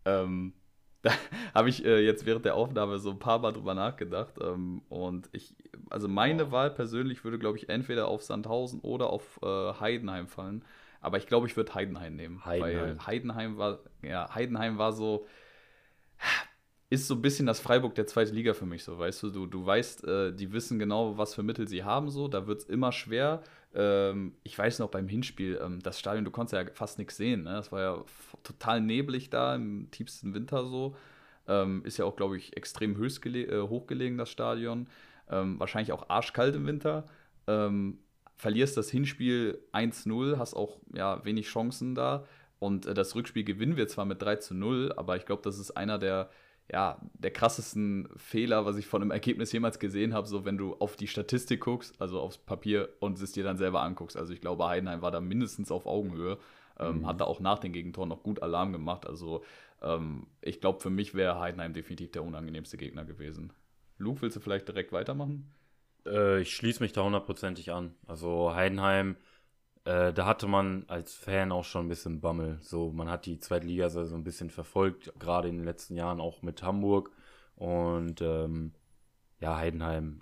Ähm, 0.05 0.53
da 1.01 1.11
habe 1.55 1.69
ich 1.69 1.83
äh, 1.83 1.99
jetzt 1.99 2.25
während 2.25 2.45
der 2.45 2.55
Aufnahme 2.55 2.99
so 2.99 3.09
ein 3.09 3.19
paar 3.19 3.39
Mal 3.39 3.53
drüber 3.53 3.73
nachgedacht. 3.73 4.35
Ähm, 4.39 4.83
und 4.89 5.29
ich, 5.31 5.55
also 5.89 6.07
meine 6.07 6.47
oh. 6.47 6.51
Wahl 6.51 6.69
persönlich 6.69 7.23
würde, 7.23 7.39
glaube 7.39 7.57
ich, 7.57 7.69
entweder 7.69 8.07
auf 8.07 8.21
Sandhausen 8.21 8.81
oder 8.81 9.09
auf 9.09 9.39
äh, 9.41 9.73
Heidenheim 9.79 10.27
fallen. 10.27 10.63
Aber 11.01 11.17
ich 11.17 11.25
glaube, 11.25 11.47
ich 11.47 11.57
würde 11.57 11.73
Heidenheim 11.73 12.15
nehmen. 12.15 12.45
Heidenheim. 12.45 12.97
Weil 12.97 13.07
Heidenheim 13.07 13.57
war, 13.57 13.79
ja, 14.03 14.33
Heidenheim 14.33 14.77
war 14.77 14.93
so, 14.93 15.25
ist 16.91 17.07
so 17.07 17.15
ein 17.15 17.21
bisschen 17.21 17.45
das 17.45 17.61
Freiburg 17.61 17.95
der 17.95 18.05
zweiten 18.05 18.35
Liga 18.35 18.53
für 18.53 18.65
mich 18.65 18.83
so, 18.83 18.99
weißt 18.99 19.23
du, 19.23 19.29
du, 19.29 19.45
du 19.45 19.65
weißt, 19.65 20.03
äh, 20.03 20.33
die 20.33 20.51
wissen 20.51 20.77
genau, 20.77 21.17
was 21.17 21.33
für 21.33 21.41
Mittel 21.41 21.67
sie 21.67 21.85
haben, 21.85 22.09
so, 22.09 22.27
da 22.27 22.47
wird 22.47 22.59
es 22.59 22.65
immer 22.65 22.91
schwer. 22.91 23.41
Ähm, 23.73 24.33
ich 24.43 24.57
weiß 24.57 24.79
noch 24.79 24.89
beim 24.89 25.07
Hinspiel, 25.07 25.57
ähm, 25.63 25.79
das 25.81 25.97
Stadion, 25.97 26.25
du 26.25 26.31
konntest 26.31 26.53
ja 26.53 26.69
fast 26.73 26.99
nichts 26.99 27.15
sehen, 27.15 27.43
ne? 27.43 27.53
Das 27.53 27.71
war 27.71 27.81
ja 27.81 28.03
total 28.43 28.81
neblig 28.81 29.29
da 29.29 29.55
im 29.55 29.89
tiefsten 29.91 30.33
Winter 30.33 30.65
so. 30.65 30.97
Ähm, 31.47 31.81
ist 31.85 31.97
ja 31.97 32.03
auch, 32.03 32.17
glaube 32.17 32.35
ich, 32.35 32.57
extrem 32.57 33.01
äh, 33.01 33.61
hochgelegen, 33.61 34.17
das 34.17 34.29
Stadion. 34.29 34.87
Ähm, 35.29 35.57
wahrscheinlich 35.61 35.93
auch 35.93 36.09
arschkalt 36.09 36.55
im 36.55 36.67
Winter. 36.67 37.05
Ähm, 37.47 37.99
verlierst 38.35 38.75
das 38.75 38.89
Hinspiel 38.91 39.59
1-0, 39.71 40.37
hast 40.37 40.55
auch 40.55 40.79
ja, 40.93 41.23
wenig 41.23 41.47
Chancen 41.47 41.95
da. 41.95 42.25
Und 42.59 42.85
äh, 42.85 42.93
das 42.93 43.15
Rückspiel 43.15 43.45
gewinnen 43.45 43.77
wir 43.77 43.87
zwar 43.87 44.03
mit 44.03 44.21
3 44.21 44.35
zu 44.35 44.53
0, 44.53 44.93
aber 44.97 45.15
ich 45.15 45.25
glaube, 45.25 45.41
das 45.41 45.57
ist 45.57 45.71
einer 45.71 45.97
der 45.97 46.29
ja, 46.71 46.97
der 47.13 47.31
krassesten 47.31 48.07
Fehler, 48.15 48.65
was 48.65 48.77
ich 48.77 48.87
von 48.87 49.01
einem 49.01 49.11
Ergebnis 49.11 49.51
jemals 49.51 49.77
gesehen 49.77 50.13
habe, 50.13 50.27
so 50.27 50.45
wenn 50.45 50.57
du 50.57 50.75
auf 50.75 50.95
die 50.95 51.07
Statistik 51.07 51.61
guckst, 51.61 51.99
also 52.01 52.21
aufs 52.21 52.37
Papier 52.37 52.89
und 52.99 53.21
es 53.21 53.33
dir 53.33 53.43
dann 53.43 53.57
selber 53.57 53.81
anguckst. 53.81 54.15
Also 54.15 54.31
ich 54.31 54.39
glaube, 54.39 54.65
Heidenheim 54.65 55.01
war 55.01 55.11
da 55.11 55.19
mindestens 55.19 55.69
auf 55.69 55.85
Augenhöhe, 55.85 56.37
ähm, 56.79 56.99
mhm. 56.99 57.07
hat 57.07 57.19
da 57.19 57.25
auch 57.25 57.41
nach 57.41 57.59
den 57.59 57.73
Gegentoren 57.73 58.07
noch 58.07 58.23
gut 58.23 58.41
Alarm 58.41 58.71
gemacht. 58.71 59.05
Also 59.05 59.43
ähm, 59.81 60.27
ich 60.41 60.61
glaube, 60.61 60.79
für 60.79 60.89
mich 60.89 61.13
wäre 61.13 61.39
Heidenheim 61.39 61.73
definitiv 61.73 62.11
der 62.11 62.23
unangenehmste 62.23 62.77
Gegner 62.77 63.03
gewesen. 63.03 63.51
Luke, 63.97 64.21
willst 64.21 64.37
du 64.37 64.39
vielleicht 64.39 64.69
direkt 64.69 64.93
weitermachen? 64.93 65.51
Äh, 66.05 66.39
ich 66.39 66.55
schließe 66.55 66.81
mich 66.81 66.93
da 66.93 67.03
hundertprozentig 67.03 67.73
an. 67.73 67.95
Also 68.07 68.55
Heidenheim 68.55 69.17
äh, 69.83 70.13
da 70.13 70.25
hatte 70.25 70.47
man 70.47 70.85
als 70.87 71.15
Fan 71.15 71.51
auch 71.51 71.63
schon 71.65 71.85
ein 71.85 71.89
bisschen 71.89 72.21
Bammel. 72.21 72.59
So, 72.61 72.91
man 72.91 73.09
hat 73.09 73.25
die 73.25 73.39
zweite 73.39 73.65
Liga 73.65 73.89
so 73.89 74.01
ein 74.01 74.23
bisschen 74.23 74.49
verfolgt, 74.49 75.11
gerade 75.17 75.49
in 75.49 75.57
den 75.57 75.65
letzten 75.65 75.95
Jahren 75.95 76.21
auch 76.21 76.41
mit 76.41 76.61
Hamburg. 76.61 77.11
Und 77.55 78.21
ähm, 78.21 78.73
ja, 79.39 79.57
Heidenheim, 79.57 80.19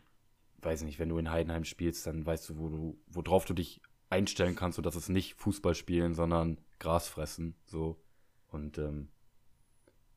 weiß 0.62 0.84
nicht, 0.84 1.00
wenn 1.00 1.10
du 1.10 1.18
in 1.18 1.32
Heidenheim 1.32 1.66
spielst, 1.66 2.08
dann 2.08 2.26
weißt 2.26 2.50
du, 2.50 2.58
wo 2.58 2.70
du, 2.70 3.00
worauf 3.08 3.46
du 3.46 3.54
dich 3.54 3.82
einstellen 4.10 4.56
kannst, 4.56 4.78
so 4.78 4.82
dass 4.82 4.96
es 4.96 5.10
nicht 5.10 5.36
Fußball 5.36 5.76
spielen, 5.76 6.14
sondern 6.14 6.58
Gras 6.80 7.10
fressen. 7.10 7.56
So. 7.66 8.02
Und 8.48 8.78
ähm, 8.78 9.10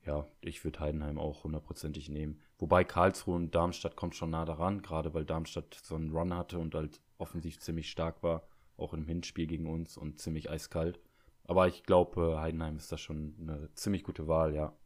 ja, 0.06 0.26
ich 0.40 0.62
würde 0.64 0.80
Heidenheim 0.80 1.18
auch 1.18 1.42
hundertprozentig 1.42 2.08
nehmen. 2.08 2.40
Wobei 2.58 2.84
Karlsruhe 2.84 3.36
und 3.36 3.54
Darmstadt 3.54 3.96
kommt 3.96 4.14
schon 4.14 4.30
nah 4.30 4.44
daran, 4.44 4.82
gerade 4.82 5.14
weil 5.14 5.24
Darmstadt 5.24 5.74
so 5.82 5.96
einen 5.96 6.12
Run 6.12 6.32
hatte 6.34 6.60
und 6.60 6.76
halt 6.76 7.00
offensiv 7.18 7.58
ziemlich 7.58 7.90
stark 7.90 8.22
war 8.22 8.46
auch 8.76 8.94
im 8.94 9.06
Hinspiel 9.06 9.46
gegen 9.46 9.66
uns 9.66 9.96
und 9.96 10.20
ziemlich 10.20 10.50
eiskalt. 10.50 11.00
Aber 11.44 11.68
ich 11.68 11.84
glaube, 11.84 12.40
Heidenheim 12.40 12.76
ist 12.76 12.92
da 12.92 12.98
schon 12.98 13.36
eine 13.40 13.68
ziemlich 13.74 14.04
gute 14.04 14.28
Wahl, 14.28 14.54
ja. 14.54 14.76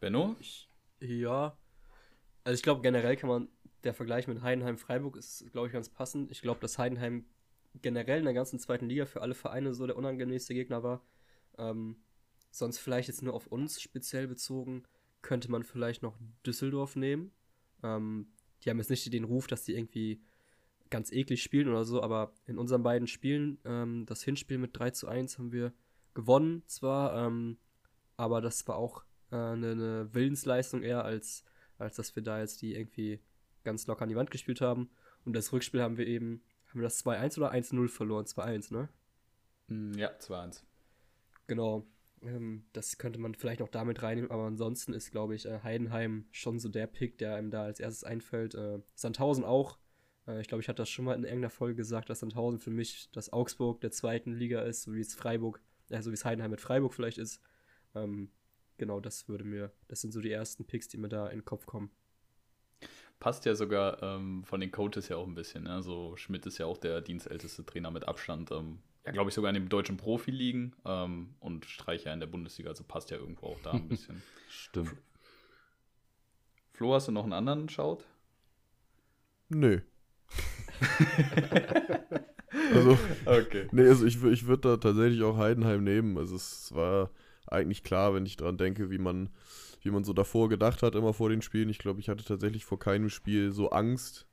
Benno? 0.00 0.36
ja. 1.00 1.56
Also 2.44 2.54
ich 2.54 2.62
glaube, 2.62 2.82
generell 2.82 3.16
kann 3.16 3.28
man, 3.28 3.48
der 3.84 3.94
Vergleich 3.94 4.26
mit 4.26 4.42
Heidenheim-Freiburg 4.42 5.16
ist, 5.16 5.50
glaube 5.52 5.66
ich, 5.66 5.72
ganz 5.72 5.88
passend. 5.88 6.30
Ich 6.30 6.42
glaube, 6.42 6.60
dass 6.60 6.78
Heidenheim 6.78 7.26
generell 7.80 8.18
in 8.18 8.24
der 8.24 8.34
ganzen 8.34 8.58
zweiten 8.58 8.88
Liga 8.88 9.06
für 9.06 9.22
alle 9.22 9.34
Vereine 9.34 9.74
so 9.74 9.86
der 9.86 9.96
unangenehmste 9.96 10.54
Gegner 10.54 10.82
war. 10.82 11.04
Ähm, 11.58 12.02
sonst 12.50 12.78
vielleicht 12.78 13.08
jetzt 13.08 13.22
nur 13.22 13.34
auf 13.34 13.46
uns 13.46 13.80
speziell 13.80 14.26
bezogen, 14.26 14.84
könnte 15.22 15.50
man 15.50 15.62
vielleicht 15.62 16.02
noch 16.02 16.18
Düsseldorf 16.46 16.96
nehmen. 16.96 17.32
Ähm, 17.82 18.32
die 18.62 18.70
haben 18.70 18.78
jetzt 18.78 18.90
nicht 18.90 19.12
den 19.12 19.24
Ruf, 19.24 19.46
dass 19.46 19.64
die 19.64 19.74
irgendwie 19.74 20.22
ganz 20.90 21.12
eklig 21.12 21.42
spielen 21.42 21.68
oder 21.68 21.84
so, 21.84 22.02
aber 22.02 22.32
in 22.46 22.58
unseren 22.58 22.82
beiden 22.82 23.06
Spielen, 23.06 23.58
ähm, 23.64 24.06
das 24.06 24.22
Hinspiel 24.22 24.58
mit 24.58 24.78
3 24.78 24.90
zu 24.90 25.08
1 25.08 25.38
haben 25.38 25.52
wir 25.52 25.72
gewonnen 26.14 26.62
zwar, 26.66 27.26
ähm, 27.26 27.56
aber 28.16 28.40
das 28.40 28.66
war 28.68 28.76
auch 28.76 29.04
äh, 29.30 29.36
eine, 29.36 29.70
eine, 29.70 30.14
Willensleistung 30.14 30.82
eher, 30.82 31.04
als, 31.04 31.44
als 31.78 31.96
dass 31.96 32.14
wir 32.16 32.22
da 32.22 32.40
jetzt 32.40 32.62
die 32.62 32.74
irgendwie 32.74 33.20
ganz 33.64 33.86
locker 33.86 34.02
an 34.02 34.08
die 34.08 34.16
Wand 34.16 34.30
gespielt 34.30 34.60
haben. 34.60 34.90
Und 35.24 35.34
das 35.34 35.52
Rückspiel 35.52 35.82
haben 35.82 35.96
wir 35.96 36.06
eben, 36.06 36.42
haben 36.68 36.80
wir 36.80 36.84
das 36.84 37.04
2-1 37.04 37.38
oder 37.38 37.52
1-0 37.52 37.88
verloren? 37.88 38.24
2-1, 38.24 38.72
ne? 38.72 38.88
Mm, 39.68 39.92
ja, 39.94 40.10
2-1. 40.18 40.62
Genau. 41.46 41.86
Ähm, 42.22 42.64
das 42.72 42.98
könnte 42.98 43.18
man 43.18 43.34
vielleicht 43.34 43.60
noch 43.60 43.68
damit 43.68 44.02
reinnehmen, 44.02 44.30
aber 44.30 44.44
ansonsten 44.44 44.92
ist, 44.92 45.10
glaube 45.10 45.34
ich, 45.34 45.46
äh, 45.46 45.60
Heidenheim 45.62 46.26
schon 46.30 46.58
so 46.58 46.68
der 46.68 46.86
Pick, 46.86 47.18
der 47.18 47.34
einem 47.34 47.50
da 47.50 47.62
als 47.62 47.80
erstes 47.80 48.04
einfällt. 48.04 48.54
Äh, 48.54 48.80
Sandhausen 48.94 49.44
auch, 49.44 49.78
ich 50.38 50.48
glaube, 50.48 50.62
ich 50.62 50.68
hatte 50.68 50.82
das 50.82 50.90
schon 50.90 51.04
mal 51.04 51.14
in 51.14 51.24
irgendeiner 51.24 51.50
Folge 51.50 51.76
gesagt, 51.76 52.10
dass 52.10 52.20
Sandhausen 52.20 52.60
für 52.60 52.70
mich 52.70 53.10
das 53.12 53.32
Augsburg 53.32 53.80
der 53.80 53.90
zweiten 53.90 54.32
Liga 54.32 54.62
ist, 54.62 54.82
so 54.82 54.94
wie 54.94 55.00
es 55.00 55.14
Freiburg, 55.14 55.60
äh, 55.88 56.02
so 56.02 56.10
wie 56.10 56.14
es 56.14 56.24
Heidenheim 56.24 56.50
mit 56.50 56.60
Freiburg 56.60 56.94
vielleicht 56.94 57.18
ist. 57.18 57.40
Ähm, 57.94 58.30
genau, 58.76 59.00
das 59.00 59.28
würde 59.28 59.44
mir, 59.44 59.72
das 59.88 60.00
sind 60.00 60.12
so 60.12 60.20
die 60.20 60.30
ersten 60.30 60.64
Picks, 60.66 60.88
die 60.88 60.98
mir 60.98 61.08
da 61.08 61.28
in 61.28 61.38
den 61.38 61.44
Kopf 61.44 61.66
kommen. 61.66 61.90
Passt 63.18 63.44
ja 63.44 63.54
sogar 63.54 64.02
ähm, 64.02 64.44
von 64.44 64.60
den 64.60 64.70
Coaches 64.70 65.08
ja 65.08 65.16
auch 65.16 65.26
ein 65.26 65.34
bisschen. 65.34 65.64
Ne? 65.64 65.82
So 65.82 66.16
Schmidt 66.16 66.46
ist 66.46 66.58
ja 66.58 66.66
auch 66.66 66.78
der 66.78 67.00
dienstälteste 67.00 67.66
Trainer 67.66 67.90
mit 67.90 68.08
Abstand. 68.08 68.50
Ähm, 68.50 68.78
ja, 69.04 69.12
glaube 69.12 69.28
ich, 69.28 69.34
sogar 69.34 69.50
in 69.50 69.54
dem 69.54 69.68
deutschen 69.68 69.96
Profi 69.96 70.30
liegen 70.30 70.74
ähm, 70.84 71.34
und 71.40 71.66
Streicher 71.66 72.12
in 72.12 72.20
der 72.20 72.26
Bundesliga. 72.26 72.70
Also 72.70 72.84
passt 72.84 73.10
ja 73.10 73.18
irgendwo 73.18 73.48
auch 73.48 73.60
da 73.60 73.72
ein 73.72 73.88
bisschen. 73.88 74.22
Stimmt. 74.48 74.96
Flo, 76.72 76.94
hast 76.94 77.08
du 77.08 77.12
noch 77.12 77.24
einen 77.24 77.34
anderen 77.34 77.68
Schaut? 77.68 78.06
Nö. 79.50 79.80
also, 82.74 82.98
okay. 83.26 83.66
Nee, 83.72 83.88
also 83.88 84.06
ich, 84.06 84.22
ich 84.24 84.46
würde 84.46 84.68
da 84.68 84.76
tatsächlich 84.76 85.22
auch 85.22 85.36
Heidenheim 85.36 85.84
nehmen. 85.84 86.18
Also 86.18 86.36
es 86.36 86.74
war 86.74 87.10
eigentlich 87.46 87.82
klar, 87.82 88.14
wenn 88.14 88.26
ich 88.26 88.36
daran 88.36 88.58
denke, 88.58 88.90
wie 88.90 88.98
man 88.98 89.30
wie 89.82 89.90
man 89.90 90.04
so 90.04 90.12
davor 90.12 90.48
gedacht 90.48 90.82
hat, 90.82 90.94
immer 90.94 91.12
vor 91.12 91.30
den 91.30 91.42
Spielen. 91.42 91.68
Ich 91.68 91.78
glaube, 91.78 92.00
ich 92.00 92.08
hatte 92.08 92.24
tatsächlich 92.24 92.64
vor 92.64 92.78
keinem 92.78 93.08
Spiel 93.08 93.50
so 93.50 93.70
Angst, 93.70 94.26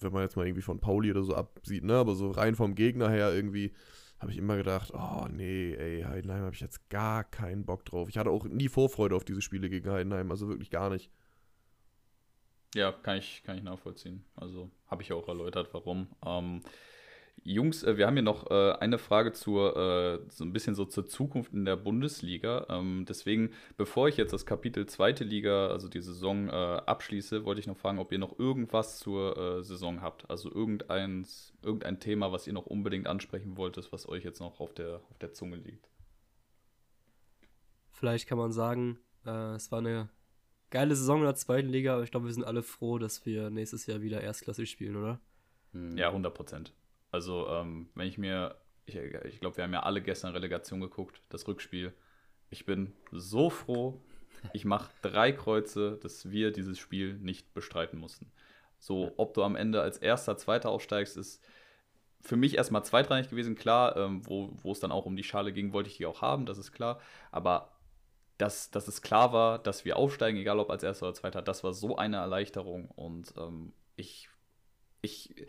wenn 0.00 0.12
man 0.12 0.22
jetzt 0.22 0.36
mal 0.36 0.46
irgendwie 0.46 0.62
von 0.62 0.80
Pauli 0.80 1.10
oder 1.10 1.22
so 1.22 1.34
absieht, 1.34 1.84
ne? 1.84 1.94
Aber 1.94 2.14
so 2.14 2.30
rein 2.30 2.54
vom 2.54 2.74
Gegner 2.74 3.10
her 3.10 3.32
irgendwie 3.34 3.72
habe 4.18 4.32
ich 4.32 4.38
immer 4.38 4.56
gedacht, 4.56 4.92
oh 4.94 5.26
nee, 5.30 5.74
ey, 5.74 6.02
Heidenheim 6.02 6.42
habe 6.44 6.54
ich 6.54 6.60
jetzt 6.60 6.88
gar 6.88 7.24
keinen 7.24 7.66
Bock 7.66 7.84
drauf. 7.84 8.08
Ich 8.08 8.16
hatte 8.16 8.30
auch 8.30 8.44
nie 8.46 8.68
Vorfreude 8.68 9.14
auf 9.14 9.24
diese 9.24 9.42
Spiele 9.42 9.68
gegen 9.68 9.90
Heidenheim, 9.90 10.30
also 10.30 10.48
wirklich 10.48 10.70
gar 10.70 10.88
nicht. 10.88 11.10
Ja, 12.76 12.92
kann 12.92 13.16
ich, 13.16 13.42
kann 13.42 13.56
ich 13.56 13.64
nachvollziehen. 13.64 14.22
Also 14.36 14.70
habe 14.86 15.02
ich 15.02 15.10
auch 15.14 15.26
erläutert, 15.28 15.70
warum. 15.72 16.08
Ähm, 16.26 16.60
Jungs, 17.42 17.82
äh, 17.82 17.96
wir 17.96 18.06
haben 18.06 18.16
hier 18.16 18.22
noch 18.22 18.50
äh, 18.50 18.72
eine 18.72 18.98
Frage 18.98 19.32
zur, 19.32 19.74
äh, 19.74 20.30
so 20.30 20.44
ein 20.44 20.52
bisschen 20.52 20.74
so 20.74 20.84
zur 20.84 21.06
Zukunft 21.06 21.54
in 21.54 21.64
der 21.64 21.76
Bundesliga. 21.76 22.66
Ähm, 22.68 23.06
deswegen, 23.08 23.52
bevor 23.78 24.08
ich 24.08 24.18
jetzt 24.18 24.34
das 24.34 24.44
Kapitel 24.44 24.84
zweite 24.84 25.24
Liga, 25.24 25.68
also 25.68 25.88
die 25.88 26.02
Saison, 26.02 26.50
äh, 26.50 26.52
abschließe, 26.52 27.46
wollte 27.46 27.62
ich 27.62 27.66
noch 27.66 27.78
fragen, 27.78 27.98
ob 27.98 28.12
ihr 28.12 28.18
noch 28.18 28.38
irgendwas 28.38 28.98
zur 28.98 29.38
äh, 29.38 29.62
Saison 29.62 30.02
habt. 30.02 30.28
Also 30.28 30.52
irgendeins, 30.52 31.54
irgendein 31.62 31.98
Thema, 31.98 32.30
was 32.30 32.46
ihr 32.46 32.52
noch 32.52 32.66
unbedingt 32.66 33.06
ansprechen 33.06 33.56
wolltet, 33.56 33.90
was 33.90 34.06
euch 34.06 34.22
jetzt 34.22 34.40
noch 34.40 34.60
auf 34.60 34.74
der, 34.74 34.96
auf 35.08 35.16
der 35.18 35.32
Zunge 35.32 35.56
liegt. 35.56 35.88
Vielleicht 37.90 38.28
kann 38.28 38.36
man 38.36 38.52
sagen, 38.52 38.98
äh, 39.24 39.54
es 39.54 39.72
war 39.72 39.78
eine 39.78 40.10
geile 40.70 40.94
Saison 40.96 41.18
in 41.18 41.24
der 41.24 41.34
zweiten 41.34 41.68
Liga, 41.68 41.94
aber 41.94 42.02
ich 42.02 42.10
glaube, 42.10 42.26
wir 42.26 42.32
sind 42.32 42.44
alle 42.44 42.62
froh, 42.62 42.98
dass 42.98 43.24
wir 43.26 43.50
nächstes 43.50 43.86
Jahr 43.86 44.00
wieder 44.00 44.20
erstklassig 44.20 44.70
spielen, 44.70 44.96
oder? 44.96 45.20
Hm. 45.72 45.96
Ja, 45.96 46.08
100 46.08 46.34
Prozent. 46.34 46.72
Also, 47.10 47.48
ähm, 47.48 47.88
wenn 47.94 48.08
ich 48.08 48.18
mir, 48.18 48.56
ich, 48.86 48.96
ich 48.96 49.40
glaube, 49.40 49.56
wir 49.56 49.64
haben 49.64 49.72
ja 49.72 49.82
alle 49.82 50.02
gestern 50.02 50.32
Relegation 50.32 50.80
geguckt, 50.80 51.22
das 51.28 51.46
Rückspiel. 51.46 51.92
Ich 52.50 52.66
bin 52.66 52.92
so 53.12 53.50
froh. 53.50 54.00
Ich 54.52 54.64
mache 54.64 54.90
drei 55.02 55.32
Kreuze, 55.32 55.98
dass 56.02 56.30
wir 56.30 56.52
dieses 56.52 56.78
Spiel 56.78 57.14
nicht 57.14 57.54
bestreiten 57.54 57.98
mussten. 57.98 58.30
So, 58.78 59.12
ob 59.16 59.34
du 59.34 59.42
am 59.42 59.56
Ende 59.56 59.80
als 59.80 59.98
erster, 59.98 60.36
zweiter 60.36 60.70
aufsteigst, 60.70 61.16
ist 61.16 61.42
für 62.20 62.36
mich 62.36 62.56
erstmal 62.56 62.84
zweitrangig 62.84 63.30
gewesen. 63.30 63.54
Klar, 63.54 63.96
ähm, 63.96 64.26
wo, 64.26 64.50
wo 64.62 64.72
es 64.72 64.80
dann 64.80 64.92
auch 64.92 65.06
um 65.06 65.16
die 65.16 65.24
Schale 65.24 65.52
ging, 65.52 65.72
wollte 65.72 65.88
ich 65.88 65.96
die 65.96 66.06
auch 66.06 66.22
haben, 66.22 66.44
das 66.44 66.58
ist 66.58 66.72
klar. 66.72 67.00
Aber 67.30 67.75
dass, 68.38 68.70
dass 68.70 68.88
es 68.88 69.02
klar 69.02 69.32
war, 69.32 69.58
dass 69.58 69.84
wir 69.84 69.96
aufsteigen, 69.96 70.38
egal 70.38 70.58
ob 70.58 70.70
als 70.70 70.82
erster 70.82 71.06
oder 71.06 71.14
zweiter, 71.14 71.42
das 71.42 71.64
war 71.64 71.72
so 71.72 71.96
eine 71.96 72.16
Erleichterung. 72.16 72.88
Und 72.94 73.32
ähm, 73.38 73.72
ich, 73.96 74.28
ich, 75.00 75.46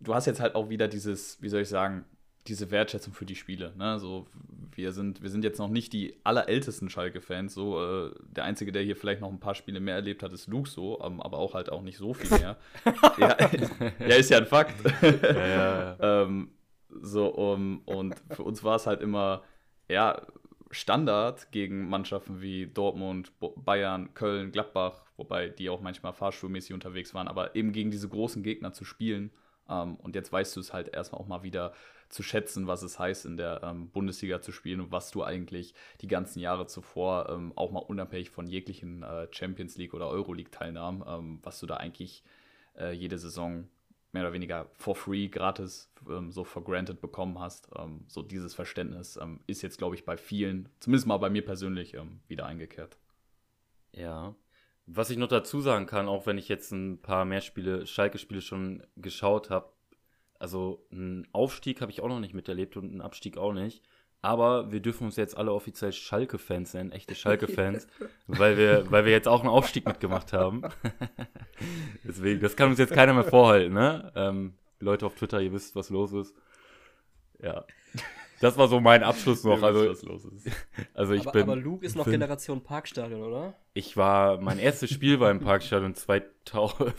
du 0.00 0.14
hast 0.14 0.26
jetzt 0.26 0.40
halt 0.40 0.54
auch 0.54 0.68
wieder 0.68 0.88
dieses, 0.88 1.40
wie 1.40 1.48
soll 1.48 1.62
ich 1.62 1.68
sagen, 1.68 2.04
diese 2.46 2.70
Wertschätzung 2.70 3.12
für 3.12 3.26
die 3.26 3.36
Spiele. 3.36 3.74
Ne? 3.76 3.98
So, 3.98 4.26
wir 4.74 4.92
sind, 4.92 5.22
wir 5.22 5.30
sind 5.30 5.44
jetzt 5.44 5.58
noch 5.58 5.68
nicht 5.68 5.92
die 5.92 6.20
allerältesten 6.24 6.88
Schalke-Fans. 6.88 7.54
So, 7.54 7.82
äh, 7.82 8.14
der 8.22 8.44
Einzige, 8.44 8.72
der 8.72 8.82
hier 8.82 8.96
vielleicht 8.96 9.20
noch 9.20 9.30
ein 9.30 9.40
paar 9.40 9.54
Spiele 9.54 9.80
mehr 9.80 9.94
erlebt 9.94 10.22
hat, 10.22 10.32
ist 10.32 10.46
Luke 10.46 10.68
so, 10.68 11.00
ähm, 11.02 11.20
aber 11.20 11.38
auch 11.38 11.54
halt 11.54 11.70
auch 11.70 11.82
nicht 11.82 11.98
so 11.98 12.14
viel 12.14 12.38
mehr. 12.38 12.56
ja, 13.18 13.36
ja, 14.00 14.16
ist 14.16 14.30
ja 14.30 14.38
ein 14.38 14.46
Fakt. 14.46 14.74
ja, 15.02 15.46
ja, 15.46 15.96
ähm, 16.24 16.50
so, 17.02 17.28
um, 17.28 17.82
und 17.84 18.14
für 18.30 18.42
uns 18.42 18.64
war 18.64 18.76
es 18.76 18.86
halt 18.86 19.00
immer, 19.00 19.42
ja, 19.88 20.20
Standard 20.70 21.50
gegen 21.50 21.88
Mannschaften 21.88 22.40
wie 22.40 22.66
Dortmund, 22.66 23.32
Bayern, 23.56 24.14
Köln, 24.14 24.52
Gladbach, 24.52 25.02
wobei 25.16 25.48
die 25.48 25.68
auch 25.68 25.80
manchmal 25.80 26.12
fahrstuhlmäßig 26.12 26.74
unterwegs 26.74 27.12
waren, 27.12 27.28
aber 27.28 27.56
eben 27.56 27.72
gegen 27.72 27.90
diese 27.90 28.08
großen 28.08 28.42
Gegner 28.42 28.72
zu 28.72 28.84
spielen. 28.84 29.32
Ähm, 29.68 29.96
und 29.96 30.14
jetzt 30.14 30.32
weißt 30.32 30.54
du 30.56 30.60
es 30.60 30.72
halt 30.72 30.94
erstmal 30.94 31.20
auch 31.20 31.26
mal 31.26 31.42
wieder 31.42 31.72
zu 32.08 32.22
schätzen, 32.22 32.66
was 32.66 32.82
es 32.82 32.98
heißt, 32.98 33.26
in 33.26 33.36
der 33.36 33.62
ähm, 33.64 33.90
Bundesliga 33.90 34.40
zu 34.40 34.52
spielen 34.52 34.80
und 34.80 34.92
was 34.92 35.10
du 35.10 35.24
eigentlich 35.24 35.74
die 36.00 36.08
ganzen 36.08 36.40
Jahre 36.40 36.66
zuvor, 36.66 37.28
ähm, 37.30 37.52
auch 37.56 37.72
mal 37.72 37.80
unabhängig 37.80 38.30
von 38.30 38.46
jeglichen 38.46 39.02
äh, 39.02 39.28
Champions 39.30 39.76
League 39.76 39.94
oder 39.94 40.08
Euroleague-Teilnahmen, 40.08 41.04
ähm, 41.06 41.38
was 41.42 41.58
du 41.58 41.66
da 41.66 41.76
eigentlich 41.76 42.22
äh, 42.78 42.92
jede 42.92 43.18
Saison 43.18 43.68
mehr 44.12 44.22
oder 44.22 44.32
weniger 44.32 44.70
for 44.72 44.94
free, 44.94 45.28
gratis, 45.28 45.92
ähm, 46.08 46.32
so 46.32 46.44
for 46.44 46.64
granted 46.64 47.00
bekommen 47.00 47.38
hast. 47.38 47.68
Ähm, 47.76 48.04
so 48.08 48.22
dieses 48.22 48.54
Verständnis 48.54 49.16
ähm, 49.16 49.40
ist 49.46 49.62
jetzt, 49.62 49.78
glaube 49.78 49.94
ich, 49.94 50.04
bei 50.04 50.16
vielen, 50.16 50.68
zumindest 50.80 51.06
mal 51.06 51.18
bei 51.18 51.30
mir 51.30 51.44
persönlich, 51.44 51.94
ähm, 51.94 52.20
wieder 52.26 52.46
eingekehrt. 52.46 52.98
Ja. 53.92 54.34
Was 54.86 55.10
ich 55.10 55.18
noch 55.18 55.28
dazu 55.28 55.60
sagen 55.60 55.86
kann, 55.86 56.08
auch 56.08 56.26
wenn 56.26 56.38
ich 56.38 56.48
jetzt 56.48 56.72
ein 56.72 57.00
paar 57.00 57.24
mehr 57.24 57.40
Spiele, 57.40 57.86
Schalke-Spiele 57.86 58.40
schon 58.40 58.82
geschaut 58.96 59.50
habe, 59.50 59.72
also 60.40 60.86
einen 60.90 61.28
Aufstieg 61.32 61.80
habe 61.80 61.92
ich 61.92 62.00
auch 62.00 62.08
noch 62.08 62.18
nicht 62.18 62.34
miterlebt 62.34 62.76
und 62.76 62.90
einen 62.90 63.02
Abstieg 63.02 63.36
auch 63.36 63.52
nicht. 63.52 63.84
Aber 64.22 64.70
wir 64.70 64.80
dürfen 64.80 65.04
uns 65.04 65.16
jetzt 65.16 65.36
alle 65.36 65.52
offiziell 65.52 65.92
Schalke-Fans 65.92 66.74
nennen, 66.74 66.92
echte 66.92 67.14
Schalke-Fans, 67.14 67.86
weil 68.26 68.58
wir, 68.58 68.90
weil 68.90 69.06
wir 69.06 69.12
jetzt 69.12 69.28
auch 69.28 69.40
einen 69.40 69.48
Aufstieg 69.48 69.86
mitgemacht 69.86 70.32
haben. 70.34 70.62
Deswegen, 72.04 72.40
das 72.40 72.54
kann 72.54 72.68
uns 72.68 72.78
jetzt 72.78 72.92
keiner 72.92 73.14
mehr 73.14 73.24
vorhalten, 73.24 73.72
ne? 73.72 74.12
Ähm, 74.14 74.54
Leute 74.78 75.06
auf 75.06 75.14
Twitter, 75.14 75.40
ihr 75.40 75.52
wisst, 75.52 75.74
was 75.74 75.88
los 75.88 76.12
ist. 76.12 76.34
Ja. 77.42 77.64
Das 78.40 78.56
war 78.56 78.68
so 78.68 78.80
mein 78.80 79.02
Abschluss 79.02 79.44
noch. 79.44 79.62
Also, 79.62 79.88
was 79.88 80.02
los 80.02 80.24
ist. 80.24 80.50
also 80.94 81.12
ich 81.12 81.22
aber, 81.22 81.32
bin. 81.32 81.42
Aber 81.42 81.56
Luke 81.56 81.84
ist 81.84 81.94
noch 81.94 82.04
bin, 82.04 82.12
Generation 82.12 82.62
Parkstadion, 82.62 83.22
oder? 83.22 83.54
Ich 83.74 83.98
war, 83.98 84.40
mein 84.40 84.58
erstes 84.58 84.90
Spiel 84.90 85.20
war 85.20 85.30
im 85.30 85.40
Parkstadion 85.40 85.94
2000, 85.94 86.94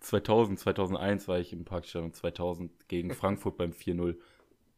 2000, 0.00 0.58
2001 0.58 1.28
war 1.28 1.38
ich 1.38 1.54
im 1.54 1.64
Parkstadion 1.64 2.12
2000 2.12 2.88
gegen 2.88 3.14
Frankfurt 3.14 3.56
beim 3.56 3.70
4-0. 3.70 4.16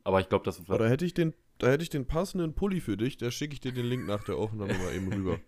Aber 0.04 0.20
ich 0.20 0.28
glaube, 0.28 0.44
das 0.44 0.68
war. 0.68 0.78
Da 0.78 0.86
hätte 0.86 1.04
ich 1.04 1.14
den 1.14 1.34
da 1.60 1.68
hätte 1.68 1.82
ich 1.82 1.90
den 1.90 2.06
passenden 2.06 2.54
Pulli 2.54 2.80
für 2.80 2.96
dich. 2.96 3.18
Da 3.18 3.30
schicke 3.30 3.52
ich 3.52 3.60
dir 3.60 3.72
den 3.72 3.86
Link 3.86 4.06
nach 4.06 4.24
der 4.24 4.36
Aufnahme 4.36 4.72
mal 4.74 4.94
eben 4.94 5.12
rüber. 5.12 5.38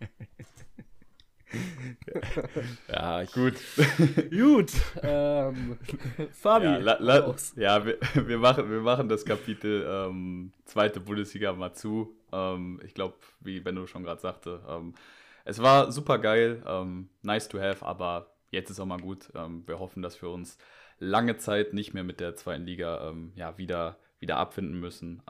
ja, 2.88 3.24
gut. 3.24 3.54
gut. 4.30 4.72
Ähm, 5.02 5.78
Fabi. 6.32 6.66
Ja, 6.66 6.76
la, 6.76 6.96
la, 7.00 7.34
ja 7.56 7.84
wir, 7.84 7.98
wir, 8.28 8.38
machen, 8.38 8.70
wir 8.70 8.80
machen 8.80 9.08
das 9.08 9.24
Kapitel 9.24 9.86
ähm, 9.88 10.52
zweite 10.66 11.00
Bundesliga 11.00 11.52
mal 11.54 11.72
zu. 11.72 12.14
Ähm, 12.30 12.80
ich 12.84 12.92
glaube, 12.92 13.16
wie 13.40 13.60
Benno 13.60 13.86
schon 13.86 14.02
gerade 14.02 14.20
sagte, 14.20 14.60
ähm, 14.68 14.94
es 15.44 15.60
war 15.60 15.90
super 15.92 16.18
geil, 16.18 16.62
ähm, 16.66 17.08
nice 17.22 17.48
to 17.48 17.58
have, 17.58 17.84
aber 17.84 18.34
jetzt 18.50 18.70
ist 18.70 18.80
auch 18.80 18.86
mal 18.86 19.00
gut. 19.00 19.30
Ähm, 19.34 19.62
wir 19.66 19.78
hoffen, 19.78 20.02
dass 20.02 20.20
wir 20.20 20.28
uns 20.28 20.58
lange 20.98 21.38
Zeit 21.38 21.72
nicht 21.72 21.94
mehr 21.94 22.04
mit 22.04 22.20
der 22.20 22.36
zweiten 22.36 22.64
Liga 22.64 23.12
ja, 23.34 23.58
wieder, 23.58 23.96
wieder 24.20 24.36
abfinden 24.36 24.78
müssen. 24.78 25.20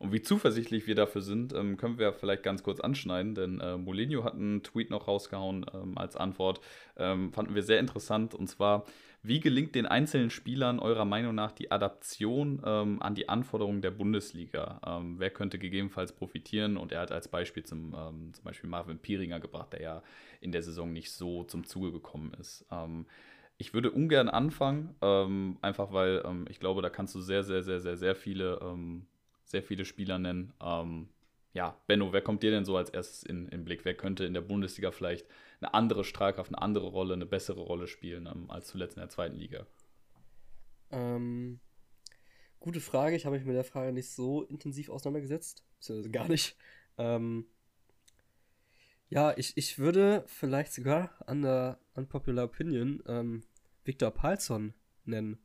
Und 0.00 0.12
wie 0.12 0.22
zuversichtlich 0.22 0.86
wir 0.86 0.94
dafür 0.94 1.20
sind, 1.20 1.52
ähm, 1.52 1.76
können 1.76 1.98
wir 1.98 2.14
vielleicht 2.14 2.42
ganz 2.42 2.62
kurz 2.62 2.80
anschneiden, 2.80 3.34
denn 3.34 3.60
äh, 3.60 3.76
Mourinho 3.76 4.24
hat 4.24 4.32
einen 4.32 4.62
Tweet 4.62 4.88
noch 4.88 5.06
rausgehauen 5.06 5.66
ähm, 5.74 5.98
als 5.98 6.16
Antwort. 6.16 6.62
Ähm, 6.96 7.34
fanden 7.34 7.54
wir 7.54 7.62
sehr 7.62 7.78
interessant 7.78 8.34
und 8.34 8.48
zwar, 8.48 8.86
wie 9.22 9.40
gelingt 9.40 9.74
den 9.74 9.84
einzelnen 9.84 10.30
Spielern 10.30 10.78
eurer 10.78 11.04
Meinung 11.04 11.34
nach 11.34 11.52
die 11.52 11.70
Adaption 11.70 12.62
ähm, 12.64 13.02
an 13.02 13.14
die 13.14 13.28
Anforderungen 13.28 13.82
der 13.82 13.90
Bundesliga? 13.90 14.80
Ähm, 14.86 15.16
wer 15.18 15.28
könnte 15.28 15.58
gegebenenfalls 15.58 16.12
profitieren? 16.12 16.78
Und 16.78 16.92
er 16.92 17.00
hat 17.02 17.12
als 17.12 17.28
Beispiel 17.28 17.64
zum, 17.64 17.94
ähm, 17.94 18.32
zum 18.32 18.44
Beispiel 18.44 18.70
Marvin 18.70 19.00
Pieringer 19.00 19.38
gebracht, 19.38 19.74
der 19.74 19.82
ja 19.82 20.02
in 20.40 20.50
der 20.50 20.62
Saison 20.62 20.94
nicht 20.94 21.12
so 21.12 21.44
zum 21.44 21.64
Zuge 21.64 21.92
gekommen 21.92 22.32
ist. 22.40 22.64
ich 23.58 23.74
würde 23.74 23.90
ungern 23.90 24.30
anfangen, 24.30 24.94
einfach 25.60 25.92
weil 25.92 26.24
ich 26.48 26.58
glaube, 26.58 26.80
da 26.80 26.88
kannst 26.88 27.14
du 27.14 27.20
sehr, 27.20 27.44
sehr, 27.44 27.62
sehr, 27.62 27.78
sehr, 27.78 27.98
sehr 27.98 28.14
viele 28.14 28.58
sehr 29.50 29.62
viele 29.62 29.84
Spieler 29.84 30.18
nennen. 30.18 30.52
Ähm, 30.62 31.08
ja, 31.52 31.76
Benno, 31.86 32.12
wer 32.12 32.22
kommt 32.22 32.42
dir 32.42 32.52
denn 32.52 32.64
so 32.64 32.76
als 32.76 32.90
erstes 32.90 33.24
in, 33.24 33.48
in 33.48 33.64
Blick? 33.64 33.84
Wer 33.84 33.94
könnte 33.94 34.24
in 34.24 34.34
der 34.34 34.40
Bundesliga 34.40 34.92
vielleicht 34.92 35.26
eine 35.60 35.74
andere 35.74 36.04
Strahlkraft, 36.04 36.50
eine 36.50 36.62
andere 36.62 36.86
Rolle, 36.86 37.14
eine 37.14 37.26
bessere 37.26 37.60
Rolle 37.60 37.88
spielen 37.88 38.26
ähm, 38.26 38.50
als 38.50 38.68
zuletzt 38.68 38.96
in 38.96 39.00
der 39.00 39.08
zweiten 39.08 39.36
Liga? 39.36 39.66
Ähm, 40.90 41.58
gute 42.60 42.80
Frage. 42.80 43.16
Ich 43.16 43.26
habe 43.26 43.36
mich 43.36 43.44
mit 43.44 43.56
der 43.56 43.64
Frage 43.64 43.92
nicht 43.92 44.10
so 44.10 44.44
intensiv 44.44 44.90
auseinandergesetzt. 44.90 45.64
Beziehungsweise 45.78 46.10
gar 46.10 46.28
nicht. 46.28 46.56
Ähm, 46.98 47.46
ja, 49.08 49.36
ich, 49.36 49.56
ich 49.56 49.78
würde 49.78 50.22
vielleicht 50.26 50.72
sogar 50.72 51.10
an 51.26 51.42
der 51.42 51.80
Unpopular 51.94 52.44
Opinion 52.44 53.02
ähm, 53.06 53.42
Viktor 53.84 54.12
Palsson 54.12 54.72
nennen. 55.04 55.38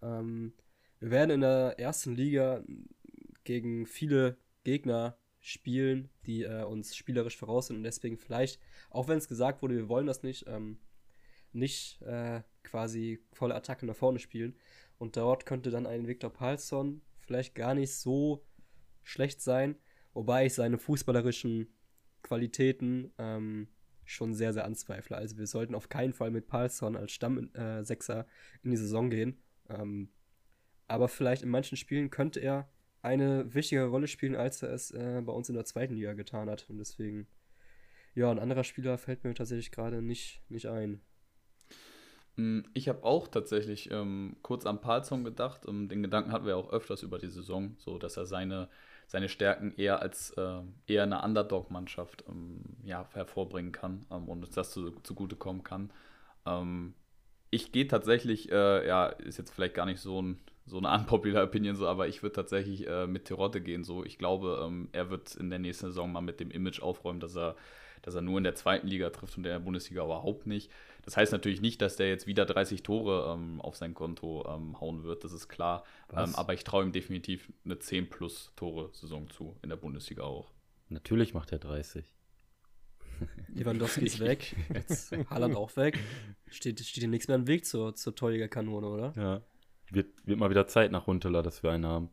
Ähm, 0.00 0.52
wir 1.00 1.10
werden 1.10 1.30
in 1.30 1.40
der 1.40 1.78
ersten 1.78 2.14
Liga 2.14 2.62
gegen 3.44 3.86
viele 3.86 4.36
Gegner 4.64 5.16
spielen, 5.40 6.10
die 6.26 6.42
äh, 6.44 6.64
uns 6.64 6.94
spielerisch 6.94 7.36
voraus 7.36 7.68
sind 7.68 7.76
und 7.76 7.82
deswegen 7.82 8.18
vielleicht, 8.18 8.60
auch 8.90 9.08
wenn 9.08 9.18
es 9.18 9.28
gesagt 9.28 9.62
wurde, 9.62 9.76
wir 9.76 9.88
wollen 9.88 10.06
das 10.06 10.22
nicht, 10.22 10.46
ähm, 10.46 10.78
nicht 11.52 12.00
äh, 12.02 12.42
quasi 12.62 13.20
volle 13.32 13.54
Attacke 13.54 13.86
nach 13.86 13.96
vorne 13.96 14.18
spielen. 14.18 14.54
Und 14.98 15.16
dort 15.16 15.46
könnte 15.46 15.70
dann 15.70 15.86
ein 15.86 16.06
Viktor 16.06 16.30
Palsson 16.30 17.00
vielleicht 17.18 17.54
gar 17.54 17.74
nicht 17.74 17.94
so 17.94 18.44
schlecht 19.02 19.40
sein, 19.40 19.76
wobei 20.12 20.46
ich 20.46 20.54
seine 20.54 20.78
fußballerischen 20.78 21.68
Qualitäten 22.22 23.12
ähm, 23.16 23.68
schon 24.04 24.34
sehr, 24.34 24.52
sehr 24.52 24.64
anzweifle. 24.64 25.16
Also 25.16 25.38
wir 25.38 25.46
sollten 25.46 25.74
auf 25.74 25.88
keinen 25.88 26.12
Fall 26.12 26.30
mit 26.30 26.48
Palsson 26.48 26.96
als 26.96 27.12
Stammsechser 27.12 28.20
äh, 28.20 28.24
in 28.62 28.72
die 28.72 28.76
Saison 28.76 29.08
gehen. 29.08 29.40
Ähm, 29.70 30.10
aber 30.86 31.08
vielleicht 31.08 31.42
in 31.42 31.48
manchen 31.48 31.76
Spielen 31.76 32.10
könnte 32.10 32.40
er 32.40 32.68
eine 33.02 33.52
wichtigere 33.54 33.86
Rolle 33.88 34.08
spielen, 34.08 34.36
als 34.36 34.62
er 34.62 34.72
es 34.72 34.90
äh, 34.92 35.22
bei 35.24 35.32
uns 35.32 35.48
in 35.48 35.54
der 35.54 35.64
zweiten 35.64 35.94
Liga 35.94 36.14
getan 36.14 36.50
hat. 36.50 36.68
Und 36.70 36.78
deswegen 36.78 37.28
Ja, 38.14 38.30
ein 38.30 38.38
anderer 38.38 38.64
Spieler 38.64 38.98
fällt 38.98 39.24
mir 39.24 39.34
tatsächlich 39.34 39.72
gerade 39.72 40.02
nicht, 40.02 40.42
nicht 40.48 40.66
ein. 40.68 41.00
Hm, 42.36 42.64
ich 42.74 42.88
habe 42.88 43.04
auch 43.04 43.28
tatsächlich 43.28 43.90
ähm, 43.90 44.36
kurz 44.42 44.66
an 44.66 44.80
Palzon 44.80 45.24
gedacht. 45.24 45.62
Ähm, 45.68 45.88
den 45.88 46.02
Gedanken 46.02 46.32
hatten 46.32 46.46
wir 46.46 46.56
auch 46.56 46.70
öfters 46.72 47.02
über 47.02 47.18
die 47.18 47.28
Saison, 47.28 47.74
so 47.78 47.98
dass 47.98 48.16
er 48.16 48.26
seine, 48.26 48.68
seine 49.06 49.28
Stärken 49.28 49.74
eher 49.76 50.00
als 50.00 50.30
äh, 50.32 50.60
eher 50.86 51.02
eine 51.04 51.22
Underdog-Mannschaft 51.22 52.24
ähm, 52.28 52.62
ja, 52.84 53.08
hervorbringen 53.12 53.72
kann 53.72 54.06
ähm, 54.10 54.28
und 54.28 54.44
uns 54.44 54.54
das 54.54 54.70
zu, 54.70 54.90
zugutekommen 55.02 55.64
kann. 55.64 55.92
Ähm, 56.46 56.94
ich 57.50 57.72
gehe 57.72 57.88
tatsächlich, 57.88 58.50
äh, 58.52 58.86
ja, 58.86 59.06
ist 59.06 59.38
jetzt 59.38 59.50
vielleicht 59.52 59.74
gar 59.74 59.86
nicht 59.86 60.00
so, 60.00 60.22
ein, 60.22 60.40
so 60.70 60.78
eine 60.78 60.90
unpopular 60.98 61.44
Opinion, 61.44 61.76
so, 61.76 61.86
aber 61.86 62.08
ich 62.08 62.22
würde 62.22 62.34
tatsächlich 62.34 62.86
äh, 62.86 63.06
mit 63.06 63.26
Terodde 63.26 63.60
gehen. 63.60 63.84
So. 63.84 64.04
Ich 64.04 64.18
glaube, 64.18 64.62
ähm, 64.64 64.88
er 64.92 65.10
wird 65.10 65.34
in 65.34 65.50
der 65.50 65.58
nächsten 65.58 65.86
Saison 65.86 66.12
mal 66.12 66.20
mit 66.20 66.40
dem 66.40 66.50
Image 66.50 66.80
aufräumen, 66.80 67.20
dass 67.20 67.36
er, 67.36 67.56
dass 68.02 68.14
er 68.14 68.22
nur 68.22 68.38
in 68.38 68.44
der 68.44 68.54
zweiten 68.54 68.86
Liga 68.86 69.10
trifft 69.10 69.36
und 69.36 69.44
in 69.44 69.50
der 69.50 69.58
Bundesliga 69.58 70.04
überhaupt 70.04 70.46
nicht. 70.46 70.70
Das 71.04 71.16
heißt 71.16 71.32
natürlich 71.32 71.60
nicht, 71.60 71.82
dass 71.82 71.96
der 71.96 72.08
jetzt 72.08 72.26
wieder 72.26 72.46
30 72.46 72.82
Tore 72.82 73.34
ähm, 73.34 73.60
auf 73.60 73.76
sein 73.76 73.94
Konto 73.94 74.46
ähm, 74.48 74.80
hauen 74.80 75.02
wird, 75.02 75.24
das 75.24 75.32
ist 75.32 75.48
klar. 75.48 75.84
Ähm, 76.14 76.34
aber 76.34 76.54
ich 76.54 76.64
traue 76.64 76.84
ihm 76.84 76.92
definitiv 76.92 77.52
eine 77.64 77.78
10 77.78 78.08
plus 78.08 78.52
Tore-Saison 78.56 79.28
zu, 79.30 79.56
in 79.62 79.70
der 79.70 79.76
Bundesliga 79.76 80.22
auch. 80.22 80.50
Natürlich 80.88 81.34
macht 81.34 81.52
er 81.52 81.58
30. 81.58 82.04
Lewandowski 83.54 84.04
ist 84.06 84.20
weg, 84.20 84.56
jetzt 84.74 85.12
Haaland 85.30 85.56
auch 85.56 85.74
weg. 85.76 85.98
Steht, 86.48 86.80
steht 86.80 87.04
ihm 87.04 87.10
nichts 87.10 87.28
mehr 87.28 87.36
im 87.36 87.46
Weg 87.46 87.64
zur, 87.66 87.94
zur 87.94 88.14
Torjägerkanone, 88.14 88.86
oder? 88.86 89.12
Ja. 89.16 89.42
Wird, 89.90 90.08
wird 90.24 90.38
mal 90.38 90.50
wieder 90.50 90.66
Zeit 90.66 90.92
nach 90.92 91.06
Runteler, 91.06 91.42
dass 91.42 91.62
wir 91.62 91.70
einen 91.70 91.86
haben. 91.86 92.10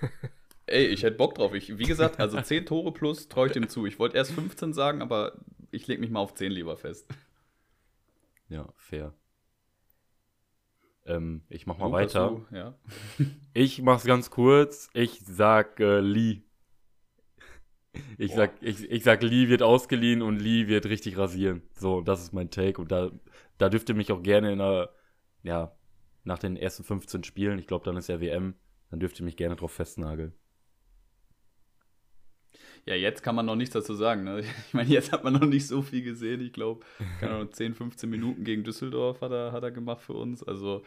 Ey, 0.66 0.86
ich 0.86 1.02
hätte 1.02 1.16
Bock 1.16 1.34
drauf. 1.34 1.54
Ich, 1.54 1.78
wie 1.78 1.84
gesagt, 1.84 2.20
also 2.20 2.40
10 2.40 2.66
Tore 2.66 2.92
plus 2.92 3.28
traue 3.28 3.48
ich 3.48 3.52
dem 3.52 3.68
zu. 3.68 3.86
Ich 3.86 3.98
wollte 3.98 4.16
erst 4.16 4.32
15 4.32 4.72
sagen, 4.72 5.02
aber 5.02 5.38
ich 5.70 5.86
lege 5.86 6.00
mich 6.00 6.10
mal 6.10 6.20
auf 6.20 6.34
10 6.34 6.52
lieber 6.52 6.76
fest. 6.76 7.06
Ja, 8.48 8.72
fair. 8.76 9.12
Ähm, 11.06 11.42
ich 11.50 11.66
mach 11.66 11.76
mal 11.76 11.86
Lukas, 11.86 12.14
weiter. 12.14 12.28
du, 12.50 12.56
ja. 12.56 12.74
Ich 13.52 13.82
mach's 13.82 14.04
ganz 14.04 14.30
kurz. 14.30 14.88
Ich 14.94 15.20
sag 15.20 15.78
äh, 15.80 16.00
Lee. 16.00 16.42
Ich 18.18 18.30
Boah. 18.30 18.36
sag, 18.36 18.62
ich, 18.62 18.90
ich 18.90 19.04
sag, 19.04 19.22
Lee 19.22 19.48
wird 19.48 19.62
ausgeliehen 19.62 20.22
und 20.22 20.38
Lee 20.38 20.66
wird 20.66 20.86
richtig 20.86 21.18
rasieren. 21.18 21.62
So, 21.74 22.00
das 22.00 22.22
ist 22.22 22.32
mein 22.32 22.50
Take. 22.50 22.80
Und 22.80 22.90
da, 22.90 23.10
da 23.58 23.68
dürft 23.68 23.88
ihr 23.90 23.94
mich 23.94 24.10
auch 24.12 24.22
gerne 24.22 24.52
in 24.52 24.60
einer, 24.60 24.88
ja, 25.42 25.76
nach 26.24 26.38
den 26.38 26.56
ersten 26.56 26.84
15 26.84 27.24
Spielen, 27.24 27.58
ich 27.58 27.66
glaube, 27.66 27.84
dann 27.84 27.96
ist 27.96 28.08
ja 28.08 28.20
WM, 28.20 28.54
dann 28.90 29.00
dürft 29.00 29.18
ihr 29.20 29.24
mich 29.24 29.36
gerne 29.36 29.56
drauf 29.56 29.72
festnageln. 29.72 30.32
Ja, 32.86 32.94
jetzt 32.94 33.22
kann 33.22 33.34
man 33.34 33.46
noch 33.46 33.56
nichts 33.56 33.72
dazu 33.72 33.94
sagen. 33.94 34.24
Ne? 34.24 34.42
Ich 34.68 34.74
meine, 34.74 34.88
jetzt 34.88 35.12
hat 35.12 35.24
man 35.24 35.32
noch 35.32 35.46
nicht 35.46 35.66
so 35.66 35.82
viel 35.82 36.02
gesehen. 36.02 36.40
Ich 36.40 36.52
glaube, 36.52 36.84
keine 37.20 37.34
Ahnung, 37.34 37.52
10, 37.52 37.74
15 37.74 38.08
Minuten 38.08 38.44
gegen 38.44 38.64
Düsseldorf 38.64 39.20
hat 39.20 39.32
er, 39.32 39.52
hat 39.52 39.62
er 39.62 39.70
gemacht 39.70 40.02
für 40.02 40.14
uns. 40.14 40.42
Also, 40.42 40.82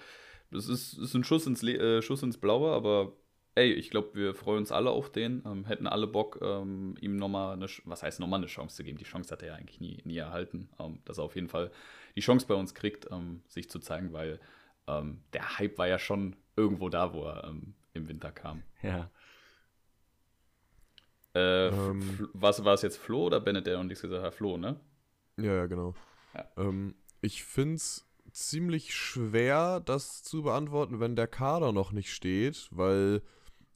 das 0.52 0.70
ist, 0.70 0.98
ist 0.98 1.14
ein 1.14 1.24
Schuss 1.24 1.48
ins, 1.48 1.64
äh, 1.64 2.02
Schuss 2.02 2.24
ins 2.24 2.38
Blaue, 2.38 2.72
aber 2.72 3.14
ey, 3.56 3.74
ich 3.74 3.90
glaube, 3.90 4.10
wir 4.14 4.36
freuen 4.36 4.60
uns 4.60 4.72
alle 4.72 4.92
auf 4.92 5.12
den. 5.12 5.44
Ähm, 5.46 5.66
hätten 5.66 5.88
alle 5.88 6.08
Bock, 6.08 6.40
ähm, 6.42 6.96
ihm 7.02 7.16
nochmal 7.16 7.54
eine, 7.54 7.66
was 7.86 8.04
heißt 8.04 8.20
nochmal 8.20 8.40
eine 8.40 8.48
Chance 8.48 8.78
zu 8.78 8.84
geben. 8.84 9.00
Die 9.00 9.04
Chance 9.04 9.32
hat 9.32 9.42
er 9.42 9.50
ja 9.50 9.56
eigentlich 9.56 9.82
nie, 9.82 10.02
nie 10.06 10.18
erhalten, 10.18 10.70
ähm, 10.80 11.00
dass 11.06 11.18
er 11.18 11.24
auf 11.24 11.36
jeden 11.36 11.50
Fall 11.50 11.72
die 12.16 12.22
Chance 12.22 12.46
bei 12.48 12.54
uns 12.54 12.76
kriegt, 12.76 13.08
ähm, 13.12 13.42
sich 13.48 13.70
zu 13.70 13.80
zeigen, 13.80 14.14
weil 14.14 14.40
ähm, 14.88 15.22
der 15.34 15.58
Hype 15.58 15.78
war 15.78 15.88
ja 15.88 16.00
schon 16.00 16.36
irgendwo 16.56 16.90
da, 16.90 17.14
wo 17.14 17.24
er 17.26 17.44
ähm, 17.46 17.74
im 17.94 18.08
Winter 18.08 18.32
kam. 18.32 18.64
Ja. 18.82 19.10
Äh, 21.34 21.68
Ähm. 21.68 22.30
Was 22.34 22.64
war 22.66 22.74
es 22.74 22.82
jetzt 22.82 22.98
Flo 22.98 23.26
oder 23.26 23.40
Bennett, 23.40 23.68
der 23.68 23.78
noch 23.78 23.84
nichts 23.84 24.02
gesagt 24.02 24.24
hat? 24.24 24.34
Flo, 24.34 24.58
ne? 24.58 24.80
Ja, 25.38 25.54
ja, 25.54 25.66
genau. 25.68 25.94
Ja. 26.34 26.46
Ähm, 26.58 26.96
ich 27.22 27.44
finde 27.44 27.76
es 27.76 28.08
ziemlich 28.32 28.94
schwer, 28.96 29.80
das 29.80 30.24
zu 30.24 30.44
beantworten, 30.44 31.00
wenn 31.00 31.16
der 31.16 31.28
Kader 31.28 31.72
noch 31.72 31.92
nicht 31.92 32.14
steht, 32.14 32.68
weil, 32.72 33.22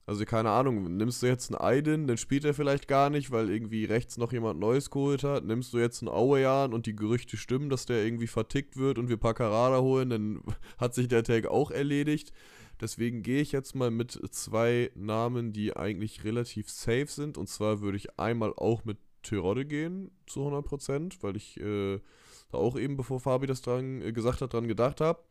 also 0.05 0.25
keine 0.25 0.49
Ahnung, 0.49 0.97
nimmst 0.97 1.21
du 1.21 1.27
jetzt 1.27 1.53
einen 1.53 1.61
Aydin, 1.61 2.07
dann 2.07 2.17
spielt 2.17 2.43
er 2.43 2.53
vielleicht 2.53 2.87
gar 2.87 3.09
nicht, 3.09 3.31
weil 3.31 3.49
irgendwie 3.49 3.85
rechts 3.85 4.17
noch 4.17 4.33
jemand 4.33 4.59
Neues 4.59 4.89
geholt 4.89 5.23
hat. 5.23 5.45
Nimmst 5.45 5.73
du 5.73 5.77
jetzt 5.77 6.01
einen 6.01 6.09
Auejan 6.09 6.73
und 6.73 6.85
die 6.85 6.95
Gerüchte 6.95 7.37
stimmen, 7.37 7.69
dass 7.69 7.85
der 7.85 8.03
irgendwie 8.03 8.27
vertickt 8.27 8.77
wird 8.77 8.97
und 8.97 9.09
wir 9.09 9.17
Paccarada 9.17 9.79
holen, 9.81 10.09
dann 10.09 10.41
hat 10.77 10.95
sich 10.95 11.07
der 11.07 11.23
Tag 11.23 11.47
auch 11.47 11.71
erledigt. 11.71 12.33
Deswegen 12.81 13.21
gehe 13.21 13.41
ich 13.41 13.51
jetzt 13.51 13.75
mal 13.75 13.91
mit 13.91 14.19
zwei 14.31 14.89
Namen, 14.95 15.53
die 15.53 15.75
eigentlich 15.77 16.23
relativ 16.23 16.69
safe 16.69 17.05
sind. 17.07 17.37
Und 17.37 17.47
zwar 17.47 17.81
würde 17.81 17.97
ich 17.97 18.19
einmal 18.19 18.53
auch 18.57 18.83
mit 18.85 18.97
Tyrode 19.21 19.65
gehen, 19.65 20.09
zu 20.25 20.41
100%, 20.47 21.17
weil 21.21 21.37
ich 21.37 21.59
äh, 21.59 21.99
da 22.51 22.57
auch 22.57 22.77
eben, 22.77 22.97
bevor 22.97 23.19
Fabi 23.19 23.45
das 23.45 23.61
dran 23.61 24.01
äh, 24.01 24.11
gesagt 24.11 24.41
hat, 24.41 24.53
dran 24.53 24.67
gedacht 24.67 24.99
habe. 24.99 25.21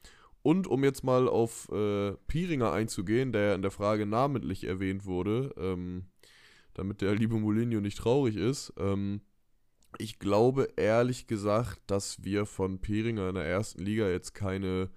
Und 0.43 0.67
um 0.67 0.85
jetzt 0.85 1.05
mal 1.05 1.29
auf 1.29 1.69
äh, 1.71 2.13
Piringer 2.27 2.73
einzugehen, 2.73 3.33
der 3.33 3.43
ja 3.43 3.55
in 3.55 3.63
der 3.63 3.71
Frage 3.71 4.07
namentlich 4.07 4.65
erwähnt 4.65 5.05
wurde, 5.05 5.55
ähm, 5.59 6.07
damit 6.75 7.03
der 7.03 7.15
liebe 7.15 7.37
Mourinho 7.37 7.81
nicht 7.81 7.99
traurig 7.99 8.37
ist. 8.37 8.73
Ähm, 8.79 9.21
ich 9.99 10.19
glaube 10.19 10.69
ehrlich 10.77 11.27
gesagt, 11.27 11.83
dass 11.87 12.25
wir 12.25 12.47
von 12.47 12.81
Piringer 12.81 13.29
in 13.29 13.35
der 13.35 13.45
ersten 13.45 13.83
Liga 13.83 14.09
jetzt 14.09 14.33
keine 14.33 14.91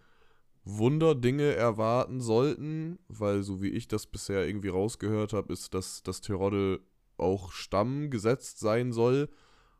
Wunderdinge 0.66 1.56
erwarten 1.56 2.22
sollten, 2.22 3.00
weil 3.10 3.44
so 3.44 3.62
wie 3.62 3.70
ich 3.70 3.88
das 3.88 4.08
bisher 4.08 4.48
irgendwie 4.48 4.70
rausgehört 4.70 5.34
habe, 5.34 5.52
ist, 5.52 5.74
dass 5.74 6.04
das 6.04 6.22
Terodde 6.22 6.80
auch 7.18 7.52
Stamm 7.52 8.10
gesetzt 8.10 8.60
sein 8.60 8.94
soll. 8.94 9.30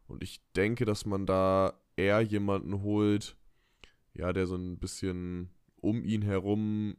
Und 0.08 0.24
ich 0.24 0.42
denke, 0.56 0.84
dass 0.84 1.06
man 1.06 1.26
da 1.26 1.80
eher 1.96 2.22
jemanden 2.22 2.82
holt, 2.82 3.38
ja, 4.14 4.34
der 4.34 4.46
so 4.46 4.56
ein 4.56 4.78
bisschen 4.78 5.50
um 5.84 6.04
ihn 6.04 6.22
herum 6.22 6.96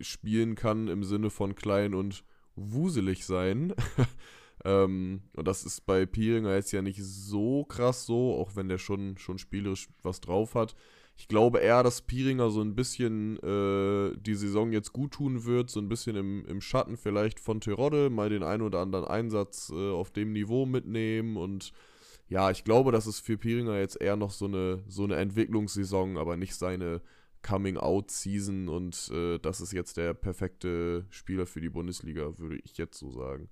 spielen 0.00 0.54
kann 0.54 0.88
im 0.88 1.04
Sinne 1.04 1.30
von 1.30 1.54
klein 1.54 1.94
und 1.94 2.24
wuselig 2.56 3.24
sein. 3.24 3.74
ähm, 4.64 5.22
und 5.34 5.48
das 5.48 5.64
ist 5.64 5.86
bei 5.86 6.06
Pieringer 6.06 6.54
jetzt 6.54 6.72
ja 6.72 6.82
nicht 6.82 7.02
so 7.02 7.64
krass 7.64 8.06
so, 8.06 8.34
auch 8.34 8.56
wenn 8.56 8.68
der 8.68 8.78
schon, 8.78 9.16
schon 9.18 9.38
spielerisch 9.38 9.88
was 10.02 10.20
drauf 10.20 10.54
hat. 10.54 10.74
Ich 11.16 11.28
glaube 11.28 11.58
eher, 11.58 11.82
dass 11.82 12.02
Pieringer 12.02 12.50
so 12.50 12.62
ein 12.62 12.74
bisschen 12.74 13.36
äh, 13.38 14.16
die 14.18 14.34
Saison 14.34 14.72
jetzt 14.72 14.92
gut 14.92 15.12
tun 15.12 15.44
wird, 15.44 15.70
so 15.70 15.78
ein 15.78 15.88
bisschen 15.88 16.16
im, 16.16 16.44
im 16.46 16.60
Schatten 16.60 16.96
vielleicht 16.96 17.38
von 17.38 17.60
Terodde, 17.60 18.10
mal 18.10 18.30
den 18.30 18.42
einen 18.42 18.62
oder 18.62 18.80
anderen 18.80 19.04
Einsatz 19.04 19.70
äh, 19.74 19.90
auf 19.90 20.10
dem 20.10 20.32
Niveau 20.32 20.66
mitnehmen 20.66 21.36
und 21.36 21.72
ja, 22.28 22.50
ich 22.50 22.64
glaube, 22.64 22.92
das 22.92 23.06
ist 23.06 23.20
für 23.20 23.36
Pieringer 23.36 23.78
jetzt 23.78 24.00
eher 24.00 24.16
noch 24.16 24.30
so 24.30 24.46
eine, 24.46 24.82
so 24.88 25.04
eine 25.04 25.16
Entwicklungssaison, 25.16 26.16
aber 26.16 26.38
nicht 26.38 26.54
seine 26.54 27.02
Coming-out-Season 27.42 28.68
und 28.68 29.10
äh, 29.12 29.38
das 29.38 29.60
ist 29.60 29.72
jetzt 29.72 29.96
der 29.96 30.14
perfekte 30.14 31.06
Spieler 31.10 31.46
für 31.46 31.60
die 31.60 31.70
Bundesliga, 31.70 32.38
würde 32.38 32.58
ich 32.64 32.78
jetzt 32.78 32.98
so 32.98 33.10
sagen. 33.10 33.48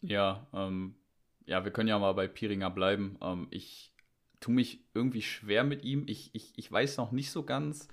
Ja, 0.00 0.46
ähm, 0.52 0.96
ja, 1.46 1.64
wir 1.64 1.72
können 1.72 1.88
ja 1.88 1.98
mal 1.98 2.12
bei 2.12 2.28
Piringer 2.28 2.70
bleiben. 2.70 3.18
Ähm, 3.22 3.48
ich 3.50 3.92
tue 4.40 4.54
mich 4.54 4.84
irgendwie 4.94 5.22
schwer 5.22 5.64
mit 5.64 5.84
ihm. 5.84 6.04
Ich, 6.06 6.34
ich, 6.34 6.52
ich 6.56 6.70
weiß 6.70 6.96
noch 6.96 7.12
nicht 7.12 7.30
so 7.30 7.44
ganz, 7.44 7.88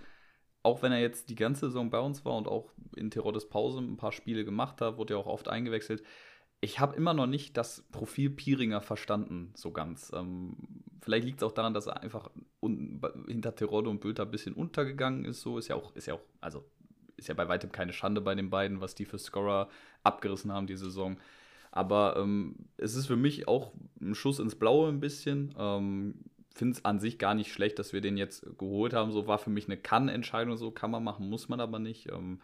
auch 0.64 0.82
wenn 0.82 0.92
er 0.92 1.00
jetzt 1.00 1.30
die 1.30 1.36
ganze 1.36 1.68
Saison 1.68 1.90
bei 1.90 2.00
uns 2.00 2.26
war 2.26 2.36
und 2.36 2.48
auch 2.48 2.74
in 2.96 3.12
Teroddes 3.12 3.50
Pause 3.50 3.80
ein 3.80 3.98
paar 3.98 4.12
Spiele 4.12 4.44
gemacht 4.44 4.82
hat, 4.82 4.98
wurde 4.98 5.14
ja 5.14 5.20
auch 5.20 5.28
oft 5.28 5.48
eingewechselt. 5.48 6.04
Ich 6.62 6.80
habe 6.80 6.96
immer 6.96 7.14
noch 7.14 7.28
nicht 7.28 7.56
das 7.56 7.84
Profil 7.92 8.30
Piringer 8.30 8.82
verstanden, 8.82 9.52
so 9.56 9.72
ganz. 9.72 10.12
Ähm, 10.14 10.58
vielleicht 11.02 11.26
liegt 11.26 11.42
es 11.42 11.48
auch 11.48 11.54
daran, 11.54 11.74
dass 11.74 11.88
er 11.88 12.02
einfach 12.02 12.30
hinter 13.28 13.56
Terodde 13.56 13.90
und 13.90 14.02
Bülter 14.02 14.24
ein 14.24 14.32
bisschen 14.32 14.54
untergegangen 14.54 15.24
ist. 15.24 15.42
So 15.42 15.58
ist 15.58 15.70
ja 15.70 15.76
auch, 15.76 15.96
ist 15.96 16.08
ja 16.08 16.16
auch, 16.16 16.24
also 16.42 16.66
ist 17.16 17.28
ja 17.28 17.34
bei 17.34 17.48
weitem 17.48 17.72
keine 17.72 17.94
Schande 17.94 18.22
bei 18.22 18.36
den 18.36 18.50
beiden, 18.50 18.82
was 18.82 18.96
die 18.96 19.06
für 19.06 19.20
Scorer 19.20 19.70
abgerissen 20.04 20.52
haben 20.52 20.68
die 20.68 20.76
Saison. 20.76 21.18
Aber 21.72 22.18
ähm, 22.18 22.56
es 22.78 22.96
ist 22.96 23.06
für 23.06 23.16
mich 23.16 23.48
auch 23.48 23.72
ein 24.02 24.16
Schuss 24.16 24.40
ins 24.40 24.56
Blaue 24.56 24.90
ein 24.90 25.00
bisschen. 25.00 25.54
Ähm, 25.58 26.16
Finde 26.54 26.78
es 26.78 26.84
an 26.84 27.00
sich 27.00 27.20
gar 27.20 27.36
nicht 27.36 27.54
schlecht, 27.54 27.80
dass 27.80 27.94
wir 27.94 28.02
den 28.02 28.18
jetzt 28.18 28.46
geholt 28.58 28.94
haben. 28.94 29.12
So 29.12 29.28
war 29.28 29.38
für 29.38 29.52
mich 29.52 29.68
eine 29.68 29.78
Kann-Entscheidung, 29.78 30.58
so 30.58 30.72
kann 30.72 30.92
man 30.92 31.04
machen, 31.04 31.30
muss 31.30 31.48
man 31.48 31.60
aber 31.60 31.80
nicht. 31.80 32.12
Ähm, 32.12 32.42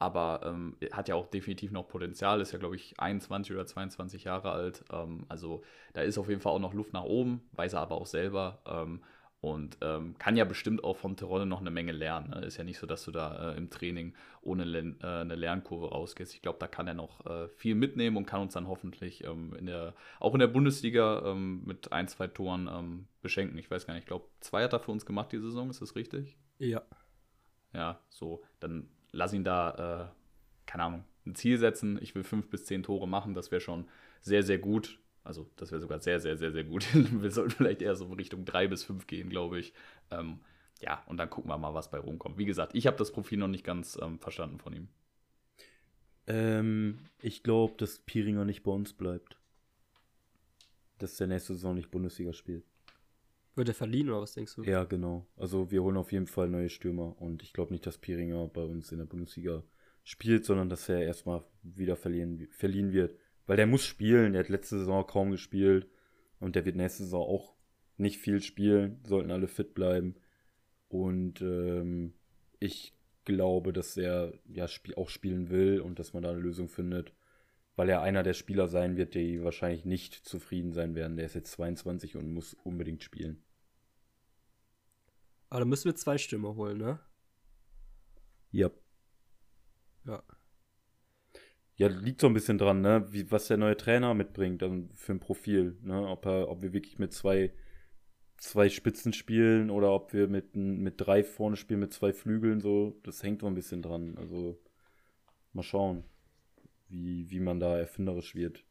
aber 0.00 0.40
ähm, 0.44 0.76
hat 0.92 1.08
ja 1.08 1.14
auch 1.14 1.26
definitiv 1.26 1.72
noch 1.72 1.86
Potenzial, 1.86 2.40
ist 2.40 2.52
ja, 2.52 2.58
glaube 2.58 2.74
ich, 2.74 2.98
21 2.98 3.54
oder 3.54 3.66
22 3.66 4.24
Jahre 4.24 4.50
alt. 4.50 4.82
Ähm, 4.90 5.26
also 5.28 5.62
da 5.92 6.00
ist 6.00 6.16
auf 6.16 6.30
jeden 6.30 6.40
Fall 6.40 6.52
auch 6.52 6.58
noch 6.58 6.72
Luft 6.72 6.94
nach 6.94 7.04
oben, 7.04 7.42
weiß 7.52 7.74
er 7.74 7.80
aber 7.80 7.96
auch 7.96 8.06
selber. 8.06 8.62
Ähm, 8.66 9.02
und 9.42 9.76
ähm, 9.82 10.16
kann 10.18 10.36
ja 10.36 10.44
bestimmt 10.44 10.84
auch 10.84 10.96
von 10.96 11.16
Terodde 11.16 11.44
noch 11.44 11.60
eine 11.60 11.70
Menge 11.70 11.92
lernen. 11.92 12.30
Ne? 12.30 12.46
Ist 12.46 12.56
ja 12.56 12.64
nicht 12.64 12.78
so, 12.78 12.86
dass 12.86 13.04
du 13.04 13.10
da 13.10 13.52
äh, 13.52 13.56
im 13.58 13.68
Training 13.68 14.14
ohne 14.40 14.64
Len 14.64 14.98
äh, 15.02 15.06
eine 15.06 15.34
Lernkurve 15.34 15.90
rausgehst. 15.90 16.34
Ich 16.34 16.40
glaube, 16.40 16.58
da 16.58 16.66
kann 16.66 16.86
er 16.86 16.94
noch 16.94 17.24
äh, 17.26 17.48
viel 17.48 17.74
mitnehmen 17.74 18.16
und 18.16 18.26
kann 18.26 18.40
uns 18.40 18.54
dann 18.54 18.68
hoffentlich 18.68 19.24
ähm, 19.24 19.54
in 19.58 19.66
der, 19.66 19.94
auch 20.18 20.32
in 20.32 20.40
der 20.40 20.46
Bundesliga 20.46 21.22
ähm, 21.26 21.62
mit 21.64 21.92
ein, 21.92 22.08
zwei 22.08 22.26
Toren 22.26 23.06
beschenken. 23.20 23.58
Ich 23.58 23.70
weiß 23.70 23.86
gar 23.86 23.94
nicht, 23.94 24.04
ich 24.04 24.08
glaube, 24.08 24.26
zwei 24.40 24.64
hat 24.64 24.72
er 24.72 24.80
für 24.80 24.92
uns 24.92 25.04
gemacht 25.04 25.32
die 25.32 25.38
Saison, 25.38 25.68
ist 25.68 25.82
das 25.82 25.94
richtig? 25.94 26.38
Ja. 26.58 26.82
Ja, 27.72 28.00
so, 28.08 28.42
dann 28.60 28.88
lass 29.12 29.32
ihn 29.32 29.44
da, 29.44 30.10
äh, 30.10 30.66
keine 30.66 30.84
Ahnung, 30.84 31.04
ein 31.26 31.34
Ziel 31.34 31.58
setzen. 31.58 31.98
Ich 32.00 32.14
will 32.14 32.24
fünf 32.24 32.48
bis 32.48 32.64
zehn 32.64 32.82
Tore 32.82 33.08
machen, 33.08 33.34
das 33.34 33.50
wäre 33.50 33.60
schon 33.60 33.86
sehr, 34.20 34.42
sehr 34.42 34.58
gut. 34.58 34.98
Also 35.22 35.50
das 35.56 35.70
wäre 35.70 35.80
sogar 35.80 36.00
sehr, 36.00 36.18
sehr, 36.20 36.36
sehr, 36.36 36.52
sehr 36.52 36.64
gut. 36.64 36.86
wir 36.94 37.30
sollten 37.30 37.50
vielleicht 37.50 37.82
eher 37.82 37.94
so 37.94 38.06
in 38.06 38.14
Richtung 38.14 38.44
3 38.44 38.68
bis 38.68 38.84
5 38.84 39.06
gehen, 39.06 39.28
glaube 39.28 39.58
ich. 39.58 39.74
Ähm, 40.10 40.40
ja, 40.80 41.02
und 41.06 41.18
dann 41.18 41.28
gucken 41.28 41.50
wir 41.50 41.58
mal, 41.58 41.74
was 41.74 41.90
bei 41.90 41.98
rumkommt. 41.98 42.38
Wie 42.38 42.46
gesagt, 42.46 42.74
ich 42.74 42.86
habe 42.86 42.96
das 42.96 43.12
Profil 43.12 43.38
noch 43.38 43.48
nicht 43.48 43.64
ganz 43.64 43.98
ähm, 44.00 44.18
verstanden 44.18 44.58
von 44.58 44.72
ihm. 44.72 44.88
Ähm, 46.26 46.98
ich 47.20 47.42
glaube, 47.42 47.74
dass 47.76 47.98
Piringer 47.98 48.44
nicht 48.44 48.62
bei 48.62 48.70
uns 48.70 48.94
bleibt. 48.94 49.36
Dass 50.98 51.16
der 51.16 51.26
nächste 51.26 51.54
Saison 51.54 51.74
nicht 51.74 51.90
Bundesliga 51.90 52.32
spielt. 52.32 52.64
Wird 53.54 53.68
er 53.68 53.74
verliehen 53.74 54.08
oder 54.08 54.20
was 54.20 54.34
denkst 54.34 54.54
du? 54.54 54.62
Ja, 54.62 54.84
genau. 54.84 55.26
Also 55.36 55.70
wir 55.70 55.82
holen 55.82 55.96
auf 55.96 56.12
jeden 56.12 56.26
Fall 56.26 56.48
neue 56.48 56.68
Stürmer 56.68 57.20
und 57.20 57.42
ich 57.42 57.52
glaube 57.52 57.72
nicht, 57.72 57.86
dass 57.86 57.98
Piringer 57.98 58.48
bei 58.48 58.62
uns 58.62 58.92
in 58.92 58.98
der 58.98 59.06
Bundesliga 59.06 59.62
spielt, 60.04 60.44
sondern 60.44 60.68
dass 60.68 60.88
er 60.88 61.02
erstmal 61.02 61.44
wieder 61.62 61.96
verlieren, 61.96 62.48
verliehen 62.52 62.92
wird. 62.92 63.16
Weil 63.46 63.56
der 63.56 63.66
muss 63.66 63.84
spielen, 63.84 64.32
der 64.32 64.44
hat 64.44 64.48
letzte 64.48 64.78
Saison 64.78 65.06
kaum 65.06 65.30
gespielt 65.30 65.88
und 66.38 66.54
der 66.54 66.64
wird 66.64 66.76
nächste 66.76 67.04
Saison 67.04 67.22
auch 67.22 67.54
nicht 67.96 68.18
viel 68.18 68.40
spielen, 68.40 69.00
sollten 69.04 69.30
alle 69.30 69.48
fit 69.48 69.74
bleiben. 69.74 70.14
Und 70.88 71.40
ähm, 71.42 72.14
ich 72.58 72.94
glaube, 73.24 73.72
dass 73.72 73.96
er 73.96 74.32
ja 74.46 74.66
auch 74.96 75.08
spielen 75.08 75.50
will 75.50 75.80
und 75.80 75.98
dass 75.98 76.12
man 76.12 76.22
da 76.22 76.30
eine 76.30 76.40
Lösung 76.40 76.68
findet, 76.68 77.12
weil 77.80 77.88
er 77.88 78.02
einer 78.02 78.22
der 78.22 78.34
Spieler 78.34 78.68
sein 78.68 78.98
wird, 78.98 79.14
die 79.14 79.42
wahrscheinlich 79.42 79.86
nicht 79.86 80.12
zufrieden 80.12 80.74
sein 80.74 80.94
werden. 80.94 81.16
Der 81.16 81.24
ist 81.24 81.34
jetzt 81.34 81.52
22 81.52 82.14
und 82.14 82.30
muss 82.30 82.52
unbedingt 82.52 83.02
spielen. 83.02 83.42
Aber 85.48 85.60
dann 85.60 85.68
müssen 85.70 85.86
wir 85.86 85.94
zwei 85.94 86.18
Stürmer 86.18 86.56
holen, 86.56 86.76
ne? 86.76 87.00
Ja. 88.50 88.70
Ja. 90.04 90.22
Ja, 91.76 91.86
liegt 91.86 92.20
so 92.20 92.26
ein 92.26 92.34
bisschen 92.34 92.58
dran, 92.58 92.82
ne? 92.82 93.06
Wie, 93.12 93.30
was 93.30 93.48
der 93.48 93.56
neue 93.56 93.78
Trainer 93.78 94.12
mitbringt 94.12 94.60
dann 94.60 94.90
für 94.94 95.12
ein 95.12 95.20
Profil, 95.20 95.78
ne? 95.80 96.06
Ob, 96.06 96.26
er, 96.26 96.50
ob 96.50 96.60
wir 96.60 96.74
wirklich 96.74 96.98
mit 96.98 97.14
zwei, 97.14 97.50
zwei 98.36 98.68
Spitzen 98.68 99.14
spielen 99.14 99.70
oder 99.70 99.94
ob 99.94 100.12
wir 100.12 100.28
mit, 100.28 100.54
mit 100.54 101.00
drei 101.00 101.24
vorne 101.24 101.56
spielen, 101.56 101.80
mit 101.80 101.94
zwei 101.94 102.12
Flügeln, 102.12 102.60
so, 102.60 103.00
das 103.04 103.22
hängt 103.22 103.40
so 103.40 103.46
ein 103.46 103.54
bisschen 103.54 103.80
dran. 103.80 104.18
Also, 104.18 104.60
mal 105.54 105.62
schauen, 105.62 106.04
wie, 106.90 107.30
wie 107.30 107.40
man 107.40 107.60
da 107.60 107.78
erfinderisch 107.78 108.34
wird. 108.34 108.64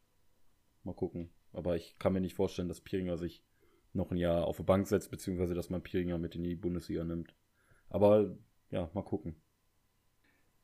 Mal 0.83 0.93
gucken. 0.93 1.29
Aber 1.53 1.75
ich 1.75 1.97
kann 1.99 2.13
mir 2.13 2.21
nicht 2.21 2.35
vorstellen, 2.35 2.67
dass 2.67 2.81
Piringer 2.81 3.17
sich 3.17 3.43
noch 3.93 4.11
ein 4.11 4.17
Jahr 4.17 4.45
auf 4.45 4.57
die 4.57 4.63
Bank 4.63 4.87
setzt, 4.87 5.09
beziehungsweise 5.11 5.55
dass 5.55 5.69
man 5.69 5.81
Piringer 5.81 6.17
mit 6.17 6.35
in 6.35 6.43
die 6.43 6.55
Bundesliga 6.55 7.03
nimmt. 7.03 7.33
Aber 7.89 8.37
ja, 8.69 8.89
mal 8.93 9.03
gucken. 9.03 9.35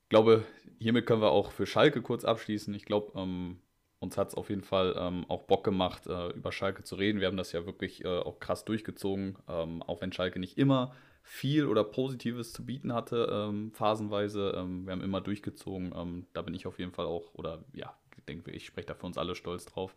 Ich 0.03 0.09
glaube, 0.09 0.45
hiermit 0.79 1.07
können 1.07 1.21
wir 1.21 1.31
auch 1.31 1.51
für 1.51 1.65
Schalke 1.65 2.01
kurz 2.03 2.23
abschließen. 2.23 2.73
Ich 2.75 2.85
glaube, 2.85 3.19
ähm, 3.19 3.59
uns 3.99 4.17
hat 4.17 4.29
es 4.29 4.35
auf 4.35 4.49
jeden 4.49 4.61
Fall 4.61 4.95
ähm, 4.97 5.25
auch 5.27 5.43
Bock 5.43 5.63
gemacht, 5.63 6.05
äh, 6.05 6.29
über 6.29 6.51
Schalke 6.51 6.83
zu 6.83 6.95
reden. 6.95 7.19
Wir 7.19 7.27
haben 7.27 7.37
das 7.37 7.51
ja 7.51 7.65
wirklich 7.65 8.05
äh, 8.05 8.19
auch 8.19 8.39
krass 8.39 8.65
durchgezogen, 8.65 9.37
ähm, 9.47 9.81
auch 9.81 10.01
wenn 10.01 10.13
Schalke 10.13 10.39
nicht 10.39 10.59
immer 10.59 10.93
viel 11.27 11.65
oder 11.65 11.83
Positives 11.83 12.53
zu 12.53 12.63
bieten 12.65 12.93
hatte, 12.93 13.27
ähm, 13.31 13.71
phasenweise. 13.73 14.53
Ähm, 14.55 14.85
wir 14.85 14.93
haben 14.93 15.01
immer 15.01 15.21
durchgezogen. 15.21 15.91
Ähm, 15.95 16.27
da 16.33 16.43
bin 16.43 16.53
ich 16.53 16.67
auf 16.67 16.77
jeden 16.77 16.91
Fall 16.91 17.07
auch, 17.07 17.33
oder 17.33 17.65
ja, 17.73 17.97
ich 18.15 18.23
denke, 18.25 18.51
ich 18.51 18.67
spreche 18.67 18.87
da 18.87 18.93
für 18.93 19.07
uns 19.07 19.17
alle 19.17 19.35
stolz 19.35 19.65
drauf. 19.65 19.95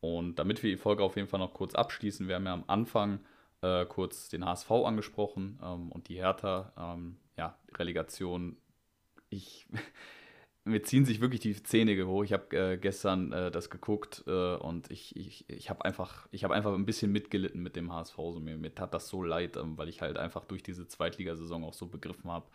und 0.00 0.36
damit 0.36 0.62
wir 0.62 0.70
die 0.70 0.76
Folge 0.76 1.02
auf 1.02 1.16
jeden 1.16 1.28
Fall 1.28 1.40
noch 1.40 1.52
kurz 1.52 1.74
abschließen, 1.74 2.28
wir 2.28 2.36
haben 2.36 2.46
ja 2.46 2.54
am 2.54 2.64
Anfang 2.68 3.20
äh, 3.60 3.84
kurz 3.86 4.28
den 4.28 4.44
HSV 4.44 4.70
angesprochen 4.70 5.58
und 5.90 6.08
die 6.08 6.16
Hertha 6.16 6.72
ja, 7.36 7.58
Relegation, 7.74 8.56
ich, 9.28 9.66
mir 10.66 10.82
ziehen 10.82 11.04
sich 11.04 11.20
wirklich 11.20 11.40
die 11.40 11.62
Zähne 11.62 12.04
hoch. 12.06 12.24
Ich 12.24 12.32
habe 12.32 12.56
äh, 12.56 12.76
gestern 12.76 13.32
äh, 13.32 13.50
das 13.52 13.70
geguckt 13.70 14.24
äh, 14.26 14.56
und 14.56 14.90
ich, 14.90 15.14
ich, 15.14 15.48
ich 15.48 15.70
habe 15.70 15.84
einfach, 15.84 16.28
hab 16.34 16.50
einfach 16.50 16.74
ein 16.74 16.84
bisschen 16.84 17.12
mitgelitten 17.12 17.62
mit 17.62 17.76
dem 17.76 17.92
HSV. 17.92 18.16
So, 18.16 18.40
mir, 18.40 18.58
mir 18.58 18.74
tat 18.74 18.92
das 18.92 19.08
so 19.08 19.22
leid, 19.22 19.56
ähm, 19.56 19.78
weil 19.78 19.88
ich 19.88 20.02
halt 20.02 20.18
einfach 20.18 20.44
durch 20.44 20.64
diese 20.64 20.88
Zweitligasaison 20.88 21.62
auch 21.62 21.72
so 21.72 21.86
begriffen 21.86 22.30
habe, 22.30 22.46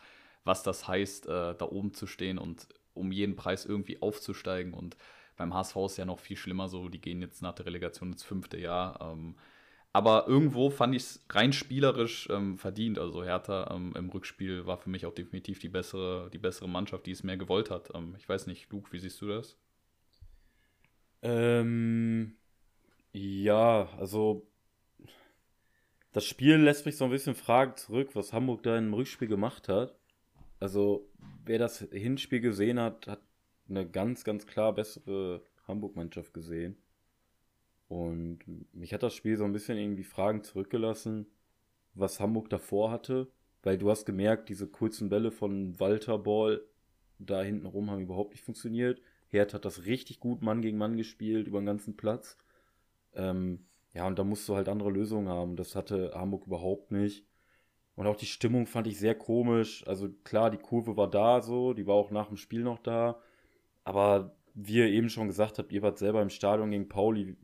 was 0.44 0.62
das 0.62 0.88
heißt, 0.88 1.28
äh, 1.28 1.56
da 1.56 1.66
oben 1.66 1.94
zu 1.94 2.06
stehen 2.06 2.38
und 2.38 2.68
um 2.94 3.14
jeden 3.14 3.38
Preis 3.38 3.66
irgendwie 3.66 4.02
aufzusteigen. 4.02 4.74
Und 4.74 4.98
beim 5.38 5.54
HSV 5.54 5.78
ist 5.86 5.98
ja 5.98 6.06
noch 6.06 6.20
viel 6.20 6.38
schlimmer 6.38 6.68
so, 6.68 6.90
die 6.90 7.00
gehen 7.00 7.22
jetzt 7.22 7.42
nach 7.42 7.54
der 7.54 7.66
Relegation 7.66 8.12
ins 8.12 8.24
fünfte 8.24 8.58
Jahr. 8.58 9.00
Ähm, 9.02 9.36
aber 9.94 10.28
irgendwo 10.28 10.70
fand 10.70 10.96
ich 10.96 11.04
es 11.04 11.26
rein 11.30 11.52
spielerisch 11.52 12.30
ähm, 12.32 12.58
verdient. 12.58 12.98
Also 12.98 13.24
Hertha 13.24 13.70
ähm, 13.74 13.94
im 13.96 14.10
Rückspiel 14.10 14.66
war 14.66 14.78
für 14.78 14.90
mich 14.90 15.06
auch 15.06 15.14
definitiv 15.14 15.60
die 15.60 15.70
bessere, 15.70 16.30
die 16.32 16.38
bessere 16.38 16.70
Mannschaft, 16.70 17.06
die 17.06 17.12
es 17.12 17.24
mehr 17.24 17.38
gewollt 17.38 17.70
hat. 17.70 17.90
Ähm, 17.94 18.16
ich 18.18 18.28
weiß 18.28 18.48
nicht, 18.48 18.72
Luke, 18.72 18.92
wie 18.94 19.00
siehst 19.00 19.22
du 19.22 19.28
das? 19.28 19.58
Ähm, 21.22 22.36
ja, 23.12 23.90
also 24.00 24.48
das 26.14 26.26
Spiel 26.26 26.56
lässt 26.56 26.86
mich 26.86 26.98
so 26.98 27.06
ein 27.06 27.12
bisschen 27.12 27.36
fragen 27.36 27.76
zurück, 27.76 28.12
was 28.14 28.34
Hamburg 28.34 28.64
da 28.64 28.78
im 28.78 28.94
Rückspiel 28.94 29.28
gemacht 29.28 29.68
hat. 29.68 29.96
Also 30.60 31.10
wer 31.46 31.60
das 31.60 31.80
Hinspiel 31.80 32.40
gesehen 32.40 32.80
hat, 32.80 33.08
hat 33.08 33.22
eine 33.70 33.90
ganz, 33.90 34.24
ganz 34.24 34.48
klar 34.48 34.74
bessere 34.74 35.42
Hamburg-Mannschaft 35.68 36.34
gesehen. 36.34 36.78
Und 37.92 38.40
mich 38.72 38.94
hat 38.94 39.04
das 39.04 39.14
Spiel 39.14 39.36
so 39.36 39.44
ein 39.44 39.52
bisschen 39.52 39.78
irgendwie 39.78 40.06
Fragen 40.06 40.46
zurückgelassen, 40.46 41.26
was 41.94 42.22
Hamburg 42.22 42.50
davor 42.50 42.90
hatte. 42.90 43.28
Weil 43.64 43.78
du 43.78 43.90
hast 43.90 44.06
gemerkt, 44.06 44.48
diese 44.48 44.66
kurzen 44.66 45.10
Bälle 45.10 45.30
von 45.30 45.78
Walter 45.78 46.18
Ball 46.18 46.62
da 47.20 47.42
hinten 47.42 47.66
rum 47.66 47.92
haben 47.92 48.04
überhaupt 48.04 48.32
nicht 48.32 48.46
funktioniert. 48.46 49.02
Herd 49.28 49.54
hat 49.54 49.66
das 49.66 49.86
richtig 49.88 50.22
gut 50.22 50.42
Mann 50.42 50.62
gegen 50.62 50.78
Mann 50.78 50.96
gespielt 50.96 51.48
über 51.48 51.60
den 51.60 51.66
ganzen 51.66 51.98
Platz. 51.98 52.38
Ähm, 53.14 53.66
ja, 53.94 54.08
und 54.08 54.18
da 54.18 54.24
musst 54.24 54.48
du 54.48 54.56
halt 54.56 54.70
andere 54.70 54.90
Lösungen 54.90 55.28
haben. 55.28 55.58
Das 55.58 55.76
hatte 55.76 56.14
Hamburg 56.16 56.48
überhaupt 56.48 56.92
nicht. 56.92 57.26
Und 57.96 58.08
auch 58.08 58.16
die 58.16 58.26
Stimmung 58.26 58.68
fand 58.68 58.88
ich 58.88 59.00
sehr 59.00 59.16
komisch. 59.16 59.86
Also 59.86 60.08
klar, 60.24 60.50
die 60.50 60.60
Kurve 60.60 60.96
war 60.96 61.10
da 61.10 61.42
so, 61.42 61.74
die 61.74 61.88
war 61.88 61.96
auch 61.96 62.10
nach 62.10 62.30
dem 62.30 62.38
Spiel 62.38 62.64
noch 62.64 62.80
da. 62.80 63.20
Aber 63.84 64.38
wie 64.54 64.76
ihr 64.76 64.88
eben 64.88 65.10
schon 65.10 65.28
gesagt 65.28 65.60
habt, 65.60 65.74
ihr 65.74 65.82
wart 65.82 65.98
selber 65.98 66.22
im 66.22 66.30
Stadion 66.30 66.72
gegen 66.72 66.88
Pauli. 66.88 67.36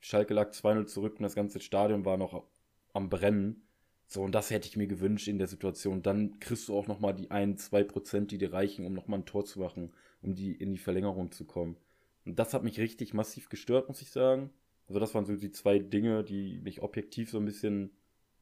Schalke 0.00 0.34
lag 0.34 0.50
2-0 0.50 0.86
zurück 0.86 1.14
und 1.18 1.22
das 1.22 1.34
ganze 1.34 1.60
Stadion 1.60 2.04
war 2.04 2.16
noch 2.16 2.44
am 2.92 3.08
Brennen. 3.08 3.62
So, 4.06 4.22
und 4.22 4.34
das 4.34 4.50
hätte 4.50 4.68
ich 4.68 4.76
mir 4.76 4.86
gewünscht 4.86 5.28
in 5.28 5.38
der 5.38 5.48
Situation. 5.48 6.02
Dann 6.02 6.40
kriegst 6.40 6.68
du 6.68 6.76
auch 6.76 6.86
nochmal 6.86 7.14
die 7.14 7.30
1, 7.30 7.66
2 7.66 7.84
Prozent, 7.84 8.30
die 8.30 8.38
dir 8.38 8.52
reichen, 8.52 8.86
um 8.86 8.94
nochmal 8.94 9.20
ein 9.20 9.26
Tor 9.26 9.44
zu 9.44 9.60
machen, 9.60 9.92
um 10.22 10.34
die 10.34 10.52
in 10.52 10.72
die 10.72 10.78
Verlängerung 10.78 11.30
zu 11.30 11.44
kommen. 11.44 11.76
Und 12.24 12.38
das 12.38 12.54
hat 12.54 12.64
mich 12.64 12.80
richtig 12.80 13.12
massiv 13.12 13.50
gestört, 13.50 13.88
muss 13.88 14.00
ich 14.00 14.10
sagen. 14.10 14.50
Also 14.86 14.98
das 14.98 15.14
waren 15.14 15.26
so 15.26 15.36
die 15.36 15.50
zwei 15.50 15.78
Dinge, 15.78 16.24
die 16.24 16.58
mich 16.60 16.80
objektiv 16.80 17.30
so 17.30 17.38
ein 17.38 17.44
bisschen, 17.44 17.90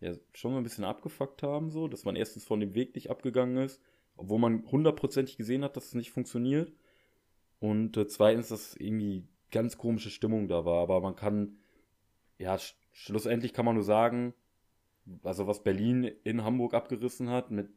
ja, 0.01 0.13
schon 0.33 0.53
so 0.53 0.57
ein 0.57 0.63
bisschen 0.63 0.85
abgefuckt 0.85 1.43
haben, 1.43 1.71
so, 1.71 1.89
dass 1.89 2.05
man 2.05 2.15
erstens 2.15 2.45
von 2.45 2.61
dem 2.61 2.75
Weg 2.75 2.95
nicht 2.95 3.11
abgegangen 3.11 3.57
ist, 3.57 3.81
obwohl 4.17 4.39
man 4.39 4.65
hundertprozentig 4.71 5.37
gesehen 5.37 5.65
hat, 5.65 5.77
dass 5.77 5.87
es 5.87 5.95
nicht 5.95 6.13
funktioniert. 6.13 6.73
Und 7.59 7.97
äh, 7.97 8.07
zweitens, 8.07 8.49
dass 8.49 8.77
irgendwie 8.77 9.25
ganz 9.51 9.79
komische 9.79 10.11
Stimmung 10.11 10.49
da 10.49 10.65
war. 10.65 10.83
Aber 10.83 11.01
man 11.01 11.17
kann, 11.17 11.59
ja, 12.39 12.59
sch 12.59 12.77
schlussendlich 12.93 13.53
kann 13.53 13.67
man 13.67 13.75
nur 13.75 13.85
sagen, 13.85 14.35
also 15.23 15.47
was 15.47 15.63
Berlin 15.63 16.05
in 16.25 16.45
Hamburg 16.45 16.75
abgerissen 16.75 17.29
hat 17.29 17.51
mit 17.51 17.69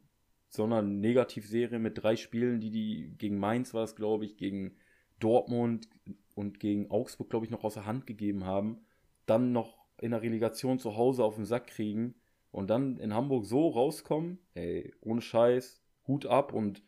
so 0.48 0.64
einer 0.64 0.82
Negativserie 0.82 1.78
mit 1.78 2.02
drei 2.02 2.16
Spielen, 2.16 2.60
die 2.60 2.70
die 2.70 3.14
gegen 3.18 3.38
Mainz 3.38 3.72
war 3.72 3.84
es, 3.84 3.94
glaube 3.94 4.24
ich, 4.24 4.36
gegen 4.36 4.76
Dortmund 5.20 5.88
und 6.34 6.58
gegen 6.58 6.90
Augsburg, 6.90 7.30
glaube 7.30 7.44
ich, 7.44 7.50
noch 7.50 7.64
aus 7.64 7.74
der 7.74 7.86
Hand 7.86 8.06
gegeben 8.06 8.44
haben, 8.44 8.80
dann 9.26 9.52
noch 9.52 9.78
in 10.00 10.10
der 10.10 10.22
Relegation 10.22 10.78
zu 10.78 10.96
Hause 10.96 11.22
auf 11.22 11.36
den 11.36 11.44
Sack 11.44 11.68
kriegen 11.68 12.14
und 12.50 12.68
dann 12.68 12.98
in 12.98 13.14
Hamburg 13.14 13.44
so 13.44 13.68
rauskommen, 13.68 14.38
ey, 14.54 14.92
ohne 15.00 15.20
Scheiß, 15.20 15.80
Hut 16.08 16.26
ab 16.26 16.52
und 16.52 16.82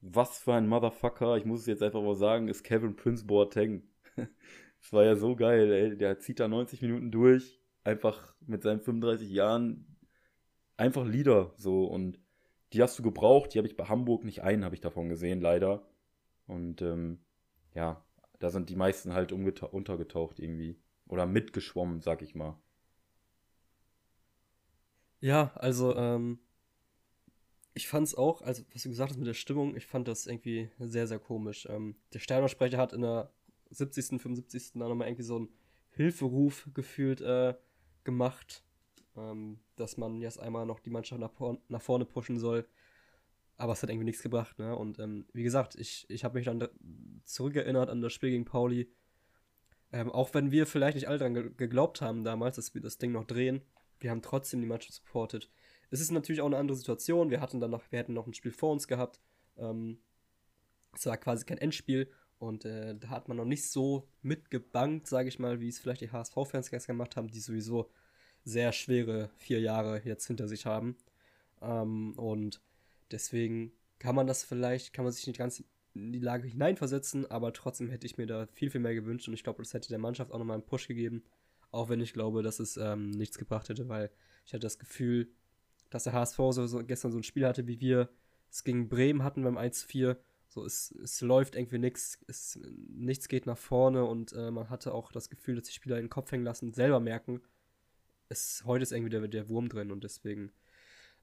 was 0.00 0.38
für 0.38 0.54
ein 0.54 0.68
Motherfucker, 0.68 1.36
ich 1.36 1.44
muss 1.44 1.60
es 1.60 1.66
jetzt 1.66 1.82
einfach 1.82 2.02
mal 2.02 2.16
sagen, 2.16 2.48
ist 2.48 2.64
Kevin 2.64 2.96
Prince 2.96 3.24
Boateng. 3.24 3.82
das 4.80 4.92
war 4.92 5.04
ja 5.04 5.16
so 5.16 5.36
geil, 5.36 5.72
ey. 5.72 5.96
Der 5.96 6.18
zieht 6.18 6.40
da 6.40 6.48
90 6.48 6.82
Minuten 6.82 7.10
durch, 7.10 7.60
einfach 7.84 8.34
mit 8.40 8.62
seinen 8.62 8.80
35 8.80 9.30
Jahren, 9.30 9.96
einfach 10.76 11.06
Lieder 11.06 11.52
so 11.56 11.84
und 11.84 12.18
die 12.72 12.82
hast 12.82 12.98
du 12.98 13.02
gebraucht, 13.02 13.54
die 13.54 13.58
habe 13.58 13.68
ich 13.68 13.76
bei 13.76 13.84
Hamburg 13.84 14.24
nicht 14.24 14.42
einen, 14.42 14.64
habe 14.64 14.74
ich 14.74 14.80
davon 14.80 15.08
gesehen, 15.08 15.40
leider. 15.40 15.88
Und 16.46 16.82
ähm, 16.82 17.20
ja, 17.74 18.04
da 18.38 18.50
sind 18.50 18.68
die 18.70 18.76
meisten 18.76 19.12
halt 19.14 19.32
untergetaucht 19.32 20.38
irgendwie. 20.38 20.78
Oder 21.08 21.26
mitgeschwommen, 21.26 22.00
sag 22.00 22.22
ich 22.22 22.34
mal. 22.34 22.58
Ja, 25.20 25.52
also, 25.54 25.94
ähm, 25.96 26.40
ich 27.74 27.92
es 27.92 28.14
auch, 28.14 28.42
also 28.42 28.62
was 28.72 28.82
du 28.82 28.88
gesagt 28.88 29.10
hast 29.10 29.18
mit 29.18 29.26
der 29.26 29.34
Stimmung, 29.34 29.76
ich 29.76 29.86
fand 29.86 30.08
das 30.08 30.26
irgendwie 30.26 30.70
sehr, 30.78 31.06
sehr 31.06 31.18
komisch. 31.18 31.66
Ähm, 31.70 31.96
der 32.12 32.18
Sternersprecher 32.18 32.78
hat 32.78 32.92
in 32.92 33.02
der 33.02 33.30
70., 33.70 34.20
75. 34.20 34.72
dann 34.72 34.88
nochmal 34.88 35.08
irgendwie 35.08 35.22
so 35.22 35.36
einen 35.36 35.48
Hilferuf 35.90 36.68
gefühlt 36.74 37.20
äh, 37.20 37.54
gemacht, 38.04 38.62
ähm, 39.16 39.58
dass 39.76 39.96
man 39.96 40.20
jetzt 40.20 40.38
einmal 40.38 40.66
noch 40.66 40.80
die 40.80 40.90
Mannschaft 40.90 41.20
nach, 41.20 41.32
nach, 41.68 41.82
vorne 41.82 42.04
pushen 42.04 42.38
soll. 42.38 42.66
Aber 43.56 43.72
es 43.72 43.82
hat 43.82 43.88
irgendwie 43.88 44.04
nichts 44.04 44.22
gebracht, 44.22 44.58
ne? 44.58 44.76
Und 44.76 44.98
ähm, 44.98 45.24
wie 45.32 45.42
gesagt, 45.42 45.76
ich, 45.76 46.04
ich 46.10 46.24
habe 46.24 46.34
mich 46.34 46.44
dann 46.44 46.68
zurückerinnert 47.24 47.88
an 47.88 48.02
das 48.02 48.12
Spiel 48.12 48.30
gegen 48.30 48.44
Pauli. 48.44 48.92
ähm, 49.92 50.10
auch 50.12 50.34
wenn 50.34 50.50
wir 50.50 50.66
vielleicht 50.66 50.96
nicht 50.96 51.08
alle 51.08 51.18
daran 51.18 51.56
geglaubt 51.56 52.02
haben 52.02 52.24
damals, 52.24 52.56
dass 52.56 52.74
wir 52.74 52.82
das 52.82 52.98
Ding 52.98 53.12
noch 53.12 53.24
drehen, 53.24 53.62
wir 53.98 54.10
haben 54.10 54.20
trotzdem 54.20 54.60
die 54.60 54.66
Mannschaft 54.66 54.94
supportet. 54.94 55.50
Es 55.90 56.00
ist 56.00 56.10
natürlich 56.10 56.42
auch 56.42 56.46
eine 56.46 56.58
andere 56.58 56.76
Situation. 56.76 57.30
Wir 57.30 57.40
hatten 57.40 57.60
dann 57.60 57.70
noch, 57.70 57.90
wir 57.90 57.98
hätten 57.98 58.12
noch 58.12 58.26
ein 58.26 58.34
Spiel 58.34 58.52
vor 58.52 58.72
uns 58.72 58.88
gehabt. 58.88 59.20
Ähm, 59.56 59.98
es 60.92 61.06
war 61.06 61.16
quasi 61.16 61.44
kein 61.44 61.58
Endspiel 61.58 62.10
und 62.38 62.64
äh, 62.64 62.94
da 62.96 63.08
hat 63.08 63.28
man 63.28 63.36
noch 63.36 63.44
nicht 63.44 63.68
so 63.70 64.08
mitgebankt, 64.22 65.06
sage 65.06 65.28
ich 65.28 65.38
mal, 65.38 65.60
wie 65.60 65.68
es 65.68 65.78
vielleicht 65.78 66.02
die 66.02 66.10
HSV-Fans 66.10 66.70
gestern 66.70 66.96
gemacht 66.96 67.16
haben, 67.16 67.28
die 67.28 67.40
sowieso 67.40 67.90
sehr 68.44 68.72
schwere 68.72 69.30
vier 69.36 69.60
Jahre 69.60 70.02
jetzt 70.04 70.26
hinter 70.26 70.46
sich 70.46 70.66
haben. 70.66 70.96
Ähm, 71.62 72.12
und 72.16 72.60
deswegen 73.10 73.72
kann 73.98 74.14
man 74.14 74.26
das 74.26 74.44
vielleicht, 74.44 74.92
kann 74.92 75.04
man 75.04 75.12
sich 75.12 75.26
nicht 75.26 75.38
ganz 75.38 75.64
in 75.94 76.12
die 76.12 76.20
Lage 76.20 76.46
hineinversetzen, 76.46 77.30
aber 77.30 77.52
trotzdem 77.52 77.88
hätte 77.88 78.06
ich 78.06 78.18
mir 78.18 78.26
da 78.26 78.46
viel, 78.46 78.70
viel 78.70 78.80
mehr 78.80 78.94
gewünscht 78.94 79.28
und 79.28 79.34
ich 79.34 79.42
glaube, 79.42 79.62
das 79.62 79.72
hätte 79.72 79.88
der 79.88 79.98
Mannschaft 79.98 80.30
auch 80.30 80.38
nochmal 80.38 80.56
einen 80.56 80.66
Push 80.66 80.88
gegeben. 80.88 81.24
Auch 81.70 81.88
wenn 81.88 82.00
ich 82.00 82.12
glaube, 82.12 82.42
dass 82.42 82.60
es 82.60 82.76
ähm, 82.76 83.10
nichts 83.10 83.38
gebracht 83.38 83.68
hätte, 83.68 83.88
weil 83.88 84.10
ich 84.44 84.52
hatte 84.52 84.60
das 84.60 84.78
Gefühl, 84.78 85.30
dass 85.90 86.04
der 86.04 86.12
HSV 86.12 86.36
so, 86.36 86.66
so 86.66 86.84
gestern 86.84 87.12
so 87.12 87.18
ein 87.18 87.22
Spiel 87.22 87.46
hatte, 87.46 87.66
wie 87.66 87.80
wir 87.80 88.10
es 88.50 88.62
gegen 88.62 88.88
Bremen 88.88 89.22
hatten 89.22 89.42
beim 89.42 89.58
1-4. 89.58 90.16
So, 90.56 90.64
es, 90.64 90.90
es 91.02 91.20
läuft 91.20 91.54
irgendwie 91.54 91.76
nichts, 91.76 92.18
nichts 92.88 93.28
geht 93.28 93.44
nach 93.44 93.58
vorne 93.58 94.06
und 94.06 94.32
äh, 94.32 94.50
man 94.50 94.70
hatte 94.70 94.94
auch 94.94 95.12
das 95.12 95.28
Gefühl, 95.28 95.56
dass 95.56 95.64
die 95.64 95.74
Spieler 95.74 95.96
den 95.96 96.08
Kopf 96.08 96.32
hängen 96.32 96.44
lassen, 96.44 96.72
selber 96.72 96.98
merken, 96.98 97.42
es, 98.30 98.62
heute 98.64 98.82
ist 98.82 98.92
irgendwie 98.92 99.10
der, 99.10 99.28
der 99.28 99.50
Wurm 99.50 99.68
drin 99.68 99.90
und 99.90 100.02
deswegen 100.02 100.50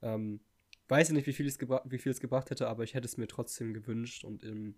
ähm, 0.03 0.39
weiß 0.88 1.10
ich 1.10 1.15
nicht, 1.15 1.26
wie 1.26 1.34
viel, 1.34 1.47
es 1.47 1.60
wie 1.60 1.97
viel 1.97 2.11
es 2.11 2.19
gebracht 2.19 2.51
hätte, 2.51 2.68
aber 2.68 2.84
ich 2.84 2.93
hätte 2.93 3.07
es 3.07 3.18
mir 3.18 3.26
trotzdem 3.26 3.73
gewünscht 3.73 4.23
und 4.23 4.43
ähm, 4.43 4.76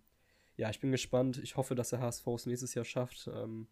ja, 0.56 0.70
ich 0.70 0.80
bin 0.80 0.94
gespannt. 0.94 1.38
Ich 1.44 1.58
hoffe, 1.58 1.76
dass 1.76 1.90
der 1.90 2.00
HSV 2.00 2.26
es 2.28 2.46
nächstes 2.46 2.76
Jahr 2.76 2.86
schafft, 2.86 3.28
ähm, 3.28 3.68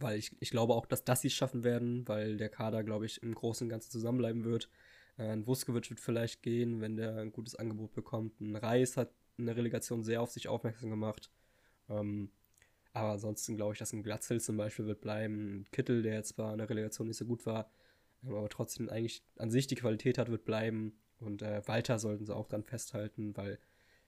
weil 0.00 0.18
ich, 0.18 0.34
ich 0.40 0.50
glaube 0.50 0.74
auch, 0.74 0.86
dass 0.86 1.04
das 1.04 1.20
sie 1.20 1.30
schaffen 1.30 1.62
werden, 1.62 2.08
weil 2.08 2.38
der 2.38 2.48
Kader, 2.48 2.82
glaube 2.82 3.06
ich, 3.06 3.22
im 3.22 3.36
Großen 3.36 3.66
und 3.66 3.68
Ganzen 3.68 3.92
zusammenbleiben 3.92 4.42
wird. 4.42 4.68
Äh, 5.16 5.28
ein 5.28 5.46
Vuskovic 5.46 5.88
wird 5.90 6.00
vielleicht 6.00 6.42
gehen, 6.42 6.80
wenn 6.80 6.96
der 6.96 7.18
ein 7.18 7.30
gutes 7.30 7.54
Angebot 7.54 7.94
bekommt. 7.94 8.40
Ein 8.40 8.56
Reis 8.56 8.96
hat 8.96 9.12
in 9.38 9.46
der 9.46 9.56
Relegation 9.56 10.02
sehr 10.02 10.22
auf 10.22 10.30
sich 10.30 10.48
aufmerksam 10.48 10.90
gemacht. 10.90 11.30
Ähm, 11.88 12.30
aber 12.92 13.10
ansonsten 13.10 13.56
glaube 13.56 13.74
ich, 13.74 13.78
dass 13.78 13.92
ein 13.92 14.02
Glatzel 14.02 14.40
zum 14.40 14.56
Beispiel 14.56 14.86
wird 14.86 15.02
bleiben. 15.02 15.60
Ein 15.60 15.66
Kittel, 15.70 16.02
der 16.02 16.14
jetzt 16.14 16.30
zwar 16.30 16.52
in 16.52 16.58
der 16.58 16.70
Relegation 16.70 17.06
nicht 17.06 17.18
so 17.18 17.26
gut 17.26 17.44
war, 17.44 17.70
ähm, 18.24 18.34
aber 18.34 18.48
trotzdem 18.48 18.88
eigentlich 18.88 19.22
an 19.36 19.50
sich 19.50 19.66
die 19.66 19.74
Qualität 19.74 20.18
hat, 20.18 20.30
wird 20.30 20.44
bleiben. 20.44 20.98
Und 21.20 21.42
äh, 21.42 21.66
Walter 21.66 21.98
sollten 21.98 22.26
sie 22.26 22.34
auch 22.34 22.48
dann 22.48 22.64
festhalten, 22.64 23.36
weil 23.36 23.58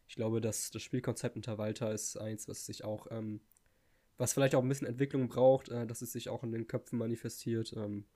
ich 0.07 0.17
glaube, 0.17 0.41
dass 0.41 0.71
das 0.71 0.83
Spielkonzept 0.83 1.37
unter 1.37 1.59
Walter 1.59 1.93
ist 1.93 2.17
eins, 2.17 2.49
was 2.49 2.65
sich 2.65 2.85
auch, 2.85 3.09
ähm, 3.11 3.41
was 4.17 4.33
vielleicht 4.33 4.55
auch 4.55 4.63
ein 4.63 4.69
bisschen 4.69 4.87
Entwicklung 4.87 5.29
braucht, 5.29 5.69
äh, 5.69 5.87
dass 5.87 6.03
es 6.03 6.13
sich 6.13 6.31
auch 6.31 6.43
in 6.43 6.53
den 6.53 6.67
Köpfen 6.67 6.99
manifestiert. 6.99 7.75
Ähm, 7.77 8.07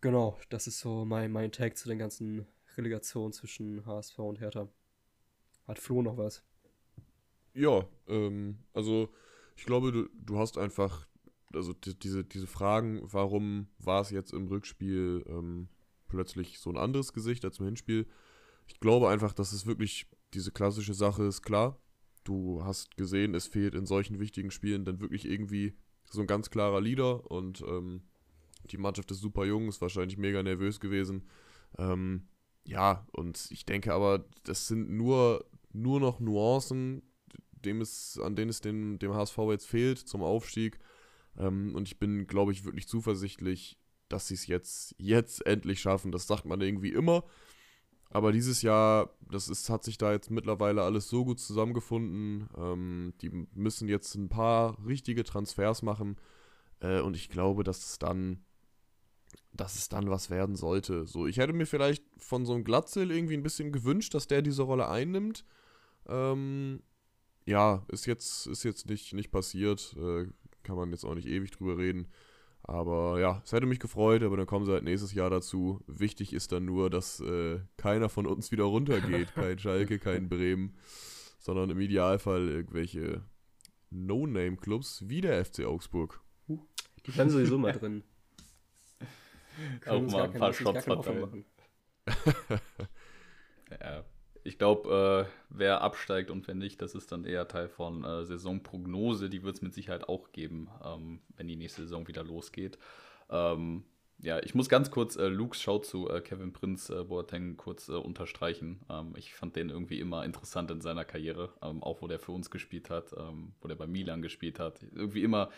genau, 0.00 0.38
das 0.50 0.68
ist 0.68 0.78
so 0.78 1.04
mein, 1.04 1.32
mein 1.32 1.52
Tag 1.52 1.76
zu 1.76 1.88
den 1.88 1.98
ganzen 1.98 2.46
Relegationen 2.76 3.32
zwischen 3.32 3.84
HSV 3.84 4.18
und 4.20 4.40
Hertha. 4.40 4.68
Hat 5.68 5.78
Flo 5.78 6.02
noch 6.02 6.16
was? 6.16 6.42
Ja, 7.52 7.86
ähm, 8.08 8.58
also 8.72 9.10
ich 9.54 9.66
glaube, 9.66 9.92
du, 9.92 10.08
du 10.14 10.38
hast 10.38 10.56
einfach, 10.56 11.06
also 11.52 11.74
die, 11.74 11.98
diese, 11.98 12.24
diese 12.24 12.46
Fragen, 12.46 13.00
warum 13.04 13.68
war 13.78 14.00
es 14.00 14.10
jetzt 14.10 14.32
im 14.32 14.48
Rückspiel 14.48 15.24
ähm, 15.28 15.68
plötzlich 16.08 16.58
so 16.58 16.70
ein 16.70 16.78
anderes 16.78 17.12
Gesicht 17.12 17.44
als 17.44 17.58
im 17.58 17.66
Hinspiel? 17.66 18.06
Ich 18.66 18.80
glaube 18.80 19.08
einfach, 19.10 19.32
dass 19.32 19.52
es 19.52 19.66
wirklich 19.66 20.06
diese 20.34 20.52
klassische 20.52 20.94
Sache 20.94 21.24
ist, 21.24 21.42
klar. 21.42 21.78
Du 22.24 22.64
hast 22.64 22.96
gesehen, 22.96 23.34
es 23.34 23.46
fehlt 23.46 23.74
in 23.74 23.86
solchen 23.86 24.18
wichtigen 24.18 24.50
Spielen 24.50 24.84
dann 24.84 25.00
wirklich 25.00 25.26
irgendwie 25.26 25.74
so 26.10 26.20
ein 26.20 26.26
ganz 26.26 26.50
klarer 26.50 26.80
Leader 26.80 27.30
und 27.30 27.62
ähm, 27.62 28.02
die 28.70 28.78
Mannschaft 28.78 29.10
ist 29.10 29.20
super 29.20 29.44
jung, 29.44 29.68
ist 29.68 29.80
wahrscheinlich 29.80 30.16
mega 30.16 30.42
nervös 30.42 30.80
gewesen. 30.80 31.28
Ähm, 31.76 32.28
ja, 32.64 33.06
und 33.12 33.48
ich 33.50 33.64
denke 33.64 33.94
aber, 33.94 34.24
das 34.44 34.68
sind 34.68 34.90
nur, 34.90 35.44
nur 35.72 36.00
noch 36.00 36.20
Nuancen, 36.20 37.02
dem 37.52 37.80
es, 37.80 38.18
an 38.22 38.36
denen 38.36 38.50
es 38.50 38.60
dem, 38.60 38.98
dem 38.98 39.14
HSV 39.14 39.38
jetzt 39.50 39.66
fehlt 39.66 39.98
zum 39.98 40.22
Aufstieg. 40.22 40.78
Ähm, 41.36 41.74
und 41.74 41.88
ich 41.88 41.98
bin, 41.98 42.26
glaube 42.26 42.52
ich, 42.52 42.64
wirklich 42.64 42.88
zuversichtlich, 42.88 43.78
dass 44.08 44.28
sie 44.28 44.34
es 44.34 44.46
jetzt, 44.46 44.94
jetzt 44.98 45.44
endlich 45.46 45.80
schaffen. 45.80 46.12
Das 46.12 46.26
sagt 46.26 46.44
man 46.44 46.60
irgendwie 46.60 46.92
immer. 46.92 47.24
Aber 48.10 48.32
dieses 48.32 48.62
Jahr, 48.62 49.10
das 49.20 49.48
ist, 49.48 49.68
hat 49.68 49.84
sich 49.84 49.98
da 49.98 50.12
jetzt 50.12 50.30
mittlerweile 50.30 50.82
alles 50.82 51.08
so 51.08 51.24
gut 51.24 51.40
zusammengefunden. 51.40 52.48
Ähm, 52.56 53.12
die 53.20 53.46
müssen 53.54 53.88
jetzt 53.88 54.14
ein 54.14 54.30
paar 54.30 54.78
richtige 54.86 55.24
Transfers 55.24 55.82
machen. 55.82 56.16
Äh, 56.80 57.00
und 57.00 57.16
ich 57.16 57.28
glaube, 57.28 57.64
dass 57.64 57.84
es 57.84 57.98
dann, 57.98 58.44
dass 59.52 59.74
es 59.74 59.90
dann 59.90 60.08
was 60.08 60.30
werden 60.30 60.56
sollte. 60.56 61.06
So, 61.06 61.26
ich 61.26 61.36
hätte 61.36 61.52
mir 61.52 61.66
vielleicht 61.66 62.02
von 62.16 62.46
so 62.46 62.54
einem 62.54 62.64
Glatzel 62.64 63.10
irgendwie 63.10 63.34
ein 63.34 63.42
bisschen 63.42 63.72
gewünscht, 63.72 64.14
dass 64.14 64.26
der 64.26 64.40
diese 64.40 64.62
Rolle 64.62 64.88
einnimmt. 64.88 65.44
Ähm, 66.08 66.82
ja, 67.46 67.84
ist 67.88 68.06
jetzt, 68.06 68.46
ist 68.46 68.64
jetzt 68.64 68.88
nicht, 68.88 69.14
nicht 69.14 69.30
passiert. 69.30 69.96
Äh, 69.98 70.26
kann 70.62 70.76
man 70.76 70.90
jetzt 70.90 71.04
auch 71.04 71.14
nicht 71.14 71.28
ewig 71.28 71.50
drüber 71.50 71.78
reden. 71.78 72.08
Aber 72.62 73.18
ja, 73.18 73.40
es 73.44 73.52
hätte 73.52 73.64
mich 73.64 73.80
gefreut, 73.80 74.22
aber 74.22 74.36
dann 74.36 74.46
kommen 74.46 74.66
sie 74.66 74.72
halt 74.72 74.84
nächstes 74.84 75.14
Jahr 75.14 75.30
dazu. 75.30 75.82
Wichtig 75.86 76.34
ist 76.34 76.52
dann 76.52 76.66
nur, 76.66 76.90
dass 76.90 77.20
äh, 77.20 77.60
keiner 77.78 78.10
von 78.10 78.26
uns 78.26 78.52
wieder 78.52 78.64
runtergeht. 78.64 79.34
kein 79.34 79.58
Schalke, 79.58 79.98
kein 79.98 80.28
Bremen, 80.28 80.76
sondern 81.38 81.70
im 81.70 81.80
Idealfall 81.80 82.48
irgendwelche 82.48 83.22
No-Name-Clubs 83.90 85.08
wie 85.08 85.22
der 85.22 85.42
FC 85.44 85.64
Augsburg. 85.64 86.20
Die 87.06 87.10
bleiben 87.10 87.30
sowieso 87.30 87.56
mal 87.56 87.72
drin. 87.72 88.04
Auch 89.86 90.02
mal 90.02 90.24
ein 90.24 90.32
paar 90.34 90.52
Shots 90.52 90.84
verteilen. 90.84 91.46
ja, 93.80 94.04
ich 94.48 94.56
glaube, 94.56 95.26
äh, 95.28 95.32
wer 95.50 95.82
absteigt 95.82 96.30
und 96.30 96.48
wer 96.48 96.54
nicht, 96.54 96.80
das 96.80 96.94
ist 96.94 97.12
dann 97.12 97.24
eher 97.24 97.46
Teil 97.48 97.68
von 97.68 98.02
äh, 98.02 98.24
Saisonprognose. 98.24 99.28
Die 99.28 99.42
wird 99.42 99.56
es 99.56 99.62
mit 99.62 99.74
Sicherheit 99.74 100.08
auch 100.08 100.32
geben, 100.32 100.68
ähm, 100.82 101.20
wenn 101.36 101.48
die 101.48 101.56
nächste 101.56 101.82
Saison 101.82 102.08
wieder 102.08 102.24
losgeht. 102.24 102.78
Ähm, 103.28 103.84
ja, 104.20 104.40
ich 104.42 104.54
muss 104.54 104.70
ganz 104.70 104.90
kurz 104.90 105.16
äh, 105.16 105.28
Lukes 105.28 105.60
Schau 105.60 105.80
zu 105.80 106.08
äh, 106.08 106.22
Kevin 106.22 106.54
Prinz 106.54 106.88
äh, 106.88 107.04
Boateng 107.04 107.58
kurz 107.58 107.90
äh, 107.90 107.92
unterstreichen. 107.92 108.80
Ähm, 108.88 109.12
ich 109.16 109.34
fand 109.34 109.54
den 109.54 109.68
irgendwie 109.68 110.00
immer 110.00 110.24
interessant 110.24 110.70
in 110.70 110.80
seiner 110.80 111.04
Karriere, 111.04 111.50
ähm, 111.62 111.82
auch 111.82 112.00
wo 112.00 112.06
der 112.06 112.18
für 112.18 112.32
uns 112.32 112.50
gespielt 112.50 112.88
hat, 112.88 113.12
ähm, 113.18 113.52
wo 113.60 113.68
der 113.68 113.76
bei 113.76 113.86
Milan 113.86 114.22
gespielt 114.22 114.58
hat. 114.58 114.82
Irgendwie 114.94 115.24
immer, 115.24 115.50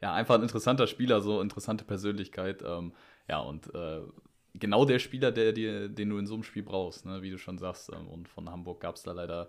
ja, 0.00 0.14
einfach 0.14 0.36
ein 0.36 0.42
interessanter 0.42 0.86
Spieler, 0.86 1.20
so 1.20 1.40
interessante 1.40 1.84
Persönlichkeit. 1.84 2.62
Ähm, 2.64 2.92
ja, 3.28 3.40
und 3.40 3.74
äh, 3.74 4.02
genau 4.58 4.84
der 4.84 4.98
Spieler, 4.98 5.32
der, 5.32 5.52
der, 5.52 5.88
den 5.88 6.10
du 6.10 6.18
in 6.18 6.26
so 6.26 6.34
einem 6.34 6.42
Spiel 6.42 6.62
brauchst, 6.62 7.06
ne? 7.06 7.22
wie 7.22 7.30
du 7.30 7.38
schon 7.38 7.58
sagst. 7.58 7.90
Ähm, 7.92 8.08
und 8.08 8.28
von 8.28 8.50
Hamburg 8.50 8.80
gab 8.80 8.96
es 8.96 9.02
da 9.02 9.12
leider 9.12 9.48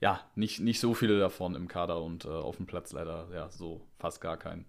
ja 0.00 0.20
nicht, 0.34 0.60
nicht 0.60 0.80
so 0.80 0.94
viele 0.94 1.18
davon 1.18 1.54
im 1.54 1.68
Kader 1.68 2.02
und 2.02 2.24
äh, 2.24 2.28
auf 2.28 2.56
dem 2.56 2.66
Platz 2.66 2.92
leider 2.92 3.28
ja 3.32 3.50
so 3.50 3.80
fast 3.98 4.20
gar 4.20 4.36
keinen. 4.36 4.66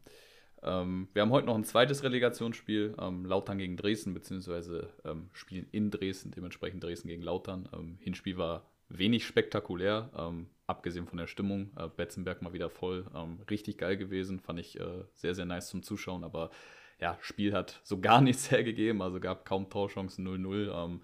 Ähm, 0.64 1.08
wir 1.14 1.22
haben 1.22 1.32
heute 1.32 1.48
noch 1.48 1.56
ein 1.56 1.64
zweites 1.64 2.04
Relegationsspiel, 2.04 2.96
ähm, 3.00 3.26
Lautern 3.26 3.58
gegen 3.58 3.78
Dresden, 3.78 4.14
beziehungsweise 4.14 4.90
ähm, 5.06 5.30
spielen 5.34 5.68
in 5.72 5.92
Dresden, 5.92 6.32
dementsprechend 6.32 6.84
Dresden 6.84 7.10
gegen 7.10 7.22
Lautern. 7.22 7.70
Ähm, 7.74 7.98
Hinspiel 8.00 8.38
war 8.38 8.70
wenig 8.90 9.26
spektakulär, 9.26 10.10
ähm, 10.18 10.48
abgesehen 10.66 11.06
von 11.06 11.18
der 11.18 11.28
Stimmung. 11.28 11.72
Äh, 11.78 11.90
Betzenberg 11.90 12.42
mal 12.42 12.54
wieder 12.54 12.70
voll, 12.70 13.06
richtig 13.50 13.78
geil 13.78 13.98
gewesen, 13.98 14.40
fand 14.40 14.60
ich 14.60 14.80
äh, 14.80 15.04
sehr, 15.14 15.36
sehr 15.36 15.46
nice 15.46 15.68
zum 15.68 15.84
Zuschauen, 15.84 16.24
aber 16.24 16.50
ja, 17.00 17.18
Spiel 17.22 17.54
hat 17.54 17.80
so 17.84 18.00
gar 18.00 18.22
nichts 18.22 18.52
hergegeben, 18.52 19.02
also 19.02 19.20
gab 19.20 19.46
kaum 19.46 19.70
Torchancen 19.70 20.28
0-0. 20.28 20.86
Ähm, 20.86 21.02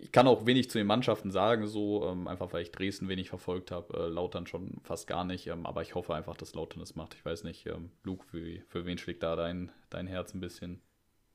ich 0.00 0.12
kann 0.12 0.28
auch 0.28 0.46
wenig 0.46 0.70
zu 0.70 0.78
den 0.78 0.86
Mannschaften 0.86 1.32
sagen, 1.32 1.66
so, 1.66 2.06
ähm, 2.06 2.28
einfach 2.28 2.52
weil 2.52 2.62
ich 2.62 2.70
Dresden 2.70 3.08
wenig 3.08 3.28
verfolgt 3.28 3.70
habe, 3.70 3.94
äh, 3.94 4.08
Lautern 4.08 4.46
schon 4.46 4.80
fast 4.84 5.06
gar 5.06 5.24
nicht, 5.24 5.48
ähm, 5.48 5.66
aber 5.66 5.82
ich 5.82 5.94
hoffe 5.94 6.14
einfach, 6.14 6.36
dass 6.36 6.54
Lautern 6.54 6.82
es 6.82 6.94
macht. 6.94 7.14
Ich 7.14 7.24
weiß 7.24 7.44
nicht, 7.44 7.66
ähm, 7.66 7.90
Luke, 8.04 8.24
für, 8.26 8.60
für 8.68 8.86
wen 8.86 8.98
schlägt 8.98 9.22
da 9.22 9.34
dein, 9.34 9.72
dein 9.90 10.06
Herz 10.06 10.34
ein 10.34 10.40
bisschen? 10.40 10.80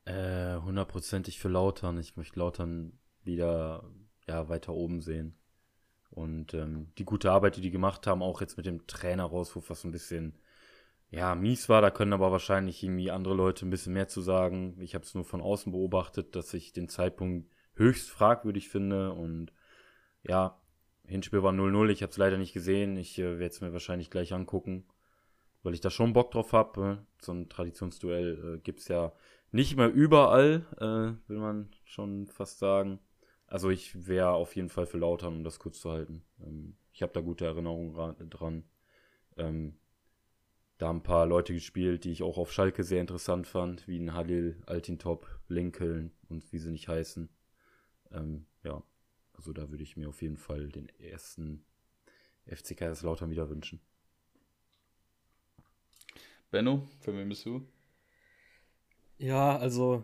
Äh, 0.05 0.57
hundertprozentig 0.57 1.39
für 1.39 1.49
Lautern. 1.49 1.97
Ich 1.97 2.15
möchte 2.15 2.39
Lautern 2.39 2.93
wieder 3.23 3.83
ja, 4.27 4.49
weiter 4.49 4.73
oben 4.73 5.01
sehen. 5.01 5.37
Und 6.09 6.53
ähm, 6.53 6.91
die 6.97 7.05
gute 7.05 7.31
Arbeit, 7.31 7.57
die 7.57 7.61
die 7.61 7.71
gemacht 7.71 8.05
haben, 8.05 8.21
auch 8.21 8.41
jetzt 8.41 8.57
mit 8.57 8.65
dem 8.65 8.85
Trainerauswurf, 8.85 9.69
was 9.69 9.81
so 9.81 9.87
ein 9.87 9.91
bisschen 9.91 10.35
ja, 11.13 11.35
mies 11.35 11.69
war. 11.69 11.81
Da 11.83 11.91
können 11.91 12.11
aber 12.11 12.31
wahrscheinlich 12.31 12.81
irgendwie 12.81 13.11
andere 13.11 13.35
Leute 13.35 13.67
ein 13.67 13.69
bisschen 13.69 13.93
mehr 13.93 14.07
zu 14.07 14.21
sagen. 14.21 14.75
Ich 14.81 14.95
habe 14.95 15.05
es 15.05 15.13
nur 15.13 15.23
von 15.23 15.41
außen 15.41 15.71
beobachtet, 15.71 16.35
dass 16.35 16.51
ich 16.55 16.73
den 16.73 16.89
Zeitpunkt 16.89 17.51
höchst 17.75 18.09
fragwürdig 18.09 18.67
finde. 18.67 19.13
Und 19.13 19.53
ja, 20.23 20.59
Hinspiel 21.05 21.43
war 21.43 21.53
0-0. 21.53 21.89
Ich 21.89 22.01
habe 22.01 22.09
es 22.09 22.17
leider 22.17 22.39
nicht 22.39 22.53
gesehen. 22.53 22.97
Ich 22.97 23.19
äh, 23.19 23.37
werde 23.37 23.53
es 23.53 23.61
mir 23.61 23.73
wahrscheinlich 23.73 24.09
gleich 24.09 24.33
angucken, 24.33 24.87
weil 25.61 25.75
ich 25.75 25.81
da 25.81 25.91
schon 25.91 26.13
Bock 26.13 26.31
drauf 26.31 26.51
habe. 26.51 26.81
Ne? 26.81 27.05
So 27.21 27.31
ein 27.31 27.47
Traditionsduell 27.47 28.55
äh, 28.55 28.59
gibt's 28.61 28.87
ja 28.87 29.13
nicht 29.51 29.77
mehr 29.77 29.93
überall, 29.93 30.65
äh, 30.77 31.29
will 31.29 31.37
man 31.37 31.69
schon 31.83 32.25
fast 32.25 32.57
sagen. 32.57 32.97
Also 33.45 33.69
ich 33.69 34.07
wäre 34.07 34.31
auf 34.31 34.55
jeden 34.55 34.69
Fall 34.69 34.87
für 34.87 34.97
Lautern, 34.97 35.35
um 35.35 35.43
das 35.43 35.59
kurz 35.59 35.79
zu 35.79 35.91
halten. 35.91 36.23
Ähm, 36.43 36.75
ich 36.91 37.03
habe 37.03 37.13
da 37.13 37.21
gute 37.21 37.45
Erinnerungen 37.45 37.93
dran. 38.31 38.63
Ähm, 39.37 39.75
da 40.77 40.89
ein 40.89 41.03
paar 41.03 41.25
Leute 41.25 41.53
gespielt, 41.53 42.03
die 42.03 42.11
ich 42.11 42.23
auch 42.23 42.37
auf 42.37 42.51
Schalke 42.51 42.83
sehr 42.83 43.01
interessant 43.01 43.47
fand, 43.47 43.87
wie 43.87 43.99
ein 43.99 44.13
Halil, 44.13 44.61
Altintop, 44.65 45.27
Lincoln 45.47 46.11
und 46.29 46.51
wie 46.51 46.57
sie 46.57 46.71
nicht 46.71 46.87
heißen. 46.87 47.29
Ähm, 48.11 48.45
ja, 48.63 48.83
also 49.33 49.53
da 49.53 49.69
würde 49.69 49.83
ich 49.83 49.97
mir 49.97 50.09
auf 50.09 50.21
jeden 50.21 50.37
Fall 50.37 50.69
den 50.69 50.89
ersten 50.99 51.63
FC 52.45 52.75
Kaiserslautern 52.75 53.29
wieder 53.29 53.49
wünschen. 53.49 53.79
Benno, 56.51 56.87
für 56.99 57.15
wen 57.15 57.29
bist 57.29 57.45
du? 57.45 57.65
Ja, 59.17 59.57
also 59.57 60.03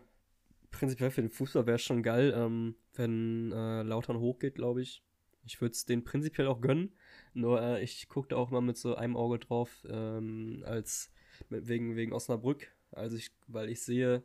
prinzipiell 0.72 1.12
für 1.12 1.22
den 1.22 1.30
Fußball 1.30 1.66
wäre 1.66 1.76
es 1.76 1.84
schon 1.84 2.04
geil, 2.04 2.34
ähm, 2.36 2.76
wenn 2.94 3.52
äh, 3.52 3.84
Lautern 3.84 4.20
hochgeht, 4.20 4.56
glaube 4.56 4.82
ich. 4.82 5.04
Ich 5.46 5.62
würde 5.62 5.74
es 5.74 5.86
denen 5.86 6.04
prinzipiell 6.04 6.48
auch 6.48 6.62
gönnen. 6.62 6.94
Nur 7.34 7.62
äh, 7.62 7.84
ich 7.84 8.10
gucke 8.10 8.30
da 8.30 8.36
auch 8.36 8.50
mal 8.50 8.62
mit 8.62 8.78
so 8.78 8.96
einem 8.96 9.16
Auge 9.16 9.40
drauf, 9.40 9.86
ähm, 9.90 10.64
als 10.66 11.12
wegen, 11.50 11.96
wegen 11.96 12.14
Osnabrück. 12.14 12.68
Also 12.92 13.16
ich, 13.16 13.32
weil 13.48 13.70
ich 13.70 13.82
sehe 13.82 14.24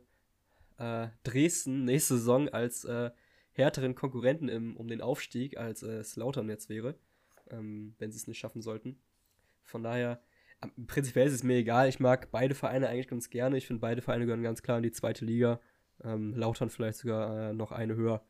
äh, 0.77 1.07
Dresden 1.23 1.85
nächste 1.85 2.17
Saison 2.17 2.49
als 2.49 2.83
äh, 2.85 3.11
härteren 3.51 3.95
Konkurrenten 3.95 4.49
im, 4.49 4.75
um 4.75 4.87
den 4.87 5.01
Aufstieg, 5.01 5.57
als 5.57 5.83
äh, 5.83 5.97
es 5.97 6.15
Lautern 6.15 6.49
jetzt 6.49 6.69
wäre, 6.69 6.95
ähm, 7.49 7.95
wenn 7.99 8.11
sie 8.11 8.17
es 8.17 8.27
nicht 8.27 8.39
schaffen 8.39 8.61
sollten. 8.61 8.99
Von 9.63 9.83
daher, 9.83 10.21
prinzipiell 10.87 11.27
ist 11.27 11.33
es 11.33 11.43
mir 11.43 11.57
egal. 11.57 11.87
Ich 11.87 11.99
mag 11.99 12.31
beide 12.31 12.55
Vereine 12.55 12.89
eigentlich 12.89 13.07
ganz 13.07 13.29
gerne. 13.29 13.57
Ich 13.57 13.67
finde, 13.67 13.79
beide 13.79 14.01
Vereine 14.01 14.25
gehören 14.25 14.43
ganz 14.43 14.61
klar 14.61 14.77
in 14.77 14.83
die 14.83 14.91
zweite 14.91 15.25
Liga. 15.25 15.59
Ähm, 16.03 16.35
Lautern 16.35 16.69
vielleicht 16.69 16.99
sogar 16.99 17.49
äh, 17.49 17.53
noch 17.53 17.71
eine 17.71 17.95
höher. 17.95 18.25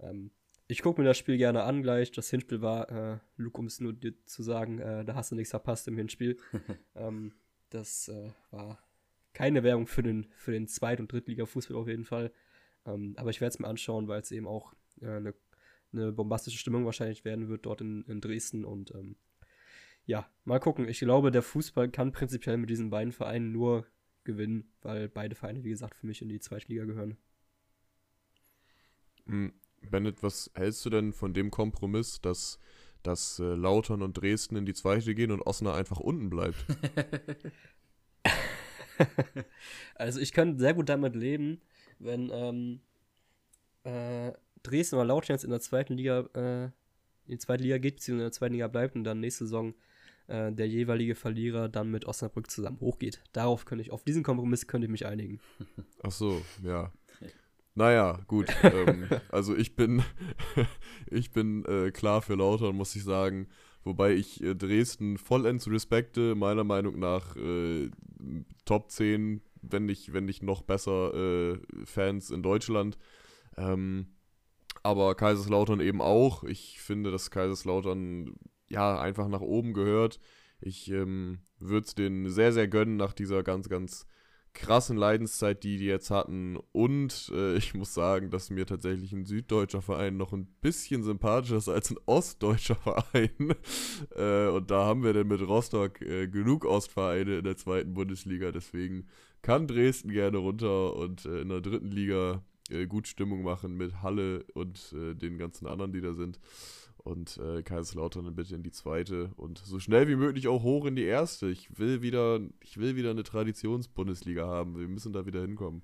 Ähm, 0.00 0.30
ich 0.68 0.82
gucke 0.82 1.00
mir 1.00 1.06
das 1.06 1.16
Spiel 1.16 1.38
gerne 1.38 1.62
an 1.62 1.82
gleich. 1.82 2.12
Das 2.12 2.28
Hinspiel 2.28 2.60
war, 2.60 2.90
äh, 2.90 3.18
Luke, 3.36 3.58
um 3.58 3.66
es 3.66 3.80
nur 3.80 3.94
dir 3.94 4.14
zu 4.26 4.42
sagen, 4.42 4.78
äh, 4.78 5.04
da 5.04 5.14
hast 5.14 5.32
du 5.32 5.34
nichts 5.34 5.50
verpasst 5.50 5.88
im 5.88 5.96
Hinspiel. 5.96 6.36
ähm, 6.94 7.32
das 7.70 8.08
äh, 8.08 8.30
war 8.50 8.78
keine 9.32 9.62
Werbung 9.62 9.86
für 9.86 10.02
den, 10.02 10.26
für 10.36 10.52
den 10.52 10.68
Zweit- 10.68 11.00
und 11.00 11.10
Drittliga-Fußball 11.10 11.76
auf 11.76 11.88
jeden 11.88 12.04
Fall. 12.04 12.32
Ähm, 12.84 13.14
aber 13.16 13.30
ich 13.30 13.40
werde 13.40 13.54
es 13.54 13.58
mir 13.58 13.66
anschauen, 13.66 14.08
weil 14.08 14.20
es 14.20 14.30
eben 14.30 14.46
auch 14.46 14.74
eine, 15.00 15.30
äh, 15.30 15.32
eine 15.92 16.12
bombastische 16.12 16.58
Stimmung 16.58 16.84
wahrscheinlich 16.84 17.24
werden 17.24 17.48
wird 17.48 17.64
dort 17.64 17.80
in, 17.80 18.04
in 18.04 18.20
Dresden. 18.20 18.66
Und 18.66 18.94
ähm, 18.94 19.16
ja, 20.04 20.28
mal 20.44 20.60
gucken. 20.60 20.86
Ich 20.86 20.98
glaube, 20.98 21.30
der 21.30 21.42
Fußball 21.42 21.88
kann 21.88 22.12
prinzipiell 22.12 22.58
mit 22.58 22.68
diesen 22.68 22.90
beiden 22.90 23.12
Vereinen 23.12 23.52
nur 23.52 23.86
gewinnen, 24.24 24.70
weil 24.82 25.08
beide 25.08 25.34
Vereine, 25.34 25.64
wie 25.64 25.70
gesagt, 25.70 25.94
für 25.94 26.06
mich 26.06 26.20
in 26.20 26.28
die 26.28 26.40
Zweitliga 26.40 26.84
gehören. 26.84 27.16
Bennett, 29.90 30.22
was 30.22 30.50
hältst 30.54 30.84
du 30.84 30.90
denn 30.90 31.12
von 31.12 31.34
dem 31.34 31.50
Kompromiss, 31.50 32.20
dass, 32.20 32.58
dass 33.02 33.38
äh, 33.38 33.54
Lautern 33.54 34.02
und 34.02 34.14
Dresden 34.14 34.56
in 34.56 34.66
die 34.66 34.74
zweite 34.74 35.14
gehen 35.14 35.30
und 35.30 35.42
Osnabrück 35.42 35.78
einfach 35.78 36.00
unten 36.00 36.30
bleibt? 36.30 36.64
also 39.94 40.20
ich 40.20 40.32
kann 40.32 40.58
sehr 40.58 40.74
gut 40.74 40.88
damit 40.88 41.14
leben, 41.14 41.60
wenn 41.98 42.30
ähm, 42.32 42.80
äh, 43.84 44.32
Dresden 44.62 44.96
oder 44.96 45.04
Lautern 45.04 45.34
jetzt 45.34 45.44
in 45.44 45.50
der 45.50 45.60
zweiten 45.60 45.94
Liga 45.94 46.28
äh, 46.34 46.70
in 47.28 47.32
die 47.32 47.38
zweite 47.38 47.62
Liga 47.62 47.78
geht, 47.78 47.96
beziehungsweise 47.96 48.22
in 48.22 48.30
der 48.30 48.32
zweiten 48.32 48.54
Liga 48.54 48.68
bleibt 48.68 48.96
und 48.96 49.04
dann 49.04 49.20
nächste 49.20 49.44
Saison 49.44 49.74
äh, 50.28 50.50
der 50.52 50.66
jeweilige 50.66 51.14
Verlierer 51.14 51.68
dann 51.68 51.90
mit 51.90 52.06
Osnabrück 52.06 52.50
zusammen 52.50 52.80
hochgeht. 52.80 53.22
Darauf 53.32 53.64
könnte 53.64 53.82
ich, 53.82 53.90
auf 53.90 54.02
diesen 54.02 54.22
Kompromiss 54.22 54.66
könnte 54.66 54.86
ich 54.86 54.90
mich 54.90 55.06
einigen. 55.06 55.40
Ach 56.02 56.10
so, 56.10 56.42
ja. 56.62 56.92
Naja, 57.78 58.18
gut. 58.26 58.48
ähm, 58.64 59.06
also 59.30 59.56
ich 59.56 59.76
bin, 59.76 60.02
ich 61.06 61.30
bin 61.30 61.64
äh, 61.64 61.92
klar 61.92 62.22
für 62.22 62.34
Lautern, 62.34 62.74
muss 62.74 62.96
ich 62.96 63.04
sagen. 63.04 63.46
Wobei 63.84 64.14
ich 64.14 64.42
äh, 64.42 64.56
Dresden 64.56 65.16
vollends 65.16 65.70
respekte, 65.70 66.34
meiner 66.34 66.64
Meinung 66.64 66.98
nach 66.98 67.36
äh, 67.36 67.88
Top 68.64 68.90
10, 68.90 69.42
wenn 69.62 69.86
nicht, 69.86 70.12
wenn 70.12 70.24
nicht 70.24 70.42
noch 70.42 70.62
besser 70.62 71.14
äh, 71.14 71.58
Fans 71.84 72.30
in 72.32 72.42
Deutschland. 72.42 72.98
Ähm, 73.56 74.08
aber 74.82 75.14
Kaiserslautern 75.14 75.80
eben 75.80 76.00
auch. 76.00 76.42
Ich 76.42 76.80
finde, 76.80 77.12
dass 77.12 77.30
Kaiserslautern 77.30 78.34
ja 78.66 79.00
einfach 79.00 79.28
nach 79.28 79.40
oben 79.40 79.72
gehört. 79.72 80.18
Ich 80.60 80.90
ähm, 80.90 81.38
würde 81.60 81.86
es 81.86 81.94
denen 81.94 82.28
sehr, 82.28 82.52
sehr 82.52 82.66
gönnen 82.66 82.96
nach 82.96 83.12
dieser 83.12 83.44
ganz, 83.44 83.68
ganz 83.68 84.04
krassen 84.58 84.96
Leidenszeit, 84.96 85.62
die 85.62 85.78
die 85.78 85.86
jetzt 85.86 86.10
hatten. 86.10 86.58
Und 86.72 87.32
äh, 87.34 87.56
ich 87.56 87.74
muss 87.74 87.94
sagen, 87.94 88.30
dass 88.30 88.50
mir 88.50 88.66
tatsächlich 88.66 89.12
ein 89.12 89.24
süddeutscher 89.24 89.80
Verein 89.80 90.16
noch 90.16 90.32
ein 90.32 90.46
bisschen 90.60 91.02
sympathischer 91.02 91.56
ist 91.56 91.68
als 91.68 91.90
ein 91.90 91.98
ostdeutscher 92.06 92.74
Verein. 92.76 93.54
äh, 94.16 94.48
und 94.48 94.70
da 94.70 94.84
haben 94.84 95.02
wir 95.02 95.12
denn 95.12 95.28
mit 95.28 95.40
Rostock 95.40 96.02
äh, 96.02 96.28
genug 96.28 96.64
Ostvereine 96.64 97.38
in 97.38 97.44
der 97.44 97.56
zweiten 97.56 97.94
Bundesliga. 97.94 98.52
Deswegen 98.52 99.06
kann 99.42 99.66
Dresden 99.66 100.10
gerne 100.10 100.38
runter 100.38 100.96
und 100.96 101.24
äh, 101.24 101.40
in 101.40 101.48
der 101.48 101.60
dritten 101.60 101.90
Liga 101.90 102.42
äh, 102.70 102.86
gut 102.86 103.06
Stimmung 103.06 103.42
machen 103.42 103.76
mit 103.76 104.02
Halle 104.02 104.44
und 104.54 104.92
äh, 104.92 105.14
den 105.14 105.38
ganzen 105.38 105.66
anderen, 105.66 105.92
die 105.92 106.00
da 106.00 106.14
sind 106.14 106.38
und 107.08 107.38
äh, 107.38 107.62
Kaiserslautern 107.62 108.34
bitte 108.34 108.54
in 108.54 108.62
die 108.62 108.70
zweite 108.70 109.30
und 109.36 109.58
so 109.58 109.80
schnell 109.80 110.08
wie 110.08 110.16
möglich 110.16 110.46
auch 110.46 110.62
hoch 110.62 110.84
in 110.84 110.94
die 110.94 111.04
erste. 111.04 111.48
Ich 111.48 111.78
will 111.78 112.02
wieder, 112.02 112.40
ich 112.60 112.78
will 112.78 112.96
wieder 112.96 113.10
eine 113.10 113.22
Traditionsbundesliga 113.22 114.46
haben. 114.46 114.78
Wir 114.78 114.88
müssen 114.88 115.12
da 115.12 115.26
wieder 115.26 115.40
hinkommen. 115.40 115.82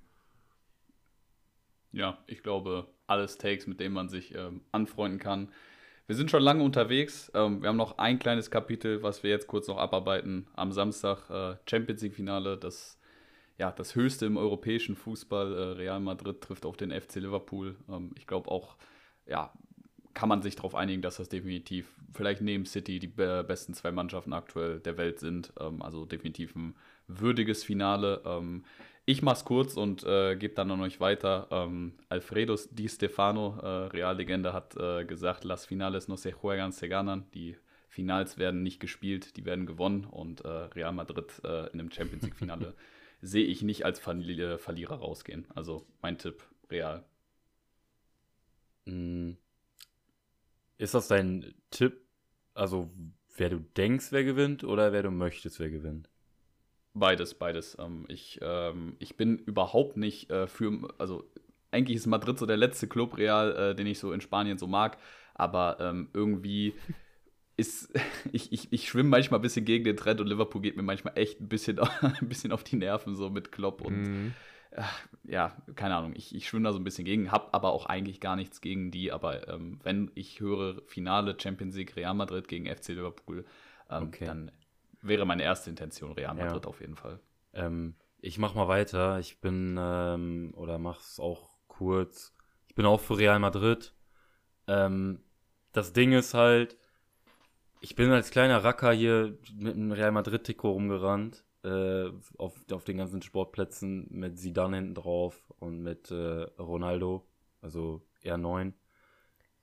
Ja, 1.91 2.17
ich 2.27 2.43
glaube, 2.43 2.87
alles 3.07 3.37
Takes, 3.37 3.67
mit 3.67 3.79
denen 3.79 3.95
man 3.95 4.09
sich 4.09 4.35
ähm, 4.35 4.61
anfreunden 4.71 5.19
kann. 5.19 5.49
Wir 6.07 6.15
sind 6.15 6.29
schon 6.29 6.43
lange 6.43 6.63
unterwegs. 6.63 7.31
Ähm, 7.33 7.61
wir 7.61 7.69
haben 7.69 7.77
noch 7.77 7.97
ein 7.97 8.19
kleines 8.19 8.51
Kapitel, 8.51 9.01
was 9.01 9.23
wir 9.23 9.31
jetzt 9.31 9.47
kurz 9.47 9.67
noch 9.67 9.77
abarbeiten. 9.77 10.47
Am 10.53 10.71
Samstag 10.71 11.29
äh, 11.29 11.57
Champions 11.67 12.03
League-Finale, 12.03 12.57
das, 12.57 12.99
ja, 13.57 13.71
das 13.71 13.95
höchste 13.95 14.27
im 14.27 14.37
europäischen 14.37 14.95
Fußball. 14.95 15.53
Äh, 15.53 15.61
Real 15.77 15.99
Madrid 15.99 16.41
trifft 16.41 16.65
auf 16.65 16.77
den 16.77 16.91
FC 16.91 17.15
Liverpool. 17.15 17.75
Ähm, 17.89 18.11
ich 18.17 18.27
glaube 18.27 18.51
auch, 18.51 18.75
ja, 19.25 19.51
kann 20.15 20.29
man 20.29 20.41
sich 20.41 20.55
darauf 20.55 20.73
einigen, 20.73 21.01
dass 21.03 21.17
das 21.17 21.29
definitiv 21.29 21.93
vielleicht 22.13 22.41
neben 22.41 22.65
City 22.65 22.99
die 22.99 23.07
besten 23.07 23.73
zwei 23.75 23.91
Mannschaften 23.91 24.33
aktuell 24.33 24.79
der 24.79 24.97
Welt 24.97 25.19
sind. 25.19 25.53
Ähm, 25.59 25.81
also 25.81 26.05
definitiv 26.05 26.55
ein 26.55 26.75
würdiges 27.07 27.63
Finale. 27.63 28.23
Ähm, 28.25 28.63
ich 29.05 29.21
mach's 29.21 29.45
kurz 29.45 29.77
und 29.77 30.03
äh, 30.03 30.35
gebe 30.35 30.55
dann 30.55 30.69
noch 30.69 30.77
nicht 30.77 30.99
weiter. 30.99 31.47
Ähm, 31.51 31.93
Alfredo 32.09 32.55
Di 32.71 32.89
Stefano, 32.89 33.59
äh, 33.61 33.67
Reallegende, 33.87 34.53
hat 34.53 34.75
äh, 34.77 35.05
gesagt, 35.05 35.43
las 35.43 35.65
finales 35.65 36.07
no 36.07 36.15
se 36.15 36.31
juegan, 36.31 36.71
se 36.71 36.89
ganan. 36.89 37.25
Die 37.33 37.57
Finals 37.89 38.37
werden 38.37 38.63
nicht 38.63 38.79
gespielt, 38.79 39.37
die 39.37 39.45
werden 39.45 39.65
gewonnen 39.65 40.05
und 40.05 40.41
äh, 40.41 40.47
Real 40.47 40.93
Madrid 40.93 41.41
äh, 41.43 41.67
in 41.67 41.79
einem 41.79 41.91
Champions 41.91 42.23
League 42.23 42.35
Finale 42.35 42.73
sehe 43.21 43.45
ich 43.45 43.61
nicht 43.61 43.85
als 43.85 43.99
Verlierer 43.99 44.95
rausgehen. 44.95 45.45
Also 45.53 45.85
mein 46.01 46.17
Tipp, 46.17 46.43
Real. 46.71 47.03
Mhm. 48.85 49.37
Ist 50.77 50.93
das 50.93 51.07
dein 51.07 51.53
Tipp? 51.71 52.01
Also, 52.53 52.89
wer 53.35 53.49
du 53.49 53.59
denkst, 53.59 54.07
wer 54.11 54.23
gewinnt 54.23 54.63
oder 54.63 54.91
wer 54.91 55.03
du 55.03 55.11
möchtest, 55.11 55.59
wer 55.59 55.69
gewinnt? 55.69 56.09
Beides, 56.93 57.33
beides. 57.33 57.77
Ähm, 57.79 58.05
ich, 58.07 58.39
ähm, 58.41 58.95
ich 58.99 59.17
bin 59.17 59.37
überhaupt 59.37 59.97
nicht 59.97 60.29
äh, 60.29 60.47
für, 60.47 60.93
also 60.97 61.29
eigentlich 61.71 61.97
ist 61.97 62.05
Madrid 62.05 62.39
so 62.39 62.45
der 62.45 62.57
letzte 62.57 62.87
Club 62.87 63.17
Real, 63.17 63.55
äh, 63.55 63.75
den 63.75 63.87
ich 63.87 63.99
so 63.99 64.13
in 64.13 64.21
Spanien 64.21 64.57
so 64.57 64.67
mag, 64.67 64.97
aber 65.33 65.77
ähm, 65.81 66.09
irgendwie 66.13 66.73
ist, 67.57 67.93
ich, 68.31 68.53
ich, 68.53 68.71
ich 68.71 68.87
schwimme 68.87 69.09
manchmal 69.09 69.39
ein 69.39 69.43
bisschen 69.43 69.65
gegen 69.65 69.83
den 69.83 69.97
Trend 69.97 70.21
und 70.21 70.27
Liverpool 70.27 70.61
geht 70.61 70.77
mir 70.77 70.83
manchmal 70.83 71.17
echt 71.17 71.41
ein 71.41 71.49
bisschen, 71.49 71.79
ein 72.01 72.29
bisschen 72.29 72.53
auf 72.53 72.63
die 72.63 72.77
Nerven, 72.77 73.15
so 73.15 73.29
mit 73.29 73.51
Klopp 73.51 73.81
und 73.81 74.01
mhm 74.01 74.33
ja, 75.23 75.55
keine 75.75 75.95
Ahnung, 75.95 76.13
ich, 76.15 76.35
ich 76.35 76.47
schwimme 76.47 76.65
da 76.65 76.73
so 76.73 76.79
ein 76.79 76.83
bisschen 76.83 77.05
gegen, 77.05 77.31
habe 77.31 77.53
aber 77.53 77.71
auch 77.71 77.85
eigentlich 77.85 78.19
gar 78.19 78.35
nichts 78.35 78.61
gegen 78.61 78.91
die. 78.91 79.11
Aber 79.11 79.47
ähm, 79.47 79.79
wenn 79.83 80.11
ich 80.15 80.39
höre 80.39 80.81
Finale 80.85 81.37
Champions 81.39 81.75
League 81.75 81.95
Real 81.95 82.13
Madrid 82.13 82.47
gegen 82.47 82.65
FC 82.67 82.89
Liverpool, 82.89 83.45
ähm, 83.89 84.07
okay. 84.07 84.25
dann 84.25 84.51
wäre 85.01 85.25
meine 85.25 85.43
erste 85.43 85.69
Intention 85.69 86.11
Real 86.13 86.33
Madrid 86.33 86.63
ja. 86.63 86.69
auf 86.69 86.81
jeden 86.81 86.95
Fall. 86.95 87.19
Ähm, 87.53 87.95
ich 88.19 88.37
mach 88.37 88.55
mal 88.55 88.67
weiter. 88.67 89.19
Ich 89.19 89.39
bin, 89.39 89.77
ähm, 89.79 90.53
oder 90.55 90.77
mach's 90.77 91.19
auch 91.19 91.57
kurz. 91.67 92.33
Ich 92.67 92.75
bin 92.75 92.85
auch 92.85 92.99
für 92.99 93.17
Real 93.17 93.39
Madrid. 93.39 93.93
Ähm, 94.67 95.21
das 95.71 95.93
Ding 95.93 96.11
ist 96.13 96.33
halt, 96.33 96.77
ich 97.81 97.95
bin 97.95 98.11
als 98.11 98.31
kleiner 98.31 98.63
Racker 98.63 98.91
hier 98.91 99.37
mit 99.53 99.75
einem 99.75 99.91
Real 99.91 100.11
Madrid-Trikot 100.11 100.71
rumgerannt 100.71 101.44
äh, 101.65 102.11
auf, 102.37 102.53
auf 102.71 102.83
den 102.83 102.97
ganzen 102.97 103.21
Sportplätzen 103.21 104.07
mit 104.11 104.39
Zidane 104.39 104.77
hinten 104.77 104.95
drauf 104.95 105.51
und 105.59 105.81
mit 105.81 106.11
äh, 106.11 106.43
Ronaldo, 106.59 107.27
also 107.61 108.01
R9. 108.23 108.73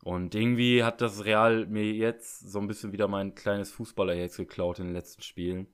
Und 0.04 0.34
irgendwie 0.34 0.82
hat 0.82 1.00
das 1.00 1.24
Real 1.24 1.66
mir 1.66 1.92
jetzt 1.92 2.40
so 2.40 2.58
ein 2.58 2.66
bisschen 2.66 2.92
wieder 2.92 3.06
mein 3.06 3.34
kleines 3.34 3.70
Fußballerherz 3.70 4.36
geklaut 4.36 4.80
in 4.80 4.86
den 4.86 4.94
letzten 4.94 5.22
Spielen. 5.22 5.68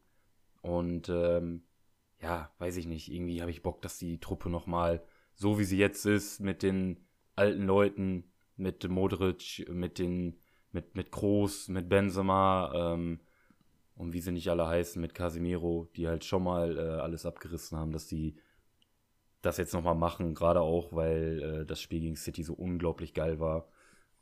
Und 0.60 1.08
ähm, 1.08 1.62
ja, 2.20 2.52
weiß 2.58 2.76
ich 2.76 2.86
nicht, 2.86 3.10
irgendwie 3.10 3.40
habe 3.40 3.50
ich 3.50 3.62
Bock, 3.62 3.80
dass 3.80 3.98
die 3.98 4.20
Truppe 4.20 4.50
nochmal 4.50 5.02
so 5.34 5.58
wie 5.58 5.64
sie 5.64 5.78
jetzt 5.78 6.04
ist, 6.04 6.40
mit 6.40 6.62
den 6.62 7.06
alten 7.36 7.62
Leuten, 7.62 8.24
mit 8.56 8.86
Modric, 8.88 9.66
mit 9.70 9.98
den, 9.98 10.36
mit, 10.72 10.96
mit 10.96 11.12
Kroos, 11.12 11.68
mit 11.68 11.88
Benzema, 11.88 12.72
ähm, 12.74 13.20
und 13.98 14.12
wie 14.12 14.20
sie 14.20 14.32
nicht 14.32 14.48
alle 14.48 14.66
heißen 14.66 15.02
mit 15.02 15.14
Casemiro, 15.14 15.88
die 15.96 16.06
halt 16.06 16.24
schon 16.24 16.44
mal 16.44 16.78
äh, 16.78 17.00
alles 17.00 17.26
abgerissen 17.26 17.76
haben, 17.76 17.92
dass 17.92 18.06
die 18.06 18.36
das 19.42 19.56
jetzt 19.56 19.74
nochmal 19.74 19.96
machen, 19.96 20.34
gerade 20.34 20.60
auch, 20.60 20.92
weil 20.92 21.42
äh, 21.42 21.66
das 21.66 21.80
Spiel 21.80 22.00
gegen 22.00 22.16
City 22.16 22.44
so 22.44 22.54
unglaublich 22.54 23.12
geil 23.12 23.40
war. 23.40 23.68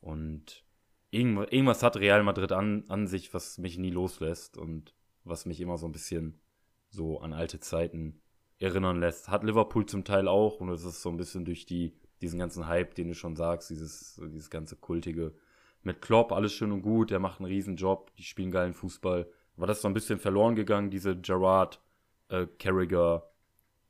Und 0.00 0.64
irgendwas, 1.10 1.48
irgendwas 1.50 1.82
hat 1.82 1.96
Real 1.98 2.22
Madrid 2.22 2.52
an, 2.52 2.84
an 2.88 3.06
sich, 3.06 3.32
was 3.34 3.58
mich 3.58 3.76
nie 3.76 3.90
loslässt 3.90 4.56
und 4.56 4.94
was 5.24 5.44
mich 5.44 5.60
immer 5.60 5.76
so 5.76 5.86
ein 5.86 5.92
bisschen 5.92 6.40
so 6.88 7.20
an 7.20 7.34
alte 7.34 7.60
Zeiten 7.60 8.20
erinnern 8.58 8.98
lässt. 8.98 9.28
Hat 9.28 9.44
Liverpool 9.44 9.84
zum 9.84 10.04
Teil 10.04 10.26
auch 10.26 10.60
und 10.60 10.70
es 10.70 10.84
ist 10.84 11.02
so 11.02 11.10
ein 11.10 11.18
bisschen 11.18 11.44
durch 11.44 11.66
die, 11.66 11.94
diesen 12.22 12.38
ganzen 12.38 12.66
Hype, 12.66 12.94
den 12.94 13.08
du 13.08 13.14
schon 13.14 13.36
sagst, 13.36 13.68
dieses, 13.68 14.18
dieses 14.22 14.48
ganze 14.48 14.76
kultige 14.76 15.34
mit 15.82 16.00
Klopp, 16.00 16.32
alles 16.32 16.52
schön 16.54 16.72
und 16.72 16.82
gut, 16.82 17.10
der 17.10 17.18
macht 17.18 17.40
einen 17.40 17.46
riesen 17.48 17.76
Job, 17.76 18.10
die 18.16 18.22
spielen 18.24 18.50
geilen 18.50 18.74
Fußball. 18.74 19.30
War 19.56 19.66
das 19.66 19.82
so 19.82 19.88
ein 19.88 19.94
bisschen 19.94 20.18
verloren 20.18 20.54
gegangen, 20.54 20.90
diese 20.90 21.16
Gerard, 21.16 21.80
äh, 22.28 22.46
Carragher, 22.58 23.30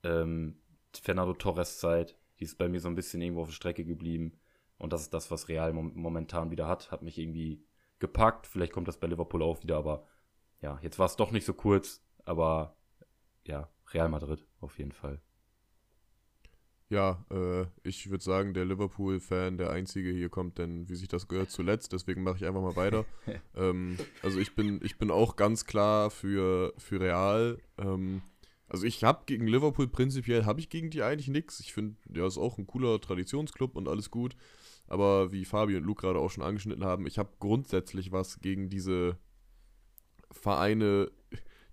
ähm, 0.03 0.57
Fernando 0.95 1.35
Torres 1.35 1.79
Zeit. 1.79 2.17
Die 2.39 2.45
ist 2.45 2.59
bei 2.59 2.69
mir 2.69 2.81
so 2.81 2.89
ein 2.89 2.95
bisschen 2.95 3.21
irgendwo 3.21 3.43
auf 3.43 3.49
der 3.49 3.55
Strecke 3.55 3.85
geblieben. 3.85 4.33
Und 4.79 4.93
das 4.93 5.03
ist 5.03 5.15
das, 5.15 5.31
was 5.31 5.49
Real 5.49 5.73
momentan 5.73 6.51
wieder 6.51 6.69
hat. 6.69 6.91
Hat 6.91 7.03
mich 7.03 7.19
irgendwie 7.19 7.65
gepackt. 7.99 8.47
Vielleicht 8.47 8.73
kommt 8.73 8.89
das 8.89 8.99
bei 8.99 9.07
Liverpool 9.07 9.43
auch 9.43 9.63
wieder, 9.63 9.77
aber 9.77 10.07
ja, 10.61 10.79
jetzt 10.83 10.99
war 10.99 11.07
es 11.07 11.17
doch 11.17 11.33
nicht 11.33 11.47
so 11.47 11.55
kurz. 11.55 12.03
Aber 12.25 12.77
ja, 13.45 13.69
Real 13.93 14.09
Madrid 14.09 14.47
auf 14.61 14.79
jeden 14.79 14.93
Fall. 14.93 15.21
Ja, 16.89 17.25
äh, 17.33 17.67
ich 17.83 18.11
würde 18.11 18.23
sagen, 18.23 18.55
der 18.55 18.65
Liverpool-Fan, 18.65 19.59
der 19.59 19.71
einzige 19.71 20.11
hier 20.11 20.29
kommt, 20.29 20.59
denn 20.59 20.89
wie 20.89 20.95
sich 20.95 21.09
das 21.09 21.27
gehört 21.27 21.51
zuletzt, 21.51 21.93
deswegen 21.93 22.23
mache 22.23 22.37
ich 22.37 22.47
einfach 22.47 22.63
mal 22.63 22.77
weiter. 22.77 23.05
ähm, 23.57 23.99
also 24.23 24.39
ich 24.39 24.55
bin, 24.55 24.81
ich 24.85 24.97
bin 24.97 25.11
auch 25.11 25.35
ganz 25.35 25.65
klar 25.65 26.11
für, 26.11 26.73
für 26.79 27.01
Real. 27.01 27.59
Ähm, 27.77 28.23
also 28.69 28.87
ich 28.87 29.03
habe 29.03 29.25
gegen 29.27 29.49
Liverpool 29.49 29.89
prinzipiell, 29.89 30.45
habe 30.45 30.61
ich 30.61 30.71
gegen 30.71 30.91
die 30.91 31.03
eigentlich 31.03 31.29
nichts. 31.29 31.59
Ich 31.59 31.73
finde, 31.73 31.97
der 32.05 32.27
ist 32.27 32.39
auch 32.39 32.57
ein 32.57 32.69
cooler 32.69 33.01
Traditionsclub 33.01 33.75
und 33.77 33.89
alles 33.89 34.11
gut. 34.11 34.37
Aber 34.89 35.33
wie 35.33 35.45
Fabi 35.45 35.77
und 35.77 35.85
Luke 35.85 36.03
gerade 36.03 36.21
auch 36.21 36.31
schon 36.31 36.45
angeschnitten 36.45 36.85
haben, 36.85 37.07
ich 37.07 37.19
habe 37.19 37.31
grundsätzlich 37.41 38.13
was 38.13 38.41
gegen 38.41 38.71
diese 38.71 39.19
Vereine, 40.31 41.11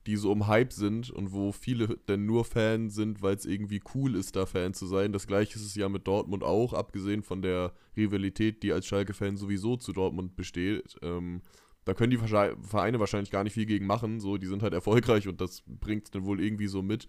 die 0.06 0.18
so 0.18 0.32
im 0.32 0.48
Hype 0.48 0.74
sind 0.74 1.10
und 1.10 1.32
wo 1.32 1.52
viele 1.52 1.98
denn 2.08 2.26
nur 2.26 2.44
Fan 2.46 2.90
sind, 2.90 3.22
weil 3.22 3.36
es 3.36 3.46
irgendwie 3.46 3.82
cool 3.96 4.16
ist, 4.16 4.36
da 4.36 4.46
Fan 4.46 4.74
zu 4.74 4.86
sein. 4.86 5.14
Das 5.14 5.28
gleiche 5.28 5.56
ist 5.56 5.66
es 5.66 5.76
ja 5.76 5.88
mit 5.88 6.08
Dortmund 6.08 6.44
auch, 6.44 6.74
abgesehen 6.74 7.24
von 7.24 7.42
der 7.42 7.74
Rivalität, 7.96 8.64
die 8.64 8.74
als 8.74 8.86
Schalke-Fan 8.86 9.38
sowieso 9.38 9.78
zu 9.78 9.94
Dortmund 9.94 10.36
besteht. 10.36 10.98
Ähm, 11.02 11.42
da 11.86 11.94
können 11.94 12.12
die 12.12 12.18
Vereine 12.18 13.00
wahrscheinlich 13.00 13.32
gar 13.32 13.44
nicht 13.44 13.54
viel 13.54 13.66
gegen 13.66 13.86
machen. 13.86 14.20
So, 14.20 14.38
die 14.38 14.48
sind 14.48 14.62
halt 14.62 14.74
erfolgreich 14.74 15.28
und 15.28 15.42
das 15.42 15.64
bringt 15.66 16.06
es 16.06 16.12
dann 16.12 16.26
wohl 16.26 16.42
irgendwie 16.42 16.68
so 16.68 16.82
mit. 16.82 17.08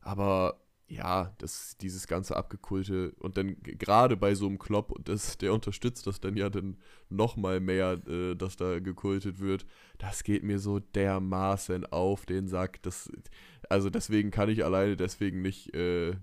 Aber 0.00 0.63
ja, 0.86 1.34
das, 1.38 1.76
dieses 1.78 2.06
ganze 2.06 2.36
Abgekulte 2.36 3.14
und 3.18 3.36
dann 3.36 3.56
gerade 3.62 4.16
bei 4.16 4.34
so 4.34 4.46
einem 4.46 4.58
Klopp 4.58 4.92
und 4.92 5.08
das, 5.08 5.38
der 5.38 5.52
unterstützt 5.54 6.06
das 6.06 6.20
dann 6.20 6.36
ja 6.36 6.50
dann 6.50 6.76
nochmal 7.08 7.60
mehr, 7.60 8.00
äh, 8.06 8.34
dass 8.34 8.56
da 8.56 8.80
gekultet 8.80 9.40
wird, 9.40 9.66
das 9.98 10.24
geht 10.24 10.42
mir 10.42 10.58
so 10.58 10.80
dermaßen 10.80 11.86
auf 11.86 12.26
den 12.26 12.48
Sack. 12.48 12.82
Das, 12.82 13.10
also 13.68 13.88
deswegen 13.88 14.30
kann 14.30 14.50
ich 14.50 14.64
alleine 14.64 14.96
deswegen 14.96 15.40
nicht, 15.40 15.74
äh, 15.74 16.16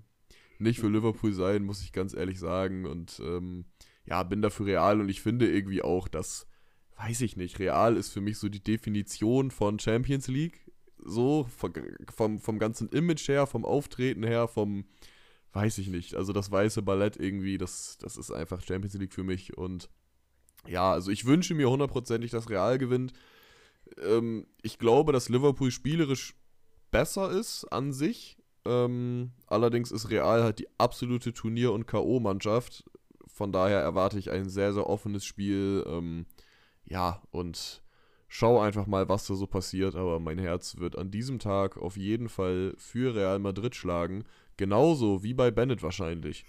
nicht 0.59 0.79
für 0.79 0.89
Liverpool 0.89 1.33
sein, 1.33 1.63
muss 1.63 1.81
ich 1.81 1.91
ganz 1.91 2.13
ehrlich 2.13 2.39
sagen. 2.39 2.85
Und 2.85 3.19
ähm, 3.25 3.65
ja, 4.05 4.21
bin 4.23 4.43
dafür 4.43 4.67
real 4.67 5.01
und 5.01 5.09
ich 5.09 5.21
finde 5.21 5.51
irgendwie 5.51 5.81
auch, 5.81 6.07
dass 6.07 6.47
weiß 7.01 7.21
ich 7.21 7.35
nicht, 7.35 7.59
Real 7.59 7.97
ist 7.97 8.09
für 8.09 8.21
mich 8.21 8.37
so 8.37 8.47
die 8.47 8.63
Definition 8.63 9.49
von 9.49 9.79
Champions 9.79 10.27
League. 10.27 10.60
So, 11.03 11.47
vom, 12.15 12.39
vom 12.39 12.59
ganzen 12.59 12.89
Image 12.89 13.27
her, 13.27 13.47
vom 13.47 13.65
Auftreten 13.65 14.23
her, 14.23 14.47
vom, 14.47 14.85
weiß 15.53 15.77
ich 15.79 15.87
nicht. 15.87 16.15
Also 16.15 16.33
das 16.33 16.51
weiße 16.51 16.81
Ballett 16.81 17.17
irgendwie, 17.17 17.57
das, 17.57 17.97
das 17.99 18.17
ist 18.17 18.31
einfach 18.31 18.61
Champions 18.61 18.93
League 18.95 19.13
für 19.13 19.23
mich. 19.23 19.57
Und 19.57 19.89
ja, 20.67 20.91
also 20.91 21.11
ich 21.11 21.25
wünsche 21.25 21.55
mir 21.55 21.69
hundertprozentig, 21.69 22.31
dass 22.31 22.49
Real 22.49 22.77
gewinnt. 22.77 23.13
Ähm, 24.01 24.45
ich 24.61 24.77
glaube, 24.77 25.11
dass 25.11 25.29
Liverpool 25.29 25.71
spielerisch 25.71 26.35
besser 26.91 27.31
ist 27.31 27.65
an 27.65 27.93
sich. 27.93 28.37
Ähm, 28.65 29.31
allerdings 29.47 29.91
ist 29.91 30.09
Real 30.09 30.43
halt 30.43 30.59
die 30.59 30.67
absolute 30.77 31.33
Turnier- 31.33 31.73
und 31.73 31.87
K.O.-Mannschaft. 31.87 32.83
Von 33.27 33.51
daher 33.51 33.79
erwarte 33.79 34.19
ich 34.19 34.29
ein 34.29 34.49
sehr, 34.49 34.73
sehr 34.73 34.87
offenes 34.87 35.25
Spiel. 35.25 35.83
Ähm, 35.87 36.25
ja, 36.85 37.21
und 37.31 37.80
schau 38.33 38.61
einfach 38.61 38.87
mal, 38.87 39.09
was 39.09 39.27
da 39.27 39.35
so 39.35 39.45
passiert. 39.45 39.95
Aber 39.95 40.19
mein 40.21 40.39
Herz 40.39 40.77
wird 40.77 40.97
an 40.97 41.11
diesem 41.11 41.37
Tag 41.37 41.77
auf 41.77 41.97
jeden 41.97 42.29
Fall 42.29 42.73
für 42.77 43.13
Real 43.13 43.39
Madrid 43.39 43.75
schlagen. 43.75 44.23
Genauso 44.55 45.21
wie 45.21 45.33
bei 45.33 45.51
Bennett 45.51 45.83
wahrscheinlich. 45.83 46.45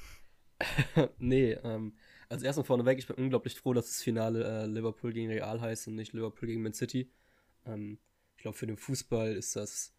nee, 1.19 1.53
ähm, 1.65 1.95
als 2.29 2.45
erstes 2.45 2.67
vorneweg, 2.67 3.01
ich 3.01 3.09
bin 3.09 3.17
unglaublich 3.17 3.59
froh, 3.59 3.73
dass 3.73 3.87
das 3.87 4.01
Finale 4.01 4.45
äh, 4.45 4.67
Liverpool 4.67 5.13
gegen 5.13 5.29
Real 5.29 5.61
heißt 5.61 5.89
und 5.89 5.97
nicht 5.97 6.13
Liverpool 6.13 6.47
gegen 6.47 6.63
Man 6.63 6.73
City. 6.73 7.11
Ähm, 7.67 7.99
ich 8.37 8.43
glaube, 8.43 8.57
für 8.57 8.69
den 8.69 8.77
Fußball 8.77 9.33
ist 9.33 9.57
das 9.57 9.93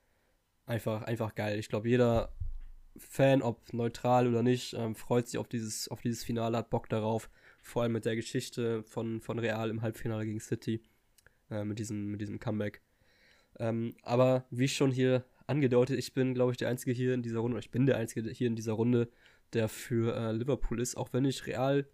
einfach, 0.65 1.01
einfach 1.01 1.35
geil. 1.35 1.59
Ich 1.59 1.67
glaube, 1.67 1.89
jeder 1.89 2.33
Fan, 2.95 3.41
ob 3.41 3.73
neutral 3.73 4.29
oder 4.29 4.41
nicht, 4.41 4.73
ähm, 4.73 4.95
freut 4.95 5.27
sich 5.27 5.37
auf 5.37 5.49
dieses, 5.49 5.89
auf 5.89 5.99
dieses 5.99 6.23
Finale, 6.23 6.57
hat 6.57 6.69
Bock 6.69 6.87
darauf 6.87 7.29
vor 7.61 7.83
allem 7.83 7.91
mit 7.91 8.05
der 8.05 8.15
Geschichte 8.15 8.83
von, 8.83 9.19
von 9.19 9.37
Real 9.37 9.69
im 9.69 9.81
Halbfinale 9.81 10.25
gegen 10.25 10.39
City, 10.39 10.81
äh, 11.53 11.63
mit, 11.63 11.79
diesem, 11.79 12.11
mit 12.11 12.21
diesem 12.21 12.39
Comeback. 12.39 12.81
Ähm, 13.59 13.95
aber 14.01 14.45
wie 14.49 14.67
schon 14.67 14.91
hier 14.91 15.25
angedeutet, 15.45 15.99
ich 15.99 16.13
bin, 16.13 16.33
glaube 16.33 16.51
ich, 16.51 16.57
der 16.57 16.69
Einzige 16.69 16.91
hier 16.91 17.13
in 17.13 17.21
dieser 17.21 17.39
Runde, 17.39 17.59
ich 17.59 17.71
bin 17.71 17.85
der 17.85 17.97
Einzige 17.97 18.29
hier 18.31 18.47
in 18.47 18.55
dieser 18.55 18.73
Runde, 18.73 19.09
der 19.53 19.69
für 19.69 20.15
äh, 20.15 20.31
Liverpool 20.31 20.81
ist, 20.81 20.97
auch 20.97 21.13
wenn 21.13 21.25
ich 21.25 21.45
Real 21.45 21.87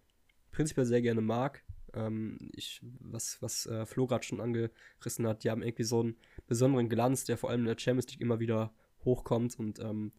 prinzipiell 0.50 0.86
sehr 0.86 1.02
gerne 1.02 1.20
mag. 1.20 1.62
Ähm, 1.92 2.38
ich, 2.54 2.80
was, 3.00 3.42
was 3.42 3.66
äh, 3.66 3.84
Flo 3.84 4.06
gerade 4.06 4.24
schon 4.24 4.40
angerissen 4.40 5.26
hat, 5.26 5.44
die 5.44 5.50
haben 5.50 5.62
irgendwie 5.62 5.84
so 5.84 6.00
einen 6.00 6.16
besonderen 6.46 6.88
Glanz, 6.88 7.24
der 7.24 7.36
vor 7.36 7.50
allem 7.50 7.60
in 7.60 7.66
der 7.66 7.78
Champions 7.78 8.10
League 8.10 8.20
immer 8.20 8.40
wieder 8.40 8.72
hochkommt 9.04 9.58
und 9.58 9.78
ähm, 9.80 10.12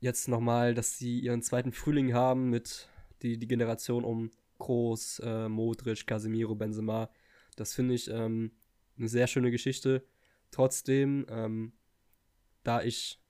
jetzt 0.00 0.28
nochmal, 0.28 0.74
dass 0.74 0.98
sie 0.98 1.20
ihren 1.20 1.42
zweiten 1.42 1.72
Frühling 1.72 2.12
haben 2.12 2.50
mit 2.50 2.88
die, 3.22 3.38
die 3.38 3.48
Generation 3.48 4.04
um 4.04 4.30
Groß, 4.58 5.20
äh, 5.24 5.48
Modric, 5.48 6.06
Casemiro, 6.06 6.54
Benzema. 6.54 7.10
Das 7.56 7.74
finde 7.74 7.94
ich 7.94 8.10
ähm, 8.10 8.52
eine 8.98 9.08
sehr 9.08 9.26
schöne 9.26 9.50
Geschichte. 9.50 10.04
Trotzdem, 10.50 11.26
ähm, 11.28 11.72
da 12.62 12.82
ich 12.82 13.20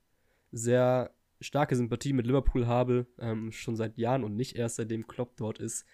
sehr 0.53 1.15
starke 1.41 1.77
Sympathie 1.77 2.13
mit 2.13 2.27
Liverpool 2.27 2.67
habe, 2.67 3.07
ähm, 3.19 3.53
schon 3.53 3.77
seit 3.77 3.99
Jahren 3.99 4.25
und 4.25 4.37
nicht 4.37 4.57
erst 4.57 4.77
seitdem 4.77 5.07
Klopp 5.07 5.37
dort 5.37 5.59
ist, 5.59 5.85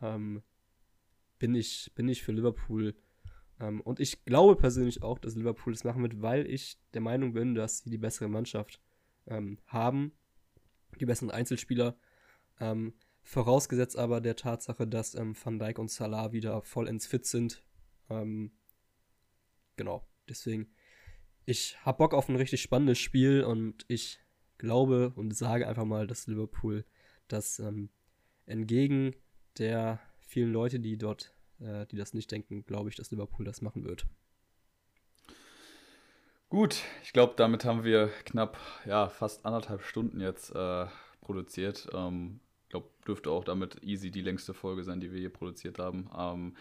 ähm, 0.00 0.42
bin, 1.38 1.54
ich, 1.54 1.92
bin 1.94 2.08
ich 2.08 2.22
für 2.22 2.32
Liverpool. 2.32 2.94
Ähm, 3.60 3.80
und 3.80 4.00
ich 4.00 4.24
glaube 4.24 4.56
persönlich 4.56 5.02
auch, 5.02 5.18
dass 5.18 5.36
Liverpool 5.36 5.72
das 5.72 5.84
machen 5.84 6.02
wird, 6.02 6.20
weil 6.20 6.46
ich 6.46 6.78
der 6.94 7.00
Meinung 7.00 7.32
bin, 7.32 7.54
dass 7.54 7.78
sie 7.78 7.90
die 7.90 7.98
bessere 7.98 8.28
Mannschaft 8.28 8.80
ähm, 9.26 9.58
haben, 9.66 10.12
die 11.00 11.06
besseren 11.06 11.30
Einzelspieler. 11.30 11.96
Vorausgesetzt 13.28 13.98
aber 13.98 14.22
der 14.22 14.36
Tatsache, 14.36 14.86
dass 14.86 15.14
ähm, 15.14 15.36
Van 15.36 15.58
Dijk 15.58 15.78
und 15.78 15.90
Salah 15.90 16.32
wieder 16.32 16.62
vollends 16.62 17.06
fit 17.06 17.26
sind. 17.26 17.62
Ähm, 18.10 18.52
genau, 19.76 20.06
deswegen, 20.28 20.68
ich 21.44 21.76
habe 21.84 21.98
Bock 21.98 22.14
auf 22.14 22.28
ein 22.28 22.36
richtig 22.36 22.62
spannendes 22.62 22.98
Spiel 22.98 23.42
und 23.42 23.84
ich 23.88 24.20
glaube 24.58 25.12
und 25.14 25.32
sage 25.36 25.68
einfach 25.68 25.84
mal, 25.84 26.06
dass 26.06 26.26
Liverpool 26.26 26.84
das 27.28 27.58
ähm, 27.58 27.90
entgegen 28.46 29.14
der 29.58 30.00
vielen 30.20 30.52
Leute, 30.52 30.80
die 30.80 30.98
dort, 30.98 31.34
äh, 31.60 31.86
die 31.86 31.96
das 31.96 32.14
nicht 32.14 32.30
denken, 32.30 32.64
glaube 32.64 32.90
ich, 32.90 32.96
dass 32.96 33.10
Liverpool 33.10 33.44
das 33.44 33.62
machen 33.62 33.84
wird. 33.84 34.06
Gut, 36.48 36.82
ich 37.02 37.12
glaube, 37.12 37.34
damit 37.36 37.64
haben 37.64 37.84
wir 37.84 38.08
knapp, 38.24 38.58
ja, 38.86 39.08
fast 39.08 39.44
anderthalb 39.44 39.82
Stunden 39.82 40.20
jetzt 40.20 40.50
äh, 40.54 40.86
produziert. 41.20 41.88
Ähm, 41.92 42.40
glaube, 42.68 42.88
dürfte 43.06 43.30
auch 43.30 43.44
damit 43.44 43.82
easy 43.82 44.10
die 44.10 44.22
längste 44.22 44.54
Folge 44.54 44.84
sein, 44.84 45.00
die 45.00 45.12
wir 45.12 45.18
hier 45.18 45.32
produziert 45.32 45.78
haben. 45.78 46.10
Ähm, 46.16 46.56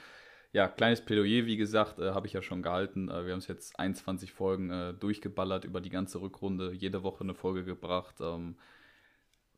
ja, 0.53 0.67
kleines 0.67 1.01
Plädoyer, 1.01 1.45
wie 1.45 1.57
gesagt, 1.57 1.99
äh, 1.99 2.11
habe 2.11 2.27
ich 2.27 2.33
ja 2.33 2.41
schon 2.41 2.61
gehalten. 2.61 3.09
Äh, 3.09 3.25
wir 3.25 3.33
haben 3.33 3.39
es 3.39 3.47
jetzt 3.47 3.79
21 3.79 4.31
Folgen 4.31 4.69
äh, 4.69 4.93
durchgeballert 4.93 5.65
über 5.65 5.81
die 5.81 5.89
ganze 5.89 6.21
Rückrunde, 6.21 6.71
jede 6.73 7.03
Woche 7.03 7.23
eine 7.23 7.33
Folge 7.33 7.63
gebracht. 7.63 8.15
Ähm, 8.21 8.55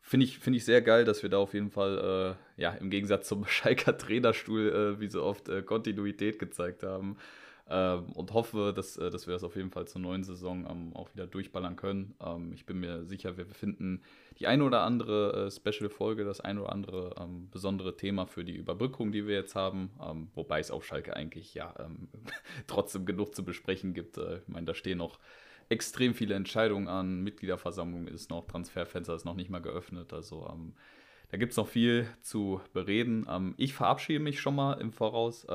Finde 0.01 0.25
ich, 0.25 0.39
find 0.39 0.55
ich 0.55 0.65
sehr 0.65 0.81
geil, 0.81 1.05
dass 1.05 1.21
wir 1.23 1.29
da 1.29 1.37
auf 1.37 1.53
jeden 1.53 1.69
Fall, 1.69 2.37
äh, 2.57 2.61
ja, 2.61 2.71
im 2.71 2.89
Gegensatz 2.89 3.27
zum 3.27 3.45
Schalker 3.47 3.97
Trainerstuhl, 3.97 4.69
äh, 4.97 4.99
wie 4.99 5.09
so 5.09 5.23
oft, 5.23 5.49
äh, 5.49 5.61
Kontinuität 5.61 6.39
gezeigt 6.39 6.83
haben. 6.83 7.17
Ähm, 7.71 8.05
und 8.13 8.33
hoffe, 8.33 8.73
dass, 8.75 8.97
äh, 8.97 9.11
dass 9.11 9.27
wir 9.27 9.33
das 9.33 9.43
auf 9.43 9.55
jeden 9.55 9.69
Fall 9.69 9.87
zur 9.87 10.01
neuen 10.01 10.23
Saison 10.23 10.65
ähm, 10.67 10.95
auch 10.95 11.13
wieder 11.13 11.27
durchballern 11.27 11.75
können. 11.75 12.15
Ähm, 12.19 12.51
ich 12.51 12.65
bin 12.65 12.79
mir 12.79 13.05
sicher, 13.05 13.37
wir 13.37 13.45
finden 13.45 14.01
die 14.39 14.47
eine 14.47 14.63
oder 14.63 14.81
andere 14.81 15.45
äh, 15.45 15.51
Special-Folge, 15.51 16.25
das 16.25 16.41
eine 16.41 16.63
oder 16.63 16.71
andere 16.71 17.13
ähm, 17.19 17.47
besondere 17.51 17.95
Thema 17.95 18.25
für 18.25 18.43
die 18.43 18.55
Überbrückung, 18.55 19.11
die 19.11 19.27
wir 19.27 19.35
jetzt 19.35 19.53
haben. 19.53 19.91
Ähm, 20.03 20.29
wobei 20.33 20.59
es 20.59 20.71
auf 20.71 20.83
Schalke 20.83 21.15
eigentlich 21.15 21.53
ja 21.53 21.75
ähm, 21.77 22.09
trotzdem 22.67 23.05
genug 23.05 23.35
zu 23.35 23.45
besprechen 23.45 23.93
gibt. 23.93 24.17
Äh, 24.17 24.37
ich 24.37 24.47
meine, 24.47 24.65
da 24.65 24.73
stehen 24.73 24.97
noch 24.97 25.19
extrem 25.69 26.15
viele 26.15 26.33
Entscheidungen 26.33 26.87
an. 26.87 27.21
Mitgliederversammlung 27.21 28.07
ist 28.07 28.31
noch, 28.31 28.47
Transferfenster 28.47 29.13
ist 29.13 29.25
noch 29.25 29.35
nicht 29.35 29.51
mal 29.51 29.61
geöffnet. 29.61 30.11
Also 30.11 30.51
da 31.29 31.37
gibt 31.37 31.51
es 31.51 31.57
noch 31.57 31.67
viel 31.67 32.07
zu 32.21 32.59
bereden. 32.73 33.53
Ich 33.57 33.75
verabschiede 33.75 34.19
mich 34.19 34.39
schon 34.39 34.55
mal 34.55 34.81
im 34.81 34.91
Voraus. 34.91 35.45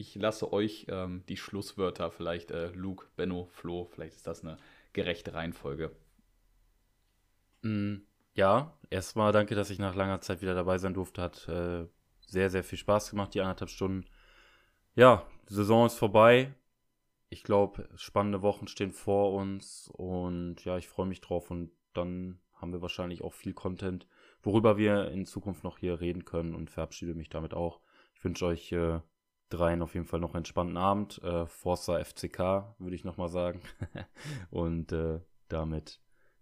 Ich 0.00 0.14
lasse 0.14 0.50
euch 0.50 0.86
ähm, 0.88 1.24
die 1.28 1.36
Schlusswörter, 1.36 2.10
vielleicht 2.10 2.52
äh, 2.52 2.70
Luke, 2.70 3.08
Benno, 3.16 3.44
Flo, 3.44 3.84
vielleicht 3.84 4.16
ist 4.16 4.26
das 4.26 4.42
eine 4.42 4.56
gerechte 4.94 5.34
Reihenfolge. 5.34 5.94
Mm, 7.60 7.96
ja, 8.32 8.74
erstmal 8.88 9.30
danke, 9.32 9.54
dass 9.54 9.68
ich 9.68 9.78
nach 9.78 9.94
langer 9.94 10.22
Zeit 10.22 10.40
wieder 10.40 10.54
dabei 10.54 10.78
sein 10.78 10.94
durfte. 10.94 11.20
Hat 11.20 11.46
äh, 11.48 11.86
sehr, 12.26 12.48
sehr 12.48 12.64
viel 12.64 12.78
Spaß 12.78 13.10
gemacht, 13.10 13.34
die 13.34 13.42
anderthalb 13.42 13.68
Stunden. 13.68 14.06
Ja, 14.94 15.26
die 15.50 15.54
Saison 15.54 15.84
ist 15.84 15.98
vorbei. 15.98 16.54
Ich 17.28 17.42
glaube, 17.42 17.86
spannende 17.96 18.40
Wochen 18.40 18.68
stehen 18.68 18.92
vor 18.92 19.34
uns 19.34 19.90
und 19.92 20.64
ja, 20.64 20.78
ich 20.78 20.88
freue 20.88 21.08
mich 21.08 21.20
drauf 21.20 21.50
und 21.50 21.72
dann 21.92 22.40
haben 22.54 22.72
wir 22.72 22.80
wahrscheinlich 22.80 23.20
auch 23.20 23.34
viel 23.34 23.52
Content, 23.52 24.06
worüber 24.42 24.78
wir 24.78 25.10
in 25.10 25.26
Zukunft 25.26 25.62
noch 25.62 25.76
hier 25.76 26.00
reden 26.00 26.24
können 26.24 26.54
und 26.54 26.70
verabschiede 26.70 27.14
mich 27.14 27.28
damit 27.28 27.52
auch. 27.52 27.82
Ich 28.14 28.24
wünsche 28.24 28.46
euch 28.46 28.72
äh, 28.72 29.00
dreien 29.50 29.82
auf 29.82 29.94
jeden 29.94 30.06
Fall 30.06 30.20
noch 30.20 30.30
einen 30.30 30.38
entspannten 30.40 30.76
Abend. 30.76 31.22
Äh, 31.22 31.46
Forza 31.46 32.02
FCK, 32.02 32.74
würde 32.78 32.94
ich 32.94 33.04
nochmal 33.04 33.28
sagen. 33.28 33.60
und 34.50 34.92
äh, 34.92 35.20
damit, 35.48 36.00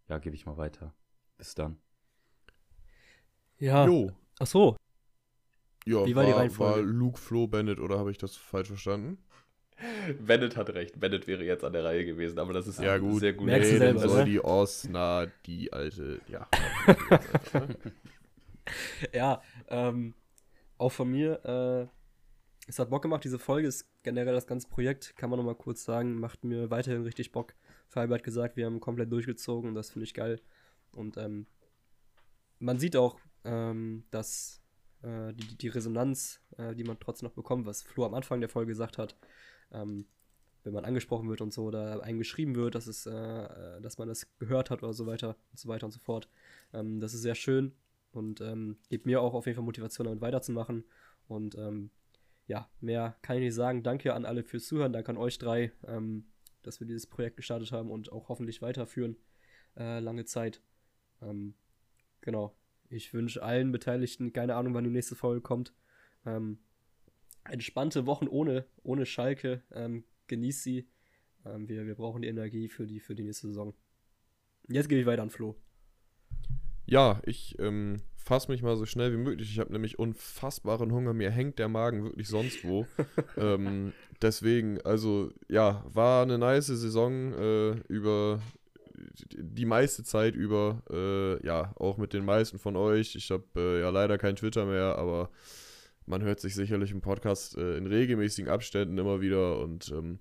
ja, 0.08 0.18
gebe 0.18 0.36
ich 0.36 0.46
mal 0.46 0.56
weiter. 0.56 0.94
Bis 1.36 1.54
dann. 1.54 1.78
Ja. 3.58 3.86
Jo. 3.86 4.12
Ach 4.38 4.46
so. 4.46 4.76
Ja, 5.84 6.04
Wie 6.04 6.14
war 6.14 6.24
die 6.24 6.32
war, 6.32 6.38
Reihenfolge? 6.38 6.80
war 6.80 6.82
Luke, 6.82 7.18
Flo, 7.18 7.46
Bennett 7.46 7.80
oder 7.80 7.98
habe 7.98 8.10
ich 8.10 8.18
das 8.18 8.36
falsch 8.36 8.68
verstanden? 8.68 9.18
Bennett 10.20 10.56
hat 10.56 10.68
recht. 10.70 10.98
Bennett 11.00 11.26
wäre 11.26 11.44
jetzt 11.44 11.64
an 11.64 11.72
der 11.72 11.84
Reihe 11.84 12.04
gewesen, 12.04 12.38
aber 12.38 12.52
das 12.52 12.66
ist 12.66 12.78
Ja, 12.80 12.98
gut. 12.98 13.20
sehr 13.20 13.32
gut. 13.32 13.46
Merkst 13.46 13.70
du 13.70 13.74
Nee, 13.74 13.78
selber, 13.78 14.08
soll 14.08 14.24
die 14.24 14.44
Osna, 14.44 15.26
die 15.46 15.72
alte, 15.72 16.20
ja. 16.28 16.46
Ja, 19.14 19.40
ähm, 19.68 20.14
auch 20.76 20.90
von 20.92 21.10
mir, 21.10 21.42
äh, 21.44 21.97
es 22.68 22.78
hat 22.78 22.90
Bock 22.90 23.02
gemacht, 23.02 23.24
diese 23.24 23.38
Folge 23.38 23.66
ist 23.66 23.88
generell 24.02 24.34
das 24.34 24.46
ganze 24.46 24.68
Projekt, 24.68 25.16
kann 25.16 25.30
man 25.30 25.38
nochmal 25.38 25.54
kurz 25.54 25.84
sagen, 25.84 26.20
macht 26.20 26.44
mir 26.44 26.70
weiterhin 26.70 27.02
richtig 27.02 27.32
Bock. 27.32 27.54
Fabi 27.88 28.12
hat 28.12 28.22
gesagt, 28.22 28.56
wir 28.56 28.66
haben 28.66 28.78
komplett 28.78 29.10
durchgezogen 29.10 29.70
und 29.70 29.74
das 29.74 29.90
finde 29.90 30.04
ich 30.04 30.12
geil. 30.12 30.40
Und 30.92 31.16
ähm, 31.16 31.46
man 32.58 32.78
sieht 32.78 32.94
auch, 32.94 33.18
ähm, 33.44 34.04
dass 34.10 34.60
äh, 35.02 35.32
die, 35.32 35.56
die 35.56 35.68
Resonanz, 35.68 36.40
äh, 36.58 36.74
die 36.74 36.84
man 36.84 37.00
trotzdem 37.00 37.28
noch 37.28 37.34
bekommt, 37.34 37.64
was 37.64 37.82
Flo 37.82 38.04
am 38.04 38.12
Anfang 38.12 38.40
der 38.40 38.50
Folge 38.50 38.68
gesagt 38.68 38.98
hat, 38.98 39.16
ähm, 39.72 40.06
wenn 40.62 40.74
man 40.74 40.84
angesprochen 40.84 41.30
wird 41.30 41.40
und 41.40 41.54
so 41.54 41.64
oder 41.64 42.02
einem 42.02 42.18
geschrieben 42.18 42.54
wird, 42.54 42.74
dass, 42.74 42.86
es, 42.86 43.06
äh, 43.06 43.12
äh, 43.12 43.80
dass 43.80 43.96
man 43.96 44.08
das 44.08 44.26
gehört 44.38 44.68
hat 44.68 44.82
oder 44.82 44.92
so 44.92 45.06
weiter 45.06 45.36
und 45.50 45.58
so 45.58 45.68
weiter 45.70 45.86
und 45.86 45.92
so 45.92 46.00
fort. 46.00 46.28
Ähm, 46.74 47.00
das 47.00 47.14
ist 47.14 47.22
sehr 47.22 47.34
schön 47.34 47.72
und 48.12 48.42
ähm, 48.42 48.76
gibt 48.90 49.06
mir 49.06 49.22
auch 49.22 49.32
auf 49.32 49.46
jeden 49.46 49.56
Fall 49.56 49.64
Motivation, 49.64 50.04
damit 50.04 50.20
weiterzumachen. 50.20 50.84
Und 51.28 51.54
ähm, 51.56 51.90
ja, 52.48 52.68
mehr 52.80 53.16
kann 53.22 53.36
ich 53.36 53.42
nicht 53.42 53.54
sagen. 53.54 53.82
Danke 53.82 54.14
an 54.14 54.24
alle 54.24 54.42
fürs 54.42 54.66
Zuhören, 54.66 54.92
danke 54.92 55.10
an 55.10 55.18
euch 55.18 55.38
drei, 55.38 55.70
ähm, 55.86 56.26
dass 56.62 56.80
wir 56.80 56.86
dieses 56.86 57.06
Projekt 57.06 57.36
gestartet 57.36 57.70
haben 57.70 57.90
und 57.90 58.10
auch 58.10 58.28
hoffentlich 58.28 58.62
weiterführen 58.62 59.16
äh, 59.76 60.00
lange 60.00 60.24
Zeit. 60.24 60.62
Ähm, 61.22 61.54
genau. 62.22 62.56
Ich 62.88 63.12
wünsche 63.12 63.42
allen 63.42 63.70
Beteiligten, 63.70 64.32
keine 64.32 64.54
Ahnung, 64.54 64.72
wann 64.72 64.84
die 64.84 64.90
nächste 64.90 65.14
Folge 65.14 65.42
kommt, 65.42 65.74
ähm, 66.24 66.58
entspannte 67.44 68.06
Wochen 68.06 68.26
ohne, 68.26 68.64
ohne 68.82 69.04
Schalke. 69.04 69.62
Ähm, 69.70 70.04
genießt 70.26 70.62
sie. 70.62 70.88
Ähm, 71.44 71.68
wir, 71.68 71.86
wir 71.86 71.94
brauchen 71.94 72.22
die 72.22 72.28
Energie 72.28 72.68
für 72.68 72.86
die, 72.86 72.98
für 72.98 73.14
die 73.14 73.24
nächste 73.24 73.48
Saison. 73.48 73.74
Jetzt 74.68 74.88
gebe 74.88 75.02
ich 75.02 75.06
weiter 75.06 75.22
an 75.22 75.30
Flo. 75.30 75.54
Ja, 76.88 77.20
ich 77.26 77.54
ähm, 77.58 78.00
fasse 78.16 78.50
mich 78.50 78.62
mal 78.62 78.74
so 78.76 78.86
schnell 78.86 79.12
wie 79.12 79.18
möglich. 79.18 79.50
Ich 79.50 79.58
habe 79.58 79.72
nämlich 79.72 79.98
unfassbaren 79.98 80.90
Hunger. 80.90 81.12
Mir 81.12 81.30
hängt 81.30 81.58
der 81.58 81.68
Magen 81.68 82.02
wirklich 82.02 82.28
sonst 82.28 82.64
wo. 82.64 82.86
ähm, 83.36 83.92
deswegen, 84.22 84.80
also 84.80 85.30
ja, 85.48 85.84
war 85.86 86.22
eine 86.22 86.38
nice 86.38 86.68
Saison 86.68 87.34
äh, 87.34 87.70
über 87.88 88.40
die 89.36 89.66
meiste 89.66 90.02
Zeit 90.02 90.34
über. 90.34 90.82
Äh, 90.90 91.46
ja, 91.46 91.74
auch 91.76 91.98
mit 91.98 92.14
den 92.14 92.24
meisten 92.24 92.58
von 92.58 92.74
euch. 92.74 93.16
Ich 93.16 93.30
habe 93.30 93.44
äh, 93.54 93.80
ja 93.80 93.90
leider 93.90 94.16
kein 94.16 94.36
Twitter 94.36 94.64
mehr, 94.64 94.96
aber 94.96 95.28
man 96.06 96.22
hört 96.22 96.40
sich 96.40 96.54
sicherlich 96.54 96.90
im 96.90 97.02
Podcast 97.02 97.58
äh, 97.58 97.76
in 97.76 97.86
regelmäßigen 97.86 98.50
Abständen 98.50 98.96
immer 98.96 99.20
wieder 99.20 99.58
und 99.58 99.92
ähm, 99.92 100.20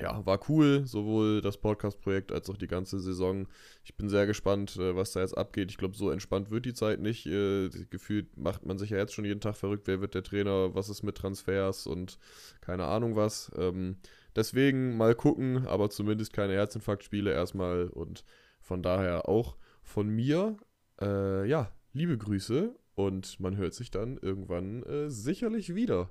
ja, 0.00 0.24
war 0.24 0.38
cool, 0.48 0.86
sowohl 0.86 1.40
das 1.40 1.56
Podcast-Projekt 1.56 2.30
als 2.30 2.48
auch 2.48 2.56
die 2.56 2.68
ganze 2.68 3.00
Saison. 3.00 3.48
Ich 3.84 3.96
bin 3.96 4.08
sehr 4.08 4.26
gespannt, 4.26 4.76
äh, 4.76 4.94
was 4.94 5.12
da 5.12 5.20
jetzt 5.20 5.36
abgeht. 5.36 5.70
Ich 5.70 5.76
glaube, 5.76 5.96
so 5.96 6.10
entspannt 6.10 6.50
wird 6.50 6.66
die 6.66 6.74
Zeit 6.74 7.00
nicht. 7.00 7.26
Äh, 7.26 7.68
gefühlt 7.90 8.36
macht 8.36 8.64
man 8.64 8.78
sich 8.78 8.90
ja 8.90 8.98
jetzt 8.98 9.12
schon 9.14 9.24
jeden 9.24 9.40
Tag 9.40 9.56
verrückt, 9.56 9.88
wer 9.88 10.00
wird 10.00 10.14
der 10.14 10.22
Trainer, 10.22 10.74
was 10.74 10.88
ist 10.88 11.02
mit 11.02 11.16
Transfers 11.16 11.86
und 11.86 12.18
keine 12.60 12.84
Ahnung 12.84 13.16
was. 13.16 13.50
Ähm, 13.56 13.96
deswegen 14.36 14.96
mal 14.96 15.14
gucken, 15.16 15.66
aber 15.66 15.90
zumindest 15.90 16.32
keine 16.32 16.52
Herzinfarktspiele 16.52 17.32
erstmal 17.32 17.88
und 17.88 18.24
von 18.60 18.82
daher 18.82 19.28
auch 19.28 19.56
von 19.82 20.08
mir, 20.08 20.56
äh, 21.00 21.48
ja, 21.48 21.72
liebe 21.92 22.16
Grüße 22.16 22.74
und 22.94 23.40
man 23.40 23.56
hört 23.56 23.74
sich 23.74 23.90
dann 23.90 24.16
irgendwann 24.18 24.84
äh, 24.84 25.10
sicherlich 25.10 25.74
wieder. 25.74 26.10